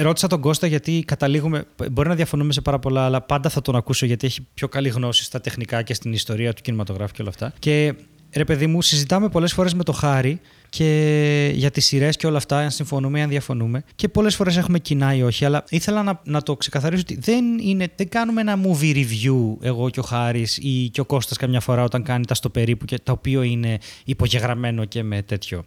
Ρώτησα 0.00 0.26
τον 0.26 0.40
Κώστα 0.40 0.66
γιατί 0.66 1.04
καταλήγουμε. 1.06 1.64
Μπορεί 1.90 2.08
να 2.08 2.14
διαφωνούμε 2.14 2.52
σε 2.52 2.60
πάρα 2.60 2.78
πολλά, 2.78 3.04
αλλά 3.04 3.20
πάντα 3.20 3.48
θα 3.48 3.62
τον 3.62 3.76
ακούσω 3.76 4.06
γιατί 4.06 4.26
έχει 4.26 4.46
πιο 4.54 4.68
καλή 4.68 4.88
γνώση 4.88 5.24
στα 5.24 5.40
τεχνικά 5.40 5.82
και 5.82 5.94
στην 5.94 6.12
ιστορία 6.12 6.52
του 6.52 6.62
κινηματογράφου 6.62 7.12
και 7.12 7.20
όλα 7.20 7.30
αυτά. 7.30 7.52
Και 7.58 7.94
ρε 8.32 8.44
παιδί 8.44 8.66
μου, 8.66 8.82
συζητάμε 8.82 9.28
πολλές 9.28 9.52
φορές 9.52 9.74
με 9.74 9.84
το 9.84 9.92
Χάρη 9.92 10.40
και 10.68 11.52
για 11.54 11.70
τις 11.70 11.84
σειρές 11.86 12.16
και 12.16 12.26
όλα 12.26 12.36
αυτά, 12.36 12.58
αν 12.58 12.70
συμφωνούμε 12.70 13.18
ή 13.18 13.22
αν 13.22 13.28
διαφωνούμε. 13.28 13.84
Και 13.96 14.08
πολλές 14.08 14.34
φορές 14.34 14.56
έχουμε 14.56 14.78
κοινά 14.78 15.14
ή 15.14 15.22
όχι. 15.22 15.44
Αλλά 15.44 15.64
ήθελα 15.68 16.02
να, 16.02 16.20
να 16.24 16.42
το 16.42 16.56
ξεκαθαρίσω 16.56 17.02
ότι 17.02 17.18
δεν, 17.20 17.58
είναι, 17.58 17.88
δεν 17.96 18.08
κάνουμε 18.08 18.40
ένα 18.40 18.58
movie 18.64 18.94
review 18.94 19.56
εγώ 19.60 19.90
και 19.90 20.00
ο 20.00 20.02
Χάρης 20.02 20.56
ή 20.56 20.88
και 20.92 21.00
ο 21.00 21.04
Κώστας 21.04 21.36
καμιά 21.36 21.60
φορά 21.60 21.82
όταν 21.82 22.02
κάνει 22.02 22.24
τα 22.24 22.34
στο 22.34 22.50
περίπου 22.50 22.84
και 22.84 22.98
το 23.02 23.12
οποίο 23.12 23.42
είναι 23.42 23.78
υπογεγραμμένο 24.04 24.84
και 24.84 25.02
με 25.02 25.22
τέτοιο. 25.22 25.64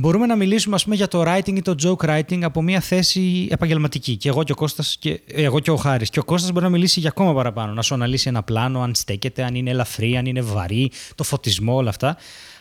Μπορούμε 0.00 0.26
να 0.26 0.36
μιλήσουμε 0.36 0.74
ας 0.74 0.82
πούμε, 0.84 0.94
για 0.96 1.08
το 1.08 1.22
writing 1.26 1.56
ή 1.56 1.62
το 1.62 1.74
joke 1.82 2.08
writing 2.08 2.40
από 2.42 2.62
μια 2.62 2.80
θέση 2.80 3.48
επαγγελματική. 3.50 4.16
Και 4.16 4.28
εγώ 4.28 4.42
και 4.44 4.52
ο, 4.52 4.54
Κώστας 4.54 4.96
και, 5.00 5.10
ε, 5.10 5.42
εγώ 5.42 5.60
και 5.60 5.70
ο 5.70 5.76
Χάρης. 5.76 6.10
Και 6.10 6.18
ο 6.18 6.24
Κώστας 6.24 6.50
μπορεί 6.52 6.64
να 6.64 6.70
μιλήσει 6.70 7.00
για 7.00 7.08
ακόμα 7.08 7.34
παραπάνω. 7.34 7.72
Να 7.72 7.82
σου 7.82 7.94
αναλύσει 7.94 8.28
ένα 8.28 8.42
πλάνο, 8.42 8.82
αν 8.82 8.94
στέκεται, 8.94 9.42
αν 9.44 9.54
είναι 9.54 9.70
ελαφρύ, 9.70 10.16
αν 10.16 10.26
είναι 10.26 10.40
βαρύ, 10.40 10.90
το 11.14 11.24
φωτισμό, 11.24 11.74
όλα 11.74 11.88
αυτά. 11.88 12.16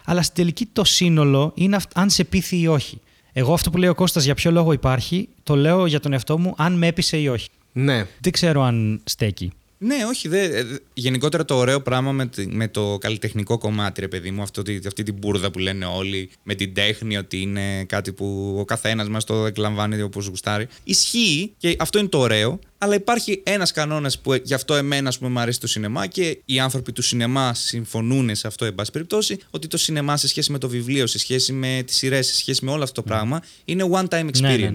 Αλλά 0.06 0.22
στην 0.22 0.36
τελική 0.36 0.66
το 0.74 0.84
σύνολο 0.84 1.52
είναι 1.56 1.76
αυ- 1.76 1.98
αν 1.98 2.10
σε 2.10 2.24
πείθει 2.24 2.60
ή 2.60 2.68
όχι. 2.68 3.00
Εγώ 3.34 3.54
αυτό 3.54 3.70
που 3.70 3.78
λέει 3.78 3.90
ο 3.90 3.96
Κώστας 3.96 4.24
για 4.24 4.36
ποιο 4.36 4.52
λόγο 4.52 4.72
υπάρχει, 4.72 5.30
το 5.44 5.56
λέω 5.56 5.86
για 5.86 6.00
τον 6.00 6.14
εαυτό 6.14 6.38
μου 6.38 6.54
αν 6.58 6.74
με 6.74 6.88
έπεισε 6.88 7.18
ή 7.18 7.28
όχι. 7.28 7.48
Ναι. 7.72 8.06
Δεν 8.20 8.32
ξέρω 8.32 8.62
αν 8.62 9.02
στέκει. 9.04 9.52
Ναι, 9.78 9.96
όχι. 10.08 10.28
Δε, 10.28 10.44
ε, 10.44 10.64
γενικότερα 10.94 11.46
το 11.46 11.56
ωραίο 11.56 11.82
πράγμα 11.82 12.12
με, 12.12 12.28
τη- 12.28 12.48
με 12.48 12.68
το 12.68 12.98
καλλιτεχνικό 13.00 13.58
κομμάτι, 13.58 14.02
ρε 14.02 14.08
παιδί 14.08 14.32
μου, 14.32 14.42
αυτό, 14.42 14.62
τη- 14.62 14.80
αυτή 14.88 15.04
την 15.04 15.14
μπουρδα 15.14 15.52
που 15.52 15.60
λένε 15.60 15.86
όλοι, 15.86 16.30
με 16.44 16.56
την 16.56 16.74
τέχνη, 16.74 17.18
ότι 17.18 17.42
είναι 17.42 17.84
κάτι 17.84 18.12
που 18.14 18.56
ο 18.60 18.66
καθένας 18.66 19.10
μας 19.10 19.24
το 19.24 19.46
εκλαμβάνει 19.46 20.02
όπως 20.02 20.26
γουστάρει. 20.26 20.68
Ισχύει 20.84 21.54
και 21.58 21.76
αυτό 21.80 22.00
είναι 22.00 22.08
το 22.08 22.18
ωραίο, 22.20 22.60
αλλά 22.78 22.96
υπάρχει 22.96 23.42
ένας 23.46 23.72
κανόνας 23.72 24.20
που 24.20 24.34
ε, 24.34 24.42
γι' 24.44 24.54
αυτό 24.54 24.76
εμένα 24.76 25.10
ας 25.10 25.18
πούμε, 25.18 25.30
μου 25.30 25.40
αρέσει 25.40 25.60
το 25.60 25.68
σινεμά 25.68 26.08
και 26.08 26.40
οι 26.46 26.60
άνθρωποι 26.60 26.92
του 26.92 27.02
σινεμά 27.02 27.54
συμφωνούν 27.54 28.36
σε 28.36 28.48
αυτό, 28.48 28.66
εν 28.66 28.76
πάση 28.76 28.92
περιπτώσει, 28.92 29.38
ότι 29.50 29.68
το 29.68 29.78
σινεμά 29.78 30.18
σε 30.18 30.28
σχέση 30.28 30.52
με 30.52 30.58
το 30.58 30.70
βιβλίο, 30.70 31.08
σε 31.08 31.20
σχέση 31.20 31.54
με 31.54 31.84
τις 31.86 31.96
σειρές, 31.96 32.28
σε 32.28 32.36
σχέση 32.36 32.66
με 32.66 32.72
όλο 32.72 32.84
αυτό 32.84 33.02
το 33.02 33.08
πράγμα, 33.08 33.42
είναι 33.66 33.84
one 33.92 34.06
time 34.08 34.26
experience. 34.26 34.40
Ναι, 34.42 34.48
ναι, 34.58 34.70
ναι. 34.70 34.74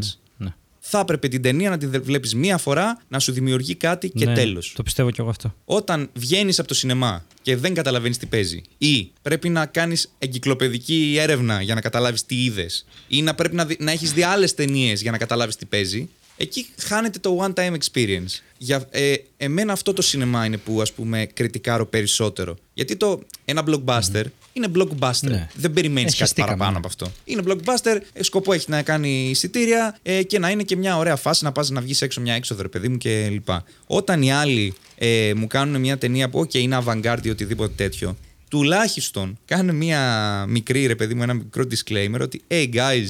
Ναι. 0.92 0.98
Θα 0.98 0.98
έπρεπε 0.98 1.28
την 1.28 1.42
ταινία 1.42 1.70
να 1.70 1.78
τη 1.78 1.86
βλέπεις 1.86 2.34
μία 2.34 2.58
φορά, 2.58 3.00
να 3.08 3.18
σου 3.18 3.32
δημιουργεί 3.32 3.74
κάτι 3.74 4.08
και 4.10 4.24
Ναι, 4.24 4.34
τέλος 4.34 4.72
Το 4.76 4.82
πιστεύω 4.82 5.10
κι 5.10 5.20
εγώ 5.20 5.30
αυτό. 5.30 5.54
όταν 5.64 6.10
βγαίνεις 6.14 6.58
από 6.58 6.68
το 6.68 6.74
σινεμά 6.74 7.24
και 7.42 7.56
δεν 7.56 7.74
καταλαβαίνεις 7.74 8.18
τι 8.18 8.26
παίζει, 8.26 8.62
ή 8.78 9.10
πρέπει 9.22 9.48
να 9.48 9.66
κάνεις 9.66 10.12
εγκυκλοπαιδική 10.18 11.16
έρευνα 11.18 11.62
για 11.62 11.74
να 11.74 11.80
καταλάβεις 11.80 12.26
τι 12.26 12.44
είδες, 12.44 12.86
ή 13.08 13.22
να 13.22 13.34
πρέπει 13.34 13.54
να, 13.54 13.64
δει- 13.66 13.80
να 13.80 13.90
έχεις 13.90 14.12
δει 14.12 14.22
άλλες 14.22 14.54
ταινίες 14.54 15.02
για 15.02 15.10
να 15.10 15.18
καταλάβεις 15.18 15.56
τι 15.56 15.64
παίζει, 15.66 16.08
εκεί 16.36 16.66
χάνεται 16.78 17.18
το 17.18 17.38
one 17.46 17.52
time 17.60 17.76
experience. 17.76 18.40
Για, 18.58 18.86
ε, 18.90 19.14
εμένα 19.36 19.72
αυτό 19.72 19.92
το 19.92 20.02
σινεμά 20.02 20.44
είναι 20.44 20.56
που 20.56 20.80
ας 20.80 20.92
πούμε 20.92 21.26
κριτικάρω 21.34 21.86
περισσότερο. 21.86 22.56
Γιατί 22.74 22.96
το, 22.96 23.20
ένα 23.44 23.64
blockbuster 23.66 24.22
είναι 24.52 24.68
blockbuster. 24.74 25.20
Ναι. 25.20 25.48
Δεν 25.54 25.72
περιμένεις 25.72 26.10
κάτι 26.10 26.22
Εσχεστήκαμε, 26.22 26.56
παραπάνω 26.56 26.70
ναι. 26.70 26.76
από 26.76 26.86
αυτό. 26.86 27.12
Είναι 27.24 27.42
blockbuster, 27.46 28.00
ε, 28.12 28.22
σκοπό 28.22 28.52
έχει 28.52 28.70
να 28.70 28.82
κάνει 28.82 29.28
εισιτήρια 29.30 29.98
ε, 30.02 30.22
και 30.22 30.38
να 30.38 30.50
είναι 30.50 30.62
και 30.62 30.76
μια 30.76 30.96
ωραία 30.96 31.16
φάση 31.16 31.44
να 31.44 31.52
πας 31.52 31.70
να 31.70 31.80
βγεις 31.80 32.02
έξω 32.02 32.20
μια 32.20 32.34
έξοδο, 32.34 32.62
ρε 32.62 32.68
παιδί 32.68 32.88
μου 32.88 32.96
και 32.98 33.28
λοιπά. 33.30 33.64
Όταν 33.86 34.22
οι 34.22 34.32
άλλοι 34.32 34.74
ε, 34.94 35.32
μου 35.36 35.46
κάνουν 35.46 35.80
μια 35.80 35.98
ταινία 35.98 36.28
που, 36.28 36.40
OK, 36.40 36.54
είναι 36.54 36.82
avant-garde 36.84 37.22
ή 37.22 37.30
οτιδήποτε 37.30 37.72
τέτοιο, 37.76 38.16
τουλάχιστον 38.48 39.38
κάνε 39.44 39.72
μια 39.72 40.44
μικρή, 40.48 40.86
ρε 40.86 40.96
παιδί 40.96 41.14
μου, 41.14 41.22
ένα 41.22 41.34
μικρό 41.34 41.64
disclaimer 41.70 42.20
ότι, 42.20 42.42
hey 42.48 42.74
guys, 42.74 43.06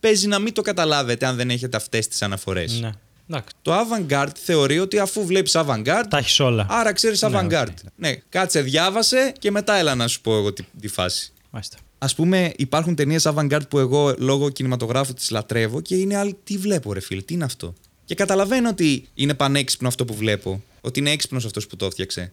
παίζει 0.00 0.26
να 0.26 0.38
μην 0.38 0.52
το 0.52 0.62
καταλάβετε 0.62 1.26
αν 1.26 1.36
δεν 1.36 1.50
έχετε 1.50 1.76
αυτές 1.76 2.08
τις 2.08 2.22
αναφορές. 2.22 2.80
Ναι. 2.80 2.90
Εντάξει. 3.30 3.54
Το 3.62 3.72
avant-garde 3.72 4.32
θεωρεί 4.42 4.78
ότι 4.78 4.98
αφού 4.98 5.26
βλέπεις 5.26 5.52
avant-garde, 5.56 6.04
Τα 6.10 6.18
έχεις 6.18 6.40
όλα. 6.40 6.66
άρα 6.70 6.92
ξέρεις 6.92 7.22
Ναι, 7.22 7.28
avant-garde. 7.32 7.68
οκ. 7.70 7.76
Ναι, 7.96 8.14
κάτσε, 8.28 8.60
διάβασε 8.60 9.32
και 9.38 9.50
μετά 9.50 9.74
έλα 9.74 9.94
να 9.94 10.08
σου 10.08 10.20
πω 10.20 10.36
εγώ 10.36 10.52
τη, 10.52 10.62
τη 10.80 10.88
φάση. 10.88 11.32
Μάλιστα. 11.50 11.76
Ας 11.98 12.06
πούμε, 12.06 12.52
υπάρχουν 12.56 12.94
ταινίες 12.94 13.26
avant-garde 13.26 13.68
που 13.68 13.78
εγώ 13.78 14.14
λόγω 14.18 14.50
κινηματογράφου 14.50 15.14
τις 15.14 15.30
λατρεύω 15.30 15.80
και 15.80 15.94
είναι 15.96 16.16
άλλοι. 16.16 16.36
Τι 16.44 16.56
βλέπω, 16.56 16.92
ρε 16.92 17.00
φίλε, 17.00 17.20
τι 17.22 17.34
είναι 17.34 17.44
αυτό; 17.44 17.74
Και 18.04 18.14
καταλαβαίνω 18.14 18.68
ότι 18.68 19.08
είναι 19.14 19.34
πανέξυπνο 19.34 19.88
αυτό 19.88 20.04
που 20.04 20.14
βλέπω. 20.14 20.62
Ότι 20.80 20.98
είναι 21.00 21.10
έξυπνος 21.10 21.44
αυτός 21.44 21.66
που 21.66 21.76
το 21.76 21.86
έφτιαξε. 21.86 22.32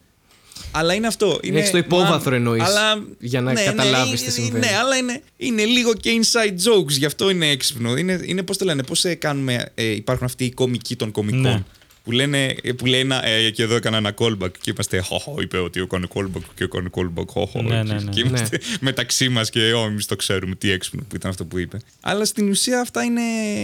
Αλλά 0.70 0.94
είναι 0.94 1.06
αυτό. 1.06 1.38
Είναι, 1.42 1.58
Έχεις 1.58 1.70
το 1.70 1.78
υπόβαθρο 1.78 2.30
μα- 2.30 2.36
εννοείς, 2.36 2.62
αλλά- 2.62 3.04
για 3.18 3.40
να 3.40 3.52
ναι, 3.52 3.64
καταλάβεις 3.64 4.10
ναι, 4.10 4.16
τι 4.16 4.22
είναι- 4.22 4.30
συμβαίνει. 4.32 4.66
Ναι, 4.66 4.76
αλλά 4.78 4.96
είναι, 4.96 5.22
είναι 5.36 5.64
λίγο 5.64 5.94
και 5.94 6.10
inside 6.22 6.48
jokes, 6.72 6.88
γι' 6.88 7.04
αυτό 7.06 7.30
είναι 7.30 7.48
έξυπνο. 7.50 7.96
Είναι, 7.96 8.20
είναι 8.24 8.42
πώς 8.42 8.56
το 8.56 8.64
λένε, 8.64 8.82
πώς 8.82 9.04
κάνουμε. 9.18 9.64
Ε, 9.74 9.84
υπάρχουν 9.90 10.26
αυτοί 10.26 10.44
οι 10.44 10.50
κομικοί 10.52 10.96
των 10.96 11.10
κομικών. 11.10 11.40
Ναι. 11.40 11.62
Που, 12.04 12.12
λένε, 12.14 12.54
που 12.76 12.86
λέει 12.86 13.00
ένα, 13.00 13.26
ε, 13.26 13.50
και 13.50 13.62
εδώ 13.62 13.74
έκανα 13.74 13.96
ένα 13.96 14.14
callback 14.18 14.50
και 14.60 14.70
είμαστε 14.70 14.98
χοχο, 14.98 15.36
είπε 15.40 15.58
ότι 15.58 15.80
έκανε 15.80 16.06
callback 16.14 16.42
και 16.54 16.64
έκανε 16.64 16.88
callback, 16.94 17.26
χοχο. 17.26 17.62
Ναι, 17.62 17.82
ναι, 17.82 17.94
ναι. 17.94 18.10
Και 18.10 18.20
είμαστε 18.26 18.60
μεταξύ 18.80 19.28
μας 19.28 19.50
και 19.50 19.60
oh, 19.74 19.86
εμείς 19.86 20.06
το 20.06 20.16
ξέρουμε 20.16 20.54
τι 20.54 20.70
έξυπνο 20.70 21.02
που 21.08 21.16
ήταν 21.16 21.30
αυτό 21.30 21.44
που 21.44 21.58
είπε. 21.58 21.78
Αλλά 22.00 22.24
στην 22.24 22.48
ουσία 22.48 22.80
αυτά 22.80 23.02
είναι 23.02 23.20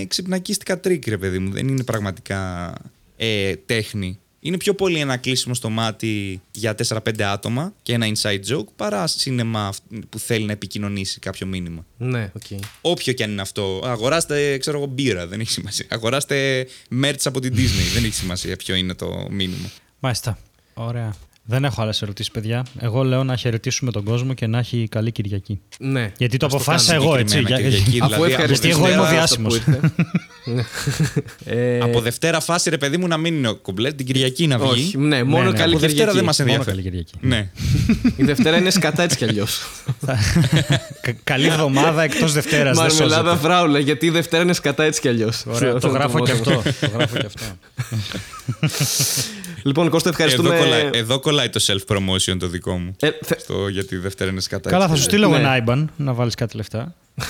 ξυπνακίστικα 0.09 0.81
τρικ, 0.81 1.07
ρε 1.07 1.19
παιδί 1.19 1.39
μου. 1.39 1.51
Δεν 1.53 1.69
είναι 1.69 1.85
πραγματικά 1.85 2.73
ε, 3.17 3.53
τέχνη. 3.67 4.19
Είναι 4.47 4.57
πιο 4.57 4.75
πολύ 4.75 4.99
ένα 4.99 5.17
κλείσιμο 5.17 5.55
στο 5.55 5.71
μάτι 5.71 6.41
για 6.51 6.75
4-5 6.89 7.23
άτομα 7.23 7.73
και 7.83 7.93
ένα 7.93 8.07
inside 8.07 8.41
joke 8.49 8.67
παρά 8.77 9.07
σινεμά 9.07 9.73
που 10.09 10.19
θέλει 10.19 10.45
να 10.45 10.53
επικοινωνήσει 10.53 11.19
κάποιο 11.19 11.47
μήνυμα. 11.47 11.87
Ναι, 11.97 12.31
οκ. 12.35 12.61
Όποιο 12.81 13.13
και 13.13 13.23
αν 13.25 13.31
είναι 13.31 13.41
αυτό. 13.41 13.81
Αγοράστε, 13.85 14.59
ξέρω 14.59 14.77
εγώ, 14.77 14.87
μπύρα, 14.87 15.27
δεν 15.27 15.41
έχει 15.41 15.51
σημασία. 15.51 15.87
Αγοράστε 15.91 16.67
merch 17.03 17.23
από 17.25 17.41
την 17.41 17.55
Disney, 17.55 17.93
δεν 17.95 18.05
έχει 18.05 18.15
σημασία 18.15 18.57
ποιο 18.57 18.75
είναι 18.75 18.95
το 18.95 19.27
μήνυμα. 19.31 19.71
Μάλιστα. 19.99 20.39
Ωραία. 20.75 21.15
Δεν 21.47 21.65
έχω 21.65 21.83
άλλες 21.83 22.03
ερωτήσεις, 22.03 22.33
παιδιά. 22.33 22.65
Εγώ 22.79 23.03
λέω 23.03 23.25
να 23.25 23.37
χαιρετήσουμε 23.37 23.91
τον 23.91 24.05
κόσμο 24.05 24.35
και 24.35 24.47
να 24.47 24.59
έχει 24.59 24.87
καλή 24.91 25.13
Κυριακή. 25.13 25.61
Ναι. 25.79 26.13
Γιατί 26.19 26.37
το 26.37 26.47
Ας 26.47 26.53
το 26.53 26.59
αποφάσισα 26.59 26.93
κάνουμε 26.93 27.11
εγώ, 27.11 27.19
έτσι. 27.21 27.35
συγκεκριμένα 27.37 27.69
Για- 27.69 27.79
Κυριακή, 27.79 28.01
Αφού 28.03 28.15
δηλαδή, 28.15 28.33
ευχαριστήσουμε 28.33 28.89
γιατί 28.89 28.93
εγώ 28.93 28.93
είμαι 28.93 29.01
ο 29.03 29.05
τον 29.05 29.15
διάσημος. 29.15 29.59
που 29.59 29.71
ήρθες. 29.71 29.91
Ναι. 30.45 30.63
Ε, 31.63 31.81
Από 31.81 32.01
Δευτέρα 32.01 32.41
φάση, 32.41 32.71
ρε 32.71 32.79
παιδί 32.79 32.97
μου, 32.97 33.07
να 33.07 33.17
μην 33.17 33.35
είναι 33.35 33.49
ο 33.49 33.57
κομπλέτ, 33.57 33.95
την 33.97 34.07
Κυριακή 34.07 34.47
να 34.47 34.59
βγει. 34.59 34.69
Όχι, 34.71 34.99
ναι, 34.99 35.23
μόνο 35.23 35.45
Ναι, 35.45 35.51
ναι. 35.51 35.57
καλή 35.59 35.73
Από 35.73 35.81
Δευτέρα 35.81 36.11
Κυριακή. 36.11 36.17
δεν 36.17 36.25
μας 36.25 36.39
Μόνο 36.39 36.51
ενδιαφέρει. 36.51 36.77
καλή 36.77 36.89
Κυριακή. 36.89 37.13
Ναι. 37.21 37.49
Η 38.17 38.25
Δευτέρα 38.25 38.57
είναι 38.57 38.71
σκατά 38.71 39.03
έτσι 39.03 39.17
κι 39.17 39.25
αλλιώς. 39.25 39.61
Κα- 41.03 41.17
Καλή 41.25 41.47
εβδομάδα 41.47 42.03
εκτός 42.03 42.33
Δευτέρας. 42.33 42.77
Μαρμελάδα 42.77 43.37
φράουλα, 43.37 43.79
γιατί 43.79 44.07
η 44.07 44.11
Δευτέρα 44.11 44.43
είναι 44.43 44.53
σκατά 44.53 44.85
έτσι 44.85 45.01
κι 45.01 45.09
αλλιώς. 45.09 45.45
Ωραία, 45.47 45.79
το 45.79 45.89
γράφω 45.89 46.21
και 46.21 46.33
αυτό. 46.33 46.63
Το 49.73 49.81
γράφω 49.81 49.91
και 49.91 49.91
αυτό. 49.91 49.91
Λοιπόν, 49.91 49.91
Κώστα, 49.91 50.09
Εδώ 50.09 50.25
ευχαριστούμε. 50.25 50.59
κολλάει, 50.59 50.91
εδώ 50.93 51.21
κολλάει 51.21 51.49
το 51.49 51.65
self-promotion 51.67 52.37
το 52.39 52.47
δικό 52.49 52.79
μου. 52.79 52.97
Ε, 53.01 53.11
θε- 53.23 53.41
Στο, 53.41 53.69
γιατί 53.69 53.97
Δευτέρα 53.97 54.31
είναι 54.31 54.41
σκατά. 54.41 54.71
Καλά, 54.71 54.85
θα 54.87 54.91
έτσι. 54.93 55.03
σου 55.03 55.09
στείλω 55.11 55.29
Ναι. 55.29 55.37
ένα 55.37 55.65
IBAN 55.67 55.85
να 55.97 56.13
βάλεις 56.13 56.35
κάτι 56.35 56.57
λεφτά. 56.57 56.95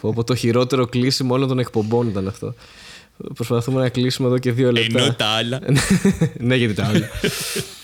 Πω, 0.00 0.12
πω, 0.12 0.24
το 0.24 0.34
χειρότερο 0.34 0.86
κλείσιμο 0.86 1.34
όλων 1.34 1.48
των 1.48 1.58
εκπομπών 1.58 2.08
ήταν 2.08 2.28
αυτό. 2.28 2.54
Προσπαθούμε 3.34 3.80
να 3.80 3.88
κλείσουμε 3.88 4.28
εδώ 4.28 4.38
και 4.38 4.52
δύο 4.52 4.72
λεπτά. 4.72 5.02
Ενώ 5.02 5.14
τα 5.14 5.26
άλλα. 5.26 5.60
ναι, 6.38 6.54
γιατί 6.56 6.74
τα 6.74 6.84
άλλα. 6.86 7.08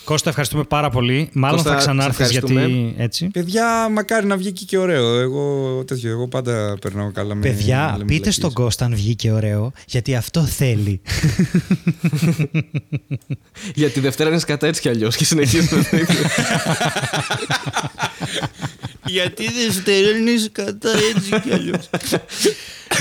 Κώστα, 0.04 0.28
ευχαριστούμε 0.28 0.64
πάρα 0.64 0.90
πολύ. 0.90 1.28
Μάλλον 1.32 1.56
Κώστα, 1.56 1.72
θα 1.72 1.76
ξανάρθεις 1.78 2.26
σε 2.26 2.32
γιατί 2.32 2.52
ευχαριστούμε. 2.52 2.94
έτσι. 2.96 3.26
Παιδιά, 3.26 3.88
μακάρι 3.88 4.26
να 4.26 4.36
βγει 4.36 4.52
και 4.52 4.78
ωραίο. 4.78 5.18
Εγώ, 5.20 5.84
τέτοιο, 5.86 6.10
εγώ 6.10 6.28
πάντα 6.28 6.76
περνάω 6.80 7.12
καλά 7.12 7.34
με 7.34 7.40
Παιδιά, 7.40 7.86
με 7.90 7.98
πείτε 7.98 8.12
βλακίες. 8.12 8.34
στον 8.34 8.52
Κώστα 8.52 8.84
αν 8.84 8.94
βγήκε 8.94 9.30
ωραίο, 9.32 9.72
γιατί 9.86 10.14
αυτό 10.14 10.40
θέλει. 10.44 11.00
γιατί 13.74 13.98
η 13.98 14.02
Δευτέρα 14.02 14.30
είναι 14.30 14.38
σκατά 14.38 14.66
έτσι 14.66 14.80
κι 14.80 14.88
αλλιώς 14.88 15.16
και 15.16 15.24
συνεχίζουμε. 15.24 15.84
το 19.02 19.08
ίδιο. 19.10 19.22
Γιατί 19.22 19.52
Δευτέρα 19.52 20.16
είναι 20.16 20.38
σκατά 20.38 20.90
έτσι 21.14 21.40
κι 21.40 21.52
αλλιώς. 21.52 21.90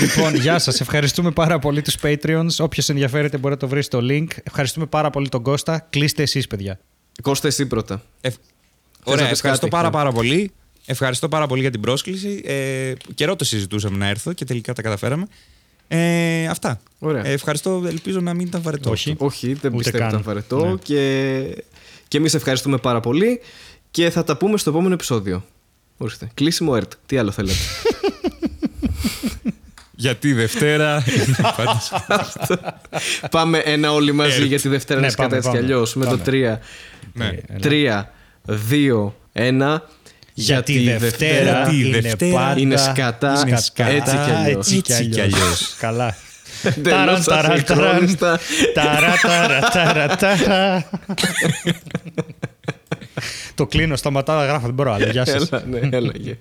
λοιπόν, 0.00 0.34
γεια 0.34 0.58
σας. 0.58 0.80
Ευχαριστούμε 0.80 1.30
πάρα 1.30 1.58
πολύ 1.58 1.82
τους 1.82 1.96
Patreons. 2.02 2.56
Όποιος 2.58 2.88
ενδιαφέρεται 2.88 3.38
μπορεί 3.38 3.54
να 3.54 3.60
το 3.60 3.68
βρει 3.68 3.82
στο 3.82 3.98
link. 4.02 4.26
Ευχαριστούμε 4.42 4.86
πάρα 4.86 5.10
πολύ 5.10 5.28
τον 5.28 5.42
Κώστα. 5.42 5.86
Κλείστε 5.90 6.22
εσείς, 6.22 6.46
παιδιά. 6.46 6.78
Κώστα, 7.22 7.48
εσύ 7.48 7.66
πρώτα. 7.66 8.02
Ωραία, 9.04 9.22
να 9.22 9.28
πεις 9.28 9.38
ευχαριστώ 9.38 9.68
κάτι, 9.68 9.68
πάρα 9.68 9.86
ναι. 9.86 9.92
πάρα 9.92 10.12
πολύ. 10.12 10.52
Ευχαριστώ 10.86 11.28
πάρα 11.28 11.46
πολύ 11.46 11.60
για 11.60 11.70
την 11.70 11.80
πρόσκληση. 11.80 12.42
Ε, 12.44 12.92
καιρό 13.14 13.36
το 13.36 13.44
συζητούσαμε 13.44 13.96
να 13.96 14.06
έρθω 14.08 14.32
και 14.32 14.44
τελικά 14.44 14.72
τα 14.72 14.82
καταφέραμε. 14.82 15.26
Ε, 15.88 16.46
αυτά. 16.46 16.80
Ωραία. 16.98 17.26
Ε, 17.26 17.32
ευχαριστώ. 17.32 17.82
Ελπίζω 17.86 18.20
να 18.20 18.34
μην 18.34 18.46
ήταν 18.46 18.62
βαρετό. 18.62 18.90
Όχι. 18.90 19.10
αυτό. 19.10 19.24
Όχι, 19.24 19.46
δεν 19.46 19.72
Ούτε 19.74 19.76
πιστεύω 19.76 19.98
καν. 19.98 20.08
ήταν 20.08 20.22
βαρετό. 20.22 20.66
Ναι. 20.66 20.74
Και, 20.82 21.64
και 22.08 22.16
εμείς 22.16 22.34
ευχαριστούμε 22.34 22.78
πάρα 22.78 23.00
πολύ. 23.00 23.40
Και 23.90 24.10
θα 24.10 24.24
τα 24.24 24.36
πούμε 24.36 24.58
στο 24.58 24.70
επόμενο 24.70 24.94
επεισόδιο. 24.94 25.44
Ορίστε. 26.02 26.28
Κλείσιμο 26.34 26.72
ΕΡΤ. 26.76 26.92
Τι 27.06 27.18
άλλο 27.18 27.30
θέλετε; 27.30 27.54
Γιατί 29.94 30.32
Δευτέρα. 30.32 31.04
Πάντως. 31.56 31.92
πάμε 33.30 33.58
ένα 33.58 33.92
όλοι 33.92 34.12
μαζί 34.12 34.36
Ερτ. 34.36 34.44
για 34.46 34.60
τη 34.60 34.68
Δευτέρα 34.68 35.00
Ναι, 35.00 35.06
είναι 35.06 35.12
σκατά 35.14 35.28
πάμε, 35.28 35.36
έτσι 35.38 35.50
κι 35.50 35.56
πάμε. 35.56 35.66
αλλιώς. 35.72 35.94
Με 35.94 36.04
το 36.04 36.18
Πάμε. 36.18 36.22
3. 36.24 36.58
ναι. 37.12 37.58
Τρία, 37.60 38.10
δύο, 38.42 39.16
ένα. 39.32 39.82
Γιατί 40.34 40.72
η 40.72 40.96
Δευτέρα 40.96 41.68
η 41.70 41.76
είναι 41.84 42.00
Δευτέρα 42.00 42.32
πάντα 42.38 42.58
είναι 42.60 42.76
σκατά, 42.76 43.44
είναι 43.46 43.54
έτσι 43.56 43.70
κι 43.74 43.82
αλλιώς. 43.82 44.56
έτσι 44.56 44.80
κι 44.80 44.92
Έτσι 44.92 45.08
κι 45.08 45.20
αλλιώς. 45.20 45.40
αλλιώς. 45.40 45.74
Καλά. 45.78 46.16
Εντελώς 46.62 47.24
Ταραν, 47.24 47.24
ταραν, 47.24 47.64
ταραν. 47.64 47.84
ασυγχρόνιστα. 47.84 48.38
Ταρα, 48.74 49.14
ταρα, 49.22 49.58
ταρα, 49.72 50.16
ταρα. 50.16 50.84
Το 53.54 53.66
κλείνω, 53.66 53.96
σταματάω 53.96 54.38
να 54.38 54.44
γράφω, 54.44 54.66
δεν 54.66 54.74
μπορώ 54.74 54.92
άλλο. 54.92 55.06
Γεια 55.06 55.24
σας. 55.24 55.50
Έλα, 55.50 55.64
ναι, 55.66 55.96
έλα. 55.96 56.12
γεια. 56.14 56.36